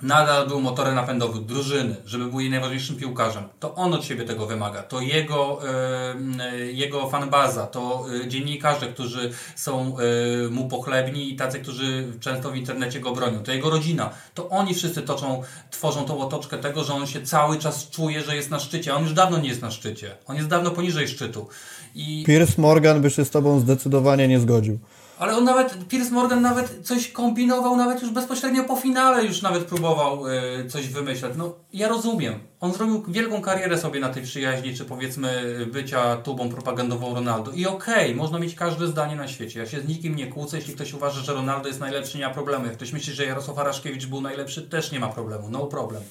nadal 0.02 0.48
był 0.48 0.62
motorem 0.62 0.96
napędowym 0.96 1.46
drużyny, 1.46 1.96
żeby 2.06 2.26
był 2.26 2.40
jej 2.40 2.50
najważniejszym 2.50 2.96
piłkarzem, 2.96 3.44
to 3.60 3.76
on 3.76 3.94
od 3.94 4.06
siebie 4.06 4.26
tego 4.26 4.46
wymaga. 4.46 4.84
To 4.84 5.02
jego, 5.02 5.60
e, 5.70 6.58
jego 6.58 7.10
fanbaza, 7.10 7.68
to 7.68 8.06
e, 8.24 8.28
dziennikarze, 8.28 8.88
którzy 8.88 9.32
są 9.56 9.98
e, 9.98 10.50
mu 10.50 10.68
pochlebni 10.68 11.34
i 11.34 11.36
tacy, 11.36 11.60
którzy 11.60 12.14
często 12.20 12.52
w 12.52 12.56
internecie 12.56 13.00
go 13.00 13.12
bronią. 13.12 13.44
To 13.44 13.52
jego 13.52 13.70
rodzina. 13.70 14.10
To 14.34 14.50
oni 14.50 14.74
wszyscy 14.74 15.02
toczą, 15.02 15.44
tworzą 15.72 16.06
tą 16.06 16.20
otoczkę 16.20 16.58
tego, 16.58 16.84
że 16.84 16.94
on 16.94 17.08
się 17.08 17.22
cały 17.22 17.58
czas 17.58 17.90
czuje, 17.90 18.22
że 18.22 18.36
jest 18.36 18.50
na 18.50 18.60
szczycie. 18.60 18.96
On 18.96 19.04
już 19.04 19.14
dawno 19.14 19.38
nie 19.38 19.50
jest 19.50 19.62
na 19.62 19.72
szczycie. 19.72 20.16
On 20.28 20.36
jest 20.36 20.48
dawno 20.48 20.72
poniżej 20.72 21.08
szczytu. 21.08 21.48
I... 21.96 22.24
Piers 22.28 22.58
Morgan 22.58 23.02
by 23.02 23.10
się 23.10 23.26
z 23.26 23.30
tobą 23.30 23.60
zdecydowanie 23.60 24.28
nie 24.28 24.40
zgodził. 24.40 24.80
Ale 25.20 25.38
on 25.38 25.44
nawet, 25.44 25.88
Piers 25.88 26.12
Morgan 26.12 26.42
nawet 26.42 26.80
coś 26.84 27.12
kombinował, 27.12 27.76
nawet 27.76 28.02
już 28.02 28.12
bezpośrednio 28.12 28.64
po 28.64 28.76
finale 28.76 29.26
już 29.26 29.42
nawet 29.42 29.64
próbował 29.64 30.28
y, 30.28 30.70
coś 30.70 30.88
wymyślać. 30.88 31.34
No, 31.38 31.56
ja 31.74 31.88
rozumiem. 31.88 32.40
On 32.60 32.74
zrobił 32.74 33.04
wielką 33.08 33.42
karierę 33.42 33.78
sobie 33.78 34.00
na 34.00 34.10
tej 34.10 34.24
przyjaźni, 34.24 34.76
czy 34.76 34.86
powiedzmy 34.86 35.58
bycia 35.72 36.18
tubą 36.18 36.50
propagandową 36.50 37.16
Ronaldo. 37.16 37.52
I 37.52 37.66
okej, 37.66 38.06
okay, 38.06 38.16
można 38.16 38.40
mieć 38.40 38.56
każde 38.56 38.88
zdanie 38.88 39.16
na 39.16 39.28
świecie. 39.28 39.60
Ja 39.60 39.66
się 39.66 39.82
z 39.82 39.88
nikim 39.88 40.16
nie 40.16 40.28
kłócę. 40.28 40.58
Jeśli 40.58 40.74
ktoś 40.74 40.94
uważa, 40.94 41.22
że 41.22 41.34
Ronaldo 41.34 41.68
jest 41.68 41.80
najlepszy, 41.80 42.18
nie 42.18 42.28
ma 42.28 42.34
problemu. 42.34 42.66
Jak 42.66 42.74
ktoś 42.74 42.94
myśli, 42.94 43.14
że 43.14 43.26
Jarosław 43.26 43.60
Araszkiewicz 43.60 44.06
był 44.06 44.22
najlepszy, 44.22 44.62
też 44.62 44.92
nie 44.92 45.00
ma 45.00 45.08
problemu. 45.08 45.50
No 45.50 45.66
problem. 45.66 46.04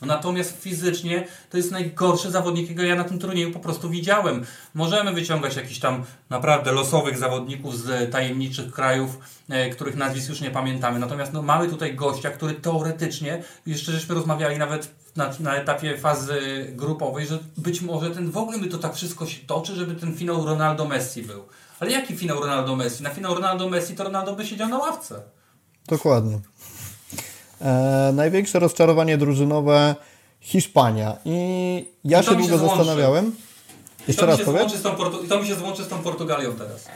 No 0.00 0.06
natomiast 0.06 0.60
fizycznie 0.60 1.26
to 1.50 1.56
jest 1.56 1.70
najgorszy 1.70 2.30
zawodnik, 2.30 2.62
jakiego 2.62 2.82
ja 2.82 2.96
na 2.96 3.04
tym 3.04 3.18
turnieju 3.18 3.52
po 3.52 3.60
prostu 3.60 3.90
widziałem. 3.90 4.44
Możemy 4.74 5.12
wyciągać 5.12 5.56
jakichś 5.56 5.78
tam 5.78 6.04
naprawdę 6.30 6.72
losowych 6.72 7.18
zawodników 7.18 7.78
z 7.78 8.12
tajemniczych 8.12 8.72
krajów, 8.72 9.18
e, 9.48 9.70
których 9.70 9.96
nazwisk 9.96 10.28
już 10.28 10.40
nie 10.40 10.50
pamiętamy. 10.50 10.98
Natomiast 10.98 11.32
no, 11.32 11.42
mamy 11.42 11.68
tutaj 11.68 11.94
gościa, 11.94 12.30
który 12.30 12.54
teoretycznie, 12.54 13.42
jeszcze 13.66 13.92
żeśmy 13.92 14.14
rozmawiali 14.14 14.58
nawet 14.58 14.94
na, 15.16 15.30
na 15.40 15.56
etapie 15.56 15.98
fazy 15.98 16.66
grupowej, 16.72 17.26
że 17.26 17.38
być 17.56 17.80
może 17.80 18.10
ten 18.10 18.30
w 18.30 18.36
ogóle 18.36 18.58
by 18.58 18.66
to 18.66 18.78
tak 18.78 18.94
wszystko 18.94 19.26
się 19.26 19.46
toczy, 19.46 19.74
żeby 19.74 19.94
ten 19.94 20.16
finał 20.16 20.44
Ronaldo-Messi 20.46 21.22
był. 21.22 21.42
Ale 21.80 21.90
jaki 21.90 22.16
finał 22.16 22.40
Ronaldo-Messi? 22.40 23.02
Na 23.02 23.10
finał 23.10 23.34
Ronaldo-Messi 23.34 23.94
to 23.94 24.04
Ronaldo 24.04 24.36
by 24.36 24.46
siedział 24.46 24.68
na 24.68 24.78
ławce. 24.78 25.22
Dokładnie. 25.88 26.40
E, 27.60 28.12
największe 28.14 28.58
rozczarowanie 28.58 29.18
drużynowe 29.18 29.94
Hiszpania. 30.40 31.16
I 31.24 31.88
ja 32.04 32.20
I 32.20 32.24
się 32.24 32.34
długo 32.34 32.52
się 32.52 32.58
zastanawiałem. 32.58 33.32
Jeszcze 34.08 34.26
raz 34.26 34.42
powiem? 34.42 34.68
I 35.24 35.28
to 35.28 35.40
mi 35.40 35.46
się 35.46 35.54
złączy 35.54 35.84
z 35.84 35.88
tą 35.88 35.98
Portugalią 35.98 36.52
teraz. 36.52 36.88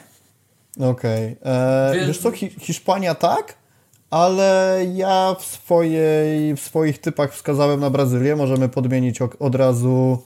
Okej. 0.90 1.36
Okay. 1.40 1.52
E, 1.52 2.06
wiesz 2.06 2.18
co, 2.18 2.30
Hi 2.30 2.50
Hiszpania 2.50 3.14
tak, 3.14 3.54
ale 4.10 4.80
ja 4.94 5.36
w, 5.38 5.44
swojej, 5.44 6.56
w 6.56 6.60
swoich 6.60 7.00
typach 7.00 7.34
wskazałem 7.34 7.80
na 7.80 7.90
Brazylię. 7.90 8.36
Możemy 8.36 8.68
podmienić 8.68 9.18
od 9.38 9.54
razu 9.54 10.22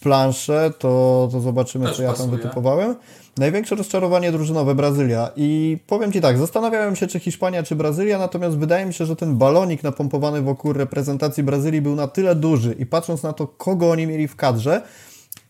planszę, 0.00 0.72
to, 0.78 1.28
to 1.32 1.40
zobaczymy, 1.40 1.86
Też 1.86 1.96
co 1.96 2.02
ja 2.02 2.12
tam 2.12 2.30
wytypowałem. 2.30 2.96
Największe 3.36 3.74
rozczarowanie 3.74 4.32
drużynowe 4.32 4.74
Brazylia. 4.74 5.30
I 5.36 5.78
powiem 5.86 6.12
Ci 6.12 6.20
tak, 6.20 6.38
zastanawiałem 6.38 6.96
się 6.96 7.06
czy 7.06 7.20
Hiszpania 7.20 7.62
czy 7.62 7.76
Brazylia, 7.76 8.18
natomiast 8.18 8.58
wydaje 8.58 8.86
mi 8.86 8.94
się, 8.94 9.06
że 9.06 9.16
ten 9.16 9.36
balonik 9.36 9.82
napompowany 9.82 10.42
wokół 10.42 10.72
reprezentacji 10.72 11.42
Brazylii 11.42 11.80
był 11.80 11.94
na 11.94 12.08
tyle 12.08 12.34
duży 12.34 12.76
i 12.78 12.86
patrząc 12.86 13.22
na 13.22 13.32
to, 13.32 13.46
kogo 13.46 13.90
oni 13.90 14.06
mieli 14.06 14.28
w 14.28 14.36
kadrze, 14.36 14.82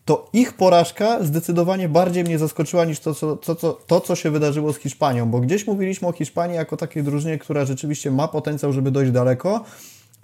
to 0.05 0.29
ich 0.33 0.53
porażka 0.53 1.23
zdecydowanie 1.23 1.89
bardziej 1.89 2.23
mnie 2.23 2.39
zaskoczyła 2.39 2.85
niż 2.85 2.99
to 2.99 3.13
co, 3.13 3.35
to, 3.35 3.55
co, 3.55 3.73
to, 3.73 4.01
co 4.01 4.15
się 4.15 4.31
wydarzyło 4.31 4.73
z 4.73 4.77
Hiszpanią, 4.77 5.29
bo 5.29 5.39
gdzieś 5.39 5.67
mówiliśmy 5.67 6.07
o 6.07 6.11
Hiszpanii 6.11 6.55
jako 6.55 6.77
takiej 6.77 7.03
drużynie, 7.03 7.37
która 7.37 7.65
rzeczywiście 7.65 8.11
ma 8.11 8.27
potencjał, 8.27 8.73
żeby 8.73 8.91
dojść 8.91 9.11
daleko, 9.11 9.63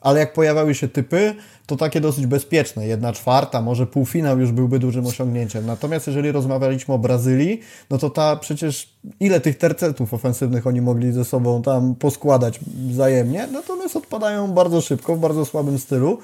ale 0.02 0.20
jak 0.20 0.34
pojawiały 0.34 0.76
się 0.76 0.88
typy, 0.88 1.36
to 1.66 1.76
takie 1.76 2.02
dosyć 2.02 2.26
bezpieczne. 2.26 2.88
Jedna 2.88 3.14
czwarta, 3.14 3.62
może 3.62 3.88
półfinał 3.88 4.40
już 4.40 4.52
byłby 4.52 4.80
dużym 4.80 5.06
osiągnięciem. 5.06 5.66
Natomiast 5.66 6.08
jeżeli 6.08 6.32
rozmawialiśmy 6.32 6.94
o 6.94 6.98
Brazylii, 6.98 7.60
no 7.90 7.98
to 7.98 8.10
ta 8.10 8.36
przecież 8.36 8.94
ile 9.20 9.42
tych 9.42 9.58
tercetów 9.58 10.14
ofensywnych 10.14 10.68
oni 10.68 10.82
mogli 10.82 11.12
ze 11.12 11.26
sobą 11.26 11.62
tam 11.62 11.96
poskładać 11.96 12.60
wzajemnie, 12.90 13.48
natomiast 13.52 13.96
odpadają 13.96 14.52
bardzo 14.52 14.82
szybko, 14.82 15.16
w 15.16 15.20
bardzo 15.20 15.46
słabym 15.46 15.80
stylu. 15.80 16.18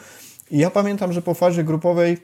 I 0.52 0.58
ja 0.58 0.70
pamiętam, 0.70 1.14
że 1.14 1.22
po 1.22 1.34
fazie 1.34 1.64
grupowej 1.64 2.18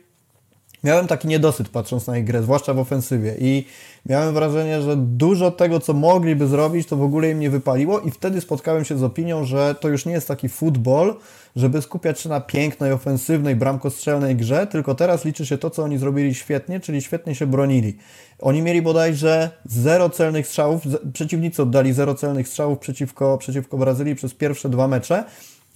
miałem 0.83 1.07
taki 1.07 1.27
niedosyt 1.27 1.69
patrząc 1.69 2.07
na 2.07 2.17
ich 2.17 2.25
grę, 2.25 2.43
zwłaszcza 2.43 2.73
w 2.73 2.79
ofensywie 2.79 3.35
i 3.39 3.65
miałem 4.05 4.33
wrażenie, 4.33 4.81
że 4.81 4.97
dużo 4.97 5.51
tego, 5.51 5.79
co 5.79 5.93
mogliby 5.93 6.47
zrobić, 6.47 6.87
to 6.87 6.97
w 6.97 7.03
ogóle 7.03 7.29
im 7.29 7.39
nie 7.39 7.49
wypaliło 7.49 7.99
i 7.99 8.11
wtedy 8.11 8.41
spotkałem 8.41 8.85
się 8.85 8.97
z 8.97 9.03
opinią, 9.03 9.45
że 9.45 9.75
to 9.79 9.89
już 9.89 10.05
nie 10.05 10.11
jest 10.11 10.27
taki 10.27 10.49
futbol, 10.49 11.15
żeby 11.55 11.81
skupiać 11.81 12.19
się 12.19 12.29
na 12.29 12.41
pięknej, 12.41 12.91
ofensywnej, 12.91 13.55
bramkostrzelnej 13.55 14.35
grze, 14.35 14.67
tylko 14.67 14.95
teraz 14.95 15.25
liczy 15.25 15.45
się 15.45 15.57
to, 15.57 15.69
co 15.69 15.83
oni 15.83 15.97
zrobili 15.97 16.35
świetnie, 16.35 16.79
czyli 16.79 17.01
świetnie 17.01 17.35
się 17.35 17.47
bronili. 17.47 17.97
Oni 18.39 18.61
mieli 18.61 18.81
bodajże 18.81 19.49
zero 19.65 20.09
celnych 20.09 20.47
strzałów, 20.47 20.81
przeciwnicy 21.13 21.61
oddali 21.61 21.93
zero 21.93 22.15
celnych 22.15 22.47
strzałów 22.47 22.79
przeciwko, 22.79 23.37
przeciwko 23.37 23.77
Brazylii 23.77 24.15
przez 24.15 24.33
pierwsze 24.33 24.69
dwa 24.69 24.87
mecze 24.87 25.23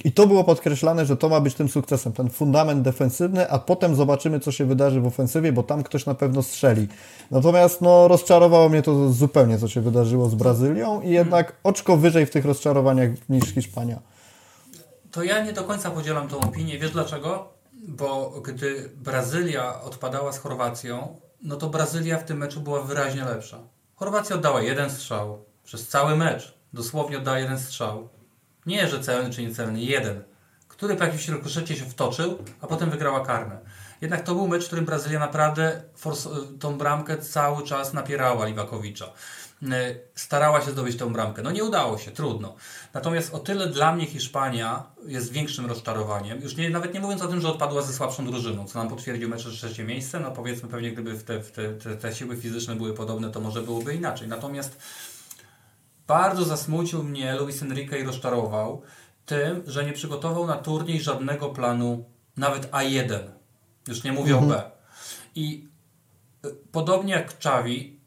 i 0.04 0.12
to 0.12 0.28
było 0.28 0.44
podkreślane, 0.44 1.06
że 1.06 1.18
to 1.18 1.30
ma 1.30 1.40
być 1.40 1.54
tym 1.54 1.70
sukcesem, 1.70 2.14
ten 2.14 2.30
fundament 2.30 2.82
defensywny, 2.82 3.50
a 3.50 3.60
potem 3.60 3.96
zobaczymy, 3.96 4.40
co 4.40 4.52
się 4.52 4.66
wydarzy 4.66 5.02
w 5.02 5.08
ofensywie, 5.08 5.52
bo 5.52 5.64
tam 5.64 5.84
ktoś 5.84 6.06
na 6.06 6.16
pewno 6.16 6.44
strzeli. 6.44 6.88
Natomiast 7.32 7.82
no, 7.82 8.08
rozczarowało 8.08 8.70
mnie 8.70 8.82
to 8.82 9.10
zupełnie, 9.10 9.58
co 9.58 9.68
się 9.68 9.82
wydarzyło 9.82 10.30
z 10.30 10.36
Brazylią 10.36 11.02
i 11.02 11.10
jednak 11.10 11.56
oczko 11.64 11.98
wyżej 11.98 12.26
w 12.26 12.30
tych 12.30 12.46
rozczarowaniach 12.46 13.10
niż 13.30 13.44
Hiszpania. 13.44 14.00
To 15.12 15.24
ja 15.24 15.44
nie 15.44 15.54
do 15.54 15.64
końca 15.64 15.92
podzielam 15.92 16.28
tą 16.28 16.40
opinię. 16.40 16.80
Wiesz 16.80 16.92
dlaczego? 16.92 17.50
Bo 17.88 18.42
gdy 18.46 18.90
Brazylia 18.96 19.82
odpadała 19.82 20.32
z 20.32 20.40
Chorwacją, 20.40 21.20
no 21.42 21.56
to 21.56 21.70
Brazylia 21.70 22.18
w 22.18 22.24
tym 22.24 22.38
meczu 22.38 22.62
była 22.62 22.82
wyraźnie 22.82 23.26
lepsza. 23.26 23.58
Chorwacja 23.96 24.36
oddała 24.36 24.62
jeden 24.62 24.90
strzał 24.90 25.46
przez 25.64 25.88
cały 25.88 26.16
mecz. 26.16 26.58
Dosłownie 26.74 27.18
oddała 27.18 27.40
jeden 27.40 27.60
strzał. 27.60 28.10
Nie, 28.68 28.88
że 28.88 29.00
celny 29.00 29.34
czy 29.34 29.44
niecelny, 29.44 29.82
jeden. 29.82 30.24
Który 30.68 30.96
po 30.96 31.04
jakimś 31.04 31.28
rykoszecie 31.28 31.76
się 31.76 31.86
wtoczył, 31.86 32.38
a 32.62 32.68
potem 32.68 32.90
wygrała 32.90 33.26
karne. 33.26 33.60
Jednak 34.02 34.24
to 34.24 34.36
był 34.36 34.48
mecz, 34.48 34.64
w 34.64 34.68
którym 34.68 34.86
Brazylia 34.86 35.20
naprawdę 35.20 35.82
tą 36.60 36.78
bramkę 36.78 37.18
cały 37.18 37.64
czas 37.64 37.94
napierała 37.94 38.46
Liwakowicza. 38.46 39.06
E, 39.64 39.96
starała 40.16 40.62
się 40.62 40.72
zdobyć 40.72 40.98
tę 40.98 41.12
bramkę. 41.12 41.42
No 41.42 41.52
nie 41.52 41.64
udało 41.64 41.98
się, 41.98 42.12
trudno. 42.12 42.56
Natomiast 42.94 43.34
o 43.34 43.40
tyle 43.40 43.68
dla 43.68 43.96
mnie 43.96 44.06
Hiszpania 44.06 44.84
jest 45.06 45.32
większym 45.32 45.66
rozczarowaniem. 45.66 46.42
Już 46.42 46.56
nie, 46.56 46.70
nawet 46.70 46.94
nie 46.94 47.00
mówiąc 47.00 47.22
o 47.22 47.28
tym, 47.28 47.42
że 47.42 47.48
odpadła 47.48 47.82
ze 47.82 47.94
słabszą 47.94 48.26
drużyną, 48.26 48.68
co 48.68 48.80
nam 48.80 48.90
potwierdził 48.90 49.30
mecz 49.30 49.46
trzecie 49.46 49.84
miejsce. 49.84 50.20
No 50.20 50.32
powiedzmy 50.32 50.70
pewnie 50.70 50.92
gdyby 50.92 51.18
te, 51.18 51.40
te, 51.40 51.96
te 51.96 52.16
siły 52.16 52.38
fizyczne 52.38 52.76
były 52.76 52.94
podobne, 52.94 53.32
to 53.32 53.40
może 53.40 53.62
byłoby 53.62 53.96
inaczej. 53.96 54.28
Natomiast 54.28 54.78
bardzo 56.08 56.46
zasmucił 56.46 57.04
mnie 57.04 57.36
Luis 57.36 57.62
Enrique 57.62 58.00
i 58.00 58.04
rozczarował 58.04 58.82
tym, 59.26 59.64
że 59.68 59.86
nie 59.86 59.94
przygotował 59.94 60.48
na 60.48 60.56
turniej 60.56 61.02
żadnego 61.02 61.50
planu, 61.50 62.06
nawet 62.38 62.72
A1. 62.72 63.20
Już 63.88 64.04
nie 64.04 64.12
mówię 64.12 64.34
mhm. 64.34 64.52
o 64.52 64.54
B. 64.54 64.72
I 65.36 65.68
y, 66.46 66.56
podobnie 66.72 67.14
jak 67.14 67.32
Xavi, 67.32 68.00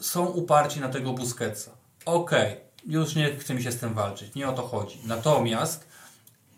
są 0.00 0.26
uparci 0.26 0.80
na 0.80 0.88
tego 0.88 1.12
Busquetsa. 1.12 1.70
Okej, 2.04 2.52
okay, 2.52 2.64
już 2.86 3.14
nie 3.14 3.36
chce 3.36 3.54
mi 3.54 3.62
się 3.62 3.72
z 3.72 3.78
tym 3.78 3.94
walczyć, 3.94 4.34
nie 4.34 4.48
o 4.48 4.52
to 4.52 4.62
chodzi. 4.62 4.98
Natomiast 5.04 5.88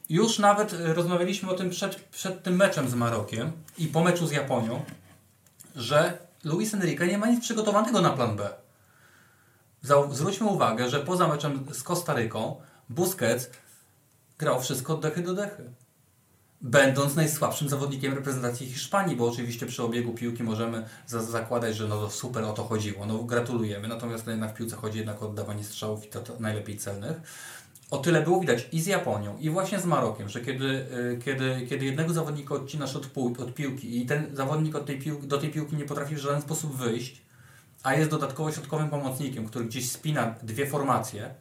już 0.09 0.39
nawet 0.39 0.75
rozmawialiśmy 0.79 1.51
o 1.51 1.55
tym 1.55 1.71
przed, 1.71 1.95
przed 1.97 2.43
tym 2.43 2.57
meczem 2.57 2.89
z 2.89 2.95
Marokiem 2.95 3.53
i 3.79 3.87
po 3.87 4.05
meczu 4.05 4.27
z 4.27 4.33
Japonią, 4.33 4.85
że 5.77 6.19
Luis 6.45 6.75
Enrique 6.75 7.07
nie 7.07 7.19
ma 7.19 7.27
nic 7.27 7.41
przygotowanego 7.41 8.01
na 8.01 8.11
plan 8.11 8.37
B. 8.37 8.66
Zwróćmy 10.13 10.47
uwagę, 10.47 10.91
że 10.91 11.01
poza 11.01 11.29
meczem 11.29 11.67
z 11.73 11.83
Kostaryką 11.83 12.57
Busquets 12.89 13.51
grał 14.39 14.61
wszystko 14.61 14.95
od 14.95 15.01
dechy 15.01 15.23
do 15.23 15.35
dechy. 15.35 15.71
Będąc 16.61 17.17
najsłabszym 17.17 17.69
zawodnikiem 17.69 18.15
reprezentacji 18.15 18.67
Hiszpanii, 18.67 19.17
bo 19.17 19.29
oczywiście 19.29 19.67
przy 19.67 19.83
obiegu 19.83 20.13
piłki 20.15 20.43
możemy 20.43 20.85
zakładać, 21.07 21.77
że 21.77 21.89
no 21.89 22.11
super 22.11 22.45
o 22.45 22.53
to 22.53 22.65
chodziło. 22.65 23.07
No 23.07 23.19
gratulujemy, 23.19 23.89
natomiast 23.89 24.27
jednak 24.27 24.51
w 24.51 24.55
piłce 24.55 24.77
chodzi 24.77 24.99
jednak 24.99 25.23
o 25.23 25.29
oddawanie 25.29 25.65
strzałów 25.65 26.07
i 26.07 26.09
to, 26.09 26.21
to 26.21 26.37
najlepiej 26.41 26.79
celnych. 26.79 27.21
O 27.91 27.99
tyle 27.99 28.23
było 28.23 28.41
widać 28.41 28.69
i 28.73 28.81
z 28.81 28.87
Japonią, 28.87 29.39
i 29.39 29.51
właśnie 29.51 29.81
z 29.81 29.85
Marokiem, 29.85 30.29
że 30.29 30.41
kiedy, 30.41 30.65
y, 30.65 31.21
kiedy, 31.25 31.67
kiedy 31.69 31.85
jednego 31.85 32.13
zawodnika 32.13 32.55
odcinasz 32.55 32.97
od, 32.97 33.07
od 33.39 33.55
piłki 33.55 34.03
i 34.03 34.07
ten 34.07 34.37
zawodnik 34.37 34.75
od 34.75 34.87
tej 34.87 34.99
piłki, 34.99 35.27
do 35.27 35.39
tej 35.39 35.51
piłki 35.51 35.77
nie 35.77 35.85
potrafi 35.85 36.15
w 36.15 36.19
żaden 36.19 36.43
sposób 36.43 36.77
wyjść, 36.77 37.23
a 37.87 37.95
jest 37.95 38.11
dodatkowo 38.11 38.53
środkowym 38.53 38.89
pomocnikiem, 38.89 39.47
który 39.47 39.65
gdzieś 39.65 39.91
spina 39.91 40.35
dwie 40.43 40.67
formacje, 40.67 41.35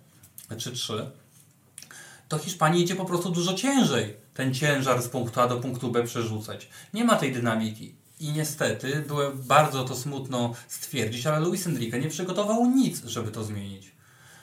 czy 0.58 0.72
trzy, 0.72 1.12
to 2.28 2.38
Hiszpanii 2.38 2.84
idzie 2.84 2.96
po 2.96 3.06
prostu 3.06 3.32
dużo 3.32 3.54
ciężej 3.54 4.18
ten 4.34 4.54
ciężar 4.54 5.02
z 5.02 5.08
punktu 5.08 5.42
A 5.42 5.48
do 5.48 5.58
punktu 5.58 5.92
B 5.92 6.04
przerzucać. 6.04 6.70
Nie 6.94 7.04
ma 7.04 7.16
tej 7.16 7.34
dynamiki. 7.34 7.96
I 8.20 8.32
niestety, 8.32 9.04
było 9.08 9.22
bardzo 9.34 9.84
to 9.84 9.96
smutno 9.96 10.54
stwierdzić, 10.68 11.28
ale 11.28 11.40
Luis 11.40 11.68
Enrique 11.68 12.00
nie 12.00 12.10
przygotował 12.10 12.66
nic, 12.66 13.06
żeby 13.06 13.32
to 13.32 13.44
zmienić. 13.44 13.92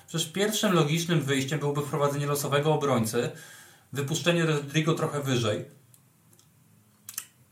Przecież 0.07 0.33
pierwszym 0.33 0.73
logicznym 0.73 1.21
wyjściem 1.21 1.59
byłoby 1.59 1.83
wprowadzenie 1.83 2.27
losowego 2.27 2.75
obrońcy, 2.75 3.31
wypuszczenie 3.93 4.47
Rodrigo 4.47 4.95
trochę 4.95 5.23
wyżej, 5.23 5.65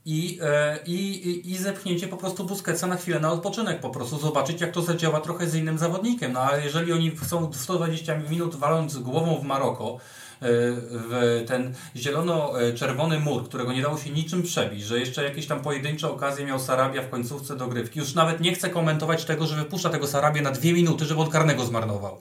i, 0.05 0.39
e, 0.43 0.79
i, 0.87 1.51
i 1.51 1.57
zepchnięcie 1.57 2.09
po 2.09 2.17
prostu 2.17 2.45
Busquetsa 2.45 2.87
na 2.87 2.97
chwilę 2.97 3.21
na 3.21 3.33
odpoczynek, 3.33 3.81
po 3.81 3.91
prostu 3.91 4.19
zobaczyć 4.19 4.61
jak 4.61 4.73
to 4.73 4.83
zadziała 4.83 5.21
trochę 5.21 5.47
z 5.47 5.55
innym 5.55 5.79
zawodnikiem. 5.79 6.33
No 6.33 6.41
ale 6.41 6.65
jeżeli 6.65 6.93
oni 6.93 7.11
chcą 7.11 7.53
120 7.53 8.17
minut 8.17 8.57
waląc 8.57 8.99
głową 8.99 9.39
w 9.39 9.45
Maroko, 9.45 9.97
e, 9.97 10.47
w 10.91 11.45
ten 11.47 11.75
zielono-czerwony 11.97 13.21
mur, 13.21 13.45
którego 13.45 13.73
nie 13.73 13.83
dało 13.83 13.99
się 13.99 14.11
niczym 14.11 14.43
przebić, 14.43 14.83
że 14.83 15.01
jeszcze 15.01 15.25
jakieś 15.25 15.47
tam 15.47 15.61
pojedyncze 15.61 16.11
okazje 16.11 16.47
miał 16.47 16.59
Sarabia 16.59 17.03
w 17.03 17.11
końcówce 17.11 17.57
dogrywki. 17.57 17.99
Już 17.99 18.15
nawet 18.15 18.41
nie 18.41 18.55
chcę 18.55 18.71
komentować 18.71 19.25
tego, 19.25 19.47
że 19.47 19.57
wypuszcza 19.57 19.91
tego 19.91 20.07
Sarabia 20.07 20.43
na 20.43 20.51
dwie 20.51 20.73
minuty, 20.73 21.05
żeby 21.05 21.21
od 21.21 21.29
karnego 21.33 21.65
zmarnował. 21.65 22.21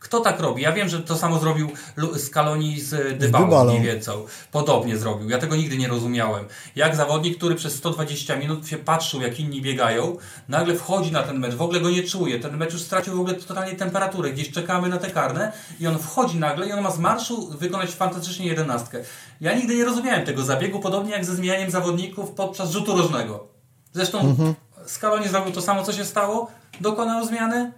Kto 0.00 0.20
tak 0.20 0.40
robi? 0.40 0.62
Ja 0.62 0.72
wiem, 0.72 0.88
że 0.88 1.02
to 1.02 1.16
samo 1.16 1.38
zrobił 1.38 1.70
Scaloni 2.16 2.80
z 2.80 3.18
Dybałą 3.18 3.64
mniej 3.64 3.82
więcej. 3.82 4.14
Podobnie 4.52 4.96
zrobił. 4.96 5.30
Ja 5.30 5.38
tego 5.38 5.56
nigdy 5.56 5.76
nie 5.76 5.88
rozumiałem. 5.88 6.44
Jak 6.76 6.96
zawodnik, 6.96 7.36
który 7.36 7.54
przez 7.54 7.74
120 7.74 8.36
minut 8.36 8.68
się 8.68 8.76
patrzył, 8.76 9.20
jak 9.20 9.40
inni 9.40 9.62
biegają, 9.62 10.16
nagle 10.48 10.74
wchodzi 10.74 11.12
na 11.12 11.22
ten 11.22 11.38
mecz, 11.38 11.54
w 11.54 11.62
ogóle 11.62 11.80
go 11.80 11.90
nie 11.90 12.02
czuje. 12.02 12.40
Ten 12.40 12.56
mecz 12.56 12.72
już 12.72 12.82
stracił 12.82 13.16
w 13.16 13.20
ogóle 13.20 13.34
totalnie 13.34 13.76
temperaturę. 13.76 14.30
Gdzieś 14.32 14.50
czekamy 14.50 14.88
na 14.88 14.98
te 14.98 15.10
karne 15.10 15.52
i 15.80 15.86
on 15.86 15.98
wchodzi 15.98 16.38
nagle 16.38 16.68
i 16.68 16.72
on 16.72 16.80
ma 16.80 16.90
z 16.90 16.98
marszu 16.98 17.50
wykonać 17.50 17.90
fantastycznie 17.90 18.46
jedenastkę. 18.46 18.98
Ja 19.40 19.54
nigdy 19.54 19.76
nie 19.76 19.84
rozumiałem 19.84 20.26
tego 20.26 20.42
zabiegu, 20.42 20.80
podobnie 20.80 21.12
jak 21.12 21.24
ze 21.24 21.34
zmienianiem 21.34 21.70
zawodników 21.70 22.30
podczas 22.30 22.70
rzutu 22.70 22.96
rożnego. 22.96 23.48
Zresztą 23.92 24.20
mhm. 24.20 24.54
Scaloni 24.86 25.28
zrobił 25.28 25.52
to 25.52 25.62
samo, 25.62 25.82
co 25.82 25.92
się 25.92 26.04
stało. 26.04 26.50
Dokonał 26.80 27.26
zmiany. 27.26 27.72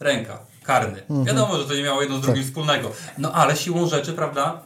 Ręka 0.00 0.53
karny. 0.64 1.00
Mhm. 1.00 1.24
Wiadomo, 1.24 1.58
że 1.58 1.64
to 1.64 1.74
nie 1.74 1.82
miało 1.82 2.00
jedno 2.00 2.18
z 2.18 2.20
drugim 2.20 2.42
tak. 2.42 2.48
wspólnego. 2.48 2.92
No 3.18 3.32
ale 3.32 3.56
siłą 3.56 3.88
rzeczy, 3.88 4.12
prawda, 4.12 4.62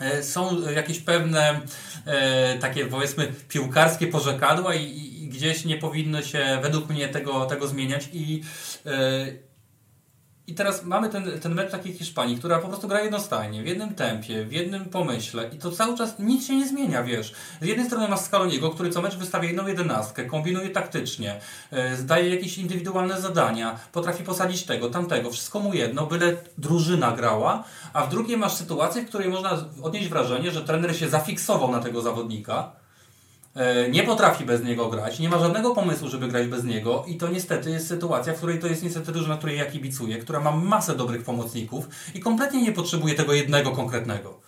e, 0.00 0.22
są 0.22 0.70
jakieś 0.70 1.00
pewne 1.00 1.60
e, 2.06 2.58
takie 2.58 2.86
powiedzmy 2.86 3.32
piłkarskie 3.48 4.06
porzekadła 4.06 4.74
i, 4.74 4.84
i, 5.24 5.28
gdzieś 5.28 5.64
nie 5.64 5.76
powinno 5.76 6.22
się 6.22 6.58
według 6.62 6.88
mnie 6.88 7.08
tego, 7.08 7.46
tego 7.46 7.66
zmieniać 7.66 8.08
i 8.12 8.42
e, 8.86 9.26
i 10.46 10.54
teraz 10.54 10.84
mamy 10.84 11.08
ten, 11.08 11.40
ten 11.40 11.54
mecz 11.54 11.70
takiej 11.70 11.92
Hiszpanii, 11.92 12.38
która 12.38 12.58
po 12.58 12.68
prostu 12.68 12.88
gra 12.88 13.00
jednostajnie, 13.00 13.62
w 13.62 13.66
jednym 13.66 13.94
tempie, 13.94 14.44
w 14.44 14.52
jednym 14.52 14.84
pomyśle 14.84 15.48
i 15.52 15.58
to 15.58 15.70
cały 15.70 15.98
czas 15.98 16.18
nic 16.18 16.46
się 16.46 16.56
nie 16.56 16.68
zmienia, 16.68 17.02
wiesz. 17.02 17.34
Z 17.60 17.66
jednej 17.66 17.86
strony 17.86 18.08
masz 18.08 18.20
Scaloniego, 18.20 18.70
który 18.70 18.90
co 18.90 19.02
mecz 19.02 19.16
wystawia 19.16 19.48
jedną 19.48 19.66
jedenastkę, 19.66 20.24
kombinuje 20.24 20.70
taktycznie, 20.70 21.40
yy, 21.72 21.96
zdaje 21.96 22.34
jakieś 22.34 22.58
indywidualne 22.58 23.20
zadania, 23.20 23.78
potrafi 23.92 24.24
posadzić 24.24 24.64
tego, 24.64 24.90
tamtego, 24.90 25.30
wszystko 25.30 25.60
mu 25.60 25.74
jedno, 25.74 26.06
byle 26.06 26.36
drużyna 26.58 27.12
grała, 27.12 27.64
a 27.92 28.06
w 28.06 28.10
drugiej 28.10 28.36
masz 28.36 28.52
sytuację, 28.52 29.02
w 29.02 29.08
której 29.08 29.28
można 29.28 29.64
odnieść 29.82 30.08
wrażenie, 30.08 30.50
że 30.50 30.64
trener 30.64 30.96
się 30.96 31.08
zafiksował 31.08 31.70
na 31.70 31.80
tego 31.80 32.02
zawodnika, 32.02 32.72
E, 32.74 32.83
nie 33.90 34.02
potrafi 34.02 34.44
bez 34.44 34.64
niego 34.64 34.88
grać, 34.88 35.18
nie 35.18 35.28
ma 35.28 35.38
żadnego 35.38 35.74
pomysłu, 35.74 36.08
żeby 36.08 36.28
grać 36.28 36.46
bez 36.46 36.64
niego 36.64 37.04
i 37.08 37.16
to 37.16 37.28
niestety 37.28 37.70
jest 37.70 37.88
sytuacja, 37.88 38.32
w 38.32 38.36
której 38.36 38.60
to 38.60 38.66
jest 38.66 38.82
niestety 38.82 39.12
drużyna, 39.12 39.36
której 39.36 39.58
ja 39.58 39.66
kibicuję, 39.66 40.18
która 40.18 40.40
ma 40.40 40.50
masę 40.50 40.96
dobrych 40.96 41.24
pomocników 41.24 41.88
i 42.14 42.20
kompletnie 42.20 42.62
nie 42.62 42.72
potrzebuje 42.72 43.14
tego 43.14 43.32
jednego 43.32 43.70
konkretnego. 43.70 44.40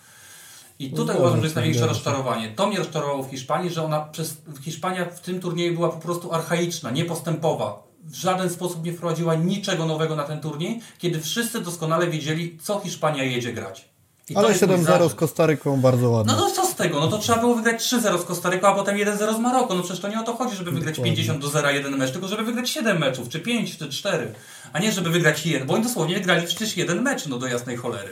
I 0.78 0.90
tutaj 0.90 1.14
no 1.14 1.20
uważam, 1.20 1.38
że 1.38 1.46
jest 1.46 1.56
największe 1.56 1.86
rozczarowanie. 1.86 2.48
To 2.48 2.66
mnie 2.66 2.78
rozczarowało 2.78 3.22
w 3.22 3.30
Hiszpanii, 3.30 3.70
że 3.70 3.84
ona 3.84 4.00
przez 4.00 4.36
Hiszpania 4.62 5.04
w 5.04 5.20
tym 5.20 5.40
turnieju 5.40 5.74
była 5.74 5.88
po 5.88 6.00
prostu 6.00 6.32
archaiczna, 6.32 6.90
niepostępowa. 6.90 7.82
W 8.04 8.14
żaden 8.14 8.50
sposób 8.50 8.84
nie 8.84 8.92
wprowadziła 8.92 9.34
niczego 9.34 9.86
nowego 9.86 10.16
na 10.16 10.24
ten 10.24 10.40
turniej, 10.40 10.80
kiedy 10.98 11.20
wszyscy 11.20 11.60
doskonale 11.60 12.06
wiedzieli, 12.06 12.58
co 12.62 12.80
Hiszpania 12.80 13.24
jedzie 13.24 13.52
grać. 13.52 13.95
I 14.30 14.36
Ale 14.36 14.54
7-0 14.54 15.10
z 15.10 15.14
Kostaryką 15.14 15.80
bardzo 15.80 16.10
ładnie. 16.10 16.32
No 16.32 16.38
to 16.38 16.50
co 16.50 16.66
z 16.66 16.74
tego? 16.74 17.00
No 17.00 17.08
to 17.08 17.18
trzeba 17.18 17.38
było 17.38 17.54
wygrać 17.54 17.82
3-0 17.82 18.22
z 18.22 18.24
Kostaryką, 18.24 18.66
a 18.66 18.74
potem 18.74 18.96
1-0 18.96 19.36
z 19.36 19.38
Maroko. 19.38 19.74
No 19.74 19.82
przecież 19.82 20.00
to 20.00 20.08
nie 20.08 20.20
o 20.20 20.22
to 20.22 20.36
chodzi, 20.36 20.56
żeby 20.56 20.70
wygrać 20.70 20.94
Dokładnie. 20.96 21.12
50 21.12 21.42
do 21.42 21.48
0 21.48 21.70
jeden 21.70 21.96
mecz, 21.96 22.12
tylko 22.12 22.28
żeby 22.28 22.44
wygrać 22.44 22.70
7 22.70 22.98
meczów, 22.98 23.28
czy 23.28 23.40
5, 23.40 23.78
czy 23.78 23.88
4. 23.88 24.32
A 24.72 24.78
nie 24.78 24.92
żeby 24.92 25.10
wygrać 25.10 25.46
jeden, 25.46 25.66
bo 25.66 25.74
oni 25.74 25.82
dosłownie 25.82 26.14
wygrali 26.14 26.46
przecież 26.46 26.76
jeden 26.76 27.02
mecz, 27.02 27.26
no 27.26 27.38
do 27.38 27.46
jasnej 27.46 27.76
cholery. 27.76 28.10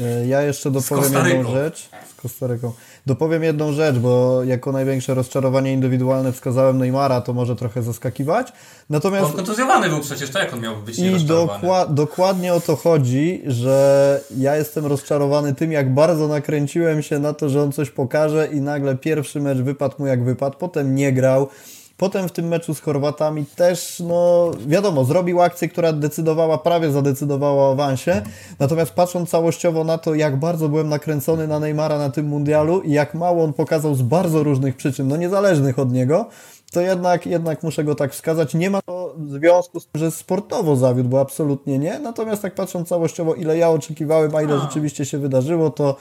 E, 0.00 0.26
ja 0.26 0.42
jeszcze 0.42 0.70
dopowiem 0.70 1.26
jedną 1.26 1.52
rzecz. 1.52 1.88
Z 2.10 2.14
Kostaryką. 2.14 2.72
Dopowiem 3.06 3.42
jedną 3.42 3.72
rzecz, 3.72 3.96
bo 3.96 4.44
jako 4.44 4.72
największe 4.72 5.14
rozczarowanie 5.14 5.72
indywidualne 5.72 6.32
wskazałem 6.32 6.78
Neymara, 6.78 7.20
to 7.20 7.32
może 7.32 7.56
trochę 7.56 7.82
zaskakiwać. 7.82 8.52
Natomiast... 8.90 9.26
On 9.26 9.32
kontuzjowany 9.32 9.88
był 9.88 10.00
przecież, 10.00 10.30
to 10.30 10.38
jak 10.38 10.54
on 10.54 10.60
miał 10.60 10.76
być 10.76 10.98
I 10.98 11.24
dokła 11.24 11.86
dokładnie 11.86 12.54
o 12.54 12.60
to 12.60 12.76
chodzi, 12.76 13.42
że 13.46 14.20
ja 14.36 14.56
jestem 14.56 14.86
rozczarowany 14.86 15.54
tym, 15.54 15.72
jak 15.72 15.94
bardzo 15.94 16.28
nakręciłem 16.28 17.02
się 17.02 17.18
na 17.18 17.32
to, 17.32 17.48
że 17.48 17.62
on 17.62 17.72
coś 17.72 17.90
pokaże 17.90 18.46
i 18.46 18.60
nagle 18.60 18.96
pierwszy 18.96 19.40
mecz 19.40 19.58
wypadł 19.58 19.94
mu 19.98 20.06
jak 20.06 20.24
wypadł, 20.24 20.58
potem 20.58 20.94
nie 20.94 21.12
grał. 21.12 21.48
Potem 21.96 22.28
w 22.28 22.32
tym 22.32 22.48
meczu 22.48 22.74
z 22.74 22.80
Chorwatami 22.80 23.46
też, 23.46 24.02
no 24.08 24.50
wiadomo, 24.66 25.04
zrobił 25.04 25.42
akcję, 25.42 25.68
która 25.68 25.92
decydowała, 25.92 26.58
prawie 26.58 26.90
zadecydowała 26.90 27.68
o 27.68 27.72
awansie. 27.72 28.22
Natomiast 28.58 28.92
patrząc 28.92 29.30
całościowo 29.30 29.84
na 29.84 29.98
to, 29.98 30.14
jak 30.14 30.36
bardzo 30.36 30.68
byłem 30.68 30.88
nakręcony 30.88 31.48
na 31.48 31.60
Neymara 31.60 31.98
na 31.98 32.10
tym 32.10 32.26
mundialu 32.26 32.80
i 32.80 32.92
jak 32.92 33.14
mało 33.14 33.44
on 33.44 33.52
pokazał 33.52 33.94
z 33.94 34.02
bardzo 34.02 34.42
różnych 34.42 34.76
przyczyn, 34.76 35.08
no 35.08 35.16
niezależnych 35.16 35.78
od 35.78 35.92
niego, 35.92 36.28
to 36.72 36.80
jednak, 36.80 37.26
jednak 37.26 37.62
muszę 37.62 37.84
go 37.84 37.94
tak 37.94 38.12
wskazać. 38.12 38.54
Nie 38.54 38.70
ma 38.70 38.82
to 38.82 39.14
związku 39.26 39.80
z 39.80 39.86
tym, 39.86 40.00
że 40.00 40.10
sportowo 40.10 40.76
zawiódł, 40.76 41.08
bo 41.08 41.20
absolutnie 41.20 41.78
nie. 41.78 41.98
Natomiast 41.98 42.42
tak 42.42 42.54
patrząc 42.54 42.88
całościowo, 42.88 43.34
ile 43.34 43.58
ja 43.58 43.70
oczekiwałem, 43.70 44.34
a 44.34 44.42
ile 44.42 44.58
rzeczywiście 44.60 45.04
się 45.04 45.18
wydarzyło, 45.18 45.70
to, 45.70 45.96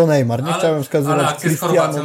to 0.00 0.06
Neymar. 0.06 0.42
Nie 0.42 0.48
ale, 0.48 0.58
chciałem 0.58 0.82
wskazywać 0.82 1.18
ale 1.18 1.28
akcję 1.28 1.50
Cristiano. 1.50 2.00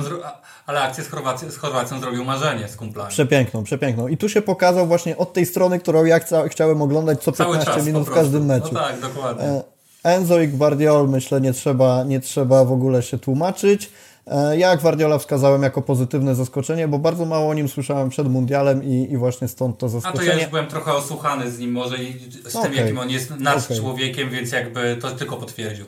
Ale 0.65 0.81
akcję 0.81 1.03
z 1.03 1.09
Chorwacją, 1.09 1.51
z 1.51 1.57
Chorwacją 1.57 1.99
zrobił 1.99 2.25
marzenie 2.25 2.67
z 2.67 2.75
kumplami. 2.75 3.09
Przepiękną, 3.09 3.63
przepiękną. 3.63 4.07
I 4.07 4.17
tu 4.17 4.29
się 4.29 4.41
pokazał 4.41 4.87
właśnie 4.87 5.17
od 5.17 5.33
tej 5.33 5.45
strony, 5.45 5.79
którą 5.79 6.05
ja 6.05 6.19
chca, 6.19 6.47
chciałem 6.47 6.81
oglądać 6.81 7.23
co 7.23 7.31
Cały 7.31 7.57
15 7.57 7.81
minut 7.81 8.07
w 8.07 8.13
każdym 8.13 8.45
meczu. 8.45 8.69
No 8.71 8.79
tak, 8.79 8.99
dokładnie. 8.99 9.43
E, 9.43 9.63
Enzo 10.03 10.41
i 10.41 10.47
Guardiol, 10.47 11.09
myślę, 11.09 11.41
nie 11.41 11.53
trzeba, 11.53 12.03
nie 12.03 12.19
trzeba 12.19 12.65
w 12.65 12.71
ogóle 12.71 13.03
się 13.03 13.19
tłumaczyć. 13.19 13.91
E, 14.27 14.57
ja 14.57 14.77
Guardiola 14.77 15.17
wskazałem 15.17 15.63
jako 15.63 15.81
pozytywne 15.81 16.35
zaskoczenie, 16.35 16.87
bo 16.87 16.99
bardzo 16.99 17.25
mało 17.25 17.49
o 17.49 17.53
nim 17.53 17.69
słyszałem 17.69 18.09
przed 18.09 18.27
mundialem 18.27 18.83
i, 18.83 19.11
i 19.11 19.17
właśnie 19.17 19.47
stąd 19.47 19.77
to 19.77 19.89
zaskoczenie. 19.89 20.29
A 20.29 20.31
to 20.31 20.37
ja 20.37 20.41
już 20.41 20.49
byłem 20.49 20.67
trochę 20.67 20.93
osłuchany 20.93 21.51
z 21.51 21.59
nim 21.59 21.71
może 21.71 21.97
i 21.97 22.31
z 22.49 22.55
okay. 22.55 22.69
tym, 22.69 22.79
jakim 22.79 22.99
on 22.99 23.09
jest 23.09 23.29
nad 23.29 23.65
okay. 23.65 23.77
człowiekiem, 23.77 24.29
więc 24.29 24.51
jakby 24.51 24.97
to 25.01 25.11
tylko 25.11 25.37
potwierdził. 25.37 25.85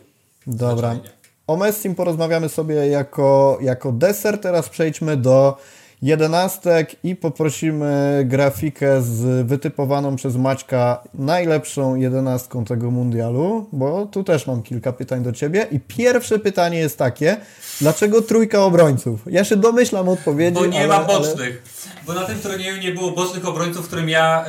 Dobra. 0.47 0.91
Zwyczajnie. 0.91 1.24
O 1.47 1.57
Messim 1.57 1.95
porozmawiamy 1.95 2.49
sobie 2.49 2.75
jako, 2.75 3.57
jako 3.61 3.91
deser. 3.91 4.37
Teraz 4.37 4.69
przejdźmy 4.69 5.17
do 5.17 5.57
jedenastek 6.01 6.95
i 7.03 7.15
poprosimy 7.15 8.23
grafikę 8.25 9.01
z 9.01 9.47
wytypowaną 9.47 10.15
przez 10.15 10.35
Maćka 10.35 11.03
najlepszą 11.13 11.95
jedenastką 11.95 12.65
tego 12.65 12.91
mundialu, 12.91 13.69
bo 13.71 14.05
tu 14.05 14.23
też 14.23 14.47
mam 14.47 14.63
kilka 14.63 14.93
pytań 14.93 15.23
do 15.23 15.31
Ciebie. 15.31 15.67
I 15.71 15.79
pierwsze 15.79 16.39
pytanie 16.39 16.77
jest 16.77 16.97
takie, 16.97 17.37
dlaczego 17.81 18.21
trójka 18.21 18.63
obrońców? 18.63 19.21
Ja 19.27 19.43
się 19.43 19.55
domyślam 19.55 20.09
odpowiedzi, 20.09 20.53
Bo 20.53 20.65
nie 20.65 20.79
ale, 20.79 20.87
ma 20.87 21.03
bocznych. 21.03 21.63
Ale... 21.85 22.05
Bo 22.07 22.13
na 22.13 22.27
tym 22.27 22.39
turnieju 22.39 22.77
nie 22.77 22.91
było 22.91 23.11
bocznych 23.11 23.47
obrońców, 23.47 23.87
którym 23.87 24.09
ja... 24.09 24.45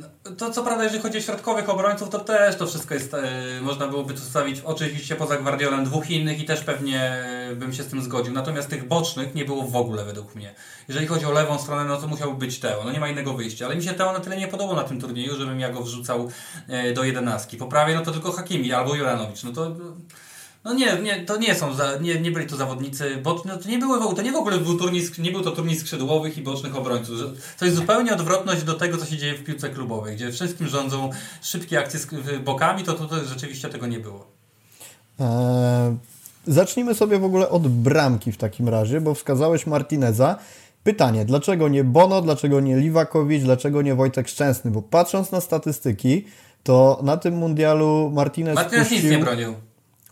Yy 0.00 0.11
to 0.38 0.50
co 0.50 0.62
prawda, 0.62 0.84
jeżeli 0.84 1.02
chodzi 1.02 1.18
o 1.18 1.20
środkowych 1.20 1.68
obrońców, 1.68 2.10
to 2.10 2.18
też 2.18 2.56
to 2.56 2.66
wszystko 2.66 2.94
jest, 2.94 3.14
e, 3.14 3.20
można 3.60 3.88
byłoby 3.88 4.14
tu 4.14 4.20
stawić 4.20 4.60
oczywiście 4.64 5.16
poza 5.16 5.36
Guardiolem 5.36 5.84
dwóch 5.84 6.10
innych 6.10 6.40
i 6.40 6.44
też 6.44 6.60
pewnie 6.60 7.00
e, 7.00 7.56
bym 7.56 7.72
się 7.72 7.82
z 7.82 7.86
tym 7.86 8.02
zgodził. 8.02 8.32
Natomiast 8.32 8.68
tych 8.68 8.88
bocznych 8.88 9.34
nie 9.34 9.44
było 9.44 9.62
w 9.62 9.76
ogóle 9.76 10.04
według 10.04 10.34
mnie. 10.34 10.54
Jeżeli 10.88 11.06
chodzi 11.06 11.26
o 11.26 11.32
lewą 11.32 11.58
stronę, 11.58 11.84
no 11.84 11.96
to 11.96 12.06
musiałby 12.06 12.38
być 12.38 12.58
Teo. 12.58 12.84
No 12.84 12.92
nie 12.92 13.00
ma 13.00 13.08
innego 13.08 13.34
wyjścia. 13.34 13.66
Ale 13.66 13.76
mi 13.76 13.82
się 13.82 13.92
Teo 13.92 14.12
na 14.12 14.20
tyle 14.20 14.36
nie 14.36 14.48
podobał 14.48 14.76
na 14.76 14.84
tym 14.84 15.00
turnieju, 15.00 15.36
żebym 15.36 15.60
ja 15.60 15.70
go 15.70 15.82
wrzucał 15.82 16.30
e, 16.68 16.92
do 16.92 17.04
jedenastki. 17.04 17.56
Po 17.56 17.66
prawie 17.66 17.94
no 17.94 18.02
to 18.02 18.12
tylko 18.12 18.32
Hakimi 18.32 18.72
albo 18.72 18.94
Juranowicz. 18.94 19.42
No 19.42 19.52
to 19.52 19.76
no 20.64 20.74
nie, 20.74 20.98
nie, 21.02 21.24
to 21.24 21.36
nie 21.36 21.54
są, 21.54 21.74
za, 21.74 21.96
nie, 21.96 22.20
nie 22.20 22.30
byli 22.30 22.46
to 22.46 22.56
zawodnicy, 22.56 23.16
bo 23.22 23.42
no 23.44 23.56
to 23.56 23.68
nie 23.68 23.78
były, 23.78 24.14
to 24.16 24.22
nie 24.22 24.32
w 24.32 24.36
ogóle 24.36 24.58
był 24.58 24.78
turniej, 24.78 25.02
nie 25.18 25.32
był 25.32 25.42
to 25.42 25.50
turniej 25.50 25.76
skrzydłowych 25.76 26.38
i 26.38 26.42
bocznych 26.42 26.76
obrońców. 26.76 27.18
To 27.58 27.64
jest 27.64 27.76
zupełnie 27.76 28.12
odwrotność 28.12 28.62
do 28.62 28.74
tego, 28.74 28.98
co 28.98 29.06
się 29.06 29.16
dzieje 29.16 29.34
w 29.34 29.44
piłce 29.44 29.68
klubowej, 29.68 30.16
gdzie 30.16 30.32
wszystkim 30.32 30.68
rządzą 30.68 31.10
szybkie 31.42 31.78
akcje 31.78 32.00
z 32.00 32.06
bokami, 32.44 32.84
to 32.84 32.92
tutaj 32.92 33.20
rzeczywiście 33.26 33.68
tego 33.68 33.86
nie 33.86 33.98
było. 33.98 34.26
Eee, 35.20 35.96
zacznijmy 36.46 36.94
sobie 36.94 37.18
w 37.18 37.24
ogóle 37.24 37.48
od 37.48 37.68
bramki 37.68 38.32
w 38.32 38.36
takim 38.36 38.68
razie, 38.68 39.00
bo 39.00 39.14
wskazałeś 39.14 39.66
Martineza. 39.66 40.38
Pytanie, 40.84 41.24
dlaczego 41.24 41.68
nie 41.68 41.84
Bono, 41.84 42.22
dlaczego 42.22 42.60
nie 42.60 42.76
Liwakowicz, 42.76 43.42
dlaczego 43.42 43.82
nie 43.82 43.94
Wojtek 43.94 44.28
Szczęsny? 44.28 44.70
Bo 44.70 44.82
patrząc 44.82 45.32
na 45.32 45.40
statystyki, 45.40 46.24
to 46.62 47.00
na 47.02 47.16
tym 47.16 47.34
mundialu 47.34 48.10
Martinez 48.14 48.54
Martinez 48.54 48.88
puścił... 48.88 49.10
nic 49.10 49.18
nie 49.18 49.24
bronił. 49.24 49.54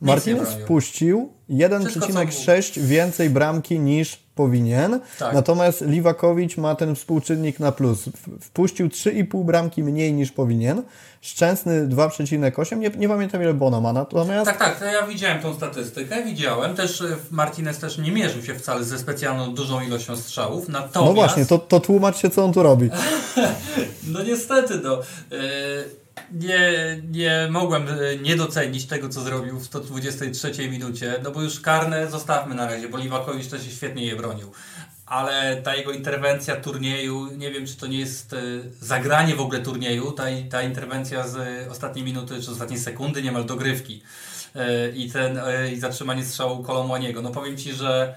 Martinez 0.00 0.48
wpuścił 0.48 1.32
1,6 1.50 2.80
więcej 2.80 3.30
bramki 3.30 3.78
niż 3.78 4.16
powinien. 4.34 5.00
Tak. 5.18 5.34
Natomiast 5.34 5.80
Liwakowicz 5.80 6.56
ma 6.56 6.74
ten 6.74 6.94
współczynnik 6.94 7.60
na 7.60 7.72
plus. 7.72 8.04
Wpuścił 8.40 8.88
3,5 8.88 9.44
bramki 9.44 9.82
mniej 9.82 10.12
niż 10.12 10.32
powinien. 10.32 10.82
Szczęsny 11.20 11.88
2,8. 11.88 12.78
Nie, 12.78 12.90
nie 12.90 13.08
pamiętam 13.08 13.42
ile 13.42 13.54
Bona 13.54 13.80
ma. 13.80 13.92
Natomiast... 13.92 14.50
Tak, 14.50 14.58
tak, 14.58 14.92
ja 14.92 15.06
widziałem 15.06 15.42
tą 15.42 15.54
statystykę. 15.54 16.24
Widziałem. 16.24 16.76
Też 16.76 17.00
e, 17.00 17.16
Martinez 17.30 17.78
też 17.78 17.98
nie 17.98 18.12
mierzył 18.12 18.42
się 18.42 18.54
wcale 18.54 18.84
ze 18.84 18.98
specjalną 18.98 19.54
dużą 19.54 19.80
ilością 19.80 20.16
strzałów. 20.16 20.68
Natomiast... 20.68 20.94
No 20.94 21.12
właśnie, 21.12 21.46
to, 21.46 21.58
to 21.58 21.80
tłumacz 21.80 22.16
się, 22.16 22.30
co 22.30 22.44
on 22.44 22.52
tu 22.52 22.62
robi. 22.62 22.90
no 24.12 24.22
niestety, 24.22 24.80
no. 24.82 24.98
Yy 25.30 25.99
nie, 26.32 27.02
nie 27.10 27.48
mogłem 27.50 27.88
e, 27.88 28.16
nie 28.16 28.36
docenić 28.36 28.86
tego, 28.86 29.08
co 29.08 29.20
zrobił 29.20 29.58
w 29.58 29.64
123 29.64 30.68
minucie, 30.68 31.20
no 31.22 31.30
bo 31.30 31.42
już 31.42 31.60
karne 31.60 32.10
zostawmy 32.10 32.54
na 32.54 32.66
razie, 32.66 32.88
bo 32.88 32.98
Liwakowicz 32.98 33.46
też 33.46 33.64
się 33.64 33.70
świetnie 33.70 34.06
je 34.06 34.16
bronił. 34.16 34.52
Ale 35.06 35.56
ta 35.56 35.76
jego 35.76 35.92
interwencja 35.92 36.56
turnieju, 36.56 37.36
nie 37.36 37.50
wiem 37.50 37.66
czy 37.66 37.76
to 37.76 37.86
nie 37.86 37.98
jest 37.98 38.32
e, 38.32 38.38
zagranie 38.80 39.36
w 39.36 39.40
ogóle 39.40 39.60
turnieju, 39.60 40.12
ta, 40.12 40.24
ta 40.50 40.62
interwencja 40.62 41.28
z 41.28 41.68
ostatniej 41.68 42.04
minuty 42.04 42.42
czy 42.42 42.50
ostatniej 42.50 42.78
sekundy, 42.78 43.22
niemal 43.22 43.44
dogrywki 43.44 44.02
e, 44.54 44.90
i, 44.90 45.10
ten, 45.10 45.40
i 45.72 45.80
zatrzymanie 45.80 46.24
strzału 46.24 46.62
Kolomłaniego. 46.62 47.22
No 47.22 47.30
powiem 47.30 47.56
Ci, 47.56 47.72
że 47.72 48.14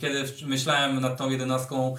kiedy 0.00 0.24
myślałem 0.46 1.00
nad 1.00 1.16
tą 1.16 1.30
jedenastką 1.30 1.96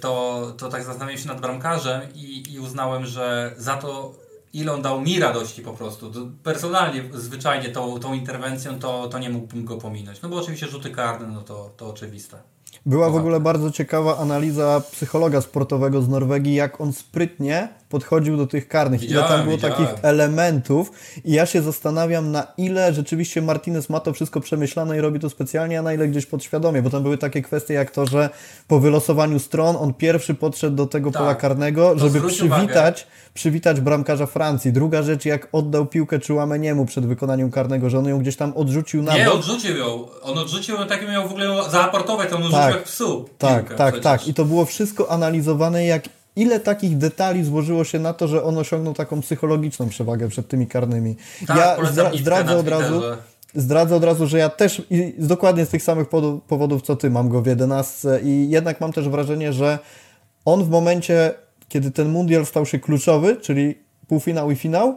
to, 0.00 0.42
to 0.58 0.68
tak 0.68 0.84
zastanawiałem 0.84 1.22
się 1.22 1.28
nad 1.28 1.40
bramkarzem 1.40 2.00
i, 2.14 2.52
i 2.52 2.58
uznałem, 2.58 3.06
że 3.06 3.54
za 3.56 3.76
to 3.76 4.14
ile 4.52 4.72
on 4.72 4.82
dał 4.82 5.00
mi 5.00 5.20
radości 5.20 5.62
po 5.62 5.72
prostu. 5.72 6.12
Personalnie, 6.42 7.04
zwyczajnie 7.14 7.68
tą, 7.68 8.00
tą 8.00 8.14
interwencją 8.14 8.78
to, 8.78 9.08
to 9.08 9.18
nie 9.18 9.30
mógłbym 9.30 9.64
go 9.64 9.76
pominąć. 9.76 10.22
No 10.22 10.28
bo 10.28 10.36
oczywiście 10.36 10.66
rzuty 10.66 10.90
karne, 10.90 11.26
no 11.26 11.42
to, 11.42 11.70
to 11.76 11.90
oczywiste. 11.90 12.38
Była 12.86 13.10
w 13.10 13.16
ogóle 13.16 13.40
bardzo 13.40 13.70
ciekawa 13.70 14.18
analiza 14.18 14.82
psychologa 14.92 15.40
sportowego 15.40 16.02
z 16.02 16.08
Norwegii, 16.08 16.54
jak 16.54 16.80
on 16.80 16.92
sprytnie 16.92 17.68
podchodził 17.88 18.36
do 18.36 18.46
tych 18.46 18.68
karnych. 18.68 19.00
Widziałem, 19.00 19.26
ile 19.26 19.36
tam 19.36 19.44
było 19.44 19.56
widziałem. 19.56 19.76
takich 19.76 20.04
elementów 20.04 20.92
i 21.24 21.32
ja 21.32 21.46
się 21.46 21.62
zastanawiam, 21.62 22.30
na 22.32 22.46
ile 22.58 22.92
rzeczywiście 22.94 23.42
Martinez 23.42 23.90
ma 23.90 24.00
to 24.00 24.12
wszystko 24.12 24.40
przemyślane 24.40 24.98
i 24.98 25.00
robi 25.00 25.20
to 25.20 25.30
specjalnie, 25.30 25.78
a 25.78 25.82
na 25.82 25.92
ile 25.94 26.08
gdzieś 26.08 26.26
podświadomie, 26.26 26.82
bo 26.82 26.90
tam 26.90 27.02
były 27.02 27.18
takie 27.18 27.42
kwestie 27.42 27.74
jak 27.74 27.90
to, 27.90 28.06
że 28.06 28.30
po 28.68 28.80
wylosowaniu 28.80 29.38
stron 29.38 29.76
on 29.76 29.94
pierwszy 29.94 30.34
podszedł 30.34 30.76
do 30.76 30.86
tego 30.86 31.10
tak. 31.10 31.22
pola 31.22 31.34
karnego, 31.34 31.98
żeby 31.98 32.20
przywitać, 32.28 33.06
przywitać 33.34 33.80
bramkarza 33.80 34.26
Francji. 34.26 34.72
Druga 34.72 35.02
rzecz, 35.02 35.24
jak 35.24 35.48
oddał 35.52 35.86
piłkę 35.86 36.18
Chouameniemu 36.28 36.86
przed 36.86 37.06
wykonaniem 37.06 37.50
karnego, 37.50 37.90
że 37.90 37.98
on 37.98 38.04
ją 38.08 38.18
gdzieś 38.18 38.36
tam 38.36 38.52
odrzucił 38.56 39.02
na 39.02 39.14
Nie, 39.18 39.24
bok. 39.24 39.34
odrzucił 39.34 39.76
ją. 39.76 40.08
On 40.22 40.38
odrzucił 40.38 40.74
ją, 40.76 40.86
tak 40.86 41.08
miał 41.08 41.28
w 41.28 41.30
ogóle 41.30 41.46
zaaportować, 41.70 42.28
on 42.32 42.34
odrzucił 42.42 42.58
tak, 42.58 42.74
jak 42.74 42.84
psu. 42.84 43.28
Tak, 43.38 43.74
tak, 43.74 43.76
przecież. 43.94 44.02
tak. 44.04 44.28
I 44.28 44.34
to 44.34 44.44
było 44.44 44.64
wszystko 44.64 45.10
analizowane, 45.10 45.84
jak 45.86 46.02
ile 46.40 46.60
takich 46.60 46.98
detali 46.98 47.44
złożyło 47.44 47.84
się 47.84 47.98
na 47.98 48.12
to, 48.12 48.28
że 48.28 48.42
on 48.42 48.58
osiągnął 48.58 48.94
taką 48.94 49.20
psychologiczną 49.20 49.88
przewagę 49.88 50.28
przed 50.28 50.48
tymi 50.48 50.66
karnymi. 50.66 51.16
Tak, 51.46 51.56
ja 51.56 51.76
zdra 51.90 52.10
zdradzę 52.20 52.56
od 52.56 52.68
razu. 52.68 53.02
Zdradzę 53.54 53.96
od 53.96 54.04
razu, 54.04 54.26
że 54.26 54.38
ja 54.38 54.48
też 54.48 54.82
dokładnie 55.18 55.66
z 55.66 55.68
tych 55.68 55.82
samych 55.82 56.08
powodów, 56.48 56.82
co 56.82 56.96
ty, 56.96 57.10
mam 57.10 57.28
go 57.28 57.42
w 57.42 57.46
11 57.46 58.20
i 58.22 58.50
jednak 58.50 58.80
mam 58.80 58.92
też 58.92 59.08
wrażenie, 59.08 59.52
że 59.52 59.78
on 60.44 60.64
w 60.64 60.68
momencie, 60.68 61.34
kiedy 61.68 61.90
ten 61.90 62.08
mundial 62.08 62.46
stał 62.46 62.66
się 62.66 62.78
kluczowy, 62.78 63.36
czyli 63.36 63.78
półfinał 64.08 64.50
i 64.50 64.56
finał, 64.56 64.96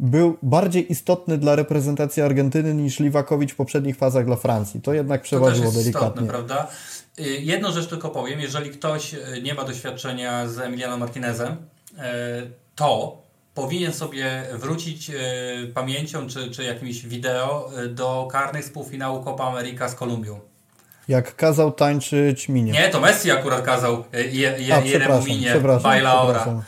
był 0.00 0.36
bardziej 0.42 0.92
istotny 0.92 1.38
dla 1.38 1.56
reprezentacji 1.56 2.22
Argentyny 2.22 2.74
niż 2.74 3.00
Liwakowicz 3.00 3.52
w 3.52 3.56
poprzednich 3.56 3.96
fazach 3.96 4.26
dla 4.26 4.36
Francji. 4.36 4.80
To 4.80 4.92
jednak 4.92 5.22
przeważyło 5.22 5.70
to 5.70 5.78
delikatnie. 5.78 6.08
Istotne, 6.08 6.26
prawda? 6.26 6.66
Y, 7.20 7.22
jedną 7.22 7.72
rzecz 7.72 7.86
tylko 7.86 8.10
powiem, 8.10 8.40
jeżeli 8.40 8.70
ktoś 8.70 9.14
y, 9.14 9.18
nie 9.42 9.54
ma 9.54 9.64
doświadczenia 9.64 10.48
z 10.48 10.58
Emiliano 10.58 10.96
Martinezem, 10.96 11.52
y, 11.52 11.96
to 12.74 13.22
powinien 13.54 13.92
sobie 13.92 14.44
wrócić 14.52 15.10
pamięcią 15.74 16.28
czy, 16.28 16.50
czy 16.50 16.64
jakimś 16.64 17.06
wideo 17.06 17.70
do 17.88 18.28
karnych 18.32 18.64
z 18.64 18.70
półfinału 18.70 19.24
Copa 19.24 19.44
America 19.44 19.88
z 19.88 19.94
Kolumbią. 19.94 20.40
Jak 21.08 21.36
kazał 21.36 21.72
tańczyć 21.72 22.48
minie. 22.48 22.72
Nie, 22.72 22.88
to 22.88 23.00
Messi 23.00 23.30
akurat 23.30 23.62
kazał 23.62 24.04
je, 24.12 24.58
je, 24.58 24.74
A, 24.74 24.80
jednemu 24.80 25.24
minie, 25.24 25.54
Bailaora. 25.82 26.64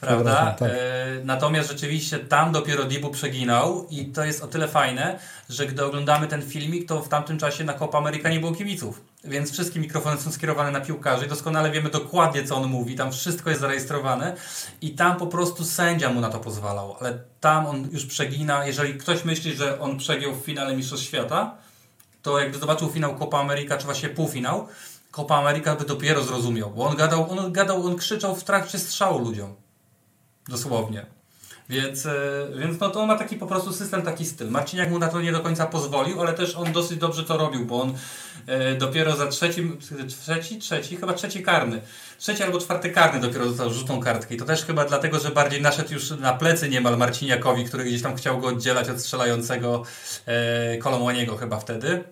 Prawda? 0.00 0.56
tak. 0.58 0.70
E, 0.72 0.76
natomiast 1.24 1.68
rzeczywiście 1.68 2.18
tam 2.18 2.52
dopiero 2.52 2.84
Dibu 2.84 3.10
przeginał 3.10 3.86
i 3.90 4.06
to 4.06 4.24
jest 4.24 4.44
o 4.44 4.46
tyle 4.46 4.68
fajne, 4.68 5.18
że 5.48 5.66
gdy 5.66 5.84
oglądamy 5.84 6.26
ten 6.26 6.42
filmik, 6.42 6.88
to 6.88 7.02
w 7.02 7.08
tamtym 7.08 7.38
czasie 7.38 7.64
na 7.64 7.72
Copa 7.72 7.98
America 7.98 8.28
nie 8.28 8.40
było 8.40 8.52
kibiców. 8.52 9.00
Więc 9.24 9.52
wszystkie 9.52 9.80
mikrofony 9.80 10.20
są 10.20 10.32
skierowane 10.32 10.70
na 10.70 10.80
piłkarzy 10.80 11.26
i 11.26 11.28
doskonale 11.28 11.70
wiemy 11.70 11.90
dokładnie, 11.90 12.44
co 12.44 12.56
on 12.56 12.68
mówi. 12.68 12.96
Tam 12.96 13.12
wszystko 13.12 13.50
jest 13.50 13.60
zarejestrowane 13.60 14.36
i 14.82 14.90
tam 14.90 15.16
po 15.16 15.26
prostu 15.26 15.64
sędzia 15.64 16.12
mu 16.12 16.20
na 16.20 16.28
to 16.28 16.38
pozwalał. 16.38 16.96
Ale 17.00 17.18
tam 17.40 17.66
on 17.66 17.88
już 17.92 18.06
przegina. 18.06 18.66
Jeżeli 18.66 18.94
ktoś 18.94 19.24
myśli, 19.24 19.54
że 19.54 19.80
on 19.80 19.98
przegiął 19.98 20.34
w 20.34 20.44
finale 20.44 20.76
Mistrzostw 20.76 21.06
Świata, 21.06 21.54
to 22.22 22.38
jakby 22.38 22.58
zobaczył 22.58 22.90
finał 22.90 23.16
Copa 23.16 23.38
America, 23.38 23.78
czy 23.78 23.84
właśnie 23.84 24.08
półfinał, 24.08 24.68
Copa 25.10 25.36
America 25.36 25.76
by 25.76 25.84
dopiero 25.84 26.22
zrozumiał, 26.22 26.70
bo 26.70 26.86
on 26.86 26.96
gadał, 26.96 27.30
on 27.30 27.52
gadał, 27.52 27.86
on 27.86 27.96
krzyczał 27.96 28.36
w 28.36 28.44
trakcie 28.44 28.78
strzału 28.78 29.18
ludziom. 29.18 29.54
Dosłownie. 30.50 31.06
Więc, 31.68 32.06
e, 32.06 32.12
więc 32.58 32.80
no 32.80 32.90
to 32.90 33.00
on 33.00 33.08
ma 33.08 33.18
taki 33.18 33.36
po 33.36 33.46
prostu 33.46 33.72
system, 33.72 34.02
taki 34.02 34.26
styl. 34.26 34.50
Marciniak 34.50 34.90
mu 34.90 34.98
na 34.98 35.08
to 35.08 35.20
nie 35.20 35.32
do 35.32 35.40
końca 35.40 35.66
pozwolił, 35.66 36.20
ale 36.20 36.32
też 36.32 36.56
on 36.56 36.72
dosyć 36.72 36.98
dobrze 36.98 37.24
to 37.24 37.36
robił, 37.36 37.66
bo 37.66 37.82
on 37.82 37.94
e, 38.46 38.74
dopiero 38.74 39.16
za 39.16 39.26
trzecim, 39.26 39.78
trzeci, 40.08 40.58
trzeci, 40.58 40.96
chyba 40.96 41.12
trzeci 41.12 41.42
karny. 41.42 41.80
Trzeci 42.18 42.42
albo 42.42 42.58
czwarty 42.60 42.90
karny 42.90 43.20
dopiero 43.20 43.46
dostał 43.46 43.70
żółtą 43.70 44.00
kartkę. 44.00 44.34
I 44.34 44.38
to 44.38 44.44
też 44.44 44.64
chyba 44.64 44.84
dlatego, 44.84 45.18
że 45.18 45.30
bardziej 45.30 45.62
naszedł 45.62 45.92
już 45.92 46.10
na 46.10 46.32
plecy 46.32 46.68
niemal 46.68 46.98
Marciniakowi, 46.98 47.64
który 47.64 47.84
gdzieś 47.84 48.02
tam 48.02 48.16
chciał 48.16 48.40
go 48.40 48.46
oddzielać 48.46 48.88
od 48.88 49.00
strzelającego 49.00 49.82
e, 50.26 50.78
Kolomłaniego 50.78 51.36
chyba 51.36 51.60
wtedy. 51.60 52.04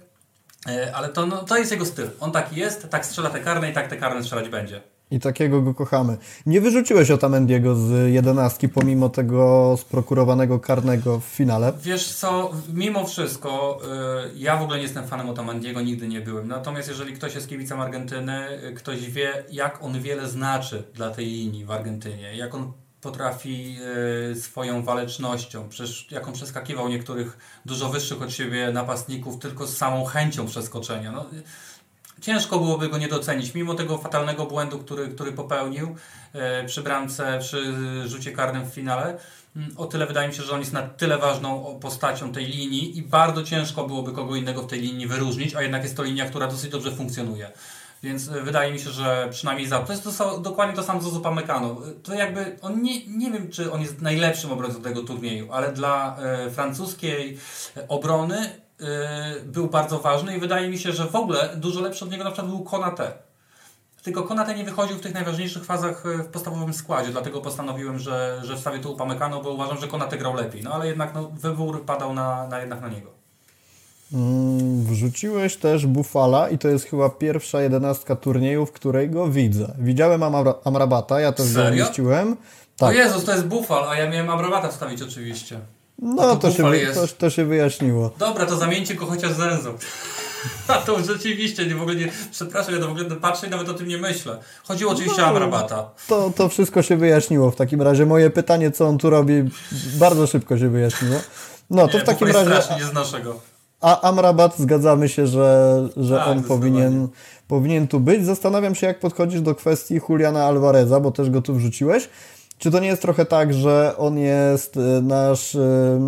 E, 0.68 0.96
ale 0.96 1.08
to, 1.08 1.26
no, 1.26 1.44
to 1.44 1.56
jest 1.56 1.70
jego 1.70 1.86
styl. 1.86 2.10
On 2.20 2.32
taki 2.32 2.56
jest, 2.56 2.88
tak 2.90 3.06
strzela 3.06 3.30
te 3.30 3.40
karne 3.40 3.70
i 3.70 3.72
tak 3.72 3.88
te 3.88 3.96
karne 3.96 4.22
strzelać 4.22 4.48
będzie. 4.48 4.80
I 5.10 5.20
takiego 5.20 5.62
go 5.62 5.74
kochamy. 5.74 6.16
Nie 6.46 6.60
wyrzuciłeś 6.60 7.10
Otamendiego 7.10 7.74
z 7.74 8.12
jedenastki, 8.12 8.68
pomimo 8.68 9.08
tego 9.08 9.76
sprokurowanego 9.80 10.60
karnego 10.60 11.20
w 11.20 11.24
finale. 11.24 11.72
Wiesz 11.82 12.14
co, 12.14 12.50
mimo 12.74 13.06
wszystko, 13.06 13.80
y, 14.34 14.38
ja 14.38 14.56
w 14.56 14.62
ogóle 14.62 14.76
nie 14.76 14.82
jestem 14.82 15.06
fanem 15.06 15.28
Otamendiego, 15.28 15.80
nigdy 15.80 16.08
nie 16.08 16.20
byłem. 16.20 16.48
Natomiast 16.48 16.88
jeżeli 16.88 17.12
ktoś 17.12 17.34
jest 17.34 17.48
kibicem 17.48 17.80
Argentyny, 17.80 18.62
y, 18.68 18.74
ktoś 18.74 19.10
wie, 19.10 19.44
jak 19.50 19.82
on 19.82 20.00
wiele 20.00 20.28
znaczy 20.28 20.82
dla 20.94 21.10
tej 21.10 21.26
linii 21.26 21.64
w 21.64 21.70
Argentynie, 21.70 22.36
jak 22.36 22.54
on 22.54 22.72
potrafi 23.00 23.76
y, 24.32 24.40
swoją 24.40 24.82
walecznością, 24.82 25.68
przecież 25.68 26.06
jak 26.10 26.28
on 26.28 26.34
przeskakiwał 26.34 26.88
niektórych 26.88 27.38
dużo 27.66 27.88
wyższych 27.88 28.22
od 28.22 28.32
siebie 28.32 28.70
napastników 28.72 29.38
tylko 29.38 29.66
z 29.66 29.76
samą 29.76 30.04
chęcią 30.04 30.46
przeskoczenia. 30.46 31.12
No, 31.12 31.26
ciężko 32.20 32.58
byłoby 32.58 32.88
go 32.88 32.98
nie 32.98 33.08
docenić, 33.08 33.54
mimo 33.54 33.74
tego 33.74 33.98
fatalnego 33.98 34.46
błędu, 34.46 34.78
który, 34.78 35.08
który 35.08 35.32
popełnił 35.32 35.96
e, 36.32 36.64
przy 36.64 36.82
bramce, 36.82 37.38
przy 37.40 37.74
rzucie 38.08 38.32
karnym 38.32 38.70
w 38.70 38.74
finale. 38.74 39.18
Mm, 39.56 39.70
o 39.76 39.86
tyle 39.86 40.06
wydaje 40.06 40.28
mi 40.28 40.34
się, 40.34 40.42
że 40.42 40.52
on 40.52 40.60
jest 40.60 40.72
na 40.72 40.82
tyle 40.82 41.18
ważną 41.18 41.78
postacią 41.80 42.32
tej 42.32 42.46
linii 42.46 42.98
i 42.98 43.02
bardzo 43.02 43.42
ciężko 43.42 43.86
byłoby 43.86 44.12
kogo 44.12 44.36
innego 44.36 44.62
w 44.62 44.66
tej 44.66 44.80
linii 44.80 45.06
wyróżnić, 45.06 45.54
a 45.54 45.62
jednak 45.62 45.82
jest 45.82 45.96
to 45.96 46.02
linia, 46.02 46.28
która 46.28 46.46
dosyć 46.46 46.70
dobrze 46.70 46.92
funkcjonuje. 46.92 47.50
Więc 48.02 48.28
e, 48.28 48.42
wydaje 48.42 48.72
mi 48.72 48.80
się, 48.80 48.90
że 48.90 49.28
przynajmniej 49.30 49.68
za 49.68 49.78
to 49.78 49.92
jest 49.92 50.18
to, 50.18 50.38
dokładnie 50.38 50.76
to 50.76 50.82
samo 50.82 51.00
co 51.00 51.10
Zupa 51.10 51.30
Mekano. 51.30 51.76
To 52.02 52.14
jakby 52.14 52.58
on 52.62 52.82
nie, 52.82 53.06
nie 53.06 53.30
wiem, 53.30 53.50
czy 53.50 53.72
on 53.72 53.80
jest 53.80 54.00
najlepszym 54.00 54.52
obrońcą 54.52 54.82
tego 54.82 55.02
turnieju, 55.02 55.52
ale 55.52 55.72
dla 55.72 56.16
e, 56.18 56.50
francuskiej 56.50 57.38
obrony 57.88 58.67
był 59.44 59.66
bardzo 59.66 59.98
ważny 59.98 60.36
i 60.36 60.40
wydaje 60.40 60.68
mi 60.68 60.78
się, 60.78 60.92
że 60.92 61.06
w 61.06 61.16
ogóle 61.16 61.56
dużo 61.56 61.80
lepszy 61.80 62.04
od 62.04 62.10
niego 62.10 62.24
na 62.24 62.30
przykład 62.30 62.50
był 62.50 62.64
Konate. 62.64 63.12
Tylko 64.02 64.22
Konate 64.22 64.54
nie 64.54 64.64
wychodził 64.64 64.96
w 64.96 65.00
tych 65.00 65.14
najważniejszych 65.14 65.64
fazach 65.64 66.06
y, 66.06 66.18
w 66.18 66.26
podstawowym 66.26 66.74
składzie, 66.74 67.10
dlatego 67.10 67.40
postanowiłem, 67.40 67.98
że, 67.98 68.40
że 68.42 68.56
wstawię 68.56 68.78
tu 68.78 68.92
Upamecano, 68.92 69.42
bo 69.42 69.50
uważam, 69.50 69.78
że 69.78 69.88
Konate 69.88 70.18
grał 70.18 70.34
lepiej. 70.34 70.62
No 70.62 70.72
ale 70.72 70.86
jednak 70.86 71.14
no, 71.14 71.30
wybór 71.34 71.84
padał 71.84 72.14
na, 72.14 72.46
na 72.46 72.60
jednak 72.60 72.80
na 72.80 72.88
niego. 72.88 73.10
Mm, 74.12 74.84
wrzuciłeś 74.84 75.56
też 75.56 75.86
Bufala 75.86 76.48
i 76.48 76.58
to 76.58 76.68
jest 76.68 76.84
chyba 76.84 77.10
pierwsza 77.10 77.62
jedenastka 77.62 78.16
turnieju, 78.16 78.66
w 78.66 78.72
której 78.72 79.10
go 79.10 79.28
widzę. 79.28 79.74
Widziałem 79.78 80.22
Amra 80.22 80.54
Amrabata, 80.64 81.20
ja 81.20 81.32
też 81.32 81.54
go 81.54 81.62
umieściłem. 81.62 82.36
Tak. 82.76 82.88
O 82.88 82.92
Jezus, 82.92 83.24
to 83.24 83.32
jest 83.32 83.46
Bufal, 83.46 83.88
a 83.88 83.96
ja 83.96 84.10
miałem 84.10 84.30
Amrabata 84.30 84.68
wstawić 84.68 85.02
oczywiście. 85.02 85.60
No, 85.98 86.36
to, 86.36 86.36
to, 86.36 86.50
się, 86.50 86.62
to, 86.94 87.06
to, 87.18 87.30
się 87.30 87.44
wyjaśniło. 87.44 88.10
Dobra, 88.18 88.46
to 88.46 88.56
zamieńcie 88.56 88.94
go 88.94 89.06
chociaż 89.06 89.32
z 89.32 89.40
Enzą. 89.40 89.74
A 90.68 90.74
to 90.74 91.02
rzeczywiście, 91.02 91.66
nie, 91.66 91.74
w 91.74 91.82
ogóle 91.82 91.96
nie, 91.96 92.08
przepraszam, 92.30 92.74
ja 92.74 92.80
to 92.80 92.88
w 92.88 92.90
ogóle 92.90 93.04
patrzę 93.04 93.46
i 93.46 93.50
nawet 93.50 93.68
o 93.68 93.74
tym 93.74 93.88
nie 93.88 93.98
myślę. 93.98 94.38
Chodziło 94.64 94.92
oczywiście 94.92 95.22
no, 95.22 95.26
o 95.26 95.30
Amrabata. 95.30 95.90
To, 96.08 96.32
to 96.36 96.48
wszystko 96.48 96.82
się 96.82 96.96
wyjaśniło 96.96 97.50
w 97.50 97.56
takim 97.56 97.82
razie. 97.82 98.06
Moje 98.06 98.30
pytanie, 98.30 98.70
co 98.70 98.86
on 98.86 98.98
tu 98.98 99.10
robi, 99.10 99.44
bardzo 99.98 100.26
szybko 100.26 100.58
się 100.58 100.68
wyjaśniło. 100.68 101.16
No, 101.70 101.88
to 101.88 101.98
nie, 101.98 102.04
w 102.04 102.06
takim 102.06 102.28
razie... 102.28 102.50
strasznie, 102.50 102.76
nie 102.76 102.84
znoszę 102.84 103.20
go. 103.20 103.40
A 103.80 104.00
Amrabat, 104.00 104.58
zgadzamy 104.58 105.08
się, 105.08 105.26
że, 105.26 105.88
że 105.96 106.16
tak, 106.16 106.28
on 106.28 106.42
powinien, 106.42 107.08
powinien 107.48 107.88
tu 107.88 108.00
być. 108.00 108.24
Zastanawiam 108.24 108.74
się, 108.74 108.86
jak 108.86 109.00
podchodzisz 109.00 109.40
do 109.40 109.54
kwestii 109.54 110.00
Juliana 110.08 110.44
Alvareza, 110.44 111.00
bo 111.00 111.10
też 111.10 111.30
go 111.30 111.42
tu 111.42 111.54
wrzuciłeś. 111.54 112.08
Czy 112.58 112.70
to 112.70 112.80
nie 112.80 112.88
jest 112.88 113.02
trochę 113.02 113.24
tak, 113.24 113.54
że 113.54 113.94
on 113.98 114.18
jest, 114.18 114.76
e, 114.76 114.80
nasz 115.02 115.54
e, 115.54 115.98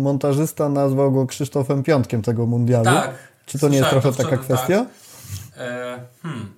montażysta 0.00 0.68
nazwał 0.68 1.12
go 1.12 1.26
Krzysztofem 1.26 1.82
Piątkiem 1.82 2.22
tego 2.22 2.46
mundialu? 2.46 2.84
Tak. 2.84 3.14
Czy 3.46 3.58
to 3.58 3.68
nie 3.68 3.76
jest 3.76 3.90
trochę 3.90 4.12
taka 4.12 4.36
kwestia? 4.36 4.86
Tak. 5.56 6.00
Hmm. 6.22 6.52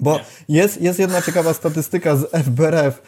Bo 0.00 0.20
jest, 0.48 0.80
jest 0.80 0.98
jedna 0.98 1.22
ciekawa 1.22 1.54
statystyka 1.54 2.16
z 2.16 2.30
FBRF, 2.44 3.02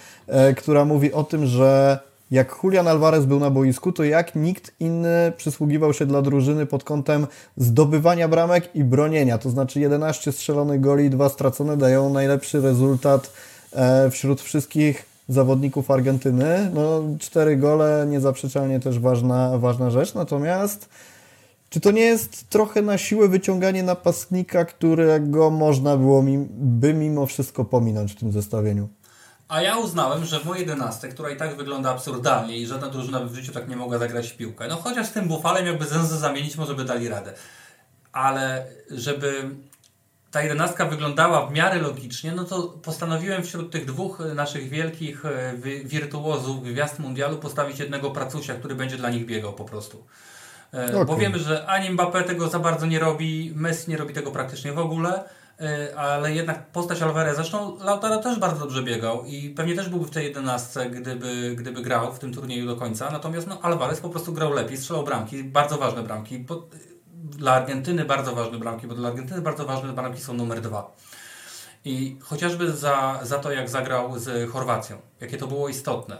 która 0.56 0.84
mówi 0.84 1.12
o 1.12 1.24
tym, 1.24 1.46
że 1.46 1.98
jak 2.32 2.54
Julian 2.62 2.88
Alvarez 2.88 3.24
był 3.24 3.40
na 3.40 3.50
boisku, 3.50 3.92
to 3.92 4.04
jak 4.04 4.34
nikt 4.34 4.72
inny 4.80 5.32
przysługiwał 5.36 5.92
się 5.92 6.06
dla 6.06 6.22
drużyny 6.22 6.66
pod 6.66 6.84
kątem 6.84 7.26
zdobywania 7.56 8.28
bramek 8.28 8.76
i 8.76 8.84
bronienia. 8.84 9.38
To 9.38 9.50
znaczy 9.50 9.80
11 9.80 10.32
strzelonych 10.32 10.80
goli 10.80 11.04
i 11.04 11.10
2 11.10 11.28
stracone 11.28 11.76
dają 11.76 12.10
najlepszy 12.10 12.60
rezultat 12.60 13.32
wśród 14.10 14.40
wszystkich 14.40 15.06
zawodników 15.28 15.90
Argentyny. 15.90 16.70
No, 16.74 17.02
cztery 17.18 17.56
gole, 17.56 18.06
niezaprzeczalnie 18.08 18.80
też 18.80 18.98
ważna, 18.98 19.58
ważna 19.58 19.90
rzecz. 19.90 20.14
Natomiast 20.14 20.88
czy 21.72 21.80
to 21.80 21.90
nie 21.90 22.02
jest 22.02 22.50
trochę 22.50 22.82
na 22.82 22.98
siłę 22.98 23.28
wyciąganie 23.28 23.82
napastnika, 23.82 24.64
którego 24.64 25.50
można 25.50 25.96
było 25.96 26.22
mi, 26.22 26.46
by 26.50 26.94
mimo 26.94 27.26
wszystko 27.26 27.64
pominąć 27.64 28.12
w 28.12 28.16
tym 28.16 28.32
zestawieniu? 28.32 28.88
A 29.48 29.62
ja 29.62 29.78
uznałem, 29.78 30.24
że 30.24 30.40
w 30.40 30.44
mojej 30.44 30.60
11, 30.66 31.08
która 31.08 31.30
i 31.30 31.36
tak 31.36 31.56
wygląda 31.56 31.90
absurdalnie 31.90 32.58
i 32.58 32.66
żadna 32.66 32.88
drużyna 32.88 33.20
w 33.20 33.34
życiu 33.34 33.52
tak 33.52 33.68
nie 33.68 33.76
mogła 33.76 33.98
zagrać 33.98 34.28
w 34.28 34.36
piłkę. 34.36 34.68
No 34.68 34.76
chociaż 34.76 35.10
tym 35.10 35.28
bufalem 35.28 35.66
jakby 35.66 35.84
Zenzę 35.84 36.16
zamienić, 36.16 36.56
może 36.56 36.74
by 36.74 36.84
dali 36.84 37.08
radę. 37.08 37.32
Ale 38.12 38.66
żeby 38.90 39.50
ta 40.32 40.42
jedenastka 40.42 40.86
wyglądała 40.86 41.46
w 41.46 41.52
miarę 41.52 41.78
logicznie, 41.78 42.32
no 42.32 42.44
to 42.44 42.62
postanowiłem 42.62 43.42
wśród 43.42 43.70
tych 43.70 43.84
dwóch 43.84 44.20
e, 44.20 44.34
naszych 44.34 44.68
wielkich 44.68 45.26
e, 45.26 45.54
wirtuozów 45.84 46.64
gwiazd 46.64 46.98
mundialu 46.98 47.38
postawić 47.38 47.78
jednego 47.78 48.10
pracusia, 48.10 48.54
który 48.54 48.74
będzie 48.74 48.96
dla 48.96 49.10
nich 49.10 49.26
biegał 49.26 49.52
po 49.52 49.64
prostu. 49.64 50.04
Okay. 50.72 51.00
E, 51.00 51.04
bo 51.04 51.16
wiemy, 51.16 51.38
że 51.38 51.66
ani 51.66 51.96
Mbappé 51.96 52.24
tego 52.24 52.48
za 52.48 52.58
bardzo 52.58 52.86
nie 52.86 52.98
robi, 52.98 53.52
Messi 53.56 53.90
nie 53.90 53.96
robi 53.96 54.14
tego 54.14 54.30
praktycznie 54.30 54.72
w 54.72 54.78
ogóle, 54.78 55.24
ale 55.96 56.34
jednak 56.34 56.66
postać 56.66 57.02
Alvarez, 57.02 57.36
zresztą 57.36 57.78
Lautaro 57.78 58.16
też 58.16 58.38
bardzo 58.38 58.60
dobrze 58.60 58.82
biegał 58.82 59.24
i 59.24 59.50
pewnie 59.50 59.74
też 59.74 59.88
byłby 59.88 60.06
w 60.06 60.10
tej 60.10 60.24
jedenastce, 60.24 60.90
gdyby, 60.90 61.54
gdyby 61.56 61.82
grał 61.82 62.12
w 62.12 62.18
tym 62.18 62.34
turnieju 62.34 62.66
do 62.66 62.76
końca, 62.76 63.10
natomiast 63.10 63.46
no, 63.46 63.58
Alvarez 63.62 64.00
po 64.00 64.08
prostu 64.08 64.32
grał 64.32 64.52
lepiej, 64.52 64.76
strzelał 64.76 65.04
bramki, 65.04 65.44
bardzo 65.44 65.78
ważne 65.78 66.02
bramki 66.02 66.46
dla 67.22 67.52
Argentyny 67.52 68.04
bardzo 68.04 68.34
ważne 68.34 68.58
bramki, 68.58 68.86
bo 68.86 68.94
dla 68.94 69.08
Argentyny 69.08 69.40
bardzo 69.40 69.64
ważne 69.64 69.92
bramki 69.92 70.20
są 70.20 70.34
numer 70.34 70.60
dwa. 70.60 70.96
I 71.84 72.16
chociażby 72.20 72.72
za, 72.72 73.20
za 73.22 73.38
to, 73.38 73.52
jak 73.52 73.70
zagrał 73.70 74.18
z 74.18 74.50
Chorwacją, 74.50 74.96
jakie 75.20 75.38
to 75.38 75.46
było 75.46 75.68
istotne, 75.68 76.16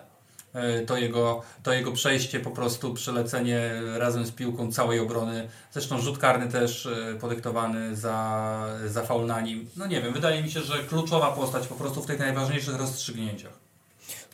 e, 0.54 0.80
to 0.80 0.96
jego, 0.96 1.42
to 1.62 1.72
jego 1.72 1.92
przejście, 1.92 2.40
po 2.40 2.50
prostu 2.50 2.94
przelecenie 2.94 3.72
razem 3.98 4.26
z 4.26 4.30
piłką 4.30 4.72
całej 4.72 5.00
obrony. 5.00 5.48
Zresztą 5.72 6.00
rzut 6.00 6.18
karny 6.18 6.48
też 6.48 6.86
e, 6.86 7.14
podyktowany 7.20 7.96
za, 7.96 8.66
za 8.86 9.02
faul 9.02 9.26
na 9.26 9.40
nim. 9.40 9.68
No 9.76 9.86
nie 9.86 10.02
wiem, 10.02 10.12
wydaje 10.12 10.42
mi 10.42 10.50
się, 10.50 10.60
że 10.60 10.78
kluczowa 10.78 11.32
postać 11.32 11.66
po 11.66 11.74
prostu 11.74 12.02
w 12.02 12.06
tych 12.06 12.18
najważniejszych 12.18 12.76
rozstrzygnięciach. 12.76 13.62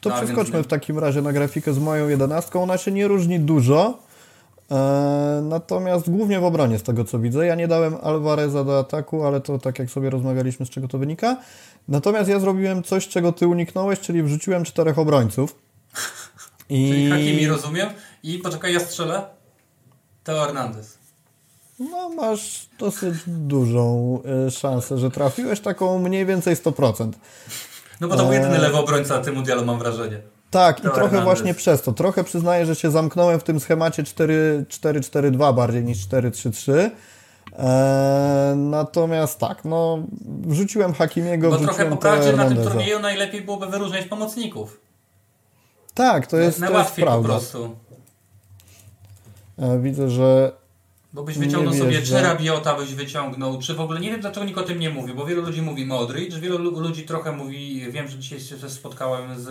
To 0.01 0.11
przeskoczmy 0.11 0.62
w 0.62 0.66
takim 0.66 0.99
razie 0.99 1.23
na 1.23 1.32
grafikę 1.32 1.73
z 1.73 1.78
moją 1.78 2.09
jedenastką. 2.09 2.62
Ona 2.62 2.78
się 2.78 2.90
nie 2.90 3.09
różni 3.09 3.40
dużo. 3.40 4.07
E, 4.70 5.40
natomiast 5.45 6.11
głównie 6.11 6.40
w 6.40 6.45
obronie 6.45 6.78
z 6.78 6.82
tego 6.82 7.05
co 7.05 7.19
widzę. 7.19 7.47
Ja 7.47 7.55
nie 7.55 7.69
dałem 7.69 7.97
Alvareza 8.03 8.65
do 8.65 8.78
ataku, 8.78 9.24
ale 9.24 9.40
to 9.40 9.59
tak 9.59 9.78
jak 9.78 9.90
sobie 9.90 10.11
rozmawialiśmy, 10.11 10.66
z 10.66 10.70
czego 10.70 10.89
to 10.89 10.99
wynika. 10.99 11.36
Natomiast 11.89 12.31
ja 12.31 12.40
zrobiłem 12.40 12.82
coś, 12.82 13.09
czego 13.09 13.32
ty 13.32 13.47
uniknąłeś, 13.47 14.01
czyli 14.01 14.23
wrzuciłem 14.23 14.65
czterech 14.65 14.99
obrońców. 14.99 15.55
I... 16.70 16.89
Czyli 16.89 17.11
Hakimi 17.11 17.47
rozumiem. 17.47 17.89
I 18.23 18.39
poczekaj, 18.39 18.74
ja 18.74 18.81
strzelę. 18.81 19.23
Teo 20.24 20.45
Hernandez. 20.45 20.99
No, 21.78 22.09
masz 22.09 22.69
dosyć 22.78 23.15
dużą 23.27 24.19
y, 24.47 24.51
szansę, 24.51 24.99
że 24.99 25.11
trafiłeś 25.11 25.61
taką 25.61 25.99
mniej 25.99 26.27
więcej 26.27 26.57
100%. 26.57 27.12
No 28.01 28.09
bo 28.09 28.16
to 28.16 28.24
był 28.24 28.32
jedyny 28.32 28.59
lewy 28.59 28.77
obrońca 28.77 29.19
na 29.19 29.24
tym 29.24 29.35
mundialu, 29.35 29.65
mam 29.65 29.78
wrażenie. 29.78 30.20
Tak, 30.51 30.79
i 30.79 30.83
trochę 30.83 31.23
właśnie 31.23 31.55
przez 31.55 31.83
to. 31.83 31.93
Trochę 31.93 32.25
przyznaję, 32.25 32.66
że 32.66 32.75
się 32.75 32.91
zamknąłem 32.91 33.41
w 33.41 33.45
tym 33.45 33.61
schemacie 33.61 34.03
4-4-2 34.03 35.55
bardziej 35.55 35.85
niż 35.85 36.09
4-3-3. 36.09 36.91
Eee, 37.59 38.57
natomiast 38.57 39.39
tak, 39.39 39.65
no 39.65 39.99
wrzuciłem 40.41 40.95
Hakimiego, 40.95 41.51
Bo 41.51 41.59
trochę 41.59 41.87
pokaże 41.87 42.33
na 42.33 42.49
tym 42.49 42.57
turnieju 42.65 43.01
najlepiej 43.01 43.43
byłoby 43.43 43.66
wyróżniać 43.66 44.07
pomocników. 44.07 44.81
Tak, 45.95 46.27
to 46.27 46.37
jest, 46.37 46.61
to 46.61 46.79
jest 46.79 46.97
po 46.97 47.23
prostu. 47.23 47.77
Eee, 49.59 49.81
widzę, 49.81 50.11
że 50.11 50.53
bo 51.12 51.22
byś 51.22 51.39
wyciągnął 51.39 51.74
sobie, 51.74 52.02
czy 52.02 52.22
Rabiota 52.22 52.74
byś 52.74 52.94
wyciągnął, 52.94 53.59
czy 53.59 53.74
w 53.74 53.80
ogóle, 53.80 54.01
nie 54.01 54.10
wiem 54.10 54.20
dlaczego 54.20 54.47
nikt 54.47 54.59
o 54.59 54.62
tym 54.62 54.80
nie 54.80 54.90
mówi, 54.90 55.14
bo 55.14 55.26
wielu 55.26 55.43
ludzi 55.43 55.62
mówi 55.62 55.86
Modric, 55.86 56.35
wielu 56.35 56.80
ludzi 56.80 57.05
trochę 57.05 57.32
mówi, 57.32 57.90
wiem, 57.90 58.09
że 58.09 58.18
dzisiaj 58.18 58.40
się 58.40 58.70
spotkałem 58.70 59.40
z, 59.40 59.47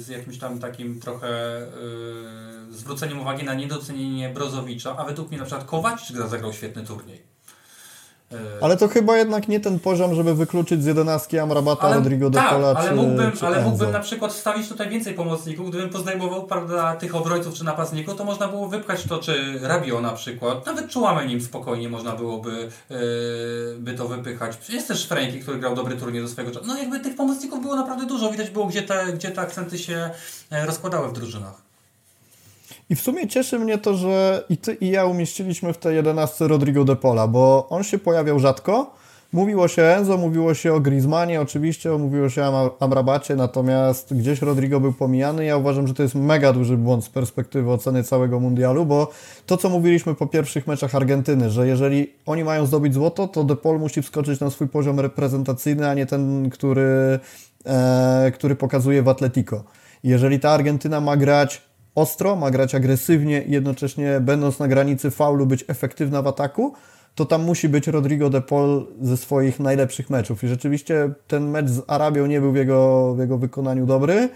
z 0.00 0.08
jakimś 0.08 0.38
tam 0.38 0.58
takim 0.58 1.00
trochę 1.00 1.60
yy, 2.68 2.72
zwróceniem 2.72 3.20
uwagi 3.20 3.44
na 3.44 3.54
niedocenienie 3.54 4.28
Brozowicza, 4.28 4.96
a 4.98 5.04
według 5.04 5.28
mnie 5.28 5.38
na 5.38 5.44
przykład 5.44 5.66
Kowacic 5.66 6.16
zagrał 6.16 6.52
świetny 6.52 6.84
turniej. 6.84 7.31
E, 8.34 8.64
ale 8.64 8.76
to 8.76 8.88
chyba 8.88 9.16
jednak 9.16 9.48
nie 9.48 9.60
ten 9.60 9.78
poziom, 9.78 10.14
żeby 10.14 10.34
wykluczyć 10.34 10.82
z 10.82 10.86
jedenastki 10.86 11.38
Amrabata, 11.38 11.82
ale, 11.82 11.96
Rodrigo 11.96 12.30
de 12.30 12.38
tak, 12.38 12.50
Pola 12.50 12.74
ale 12.76 12.88
czy, 12.88 12.94
mógłbym, 12.94 13.32
czy 13.32 13.46
ale 13.46 13.62
mógłbym 13.62 13.92
na 13.92 14.00
przykład 14.00 14.32
wstawić 14.32 14.68
tutaj 14.68 14.88
więcej 14.88 15.14
pomocników, 15.14 15.68
gdybym 15.68 15.90
poznajmował 15.90 16.46
prawda, 16.46 16.96
tych 16.96 17.14
obrońców 17.14 17.54
czy 17.54 17.64
napastników, 17.64 18.16
to 18.16 18.24
można 18.24 18.48
było 18.48 18.68
wypchać 18.68 19.04
to, 19.04 19.18
czy 19.18 19.58
Rabio 19.62 20.00
na 20.00 20.12
przykład, 20.12 20.66
nawet 20.66 20.88
czułamy 20.88 21.26
nim 21.26 21.40
spokojnie 21.40 21.88
można 21.88 22.12
byłoby 22.12 22.68
yy, 22.90 22.96
by 23.78 23.94
to 23.94 24.08
wypychać. 24.08 24.56
Jest 24.68 24.88
też 24.88 25.06
Franki, 25.06 25.40
który 25.40 25.58
grał 25.58 25.74
dobry 25.74 25.96
turniej 25.96 26.22
do 26.22 26.28
swojego 26.28 26.54
czasu. 26.54 26.66
No 26.66 26.78
jakby 26.78 27.00
tych 27.00 27.16
pomocników 27.16 27.62
było 27.62 27.76
naprawdę 27.76 28.06
dużo, 28.06 28.30
widać 28.30 28.50
było, 28.50 28.66
gdzie 28.66 28.82
te, 28.82 29.12
gdzie 29.14 29.30
te 29.30 29.40
akcenty 29.40 29.78
się 29.78 30.10
e, 30.50 30.66
rozkładały 30.66 31.08
w 31.08 31.12
drużynach. 31.12 31.71
I 32.92 32.94
w 32.94 33.00
sumie 33.00 33.28
cieszy 33.28 33.58
mnie 33.58 33.78
to, 33.78 33.94
że 33.94 34.44
i 34.48 34.56
ty 34.56 34.74
i 34.74 34.90
ja 34.90 35.04
umieściliśmy 35.04 35.72
w 35.72 35.78
tej 35.78 35.96
11 35.96 36.48
Rodrigo 36.48 36.84
de 36.84 36.96
Pola, 36.96 37.28
bo 37.28 37.66
on 37.70 37.82
się 37.84 37.98
pojawiał 37.98 38.38
rzadko. 38.38 38.94
Mówiło 39.32 39.68
się 39.68 39.82
Enzo, 39.82 40.16
mówiło 40.16 40.54
się 40.54 40.74
o 40.74 40.80
Griezmannie, 40.80 41.40
oczywiście, 41.40 41.90
mówiło 41.90 42.28
się 42.28 42.42
o 42.44 42.76
Amrabacie, 42.80 43.36
natomiast 43.36 44.14
gdzieś 44.14 44.42
Rodrigo 44.42 44.80
był 44.80 44.92
pomijany. 44.92 45.44
Ja 45.44 45.56
uważam, 45.56 45.86
że 45.86 45.94
to 45.94 46.02
jest 46.02 46.14
mega 46.14 46.52
duży 46.52 46.76
błąd 46.76 47.04
z 47.04 47.08
perspektywy 47.08 47.70
oceny 47.70 48.04
całego 48.04 48.40
mundialu, 48.40 48.86
bo 48.86 49.10
to, 49.46 49.56
co 49.56 49.68
mówiliśmy 49.68 50.14
po 50.14 50.26
pierwszych 50.26 50.66
meczach 50.66 50.94
Argentyny, 50.94 51.50
że 51.50 51.66
jeżeli 51.66 52.12
oni 52.26 52.44
mają 52.44 52.66
zdobyć 52.66 52.94
złoto, 52.94 53.28
to 53.28 53.44
De 53.44 53.56
Paul 53.56 53.78
musi 53.78 54.02
wskoczyć 54.02 54.40
na 54.40 54.50
swój 54.50 54.68
poziom 54.68 55.00
reprezentacyjny, 55.00 55.88
a 55.88 55.94
nie 55.94 56.06
ten, 56.06 56.50
który, 56.50 57.20
e, 57.66 58.32
który 58.34 58.56
pokazuje 58.56 59.02
w 59.02 59.08
Atletico. 59.08 59.64
Jeżeli 60.04 60.40
ta 60.40 60.50
Argentyna 60.50 61.00
ma 61.00 61.16
grać 61.16 61.71
ostro, 61.94 62.36
ma 62.36 62.50
grać 62.50 62.74
agresywnie 62.74 63.42
i 63.42 63.52
jednocześnie 63.52 64.20
będąc 64.20 64.58
na 64.58 64.68
granicy 64.68 65.10
faulu 65.10 65.46
być 65.46 65.64
efektywna 65.68 66.22
w 66.22 66.26
ataku, 66.26 66.72
to 67.14 67.24
tam 67.24 67.42
musi 67.42 67.68
być 67.68 67.86
Rodrigo 67.86 68.30
de 68.30 68.40
Paul 68.40 68.86
ze 69.00 69.16
swoich 69.16 69.60
najlepszych 69.60 70.10
meczów. 70.10 70.44
I 70.44 70.48
rzeczywiście 70.48 71.10
ten 71.26 71.50
mecz 71.50 71.68
z 71.68 71.82
Arabią 71.86 72.26
nie 72.26 72.40
był 72.40 72.52
w 72.52 72.56
jego, 72.56 73.14
w 73.14 73.18
jego 73.18 73.38
wykonaniu 73.38 73.86
dobry. 73.86 74.28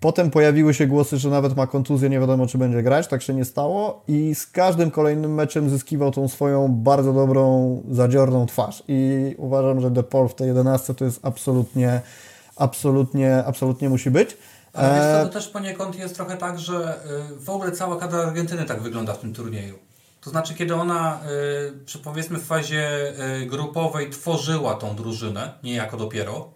Potem 0.00 0.30
pojawiły 0.30 0.74
się 0.74 0.86
głosy, 0.86 1.18
że 1.18 1.30
nawet 1.30 1.56
ma 1.56 1.66
kontuzję, 1.66 2.08
nie 2.08 2.20
wiadomo 2.20 2.46
czy 2.46 2.58
będzie 2.58 2.82
grać, 2.82 3.08
tak 3.08 3.22
się 3.22 3.34
nie 3.34 3.44
stało 3.44 4.02
i 4.08 4.34
z 4.34 4.46
każdym 4.46 4.90
kolejnym 4.90 5.34
meczem 5.34 5.70
zyskiwał 5.70 6.10
tą 6.10 6.28
swoją 6.28 6.68
bardzo 6.68 7.12
dobrą, 7.12 7.82
zadziorną 7.90 8.46
twarz 8.46 8.82
i 8.88 9.34
uważam, 9.38 9.80
że 9.80 9.90
De 9.90 10.02
Paul 10.02 10.28
w 10.28 10.34
tej 10.34 10.48
11 10.48 10.94
to 10.94 11.04
jest 11.04 11.20
absolutnie, 11.22 12.00
absolutnie, 12.56 13.44
absolutnie 13.44 13.88
musi 13.88 14.10
być. 14.10 14.36
Ale 14.76 14.94
wiesz 14.94 15.04
co, 15.04 15.26
to 15.26 15.32
też 15.32 15.48
poniekąd 15.48 15.98
jest 15.98 16.14
trochę 16.14 16.36
tak, 16.36 16.58
że 16.58 17.00
y, 17.32 17.40
w 17.40 17.50
ogóle 17.50 17.72
cała 17.72 17.96
kadra 17.96 18.18
Argentyny 18.18 18.64
tak 18.64 18.82
wygląda 18.82 19.14
w 19.14 19.18
tym 19.18 19.34
turnieju. 19.34 19.78
To 20.20 20.30
znaczy, 20.30 20.54
kiedy 20.54 20.74
ona, 20.74 21.20
y, 21.78 21.84
przy 21.84 21.98
powiedzmy 21.98 22.38
w 22.38 22.46
fazie 22.46 23.12
y, 23.42 23.46
grupowej 23.46 24.10
tworzyła 24.10 24.74
tą 24.74 24.96
drużynę, 24.96 25.52
niejako 25.62 25.96
dopiero, 25.96 26.48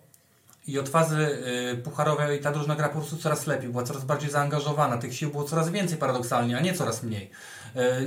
i 0.66 0.78
od 0.78 0.88
fazy 0.88 1.38
pucharowej 1.84 2.40
ta 2.40 2.52
drużyna 2.52 2.76
gra 2.76 2.88
po 2.88 2.98
prostu 2.98 3.16
coraz 3.16 3.46
lepiej, 3.46 3.68
była 3.68 3.82
coraz 3.82 4.04
bardziej 4.04 4.30
zaangażowana, 4.30 4.98
tych 4.98 5.14
sił 5.14 5.30
było 5.30 5.44
coraz 5.44 5.70
więcej 5.70 5.98
paradoksalnie, 5.98 6.56
a 6.56 6.60
nie 6.60 6.74
coraz 6.74 7.02
mniej. 7.02 7.30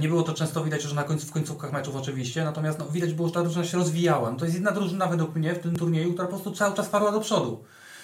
Nie 0.01 0.07
było 0.07 0.23
to 0.23 0.33
często 0.33 0.63
widać 0.63 0.83
już 0.83 0.93
na 0.93 1.03
końcu, 1.03 1.27
w 1.27 1.31
końcówkach 1.31 1.71
meczów 1.71 1.95
oczywiście, 1.95 2.43
natomiast 2.43 2.79
no, 2.79 2.85
widać 2.85 3.13
było, 3.13 3.27
że 3.27 3.33
ta 3.33 3.41
drużyna 3.41 3.65
się 3.65 3.77
rozwijała. 3.77 4.31
No, 4.31 4.37
to 4.37 4.45
jest 4.45 4.55
jedna 4.55 4.71
drużyna 4.71 5.07
według 5.07 5.35
mnie 5.35 5.53
w 5.53 5.59
tym 5.59 5.75
turnieju, 5.75 6.13
która 6.13 6.27
po 6.27 6.33
prostu 6.33 6.51
cały 6.51 6.75
czas 6.75 6.89
parła 6.89 7.11
do 7.11 7.19
przodu. 7.19 7.63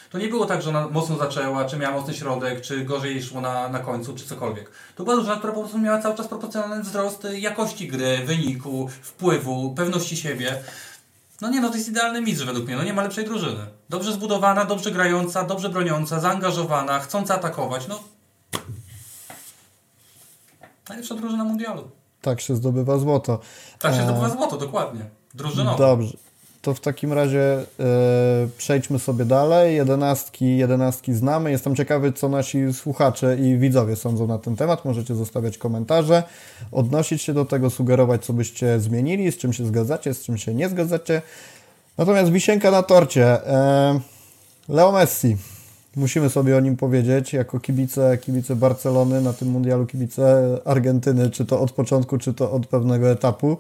To 0.10 0.18
nie 0.18 0.28
było 0.28 0.46
tak, 0.46 0.62
że 0.62 0.70
ona 0.70 0.88
mocno 0.88 1.18
zaczęła, 1.18 1.66
czy 1.66 1.78
miała 1.78 1.96
mocny 1.96 2.14
środek, 2.14 2.62
czy 2.62 2.86
gorzej 2.86 3.24
szło 3.24 3.42
na, 3.42 3.70
na 3.70 3.80
końcu, 3.80 4.16
czy 4.16 4.26
cokolwiek. 4.26 4.72
To 4.96 5.04
była 5.04 5.16
drużyna, 5.16 5.36
która 5.36 5.54
po 5.54 5.60
prostu 5.60 5.78
miała 5.78 6.02
cały 6.02 6.16
czas 6.16 6.28
proporcjonalny 6.28 6.84
wzrost 6.84 7.28
jakości 7.34 7.88
gry, 7.88 8.18
wyniku, 8.26 8.88
wpływu, 9.02 9.74
pewności 9.76 10.18
siebie. 10.18 10.64
No 11.42 11.50
nie, 11.50 11.62
no 11.62 11.70
to 11.70 11.76
jest 11.76 11.90
idealny 11.90 12.22
mistrz 12.22 12.46
według 12.46 12.66
mnie, 12.66 12.76
no 12.76 12.84
nie 12.84 12.94
ma 12.94 13.04
lepszej 13.04 13.26
drużyny. 13.26 13.66
Dobrze 13.90 14.14
zbudowana, 14.14 14.66
dobrze 14.66 14.92
grająca, 14.92 15.44
dobrze 15.44 15.70
broniąca, 15.70 16.20
zaangażowana, 16.20 17.00
chcąca 17.00 17.36
atakować, 17.36 17.88
no... 17.88 18.00
Najlepsza 20.90 21.16
drużyna 21.16 21.44
mundialu. 21.44 21.92
Tak 22.22 22.42
się 22.42 22.56
zdobywa 22.56 22.98
złoto. 22.98 23.40
Tak 23.80 23.96
się 23.96 24.04
zdobywa 24.04 24.30
złoto, 24.30 24.58
dokładnie. 24.58 25.06
Drużynowo. 25.34 25.78
Dobrze 25.78 26.29
to 26.62 26.74
w 26.74 26.80
takim 26.80 27.14
razie 27.14 27.40
e, 27.40 27.66
przejdźmy 28.58 29.00
sobie 29.00 29.26
dalej. 29.26 29.76
Jedenastki, 29.76 30.58
jedenastki 30.58 31.14
znamy. 31.14 31.52
Jestem 31.52 31.76
ciekawy, 31.76 32.14
co 32.14 32.30
nasi 32.30 32.74
słuchacze 32.74 33.38
i 33.38 33.58
widzowie 33.58 33.96
sądzą 33.96 34.28
na 34.28 34.38
ten 34.38 34.56
temat. 34.56 34.86
Możecie 34.86 35.16
zostawiać 35.16 35.58
komentarze, 35.58 36.24
odnosić 36.72 37.22
się 37.22 37.34
do 37.34 37.46
tego, 37.46 37.70
sugerować, 37.70 38.26
co 38.26 38.34
byście 38.34 38.80
zmienili, 38.80 39.32
z 39.32 39.38
czym 39.38 39.54
się 39.54 39.66
zgadzacie, 39.66 40.14
z 40.14 40.24
czym 40.24 40.38
się 40.38 40.54
nie 40.54 40.70
zgadzacie. 40.70 41.22
Natomiast 41.98 42.32
wisienka 42.32 42.72
na 42.72 42.84
torcie. 42.84 43.48
E, 43.48 44.00
Leo 44.70 44.92
Messi. 44.92 45.38
Musimy 45.96 46.30
sobie 46.30 46.58
o 46.58 46.60
nim 46.60 46.78
powiedzieć, 46.78 47.34
jako 47.34 47.60
kibice, 47.60 48.18
kibice 48.18 48.56
Barcelony 48.56 49.22
na 49.22 49.34
tym 49.34 49.48
mundialu, 49.48 49.86
kibice 49.86 50.58
Argentyny, 50.66 51.30
czy 51.30 51.46
to 51.46 51.62
od 51.62 51.72
początku, 51.72 52.18
czy 52.18 52.34
to 52.34 52.52
od 52.52 52.68
pewnego 52.68 53.12
etapu. 53.12 53.58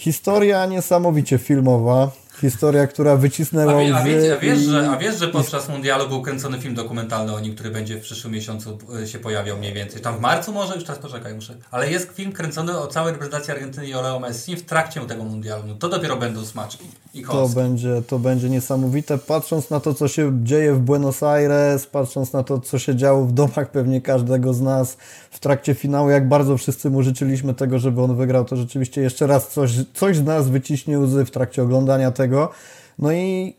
Historia 0.00 0.66
niesamowicie 0.66 1.38
filmowa. 1.38 2.10
Historia, 2.40 2.86
która 2.86 3.16
wycisnęła 3.16 3.72
a, 3.72 3.84
wie, 3.84 3.96
a, 3.96 4.04
wie, 4.04 4.34
a, 4.34 4.38
wiesz, 4.38 4.58
i... 4.58 4.64
że, 4.64 4.90
a 4.90 4.96
wiesz, 4.96 5.18
że 5.18 5.28
podczas 5.28 5.68
mundialu 5.68 6.08
był 6.08 6.22
kręcony 6.22 6.60
film 6.60 6.74
dokumentalny 6.74 7.34
o 7.34 7.40
nim, 7.40 7.54
który 7.54 7.70
będzie 7.70 7.96
w 7.96 8.00
przyszłym 8.00 8.32
miesiącu 8.32 8.78
e, 9.02 9.06
się 9.06 9.18
pojawiał 9.18 9.58
mniej 9.58 9.72
więcej. 9.72 10.02
Tam 10.02 10.16
w 10.16 10.20
marcu 10.20 10.52
może? 10.52 10.74
Już 10.74 10.84
teraz 10.84 10.98
poczekaj, 10.98 11.34
muszę. 11.34 11.54
Ale 11.70 11.90
jest 11.90 12.12
film 12.12 12.32
kręcony 12.32 12.78
o 12.78 12.86
całej 12.86 13.12
reprezentacji 13.12 13.52
Argentyny 13.52 13.86
i 13.86 13.94
o 13.94 14.02
Leo 14.02 14.20
Messi 14.20 14.56
w 14.56 14.62
trakcie 14.62 15.00
tego 15.00 15.24
mundialu. 15.24 15.62
No 15.66 15.74
to 15.74 15.88
dopiero 15.88 16.16
będą 16.16 16.44
smaczki 16.44 16.84
i 17.14 17.22
to 17.22 17.48
będzie, 17.48 18.02
to 18.06 18.18
będzie 18.18 18.50
niesamowite. 18.50 19.18
Patrząc 19.18 19.70
na 19.70 19.80
to, 19.80 19.94
co 19.94 20.08
się 20.08 20.44
dzieje 20.44 20.74
w 20.74 20.80
Buenos 20.80 21.22
Aires, 21.22 21.86
patrząc 21.86 22.32
na 22.32 22.42
to, 22.42 22.60
co 22.60 22.78
się 22.78 22.96
działo 22.96 23.24
w 23.24 23.32
domach 23.32 23.70
pewnie 23.70 24.00
każdego 24.00 24.54
z 24.54 24.60
nas 24.60 24.96
w 25.30 25.38
trakcie 25.38 25.74
finału, 25.74 26.10
jak 26.10 26.28
bardzo 26.28 26.56
wszyscy 26.56 26.90
mu 26.90 27.02
życzyliśmy 27.02 27.54
tego, 27.54 27.78
żeby 27.78 28.02
on 28.02 28.16
wygrał, 28.16 28.44
to 28.44 28.56
rzeczywiście 28.56 29.00
jeszcze 29.00 29.26
raz 29.26 29.48
coś, 29.48 29.72
coś 29.94 30.16
z 30.16 30.24
nas 30.24 30.48
wyciśnie 30.48 30.98
łzy 30.98 31.24
w 31.24 31.30
trakcie 31.30 31.62
oglądania 31.62 32.10
tego 32.10 32.29
tego. 32.30 32.50
No 32.98 33.12
i 33.12 33.56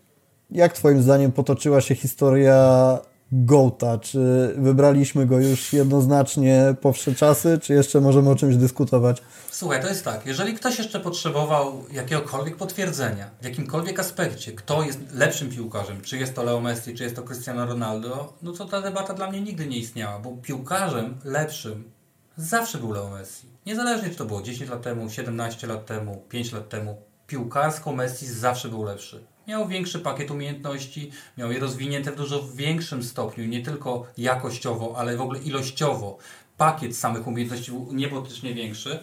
jak 0.51 0.73
Twoim 0.73 1.01
zdaniem 1.01 1.31
potoczyła 1.31 1.81
się 1.81 1.95
historia 1.95 2.99
Gołta? 3.31 3.97
Czy 3.97 4.53
wybraliśmy 4.57 5.25
go 5.25 5.39
już 5.39 5.73
jednoznacznie 5.73 6.75
po 6.81 6.93
wsze 6.93 7.15
czasy, 7.15 7.59
czy 7.61 7.73
jeszcze 7.73 8.01
możemy 8.01 8.29
o 8.29 8.35
czymś 8.35 8.55
dyskutować? 8.55 9.21
Słuchaj, 9.51 9.81
to 9.81 9.87
jest 9.87 10.05
tak, 10.05 10.25
jeżeli 10.25 10.53
ktoś 10.53 10.77
jeszcze 10.77 10.99
potrzebował 10.99 11.83
jakiegokolwiek 11.91 12.55
potwierdzenia 12.55 13.29
w 13.41 13.45
jakimkolwiek 13.45 13.99
aspekcie, 13.99 14.51
kto 14.51 14.83
jest 14.83 14.99
lepszym 15.13 15.49
piłkarzem, 15.49 16.01
czy 16.01 16.17
jest 16.17 16.35
to 16.35 16.43
Leo 16.43 16.61
Messi, 16.61 16.95
czy 16.95 17.03
jest 17.03 17.15
to 17.15 17.23
Cristiano 17.23 17.65
Ronaldo, 17.65 18.33
no 18.41 18.51
to 18.51 18.65
ta 18.65 18.81
debata 18.81 19.13
dla 19.13 19.29
mnie 19.29 19.41
nigdy 19.41 19.67
nie 19.67 19.77
istniała, 19.77 20.19
bo 20.19 20.31
piłkarzem 20.31 21.17
lepszym 21.23 21.91
zawsze 22.37 22.77
był 22.77 22.91
Leo 22.91 23.09
Messi. 23.09 23.47
Niezależnie 23.65 24.09
czy 24.09 24.15
to 24.15 24.25
było 24.25 24.41
10 24.41 24.69
lat 24.69 24.81
temu, 24.81 25.09
17 25.09 25.67
lat 25.67 25.85
temu, 25.85 26.23
5 26.29 26.51
lat 26.51 26.69
temu, 26.69 26.97
piłkarsko 27.31 27.91
Messi 27.91 28.27
zawsze 28.27 28.69
był 28.69 28.83
lepszy. 28.83 29.23
Miał 29.47 29.67
większy 29.67 29.99
pakiet 29.99 30.31
umiejętności, 30.31 31.11
miał 31.37 31.51
je 31.51 31.59
rozwinięte 31.59 32.11
w 32.11 32.15
dużo 32.15 32.47
większym 32.55 33.03
stopniu, 33.03 33.45
nie 33.45 33.63
tylko 33.63 34.05
jakościowo, 34.17 34.93
ale 34.97 35.17
w 35.17 35.21
ogóle 35.21 35.39
ilościowo. 35.39 36.17
Pakiet 36.57 36.97
samych 36.97 37.27
umiejętności 37.27 37.71
był 37.71 37.87
niebotycznie 37.93 38.53
większy. 38.53 38.99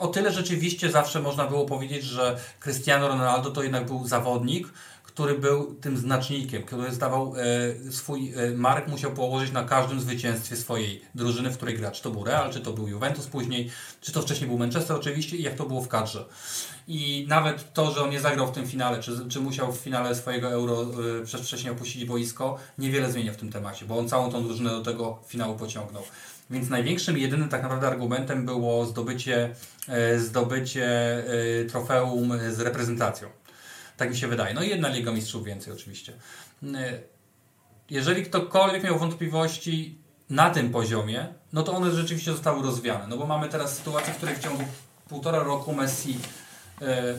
O 0.00 0.08
tyle 0.08 0.32
rzeczywiście 0.32 0.90
zawsze 0.90 1.20
można 1.20 1.46
było 1.46 1.64
powiedzieć, 1.64 2.04
że 2.04 2.36
Cristiano 2.60 3.08
Ronaldo 3.08 3.50
to 3.50 3.62
jednak 3.62 3.86
był 3.86 4.06
zawodnik, 4.06 4.68
który 5.14 5.38
był 5.38 5.74
tym 5.74 5.96
znacznikiem, 5.96 6.62
który 6.62 6.92
zdawał 6.92 7.34
e, 7.36 7.92
swój 7.92 8.32
e, 8.36 8.50
mark, 8.50 8.88
musiał 8.88 9.10
położyć 9.10 9.52
na 9.52 9.64
każdym 9.64 10.00
zwycięstwie 10.00 10.56
swojej 10.56 11.02
drużyny, 11.14 11.50
w 11.50 11.56
której 11.56 11.76
gra. 11.76 11.90
Czy 11.90 12.02
to 12.02 12.10
był 12.10 12.24
Real, 12.24 12.52
czy 12.52 12.60
to 12.60 12.72
był 12.72 12.88
Juventus 12.88 13.26
później, 13.26 13.70
czy 14.00 14.12
to 14.12 14.22
wcześniej 14.22 14.48
był 14.48 14.58
Manchester 14.58 14.96
oczywiście 14.96 15.36
i 15.36 15.42
jak 15.42 15.54
to 15.54 15.66
było 15.66 15.82
w 15.82 15.88
kadrze. 15.88 16.24
I 16.88 17.26
nawet 17.28 17.72
to, 17.72 17.92
że 17.92 18.02
on 18.02 18.10
nie 18.10 18.20
zagrał 18.20 18.46
w 18.46 18.52
tym 18.52 18.66
finale, 18.66 19.02
czy, 19.02 19.28
czy 19.28 19.40
musiał 19.40 19.72
w 19.72 19.76
finale 19.76 20.14
swojego 20.14 20.50
Euro 20.50 20.86
y, 21.22 21.42
wcześniej 21.44 21.72
opuścić 21.72 22.04
boisko, 22.04 22.58
niewiele 22.78 23.12
zmienia 23.12 23.32
w 23.32 23.36
tym 23.36 23.52
temacie, 23.52 23.86
bo 23.86 23.98
on 23.98 24.08
całą 24.08 24.32
tą 24.32 24.42
drużynę 24.42 24.70
do 24.70 24.82
tego 24.82 25.18
finału 25.26 25.56
pociągnął. 25.56 26.02
Więc 26.50 26.68
największym 26.68 27.18
jedynym 27.18 27.48
tak 27.48 27.62
naprawdę 27.62 27.86
argumentem 27.86 28.46
było 28.46 28.86
zdobycie, 28.86 29.54
e, 29.88 30.18
zdobycie 30.18 30.86
e, 31.60 31.64
trofeum 31.64 32.32
z 32.50 32.60
reprezentacją. 32.60 33.43
Tak 33.96 34.10
mi 34.10 34.16
się 34.16 34.28
wydaje. 34.28 34.54
No 34.54 34.62
i 34.62 34.68
jedna 34.68 34.88
Liga 34.88 35.12
Mistrzów 35.12 35.44
więcej 35.44 35.72
oczywiście. 35.72 36.12
E, 36.74 37.00
jeżeli 37.90 38.22
ktokolwiek 38.22 38.84
miał 38.84 38.98
wątpliwości 38.98 39.98
na 40.30 40.50
tym 40.50 40.70
poziomie, 40.70 41.26
no 41.52 41.62
to 41.62 41.72
one 41.72 41.90
rzeczywiście 41.90 42.32
zostały 42.32 42.62
rozwiane. 42.62 43.06
No 43.06 43.16
bo 43.16 43.26
mamy 43.26 43.48
teraz 43.48 43.76
sytuację, 43.76 44.12
w 44.12 44.16
której 44.16 44.36
w 44.36 44.40
ciągu 44.40 44.64
półtora 45.08 45.38
roku 45.38 45.72
Messi 45.72 46.18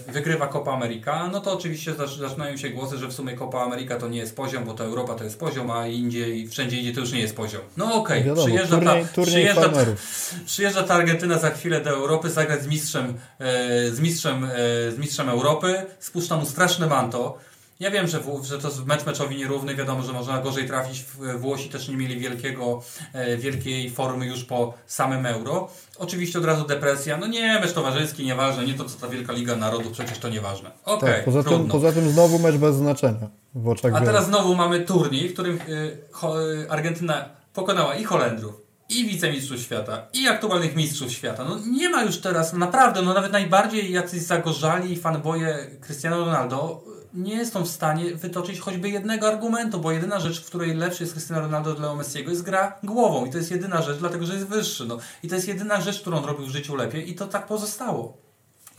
wygrywa 0.08 0.48
Copa 0.48 0.72
America, 0.72 1.30
no 1.32 1.42
to 1.42 1.54
oczywiście 1.54 1.94
zaczynają 2.20 2.58
się 2.58 2.70
głosy, 2.70 2.98
że 2.98 3.08
w 3.08 3.14
sumie 3.14 3.36
Copa 3.36 3.60
America 3.60 3.96
to 3.96 4.08
nie 4.08 4.20
jest 4.20 4.36
poziom, 4.36 4.64
bo 4.64 4.74
to 4.74 4.84
Europa 4.84 5.16
to 5.16 5.24
jest 5.24 5.40
poziom, 5.40 5.72
a 5.72 5.88
indziej, 5.88 6.48
wszędzie 6.48 6.78
indziej 6.78 6.94
to 6.94 7.00
już 7.00 7.12
nie 7.12 7.20
jest 7.20 7.36
poziom. 7.36 7.62
No 7.78 7.96
okej, 7.96 8.32
okay. 8.32 8.46
przyjeżdża, 8.46 8.78
turniej, 8.78 9.06
ta, 9.06 9.24
przyjeżdża, 9.24 9.62
ta, 9.70 9.86
przyjeżdża 10.46 10.84
ta 10.84 10.94
Argentyna 10.94 11.40
za 11.40 11.50
chwilę 11.50 11.82
do 11.82 11.90
Europy 11.90 12.30
zagrać 12.30 12.64
z 12.64 12.68
mistrzem, 12.68 13.14
e, 13.40 13.92
z 13.92 14.00
mistrzem, 14.00 14.44
e, 14.44 14.48
z 14.92 14.98
mistrzem 14.98 15.30
Europy, 15.30 15.86
spuszcza 16.00 16.38
mu 16.38 16.46
straszne 16.46 16.88
manto, 16.88 17.38
ja 17.80 17.92
wiem, 17.92 18.08
że, 18.08 18.20
w, 18.20 18.44
że 18.44 18.58
to 18.58 18.68
jest 18.68 18.86
mecz 18.86 19.06
meczowi 19.06 19.38
nierówny, 19.38 19.76
wiadomo, 19.76 20.04
że 20.04 20.14
można 20.14 20.42
gorzej 20.42 20.68
trafić. 20.68 21.06
Włosi 21.38 21.70
też 21.70 21.88
nie 21.88 21.98
mieli 21.98 22.20
wielkiego, 22.20 22.82
e, 23.14 23.38
wielkiej 23.38 23.90
formy 23.90 24.26
już 24.26 24.44
po 24.44 24.74
samym 24.88 25.26
euro. 25.26 25.70
Oczywiście 25.98 26.40
od 26.40 26.46
razu 26.46 26.66
depresja. 26.66 27.18
No 27.18 27.28
nie, 27.28 27.60
mecz 27.60 27.74
towarzyski, 27.74 28.26
nieważne, 28.26 28.66
nie 28.66 28.74
to 28.74 28.86
co 28.86 29.00
ta 29.00 29.08
Wielka 29.08 29.34
Liga 29.34 29.56
Narodów, 29.56 29.92
przecież 29.92 30.18
to 30.18 30.30
nieważne. 30.30 30.72
Okej, 30.86 31.10
okay, 31.10 31.14
tak, 31.14 31.26
poza, 31.26 31.44
tym, 31.44 31.68
poza 31.68 31.92
tym 31.92 32.10
znowu 32.12 32.40
mecz 32.40 32.56
bez 32.56 32.76
znaczenia 32.76 33.30
w 33.56 33.68
oczach 33.68 33.96
A 33.96 34.02
teraz 34.02 34.26
znowu 34.26 34.56
mamy 34.56 34.80
turniej, 34.80 35.30
w 35.30 35.34
którym 35.34 35.60
y, 35.70 36.70
Argentyna 36.70 37.30
pokonała 37.54 37.96
i 37.96 38.04
Holendrów, 38.04 38.62
i 38.90 39.06
wicemistrzów 39.08 39.60
świata, 39.60 40.08
i 40.14 40.28
aktualnych 40.28 40.76
mistrzów 40.76 41.12
świata. 41.12 41.44
No 41.50 41.58
nie 41.68 41.90
ma 41.90 42.04
już 42.04 42.18
teraz, 42.18 42.54
naprawdę, 42.54 43.02
no 43.02 43.14
nawet 43.14 43.32
najbardziej 43.32 43.92
jacyś 43.92 44.22
zagorzali 44.22 44.98
fanboje 44.98 45.58
Cristiano 45.82 46.26
Ronaldo 46.26 46.84
nie 47.16 47.46
są 47.46 47.66
w 47.66 47.70
stanie 47.70 48.16
wytoczyć 48.16 48.60
choćby 48.60 48.90
jednego 48.90 49.28
argumentu, 49.28 49.80
bo 49.80 49.92
jedyna 49.92 50.20
rzecz, 50.20 50.42
w 50.42 50.46
której 50.46 50.76
lepszy 50.76 51.04
jest 51.04 51.14
Cristiano 51.14 51.42
Ronaldo 51.42 51.74
Leo 51.80 51.96
Messiego 51.96 52.32
jest 52.32 52.44
gra 52.44 52.80
głową 52.84 53.26
i 53.26 53.32
to 53.32 53.38
jest 53.38 53.52
jedyna 53.52 53.82
rzecz, 53.82 53.98
dlatego 53.98 54.26
że 54.26 54.34
jest 54.34 54.48
wyższy. 54.48 54.86
No. 54.86 54.98
I 55.24 55.28
to 55.28 55.36
jest 55.36 55.48
jedyna 55.48 55.82
rzecz, 55.82 56.02
którą 56.02 56.18
on 56.18 56.26
robił 56.26 56.46
w 56.46 56.50
życiu 56.50 56.76
lepiej 56.76 57.10
i 57.12 57.16
to 57.16 57.28
tak 57.28 57.48
pozostało. 57.48 58.18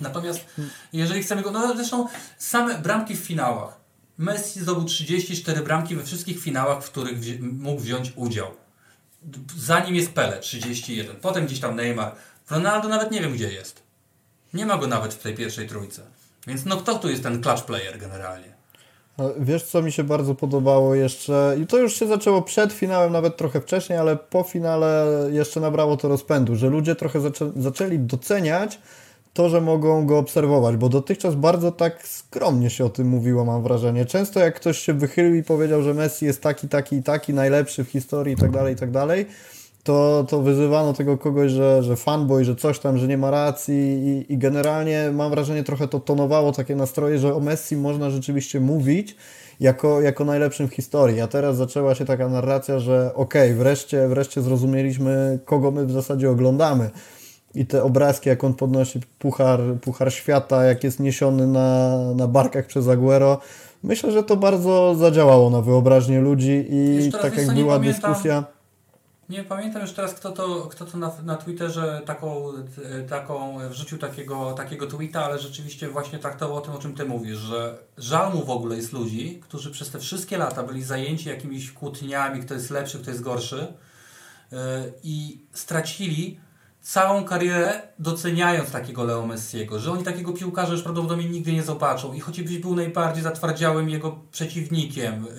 Natomiast 0.00 0.40
jeżeli 0.92 1.22
chcemy 1.22 1.42
go, 1.42 1.50
no 1.50 1.76
zresztą 1.76 2.08
same 2.38 2.78
bramki 2.78 3.16
w 3.16 3.20
finałach. 3.20 3.80
Messi 4.18 4.60
zdobył 4.60 4.84
34 4.84 5.60
bramki 5.60 5.96
we 5.96 6.04
wszystkich 6.04 6.40
finałach, 6.40 6.84
w 6.84 6.90
których 6.90 7.18
wzi 7.18 7.38
mógł 7.42 7.80
wziąć 7.80 8.12
udział. 8.16 8.50
Zanim 9.56 9.94
jest 9.94 10.12
Pele 10.12 10.40
31, 10.40 11.16
potem 11.16 11.46
gdzieś 11.46 11.60
tam 11.60 11.76
Neymar. 11.76 12.14
Ronaldo 12.50 12.88
nawet 12.88 13.10
nie 13.10 13.20
wiem 13.20 13.32
gdzie 13.32 13.52
jest. 13.52 13.82
Nie 14.54 14.66
ma 14.66 14.78
go 14.78 14.86
nawet 14.86 15.14
w 15.14 15.22
tej 15.22 15.34
pierwszej 15.34 15.68
trójce. 15.68 16.02
Więc 16.46 16.64
no 16.64 16.76
kto 16.76 16.98
tu 16.98 17.08
jest 17.08 17.22
ten 17.22 17.42
clutch 17.42 17.64
player 17.64 17.98
generalnie? 17.98 18.56
Wiesz, 19.38 19.62
co 19.62 19.82
mi 19.82 19.92
się 19.92 20.04
bardzo 20.04 20.34
podobało 20.34 20.94
jeszcze, 20.94 21.56
i 21.62 21.66
to 21.66 21.78
już 21.78 21.94
się 21.94 22.06
zaczęło 22.06 22.42
przed 22.42 22.72
finałem, 22.72 23.12
nawet 23.12 23.36
trochę 23.36 23.60
wcześniej, 23.60 23.98
ale 23.98 24.16
po 24.16 24.42
finale 24.42 25.06
jeszcze 25.32 25.60
nabrało 25.60 25.96
to 25.96 26.08
rozpędu, 26.08 26.56
że 26.56 26.68
ludzie 26.68 26.96
trochę 26.96 27.20
zaczę 27.20 27.52
zaczęli 27.56 27.98
doceniać 27.98 28.78
to, 29.34 29.48
że 29.48 29.60
mogą 29.60 30.06
go 30.06 30.18
obserwować, 30.18 30.76
bo 30.76 30.88
dotychczas 30.88 31.34
bardzo 31.34 31.72
tak 31.72 32.08
skromnie 32.08 32.70
się 32.70 32.84
o 32.84 32.88
tym 32.88 33.08
mówiło, 33.08 33.44
mam 33.44 33.62
wrażenie. 33.62 34.06
Często 34.06 34.40
jak 34.40 34.54
ktoś 34.54 34.78
się 34.78 34.92
wychylił 34.92 35.34
i 35.34 35.42
powiedział, 35.42 35.82
że 35.82 35.94
Messi 35.94 36.24
jest 36.24 36.42
taki, 36.42 36.68
taki 36.68 36.96
i 36.96 37.02
taki, 37.02 37.34
najlepszy 37.34 37.84
w 37.84 37.90
historii 37.90 38.34
i 38.34 38.36
tak 38.36 38.50
dalej, 38.50 38.74
i 38.74 38.76
tak 38.76 38.90
dalej, 38.90 39.26
to, 39.86 40.26
to 40.28 40.42
wyzywano 40.42 40.92
tego 40.92 41.18
kogoś, 41.18 41.50
że, 41.50 41.82
że 41.82 41.96
fanboy, 41.96 42.44
że 42.44 42.56
coś 42.56 42.78
tam, 42.78 42.98
że 42.98 43.08
nie 43.08 43.18
ma 43.18 43.30
racji 43.30 43.74
i, 43.74 44.32
i 44.32 44.38
generalnie 44.38 45.10
mam 45.12 45.30
wrażenie 45.30 45.64
trochę 45.64 45.88
to 45.88 46.00
tonowało 46.00 46.52
takie 46.52 46.76
nastroje, 46.76 47.18
że 47.18 47.34
o 47.34 47.40
Messi 47.40 47.76
można 47.76 48.10
rzeczywiście 48.10 48.60
mówić 48.60 49.16
jako, 49.60 50.00
jako 50.00 50.24
najlepszym 50.24 50.68
w 50.68 50.74
historii. 50.74 51.20
A 51.20 51.26
teraz 51.26 51.56
zaczęła 51.56 51.94
się 51.94 52.04
taka 52.04 52.28
narracja, 52.28 52.78
że 52.78 53.14
okej, 53.14 53.50
okay, 53.50 53.54
wreszcie, 53.54 54.08
wreszcie 54.08 54.42
zrozumieliśmy, 54.42 55.38
kogo 55.44 55.70
my 55.70 55.86
w 55.86 55.92
zasadzie 55.92 56.30
oglądamy. 56.30 56.90
I 57.54 57.66
te 57.66 57.82
obrazki, 57.82 58.28
jak 58.28 58.44
on 58.44 58.54
podnosi 58.54 59.00
puchar, 59.18 59.60
puchar 59.80 60.12
świata, 60.12 60.64
jak 60.64 60.84
jest 60.84 61.00
niesiony 61.00 61.46
na, 61.46 61.98
na 62.14 62.28
barkach 62.28 62.66
przez 62.66 62.88
Aguero, 62.88 63.40
myślę, 63.82 64.12
że 64.12 64.22
to 64.22 64.36
bardzo 64.36 64.94
zadziałało 64.94 65.50
na 65.50 65.62
wyobraźnię 65.62 66.20
ludzi 66.20 66.66
i 66.70 67.12
tak 67.22 67.36
jak 67.36 67.54
była 67.54 67.78
pamiętam. 67.78 68.12
dyskusja 68.12 68.55
nie 69.28 69.44
pamiętam 69.44 69.82
już 69.82 69.92
teraz, 69.92 70.14
kto 70.14 70.32
to, 70.32 70.66
kto 70.66 70.84
to 70.84 70.98
na, 70.98 71.12
na 71.22 71.36
Twitterze 71.36 72.02
taką, 72.06 72.52
taką 73.08 73.58
wrzucił 73.68 73.98
takiego, 73.98 74.52
takiego 74.52 74.86
tweeta, 74.86 75.24
ale 75.24 75.38
rzeczywiście 75.38 75.88
właśnie 75.88 76.18
traktował 76.18 76.56
o 76.56 76.60
tym, 76.60 76.74
o 76.74 76.78
czym 76.78 76.94
Ty 76.94 77.04
mówisz, 77.04 77.38
że 77.38 77.78
żal 77.98 78.32
mu 78.32 78.44
w 78.44 78.50
ogóle 78.50 78.76
jest 78.76 78.92
ludzi, 78.92 79.40
którzy 79.42 79.70
przez 79.70 79.90
te 79.90 79.98
wszystkie 79.98 80.38
lata 80.38 80.62
byli 80.62 80.82
zajęci 80.82 81.28
jakimiś 81.28 81.72
kłótniami, 81.72 82.42
kto 82.42 82.54
jest 82.54 82.70
lepszy, 82.70 82.98
kto 82.98 83.10
jest 83.10 83.22
gorszy 83.22 83.66
yy, 84.52 84.58
i 85.02 85.40
stracili 85.52 86.40
całą 86.86 87.24
karierę 87.24 87.82
doceniając 87.98 88.70
takiego 88.70 89.04
Leo 89.04 89.26
Messiego, 89.26 89.78
że 89.78 89.92
oni 89.92 90.04
takiego 90.04 90.32
piłkarza 90.32 90.72
już 90.72 90.82
prawdopodobnie 90.82 91.28
nigdy 91.28 91.52
nie 91.52 91.62
zobaczą 91.62 92.12
i 92.12 92.20
choćbyś 92.20 92.58
był 92.58 92.74
najbardziej 92.74 93.22
zatwardziałym 93.22 93.90
jego 93.90 94.18
przeciwnikiem, 94.32 95.24
yy, 95.24 95.30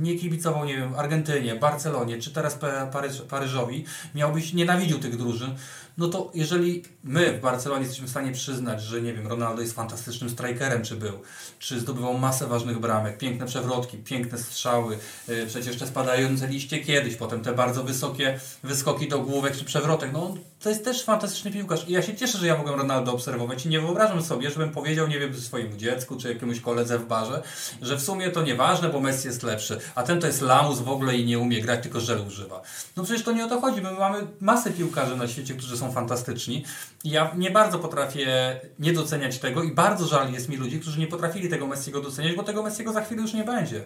nie 0.00 0.18
kibicował, 0.18 0.64
nie 0.64 0.76
wiem, 0.76 0.94
Argentynie, 0.94 1.54
Barcelonie, 1.54 2.18
czy 2.18 2.30
teraz 2.30 2.58
Paryż, 2.92 3.22
Paryżowi, 3.22 3.84
miałbyś 4.14 4.52
nienawidził 4.52 4.98
tych 4.98 5.16
drużyn, 5.16 5.54
no 5.98 6.08
to 6.08 6.30
jeżeli 6.34 6.82
my 7.04 7.32
w 7.32 7.40
Barcelonie 7.40 7.82
jesteśmy 7.82 8.06
w 8.06 8.10
stanie 8.10 8.32
przyznać, 8.32 8.82
że 8.82 9.02
nie 9.02 9.12
wiem, 9.12 9.26
Ronaldo 9.26 9.62
jest 9.62 9.74
fantastycznym 9.74 10.30
strikerem, 10.30 10.82
czy 10.82 10.96
był, 10.96 11.12
czy 11.58 11.80
zdobywał 11.80 12.18
masę 12.18 12.46
ważnych 12.46 12.78
bramek, 12.78 13.18
piękne 13.18 13.46
przewrotki, 13.46 13.98
piękne 13.98 14.38
strzały, 14.38 14.98
yy, 15.28 15.46
przecież 15.46 15.76
te 15.76 15.86
spadające 15.86 16.48
liście 16.48 16.78
kiedyś, 16.78 17.16
potem 17.16 17.42
te 17.42 17.52
bardzo 17.52 17.84
wysokie 17.84 18.40
wyskoki 18.62 19.08
do 19.08 19.20
główek 19.20 19.56
czy 19.56 19.64
przewrotek, 19.64 20.10
no 20.12 20.34
to 20.60 20.68
jest 20.68 20.84
też 20.84 21.04
fantastyczny 21.04 21.50
piłkarz 21.50 21.88
i 21.88 21.92
ja 21.92 22.02
się 22.02 22.14
cieszę, 22.14 22.38
że 22.38 22.46
ja 22.46 22.56
mogłem 22.56 22.78
Ronaldo 22.78 23.12
obserwować 23.12 23.66
i 23.66 23.68
nie 23.68 23.80
wyobrażam 23.80 24.22
sobie, 24.22 24.50
żebym 24.50 24.70
powiedział, 24.70 25.08
nie 25.08 25.18
wiem, 25.18 25.40
swojemu 25.40 25.76
dziecku 25.76 26.16
czy 26.16 26.28
jakiemuś 26.28 26.60
koledze 26.60 26.98
w 26.98 27.06
barze, 27.06 27.42
że 27.82 27.96
w 27.96 28.02
sumie 28.02 28.30
to 28.30 28.42
nieważne, 28.42 28.88
bo 28.88 29.00
Messi 29.00 29.26
jest 29.26 29.42
lepszy, 29.42 29.80
a 29.94 30.02
ten 30.02 30.20
to 30.20 30.26
jest 30.26 30.40
lamus 30.40 30.80
w 30.80 30.88
ogóle 30.88 31.16
i 31.16 31.24
nie 31.24 31.38
umie 31.38 31.60
grać, 31.60 31.82
tylko 31.82 32.00
żel 32.00 32.26
używa. 32.26 32.62
No 32.96 33.04
przecież 33.04 33.22
to 33.22 33.32
nie 33.32 33.44
o 33.44 33.48
to 33.48 33.60
chodzi, 33.60 33.80
my 33.80 33.92
mamy 33.92 34.26
masę 34.40 34.70
piłkarzy 34.70 35.16
na 35.16 35.28
świecie, 35.28 35.54
którzy 35.54 35.76
są 35.76 35.83
fantastyczni 35.92 36.64
i 37.04 37.10
ja 37.10 37.34
nie 37.36 37.50
bardzo 37.50 37.78
potrafię 37.78 38.60
nie 38.78 38.92
doceniać 38.92 39.38
tego 39.38 39.62
i 39.62 39.74
bardzo 39.74 40.06
żal 40.06 40.32
jest 40.32 40.48
mi 40.48 40.56
ludzi, 40.56 40.80
którzy 40.80 41.00
nie 41.00 41.06
potrafili 41.06 41.48
tego 41.48 41.66
Messiego 41.66 42.00
doceniać, 42.00 42.36
bo 42.36 42.42
tego 42.42 42.62
Messiego 42.62 42.92
za 42.92 43.00
chwilę 43.00 43.22
już 43.22 43.32
nie 43.32 43.44
będzie 43.44 43.84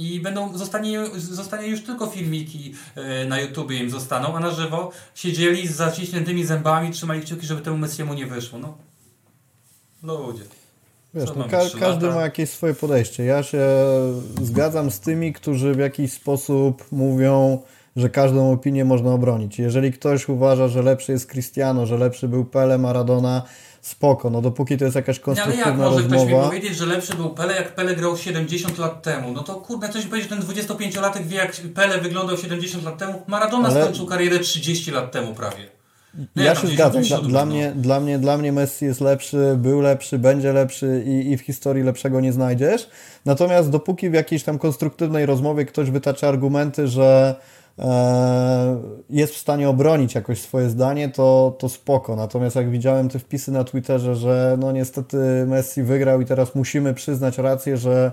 i 0.00 0.20
będą, 0.20 0.58
zostanie, 0.58 1.00
zostanie 1.14 1.68
już 1.68 1.82
tylko 1.82 2.06
filmiki 2.06 2.74
e, 2.94 3.24
na 3.24 3.40
YouTube 3.40 3.70
im 3.70 3.90
zostaną, 3.90 4.36
a 4.36 4.40
na 4.40 4.50
żywo 4.50 4.90
siedzieli 5.14 5.68
z 5.68 5.76
zaciśniętymi 5.76 6.44
zębami, 6.44 6.90
trzymali 6.90 7.20
kciuki, 7.20 7.46
żeby 7.46 7.60
temu 7.60 7.76
Messiemu 7.76 8.14
nie 8.14 8.26
wyszło. 8.26 8.58
No, 8.58 8.78
ludzie. 10.02 10.44
Wiesz, 11.14 11.30
no, 11.36 11.44
ka 11.44 11.58
każdy 11.80 12.06
lata? 12.06 12.18
ma 12.18 12.22
jakieś 12.22 12.50
swoje 12.50 12.74
podejście. 12.74 13.24
Ja 13.24 13.42
się 13.42 13.66
zgadzam 14.42 14.90
z 14.90 15.00
tymi, 15.00 15.32
którzy 15.32 15.74
w 15.74 15.78
jakiś 15.78 16.12
sposób 16.12 16.84
mówią, 16.92 17.62
że 17.96 18.10
każdą 18.10 18.52
opinię 18.52 18.84
można 18.84 19.12
obronić. 19.12 19.58
Jeżeli 19.58 19.92
ktoś 19.92 20.28
uważa, 20.28 20.68
że 20.68 20.82
lepszy 20.82 21.12
jest 21.12 21.30
Cristiano, 21.30 21.86
że 21.86 21.98
lepszy 21.98 22.28
był 22.28 22.44
Pele, 22.44 22.78
Maradona, 22.78 23.42
spoko, 23.80 24.30
no 24.30 24.42
dopóki 24.42 24.78
to 24.78 24.84
jest 24.84 24.96
jakaś 24.96 25.20
konstruktywna 25.20 25.64
rozmowa. 25.64 25.86
ale 25.86 25.94
jak 25.94 26.02
może 26.08 26.18
rozmowa... 26.18 26.42
ktoś 26.42 26.54
mi 26.54 26.60
powiedzieć, 26.60 26.78
że 26.78 26.86
lepszy 26.86 27.16
był 27.16 27.30
Pele, 27.30 27.54
jak 27.56 27.74
Pele 27.74 27.96
grał 27.96 28.16
70 28.16 28.78
lat 28.78 29.02
temu? 29.02 29.32
No 29.32 29.42
to 29.42 29.54
kurde, 29.54 29.88
coś 29.88 30.06
powiedzieć, 30.06 30.30
że 30.30 30.36
ten 30.36 30.46
25-latek 30.46 31.22
wie, 31.22 31.36
jak 31.36 31.52
Pele 31.74 31.98
wyglądał 31.98 32.36
70 32.36 32.84
lat 32.84 32.98
temu. 32.98 33.22
Maradona 33.26 33.68
ale... 33.68 33.82
skończył 33.82 34.06
karierę 34.06 34.38
30 34.38 34.90
lat 34.90 35.12
temu 35.12 35.34
prawie. 35.34 35.80
No 36.36 36.42
ja 36.42 36.54
się 36.54 36.66
zgadzam. 36.66 37.02
Dla, 37.02 37.18
dla, 37.18 37.46
mnie, 37.46 37.72
dla, 37.76 38.00
mnie, 38.00 38.18
dla 38.18 38.38
mnie 38.38 38.52
Messi 38.52 38.84
jest 38.84 39.00
lepszy, 39.00 39.54
był 39.56 39.80
lepszy, 39.80 40.18
będzie 40.18 40.52
lepszy 40.52 41.04
i, 41.06 41.32
i 41.32 41.36
w 41.36 41.40
historii 41.40 41.82
lepszego 41.82 42.20
nie 42.20 42.32
znajdziesz. 42.32 42.88
Natomiast 43.24 43.70
dopóki 43.70 44.10
w 44.10 44.14
jakiejś 44.14 44.42
tam 44.42 44.58
konstruktywnej 44.58 45.26
rozmowie 45.26 45.64
ktoś 45.64 45.90
wytacza 45.90 46.28
argumenty, 46.28 46.88
że 46.88 47.34
jest 49.10 49.34
w 49.34 49.38
stanie 49.38 49.68
obronić 49.68 50.14
jakoś 50.14 50.40
swoje 50.40 50.70
zdanie, 50.70 51.08
to, 51.08 51.56
to 51.58 51.68
spoko. 51.68 52.16
Natomiast 52.16 52.56
jak 52.56 52.70
widziałem 52.70 53.08
te 53.08 53.18
wpisy 53.18 53.52
na 53.52 53.64
Twitterze, 53.64 54.16
że 54.16 54.56
no 54.60 54.72
niestety 54.72 55.16
Messi 55.46 55.82
wygrał 55.82 56.20
i 56.20 56.26
teraz 56.26 56.54
musimy 56.54 56.94
przyznać 56.94 57.38
rację, 57.38 57.76
że 57.76 58.12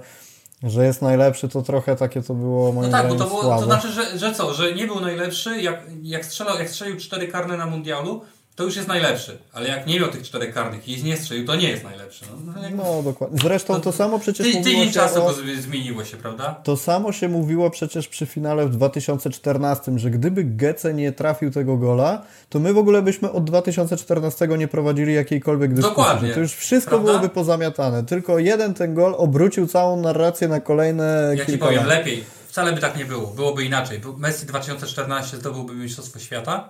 Że 0.64 0.86
jest 0.86 1.02
najlepszy, 1.02 1.50
to 1.50 1.62
trochę 1.62 1.96
takie 1.96 2.22
to 2.22 2.34
było 2.34 2.72
moim 2.72 2.92
No 2.92 2.98
tak, 2.98 3.10
bo 3.10 3.16
to, 3.16 3.28
było, 3.28 3.42
to 3.42 3.64
znaczy, 3.64 3.92
że, 3.92 4.20
że 4.20 4.34
co, 4.34 4.54
że 4.54 4.74
nie 4.74 4.88
był 4.88 5.00
najlepszy, 5.00 5.62
jak, 5.62 5.82
jak, 6.02 6.26
strzelał, 6.26 6.58
jak 6.60 6.70
strzelił 6.70 6.98
cztery 6.98 7.28
karne 7.28 7.58
na 7.58 7.66
mundialu, 7.66 8.22
to 8.58 8.64
już 8.64 8.76
jest 8.76 8.88
najlepszy. 8.88 9.38
Ale 9.54 9.68
jak 9.70 9.88
nie 9.88 10.00
miał 10.00 10.10
tych 10.10 10.24
czterech 10.24 10.54
karnych 10.54 10.88
i 10.88 11.04
nie 11.04 11.18
strzelił, 11.18 11.46
to 11.46 11.56
nie 11.56 11.70
jest 11.70 11.84
najlepszy. 11.84 12.26
No, 12.46 12.54
no, 12.62 12.70
No 12.76 13.04
dokładnie. 13.04 13.40
Zresztą 13.42 13.82
to 13.82 13.92
samo 13.92 14.20
przecież 14.20 14.48
ty, 14.48 14.58
mówiło 14.58 14.64
tydzień 14.64 14.88
się 14.88 14.94
czasu 14.94 15.26
o... 15.26 15.34
zmieniło 15.62 16.04
się, 16.06 16.18
prawda? 16.18 16.62
To 16.64 16.78
samo 16.78 17.12
się 17.12 17.28
mówiło 17.30 17.70
przecież 17.70 18.08
przy 18.08 18.26
finale 18.26 18.66
w 18.66 18.70
2014, 18.70 20.00
że 20.00 20.10
gdyby 20.10 20.44
Gece 20.44 20.94
nie 20.94 21.12
trafił 21.12 21.52
tego 21.52 21.78
gola, 21.78 22.22
to 22.50 22.60
my 22.60 22.74
w 22.74 22.78
ogóle 22.78 23.02
byśmy 23.02 23.32
od 23.32 23.44
2014 23.44 24.48
nie 24.48 24.68
prowadzili 24.68 25.14
jakiejkolwiek 25.14 25.74
dyskusji. 25.74 25.98
Dokładnie. 25.98 26.34
To 26.34 26.40
już 26.40 26.54
wszystko 26.54 26.90
Prawda? 26.90 27.08
byłoby 27.08 27.30
pozamiatane. 27.30 28.04
Tylko 28.04 28.40
jeden 28.40 28.74
ten 28.74 28.94
gol 28.94 29.16
obrócił 29.18 29.68
całą 29.68 30.02
narrację 30.02 30.48
na 30.48 30.60
kolejne 30.60 31.34
Ja 31.38 31.46
ci 31.46 31.58
powiem, 31.58 31.80
lat. 31.80 31.88
lepiej. 31.88 32.24
Wcale 32.48 32.74
by 32.74 32.82
tak 32.82 32.98
nie 32.98 33.06
było. 33.06 33.28
Byłoby 33.28 33.64
inaczej. 33.66 34.02
Messi 34.18 34.46
2014 34.46 35.38
zdobyłby 35.38 35.74
Mistrzostwo 35.76 36.20
Świata, 36.20 36.70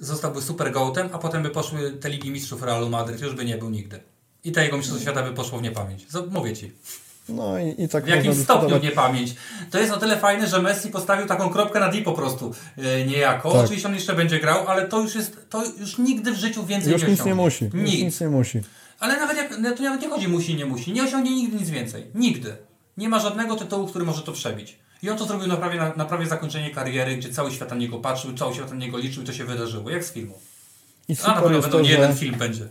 zostałby 0.00 0.42
super 0.42 0.72
gołtem, 0.72 1.08
a 1.12 1.18
potem 1.18 1.42
by 1.42 1.50
poszły 1.50 1.90
te 1.92 2.10
Ligi 2.10 2.30
Mistrzów 2.30 2.62
Realu 2.62 2.88
Madryt, 2.88 3.20
już 3.20 3.34
by 3.34 3.44
nie 3.44 3.58
był 3.58 3.70
nigdy. 3.70 4.00
I 4.44 4.52
to 4.52 4.60
jego 4.60 4.76
Mistrzostwo 4.76 5.02
Świata 5.02 5.22
by 5.22 5.34
poszło 5.34 5.58
w 5.58 5.62
niepamięć. 5.62 6.06
Mówię 6.30 6.56
ci. 6.56 6.72
No 7.28 7.58
i, 7.58 7.82
i 7.82 7.88
tak 7.88 8.04
W 8.04 8.08
jakim 8.08 8.26
można 8.26 8.44
stopniu 8.44 8.60
dyskutować. 8.68 8.82
niepamięć. 8.82 9.34
To 9.70 9.78
jest 9.80 9.92
o 9.92 9.96
tyle 9.96 10.16
fajne, 10.18 10.46
że 10.46 10.62
Messi 10.62 10.88
postawił 10.88 11.26
taką 11.26 11.50
kropkę 11.50 11.80
na 11.80 11.88
D 11.88 12.02
po 12.02 12.12
prostu 12.12 12.54
e, 12.76 13.06
niejako. 13.06 13.52
Tak. 13.52 13.64
Oczywiście 13.64 13.88
on 13.88 13.94
jeszcze 13.94 14.14
będzie 14.14 14.40
grał, 14.40 14.68
ale 14.68 14.88
to 14.88 15.00
już 15.00 15.14
jest, 15.14 15.50
to 15.50 15.62
już 15.80 15.98
nigdy 15.98 16.32
w 16.32 16.36
życiu 16.36 16.66
więcej 16.66 16.92
Już 16.92 17.02
nie 17.02 17.08
nic 17.08 17.24
nie 17.24 17.34
musi. 17.34 17.64
Już 17.64 17.74
Nic. 17.74 18.02
nic 18.02 18.20
nie 18.20 18.28
musi. 18.28 18.60
Ale 18.98 19.16
nawet 19.16 19.36
jak, 19.36 19.58
no 19.58 19.72
to 19.72 19.82
nawet 19.82 20.00
nie 20.02 20.08
chodzi 20.08 20.28
musi, 20.28 20.54
nie 20.54 20.66
musi. 20.66 20.92
Nie 20.92 21.02
osiągnie 21.04 21.30
nigdy 21.30 21.56
nic 21.56 21.70
więcej. 21.70 22.06
Nigdy. 22.14 22.56
Nie 22.96 23.08
ma 23.08 23.18
żadnego 23.20 23.56
tytułu, 23.56 23.86
który 23.86 24.04
może 24.04 24.22
to 24.22 24.32
przebić. 24.32 24.78
I 25.02 25.10
on 25.10 25.18
to 25.18 25.24
zrobił 25.26 25.46
na 25.46 25.56
prawie, 25.56 25.78
na, 25.78 25.92
na 25.96 26.04
prawie 26.04 26.26
zakończenie 26.26 26.70
kariery, 26.70 27.16
gdzie 27.16 27.30
cały 27.30 27.50
świat 27.50 27.70
na 27.70 27.76
niego 27.76 27.98
patrzył, 27.98 28.34
cały 28.34 28.54
świat 28.54 28.70
na 28.70 28.76
niego 28.76 28.98
liczył 28.98 29.22
i 29.22 29.26
to 29.26 29.32
się 29.32 29.44
wydarzyło. 29.44 29.90
Jak 29.90 30.04
z 30.04 30.12
filmu. 30.12 30.38
I 31.08 31.12
A 31.12 31.16
na 31.16 31.22
super 31.22 31.42
pewno 31.42 31.56
jest 31.56 31.70
to, 31.70 31.80
nie 31.80 31.88
że... 31.88 31.94
jeden 31.94 32.16
film 32.16 32.34
będzie. 32.38 32.68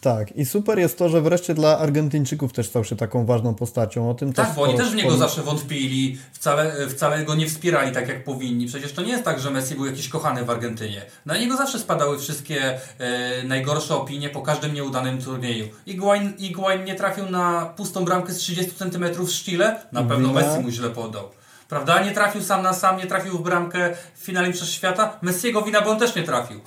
Tak, 0.00 0.36
i 0.36 0.46
super 0.46 0.78
jest 0.78 0.98
to, 0.98 1.08
że 1.08 1.22
wreszcie 1.22 1.54
dla 1.54 1.78
Argentyńczyków 1.78 2.52
też 2.52 2.68
stał 2.68 2.84
się 2.84 2.96
taką 2.96 3.26
ważną 3.26 3.54
postacią. 3.54 4.10
O 4.10 4.14
tym 4.14 4.32
Tak, 4.32 4.54
bo 4.54 4.62
oni 4.62 4.76
też 4.76 4.90
w 4.90 4.94
niego 4.94 5.16
zawsze 5.16 5.42
wątpili, 5.42 6.18
wcale, 6.32 6.88
wcale 6.88 7.24
go 7.24 7.34
nie 7.34 7.46
wspierali 7.46 7.92
tak 7.92 8.08
jak 8.08 8.24
powinni. 8.24 8.66
Przecież 8.66 8.92
to 8.92 9.02
nie 9.02 9.10
jest 9.10 9.24
tak, 9.24 9.40
że 9.40 9.50
Messi 9.50 9.74
był 9.74 9.86
jakiś 9.86 10.08
kochany 10.08 10.44
w 10.44 10.50
Argentynie. 10.50 11.02
Na 11.26 11.38
niego 11.38 11.56
zawsze 11.56 11.78
spadały 11.78 12.18
wszystkie 12.18 12.80
e, 12.98 13.44
najgorsze 13.44 13.94
opinie 13.94 14.28
po 14.28 14.42
każdym 14.42 14.74
nieudanym 14.74 15.22
turnieju. 15.22 15.68
Iguain, 15.86 16.32
Iguain 16.38 16.84
nie 16.84 16.94
trafił 16.94 17.30
na 17.30 17.66
pustą 17.76 18.04
bramkę 18.04 18.32
z 18.32 18.36
30 18.36 18.72
cm 18.72 19.26
w 19.26 19.30
sztile? 19.30 19.82
Na 19.92 20.02
pewno. 20.02 20.32
Messi 20.32 20.60
mu 20.60 20.70
źle 20.70 20.90
podał. 20.90 21.39
Prawda? 21.70 22.02
Nie 22.02 22.12
trafił 22.12 22.42
sam 22.42 22.62
na 22.62 22.72
sam, 22.72 22.96
nie 22.96 23.06
trafił 23.06 23.38
w 23.38 23.42
bramkę 23.42 23.96
w 24.14 24.24
finale 24.24 24.52
przez 24.52 24.70
świata. 24.70 25.18
Messiego 25.22 25.62
wina, 25.62 25.80
bo 25.80 25.90
on 25.90 25.98
też 25.98 26.14
nie 26.14 26.22
trafił. 26.22 26.60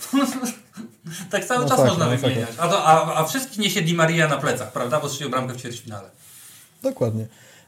tak 1.31 1.45
cały 1.45 1.63
No 1.63 1.69
czas 1.69 1.77
tak, 1.77 1.87
można 1.87 2.05
no 2.05 2.11
tak. 2.11 2.19
wymieniać. 2.19 2.49
A, 2.57 2.67
to, 2.67 2.85
a, 2.85 3.15
a 3.15 3.23
wszystkich 3.23 3.57
niesie 3.57 3.81
Di 3.81 3.93
Maria 3.93 4.27
na 4.27 4.37
plecach, 4.37 4.71
prawda? 4.71 4.99
Bo 4.99 5.09
strzelił 5.09 5.29
bramkę 5.29 5.53
w 5.53 5.57
ćwierćfinale. 5.57 6.09
Dokładnie. 6.83 7.27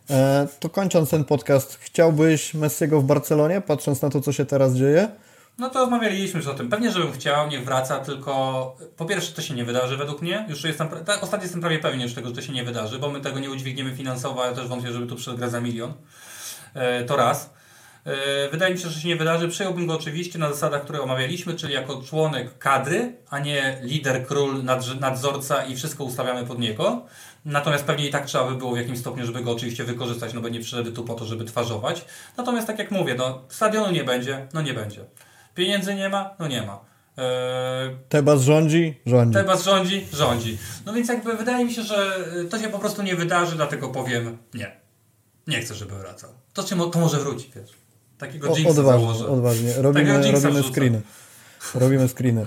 E, 0.10 0.48
to 0.60 0.70
kończąc 0.70 1.10
ten 1.10 1.24
podcast, 1.26 1.80
chciałbyś 1.82 2.54
Messiego 2.54 3.02
w 3.02 3.04
Barcelonie, 3.04 3.62
patrząc 3.62 4.02
na 4.02 4.10
to, 4.10 4.22
co 4.22 4.32
się 4.32 4.46
teraz 4.46 4.74
dzieje? 4.74 5.10
No 5.58 5.70
to 5.70 5.80
rozmawialiśmy 5.80 6.40
już 6.40 6.48
o 6.48 6.54
tym. 6.54 6.70
Pewnie, 6.70 6.92
żebym 6.92 7.12
chciał, 7.12 7.48
niech 7.48 7.66
wraca, 7.66 8.00
tylko 8.00 8.76
po 8.98 9.06
pierwsze 9.06 9.34
to 9.34 9.42
się 9.42 9.54
nie 9.54 9.66
wydarzy 9.66 9.98
według 9.98 10.22
mnie. 10.22 10.46
Już 10.50 10.64
jestem, 10.64 10.90
tak, 11.06 11.24
ostatnio 11.24 11.44
jestem 11.44 11.62
prawie 11.62 11.80
pewien 11.80 12.02
już 12.02 12.14
tego, 12.14 12.30
że 12.30 12.36
to 12.36 12.42
się 12.42 12.54
nie 12.54 12.64
wydarzy, 12.64 13.00
bo 13.00 13.10
my 13.10 13.22
tego 13.22 13.40
nie 13.40 13.52
udźwigniemy 13.52 13.96
finansowo, 13.96 14.44
ale 14.44 14.56
też 14.56 14.68
wątpię, 14.68 14.92
żeby 14.92 15.08
tu 15.08 15.16
przyszedł 15.16 15.38
gra 15.38 15.50
za 15.50 15.62
milion. 15.62 15.94
E, 16.76 17.04
to 17.04 17.16
raz. 17.16 17.50
E, 18.06 18.50
wydaje 18.50 18.74
mi 18.74 18.80
się, 18.80 18.90
że 18.90 19.02
się 19.02 19.08
nie 19.08 19.16
wydarzy. 19.16 19.48
Przyjąłbym 19.50 19.88
go 19.88 19.94
oczywiście 19.94 20.40
na 20.40 20.50
zasadach, 20.50 20.84
które 20.84 21.02
omawialiśmy, 21.02 21.54
czyli 21.54 21.74
jako 21.74 22.02
członek 22.02 22.58
kadry, 22.58 23.16
a 23.30 23.40
nie 23.40 23.80
lider, 23.82 24.26
król, 24.26 24.64
nadzorca 25.00 25.64
i 25.64 25.76
wszystko 25.76 26.04
ustawiamy 26.04 26.46
pod 26.46 26.60
niego. 26.60 27.06
Natomiast 27.46 27.84
pewnie 27.86 28.08
i 28.08 28.10
tak 28.10 28.26
trzeba 28.26 28.50
by 28.50 28.56
było 28.56 28.74
w 28.74 28.78
jakimś 28.78 29.00
stopniu, 29.00 29.26
żeby 29.26 29.42
go 29.42 29.52
oczywiście 29.52 29.84
wykorzystać, 29.84 30.34
no 30.34 30.42
bo 30.42 30.50
nie 30.50 30.60
przyszedł 30.60 30.92
tu 30.92 31.04
po 31.04 31.14
to, 31.14 31.26
żeby 31.26 31.46
twarzować. 31.46 32.06
Natomiast 32.38 32.68
tak 32.68 32.80
jak 32.80 32.92
mówię, 32.92 33.16
no 33.16 33.42
stadionu 33.50 33.92
nie 33.92 34.04
będzie, 34.04 34.48
no 34.54 34.62
nie 34.62 34.74
będzie. 34.74 35.06
Pieniędzy 35.56 35.96
nie 35.96 36.10
ma? 36.10 36.36
No 36.40 36.48
nie 36.48 36.62
ma. 36.62 36.80
Eee, 37.18 37.96
Tebas 38.10 38.42
rządzi? 38.42 39.02
Rządzi. 39.06 39.34
Tebas 39.34 39.64
rządzi? 39.64 40.08
Rządzi. 40.14 40.58
No 40.86 40.94
więc 40.94 41.10
jakby 41.10 41.34
wydaje 41.34 41.66
mi 41.66 41.74
się, 41.74 41.84
że 41.84 42.18
y, 42.42 42.46
to 42.46 42.60
się 42.60 42.68
po 42.68 42.80
prostu 42.80 43.02
nie 43.04 43.16
wydarzy, 43.16 43.56
dlatego 43.56 43.90
powiem 43.90 44.38
nie. 44.54 44.72
Nie 45.48 45.60
chcę, 45.62 45.76
żeby 45.76 45.96
wracał. 45.96 46.45
To, 46.56 46.76
mo- 46.76 46.86
to 46.86 47.00
może 47.00 47.20
wróci, 47.20 47.52
wiesz. 47.56 47.70
Takiego 48.18 48.52
O, 48.52 48.56
jinxa 48.56 48.70
odważnie, 48.82 49.26
odważnie. 49.28 49.74
Robimy, 49.78 50.32
robimy 50.32 50.64
screeny. 50.64 51.02
Robimy 51.76 52.08
screeny. 52.08 52.46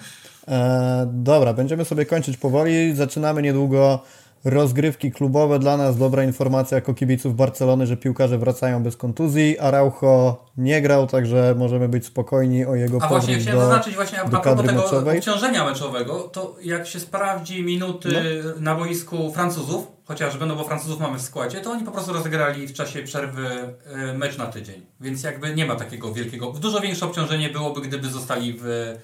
E, 0.48 1.10
dobra, 1.12 1.52
będziemy 1.54 1.84
sobie 1.84 2.06
kończyć 2.06 2.36
powoli. 2.36 2.94
Zaczynamy 2.96 3.42
niedługo 3.42 4.02
rozgrywki 4.44 5.12
klubowe. 5.12 5.58
Dla 5.58 5.76
nas 5.76 5.96
dobra 5.98 6.24
informacja 6.24 6.74
jako 6.74 6.94
kibiców 6.94 7.36
Barcelony, 7.36 7.86
że 7.86 7.96
piłkarze 7.96 8.38
wracają 8.38 8.82
bez 8.82 8.96
kontuzji. 8.96 9.58
Araujo 9.58 10.44
nie 10.56 10.82
grał, 10.82 11.06
także 11.06 11.54
możemy 11.58 11.88
być 11.88 12.06
spokojni 12.06 12.64
o 12.64 12.74
jego 12.74 12.98
A 13.02 13.08
właśnie 13.08 13.38
chciałem 13.38 13.58
do, 13.60 13.66
zaznaczyć 13.66 13.94
właśnie 13.94 14.18
do 14.18 14.38
a 14.38 14.40
propos 14.40 14.66
tego 14.66 14.82
meczowej. 14.82 15.18
obciążenia 15.18 15.64
meczowego, 15.64 16.20
to 16.20 16.56
jak 16.62 16.86
się 16.86 17.00
sprawdzi 17.00 17.62
minuty 17.64 18.08
No. 18.44 18.50
na 18.60 18.74
boisku 18.74 19.32
Francuzów, 19.32 19.86
chociażby, 20.04 20.46
no 20.46 20.56
bo 20.56 20.64
Francuzów 20.64 21.00
mamy 21.00 21.18
w 21.18 21.22
składzie, 21.22 21.60
to 21.60 21.70
oni 21.70 21.84
po 21.84 21.90
prostu 21.92 22.12
rozegrali 22.12 22.66
w 22.68 22.72
czasie 22.72 23.02
przerwy 23.02 23.48
e, 23.86 24.14
mecz 24.14 24.38
na 24.38 24.46
tydzień. 24.46 24.86
Więc 25.00 25.22
jakby 25.22 25.54
nie 25.54 25.66
ma 25.66 25.76
takiego 25.76 26.12
wielkiego, 26.14 26.52
dużo 26.52 26.80
większe 26.80 27.06
obciążenie 27.06 27.48
byłoby, 27.48 27.80
gdyby 27.80 28.08
zostali 28.08 28.58
w, 28.62 28.66
e, 28.66 28.94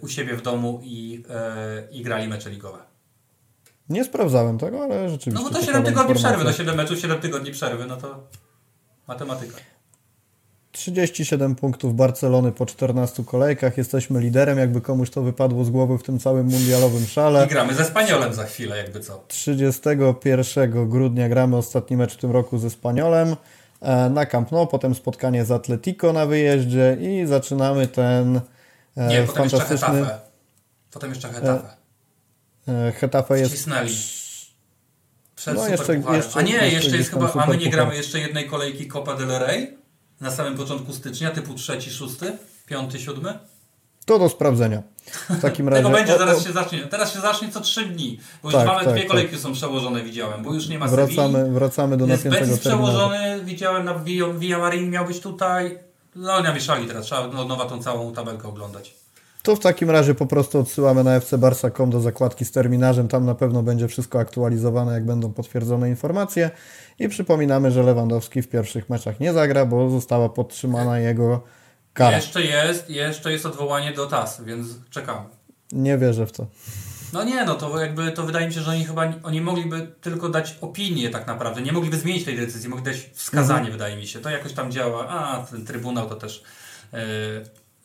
u 0.00 0.08
siebie 0.08 0.36
w 0.36 0.42
domu 0.42 0.80
i, 0.82 1.22
e, 1.30 1.82
i 1.90 2.02
grali 2.02 2.28
mecze 2.28 2.50
ligowe. 2.50 2.78
Nie 3.88 4.04
sprawdzałem 4.04 4.58
tego, 4.58 4.82
ale 4.82 5.08
rzeczywiście. 5.08 5.44
No 5.44 5.50
bo 5.50 5.54
to 5.56 5.66
ciekawa 5.66 5.78
7 5.78 5.84
tygodni 5.84 6.12
informacja. 6.12 6.28
przerwy, 6.30 6.44
no 6.44 6.52
7 6.52 6.76
meczów, 6.76 6.98
7 6.98 7.20
tygodni 7.20 7.52
przerwy, 7.52 7.86
no 7.86 7.96
to 7.96 8.26
matematyka. 9.08 9.56
37 10.72 11.54
punktów 11.54 11.96
Barcelony 11.96 12.52
po 12.52 12.66
14 12.66 13.24
kolejkach. 13.24 13.78
Jesteśmy 13.78 14.20
liderem, 14.20 14.58
jakby 14.58 14.80
komuś 14.80 15.10
to 15.10 15.22
wypadło 15.22 15.64
z 15.64 15.70
głowy 15.70 15.98
w 15.98 16.02
tym 16.02 16.18
całym 16.18 16.46
mundialowym 16.46 17.06
szale. 17.06 17.46
I 17.46 17.48
gramy 17.48 17.74
ze 17.74 17.84
Spaniolem 17.84 18.34
za 18.34 18.44
chwilę, 18.44 18.76
jakby 18.76 19.00
co. 19.00 19.24
31 19.28 20.88
grudnia 20.88 21.28
gramy 21.28 21.56
ostatni 21.56 21.96
mecz 21.96 22.14
w 22.14 22.16
tym 22.16 22.30
roku 22.30 22.58
ze 22.58 22.70
Spaniolem 22.70 23.36
e, 23.80 24.10
na 24.10 24.26
Camp 24.26 24.52
Nou, 24.52 24.66
potem 24.66 24.94
spotkanie 24.94 25.44
z 25.44 25.50
Atletico 25.50 26.12
na 26.12 26.26
wyjeździe 26.26 26.96
i 27.00 27.26
zaczynamy 27.26 27.86
ten 27.86 28.40
e, 28.96 29.08
Nie, 29.08 29.22
potem 29.22 29.42
jeszcze 29.42 29.58
fantastyczny... 29.58 29.94
Hetafe. 29.94 30.20
Potem 30.90 31.10
jeszcze 31.10 31.28
Hetafe. 31.28 31.81
E, 32.68 32.92
Hetafe 32.92 33.38
jest... 33.38 33.52
Wcisnęli. 33.52 33.90
Przed 35.36 35.54
No, 35.54 35.62
no, 35.62 35.68
jeszcze- 35.68 35.94
jeszcze, 35.96 36.38
A 36.38 36.42
nie, 36.42 36.52
jeszcze 36.52 36.70
jeszcze, 36.74 36.96
jest 36.96 37.10
chyba, 37.10 37.32
a 37.32 37.46
my 37.46 37.56
nie 37.56 37.70
gramy 37.70 37.96
jeszcze 37.96 38.18
jednej 38.20 38.46
kolejki 38.46 38.88
Copa 38.88 39.14
del 39.16 39.28
Rey 39.38 39.76
na 40.20 40.30
samym 40.30 40.56
początku 40.56 40.92
stycznia, 40.92 41.30
typu 41.30 41.54
trzeci, 41.54 41.90
szósty, 41.90 42.32
piąty, 42.66 42.98
siódmy. 43.00 43.38
To 44.06 44.18
do 44.18 44.28
sprawdzenia. 44.28 44.82
W 45.30 45.40
takim 45.40 45.68
razie... 45.68 45.82
Tego 45.82 45.94
będzie, 45.96 46.18
zaraz 46.18 46.38
o- 46.38 46.42
się 46.42 46.52
zacznie. 46.52 46.80
Teraz 46.86 47.12
się 47.12 47.20
zacznie 47.20 47.48
co 47.50 47.60
trzy 47.60 47.84
dni, 47.86 48.20
bo 48.42 48.48
już 48.48 48.54
Tak, 48.58 48.66
mamy 48.66 48.84
tak, 48.84 48.92
dwie 48.92 49.00
tak. 49.02 49.10
kolejki 49.10 49.38
są 49.38 49.52
przełożone, 49.52 50.02
widziałem, 50.02 50.42
bo 50.42 50.54
już 50.54 50.68
nie 50.68 50.78
ma. 50.78 50.88
Wracamy, 50.88 51.50
wracamy 51.52 51.96
do 51.96 52.06
Jest 52.06 52.24
napiętego 52.24 52.46
Betis 52.50 52.62
terminarza. 52.64 52.92
przełożony, 52.98 53.44
widziałem 53.44 53.84
na 53.84 53.94
Villa, 53.94 54.28
Villa 54.32 54.58
Marin 54.58 54.90
miał 54.90 55.06
być 55.06 55.20
tutaj. 55.20 55.78
No 56.16 56.40
namieszali 56.42 56.86
teraz, 56.86 57.04
trzeba 57.06 57.20
od 57.20 57.48
nowa 57.48 57.64
tą 57.64 57.82
całą 57.82 58.12
tabelkę 58.12 58.48
oglądać. 58.48 58.94
To 59.42 59.56
w 59.56 59.60
takim 59.60 59.90
razie 59.90 60.14
po 60.14 60.26
prostu 60.26 60.58
odsyłamy 60.58 61.04
na 61.04 61.20
fcbarsa.com 61.20 61.90
do 61.90 62.00
zakładki 62.00 62.44
z 62.44 62.50
terminarzem. 62.52 63.08
Tam 63.08 63.26
na 63.26 63.34
pewno 63.34 63.62
będzie 63.62 63.88
wszystko 63.88 64.18
aktualizowane, 64.20 64.92
jak 64.92 65.06
będą 65.06 65.32
potwierdzone 65.32 65.88
informacje. 65.88 66.50
I 66.98 67.08
przypominamy, 67.08 67.70
że 67.70 67.82
Lewandowski 67.82 68.42
w 68.42 68.48
pierwszych 68.48 68.90
meczach 68.90 69.20
nie 69.20 69.32
zagra, 69.32 69.66
bo 69.66 69.90
została 69.90 70.28
podtrzymana 70.28 70.98
jego 70.98 71.42
kara. 71.92 72.16
Jeszcze 72.16 72.42
jest, 72.42 72.90
jeszcze 72.90 73.32
jest 73.32 73.46
odwołanie 73.46 73.92
do 73.92 74.06
TAS, 74.06 74.40
więc 74.44 74.66
czekamy. 74.90 75.28
Nie 75.72 75.98
wierzę 75.98 76.26
w 76.26 76.32
to. 76.32 76.46
No 77.12 77.24
nie, 77.24 77.44
no 77.44 77.54
to 77.54 77.80
jakby 77.80 78.12
to 78.12 78.22
wydaje 78.22 78.46
mi 78.46 78.54
się, 78.54 78.60
że 78.60 78.70
oni 78.70 78.84
chyba 78.84 79.12
oni 79.22 79.40
mogliby 79.40 79.92
tylko 80.00 80.28
dać 80.28 80.58
opinię 80.60 81.10
tak 81.10 81.26
naprawdę. 81.26 81.62
Nie 81.62 81.72
mogliby 81.72 81.96
zmienić 81.96 82.24
tej 82.24 82.36
decyzji, 82.36 82.68
mogli 82.68 82.84
dać 82.84 82.96
wskazanie, 83.12 83.60
Mhm. 83.60 83.72
wydaje 83.72 83.96
mi 83.96 84.06
się. 84.06 84.18
To 84.18 84.30
jakoś 84.30 84.52
tam 84.52 84.72
działa. 84.72 85.08
A, 85.08 85.46
ten 85.50 85.66
trybunał 85.66 86.08
to 86.08 86.14
też. 86.16 86.42
Yy, 86.92 86.98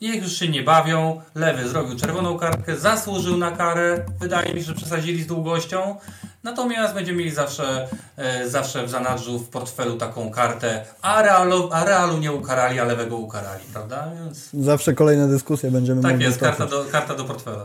niech 0.00 0.22
już 0.22 0.32
się 0.32 0.48
nie 0.48 0.62
bawią. 0.62 1.20
Lewy 1.34 1.68
zrobił 1.68 1.98
czerwoną 1.98 2.38
kartkę, 2.38 2.76
zasłużył 2.76 3.36
na 3.36 3.50
karę. 3.50 4.04
Wydaje 4.20 4.54
mi 4.54 4.60
się, 4.60 4.66
że 4.66 4.74
przesadzili 4.74 5.22
z 5.22 5.26
długością. 5.26 5.96
Natomiast 6.42 6.94
będziemy 6.94 7.18
mieli 7.18 7.30
zawsze, 7.30 7.88
e, 8.16 8.48
zawsze 8.48 8.86
w 8.86 8.90
zanadrzu, 8.90 9.38
w 9.38 9.48
portfelu 9.48 9.96
taką 9.96 10.30
kartę, 10.30 10.84
a 11.02 11.22
Realu, 11.22 11.68
a 11.72 11.84
Realu 11.84 12.18
nie 12.18 12.32
ukarali, 12.32 12.80
a 12.80 12.84
lewego 12.84 13.16
ukarali, 13.16 13.64
prawda? 13.72 14.10
Więc 14.14 14.50
Zawsze 14.52 14.94
kolejne 14.94 15.28
dyskusje 15.28 15.70
będziemy 15.70 16.02
tak 16.02 16.10
mogli 16.10 16.26
jest, 16.26 16.38
karta 16.38 16.66
do, 16.66 16.84
karta 16.92 17.14
do 17.14 17.24
portfela. 17.24 17.64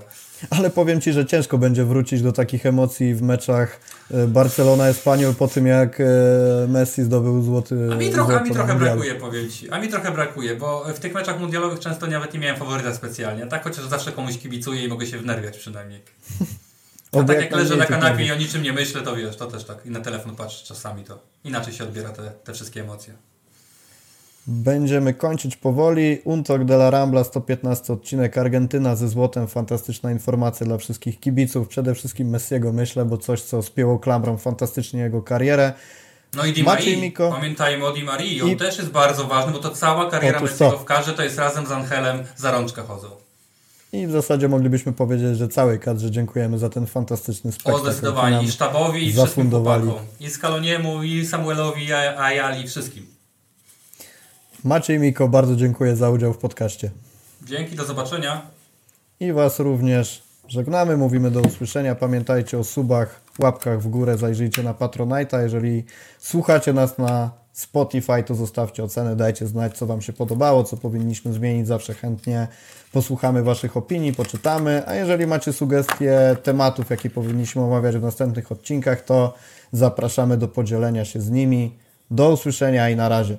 Ale 0.49 0.69
powiem 0.69 1.01
Ci, 1.01 1.13
że 1.13 1.25
ciężko 1.25 1.57
będzie 1.57 1.85
wrócić 1.85 2.21
do 2.21 2.31
takich 2.31 2.65
emocji 2.65 3.15
w 3.15 3.21
meczach 3.21 3.79
e, 4.11 4.27
Barcelona-Espaniol 4.27 5.35
po 5.35 5.47
tym, 5.47 5.67
jak 5.67 5.99
e, 5.99 6.05
Messi 6.67 7.03
zdobył 7.03 7.41
złoty 7.41 7.89
A 7.93 7.95
mi 7.95 8.09
trochę, 8.09 8.39
a 8.39 8.43
mi 8.43 8.51
trochę 8.51 8.75
brakuje, 8.75 9.15
powiem 9.15 9.49
Ci. 9.49 9.71
A 9.71 9.79
mi 9.79 9.89
trochę 9.89 10.11
brakuje, 10.11 10.55
bo 10.55 10.85
w 10.95 10.99
tych 10.99 11.13
meczach 11.13 11.39
mundialowych 11.39 11.79
często 11.79 12.07
nawet 12.07 12.33
nie 12.33 12.39
miałem 12.39 12.57
faworyta 12.57 12.93
specjalnie. 12.93 13.47
Tak 13.47 13.63
chociaż 13.63 13.85
zawsze 13.85 14.11
komuś 14.11 14.37
kibicuję 14.37 14.83
i 14.83 14.87
mogę 14.87 15.07
się 15.07 15.17
wnerwiać 15.17 15.57
przynajmniej. 15.57 16.01
A 17.13 17.17
Oby 17.17 17.33
tak 17.33 17.43
jak 17.43 17.55
leżę 17.55 17.75
na 17.75 17.85
kanapie 17.85 18.25
i 18.25 18.31
o 18.31 18.35
niczym 18.35 18.63
nie 18.63 18.73
myślę, 18.73 19.01
to 19.01 19.15
wiesz, 19.15 19.35
to 19.35 19.45
też 19.47 19.63
tak. 19.63 19.85
I 19.85 19.89
na 19.89 19.99
telefon 19.99 20.35
patrzę 20.35 20.65
czasami, 20.65 21.03
to 21.03 21.19
inaczej 21.43 21.73
się 21.73 21.83
odbiera 21.83 22.09
te, 22.09 22.31
te 22.43 22.53
wszystkie 22.53 22.81
emocje. 22.81 23.13
Będziemy 24.47 25.13
kończyć 25.13 25.55
powoli. 25.55 26.21
Untok 26.23 26.65
de 26.65 26.73
la 26.75 26.89
Rambla, 26.89 27.23
115 27.23 27.93
odcinek. 27.93 28.37
Argentyna 28.37 28.95
ze 28.95 29.07
złotem. 29.07 29.47
Fantastyczna 29.47 30.11
informacja 30.11 30.65
dla 30.65 30.77
wszystkich 30.77 31.19
kibiców. 31.19 31.67
Przede 31.67 31.95
wszystkim 31.95 32.29
Messiego, 32.29 32.73
myślę, 32.73 33.05
bo 33.05 33.17
coś, 33.17 33.41
co 33.41 33.61
spięło 33.61 33.99
klamrą 33.99 34.37
fantastycznie 34.37 34.99
jego 34.99 35.21
karierę. 35.21 35.73
No 36.33 36.45
i 36.45 36.53
Di 36.53 36.63
Marii, 36.63 37.01
Miko. 37.01 37.31
pamiętajmy 37.31 37.85
o 37.85 37.91
Di 37.91 38.03
Marii, 38.03 38.41
on 38.41 38.49
I- 38.49 38.57
też 38.57 38.77
jest 38.77 38.89
bardzo 38.89 39.23
ważny, 39.27 39.51
bo 39.53 39.59
to 39.59 39.69
cała 39.69 40.11
kariera 40.11 40.39
Messiego 40.39 40.77
w 40.77 40.85
karze 40.85 41.13
to 41.13 41.23
jest 41.23 41.37
razem 41.37 41.65
z 41.67 41.71
Angelem 41.71 42.23
za 42.35 42.51
rączkę 42.51 42.81
chodzą. 42.81 43.07
I 43.93 44.07
w 44.07 44.11
zasadzie 44.11 44.49
moglibyśmy 44.49 44.93
powiedzieć, 44.93 45.37
że 45.37 45.47
całej 45.47 45.79
kadrze 45.79 46.11
dziękujemy 46.11 46.59
za 46.59 46.69
ten 46.69 46.85
fantastyczny 46.87 47.49
O, 47.49 47.53
spektakl. 47.53 47.81
zdecydowanie. 47.81 48.35
jaki 48.35 48.47
I 48.47 48.51
sztabowi, 48.51 48.99
i 48.99 49.11
wszystkim 49.13 49.25
zafundowali. 49.25 49.91
I 50.19 50.29
Skaloniemu, 50.29 51.03
i 51.03 51.25
Samuelowi, 51.25 51.85
i 51.85 51.93
Ayali, 51.93 52.67
wszystkim. 52.67 53.05
Maciej 54.63 54.99
Miko, 54.99 55.27
bardzo 55.27 55.55
dziękuję 55.55 55.95
za 55.95 56.09
udział 56.09 56.33
w 56.33 56.37
podcaście. 56.37 56.91
Dzięki, 57.45 57.75
do 57.75 57.85
zobaczenia. 57.85 58.41
I 59.19 59.33
Was 59.33 59.59
również 59.59 60.23
żegnamy, 60.47 60.97
mówimy 60.97 61.31
do 61.31 61.41
usłyszenia. 61.41 61.95
Pamiętajcie 61.95 62.59
o 62.59 62.63
subach, 62.63 63.21
łapkach 63.39 63.81
w 63.81 63.87
górę, 63.87 64.17
zajrzyjcie 64.17 64.63
na 64.63 64.73
Patronite'a. 64.73 65.41
Jeżeli 65.41 65.83
słuchacie 66.19 66.73
nas 66.73 66.97
na 66.97 67.31
Spotify, 67.53 68.23
to 68.25 68.35
zostawcie 68.35 68.83
ocenę, 68.83 69.15
dajcie 69.15 69.47
znać, 69.47 69.77
co 69.77 69.85
Wam 69.85 70.01
się 70.01 70.13
podobało, 70.13 70.63
co 70.63 70.77
powinniśmy 70.77 71.33
zmienić. 71.33 71.67
Zawsze 71.67 71.93
chętnie 71.93 72.47
posłuchamy 72.91 73.43
Waszych 73.43 73.77
opinii, 73.77 74.13
poczytamy. 74.13 74.83
A 74.87 74.95
jeżeli 74.95 75.27
macie 75.27 75.53
sugestie 75.53 76.35
tematów, 76.43 76.89
jakie 76.89 77.09
powinniśmy 77.09 77.61
omawiać 77.61 77.97
w 77.97 78.01
następnych 78.01 78.51
odcinkach, 78.51 79.01
to 79.01 79.33
zapraszamy 79.71 80.37
do 80.37 80.47
podzielenia 80.47 81.05
się 81.05 81.21
z 81.21 81.29
nimi. 81.29 81.77
Do 82.11 82.29
usłyszenia 82.29 82.89
i 82.89 82.95
na 82.95 83.09
razie. 83.09 83.37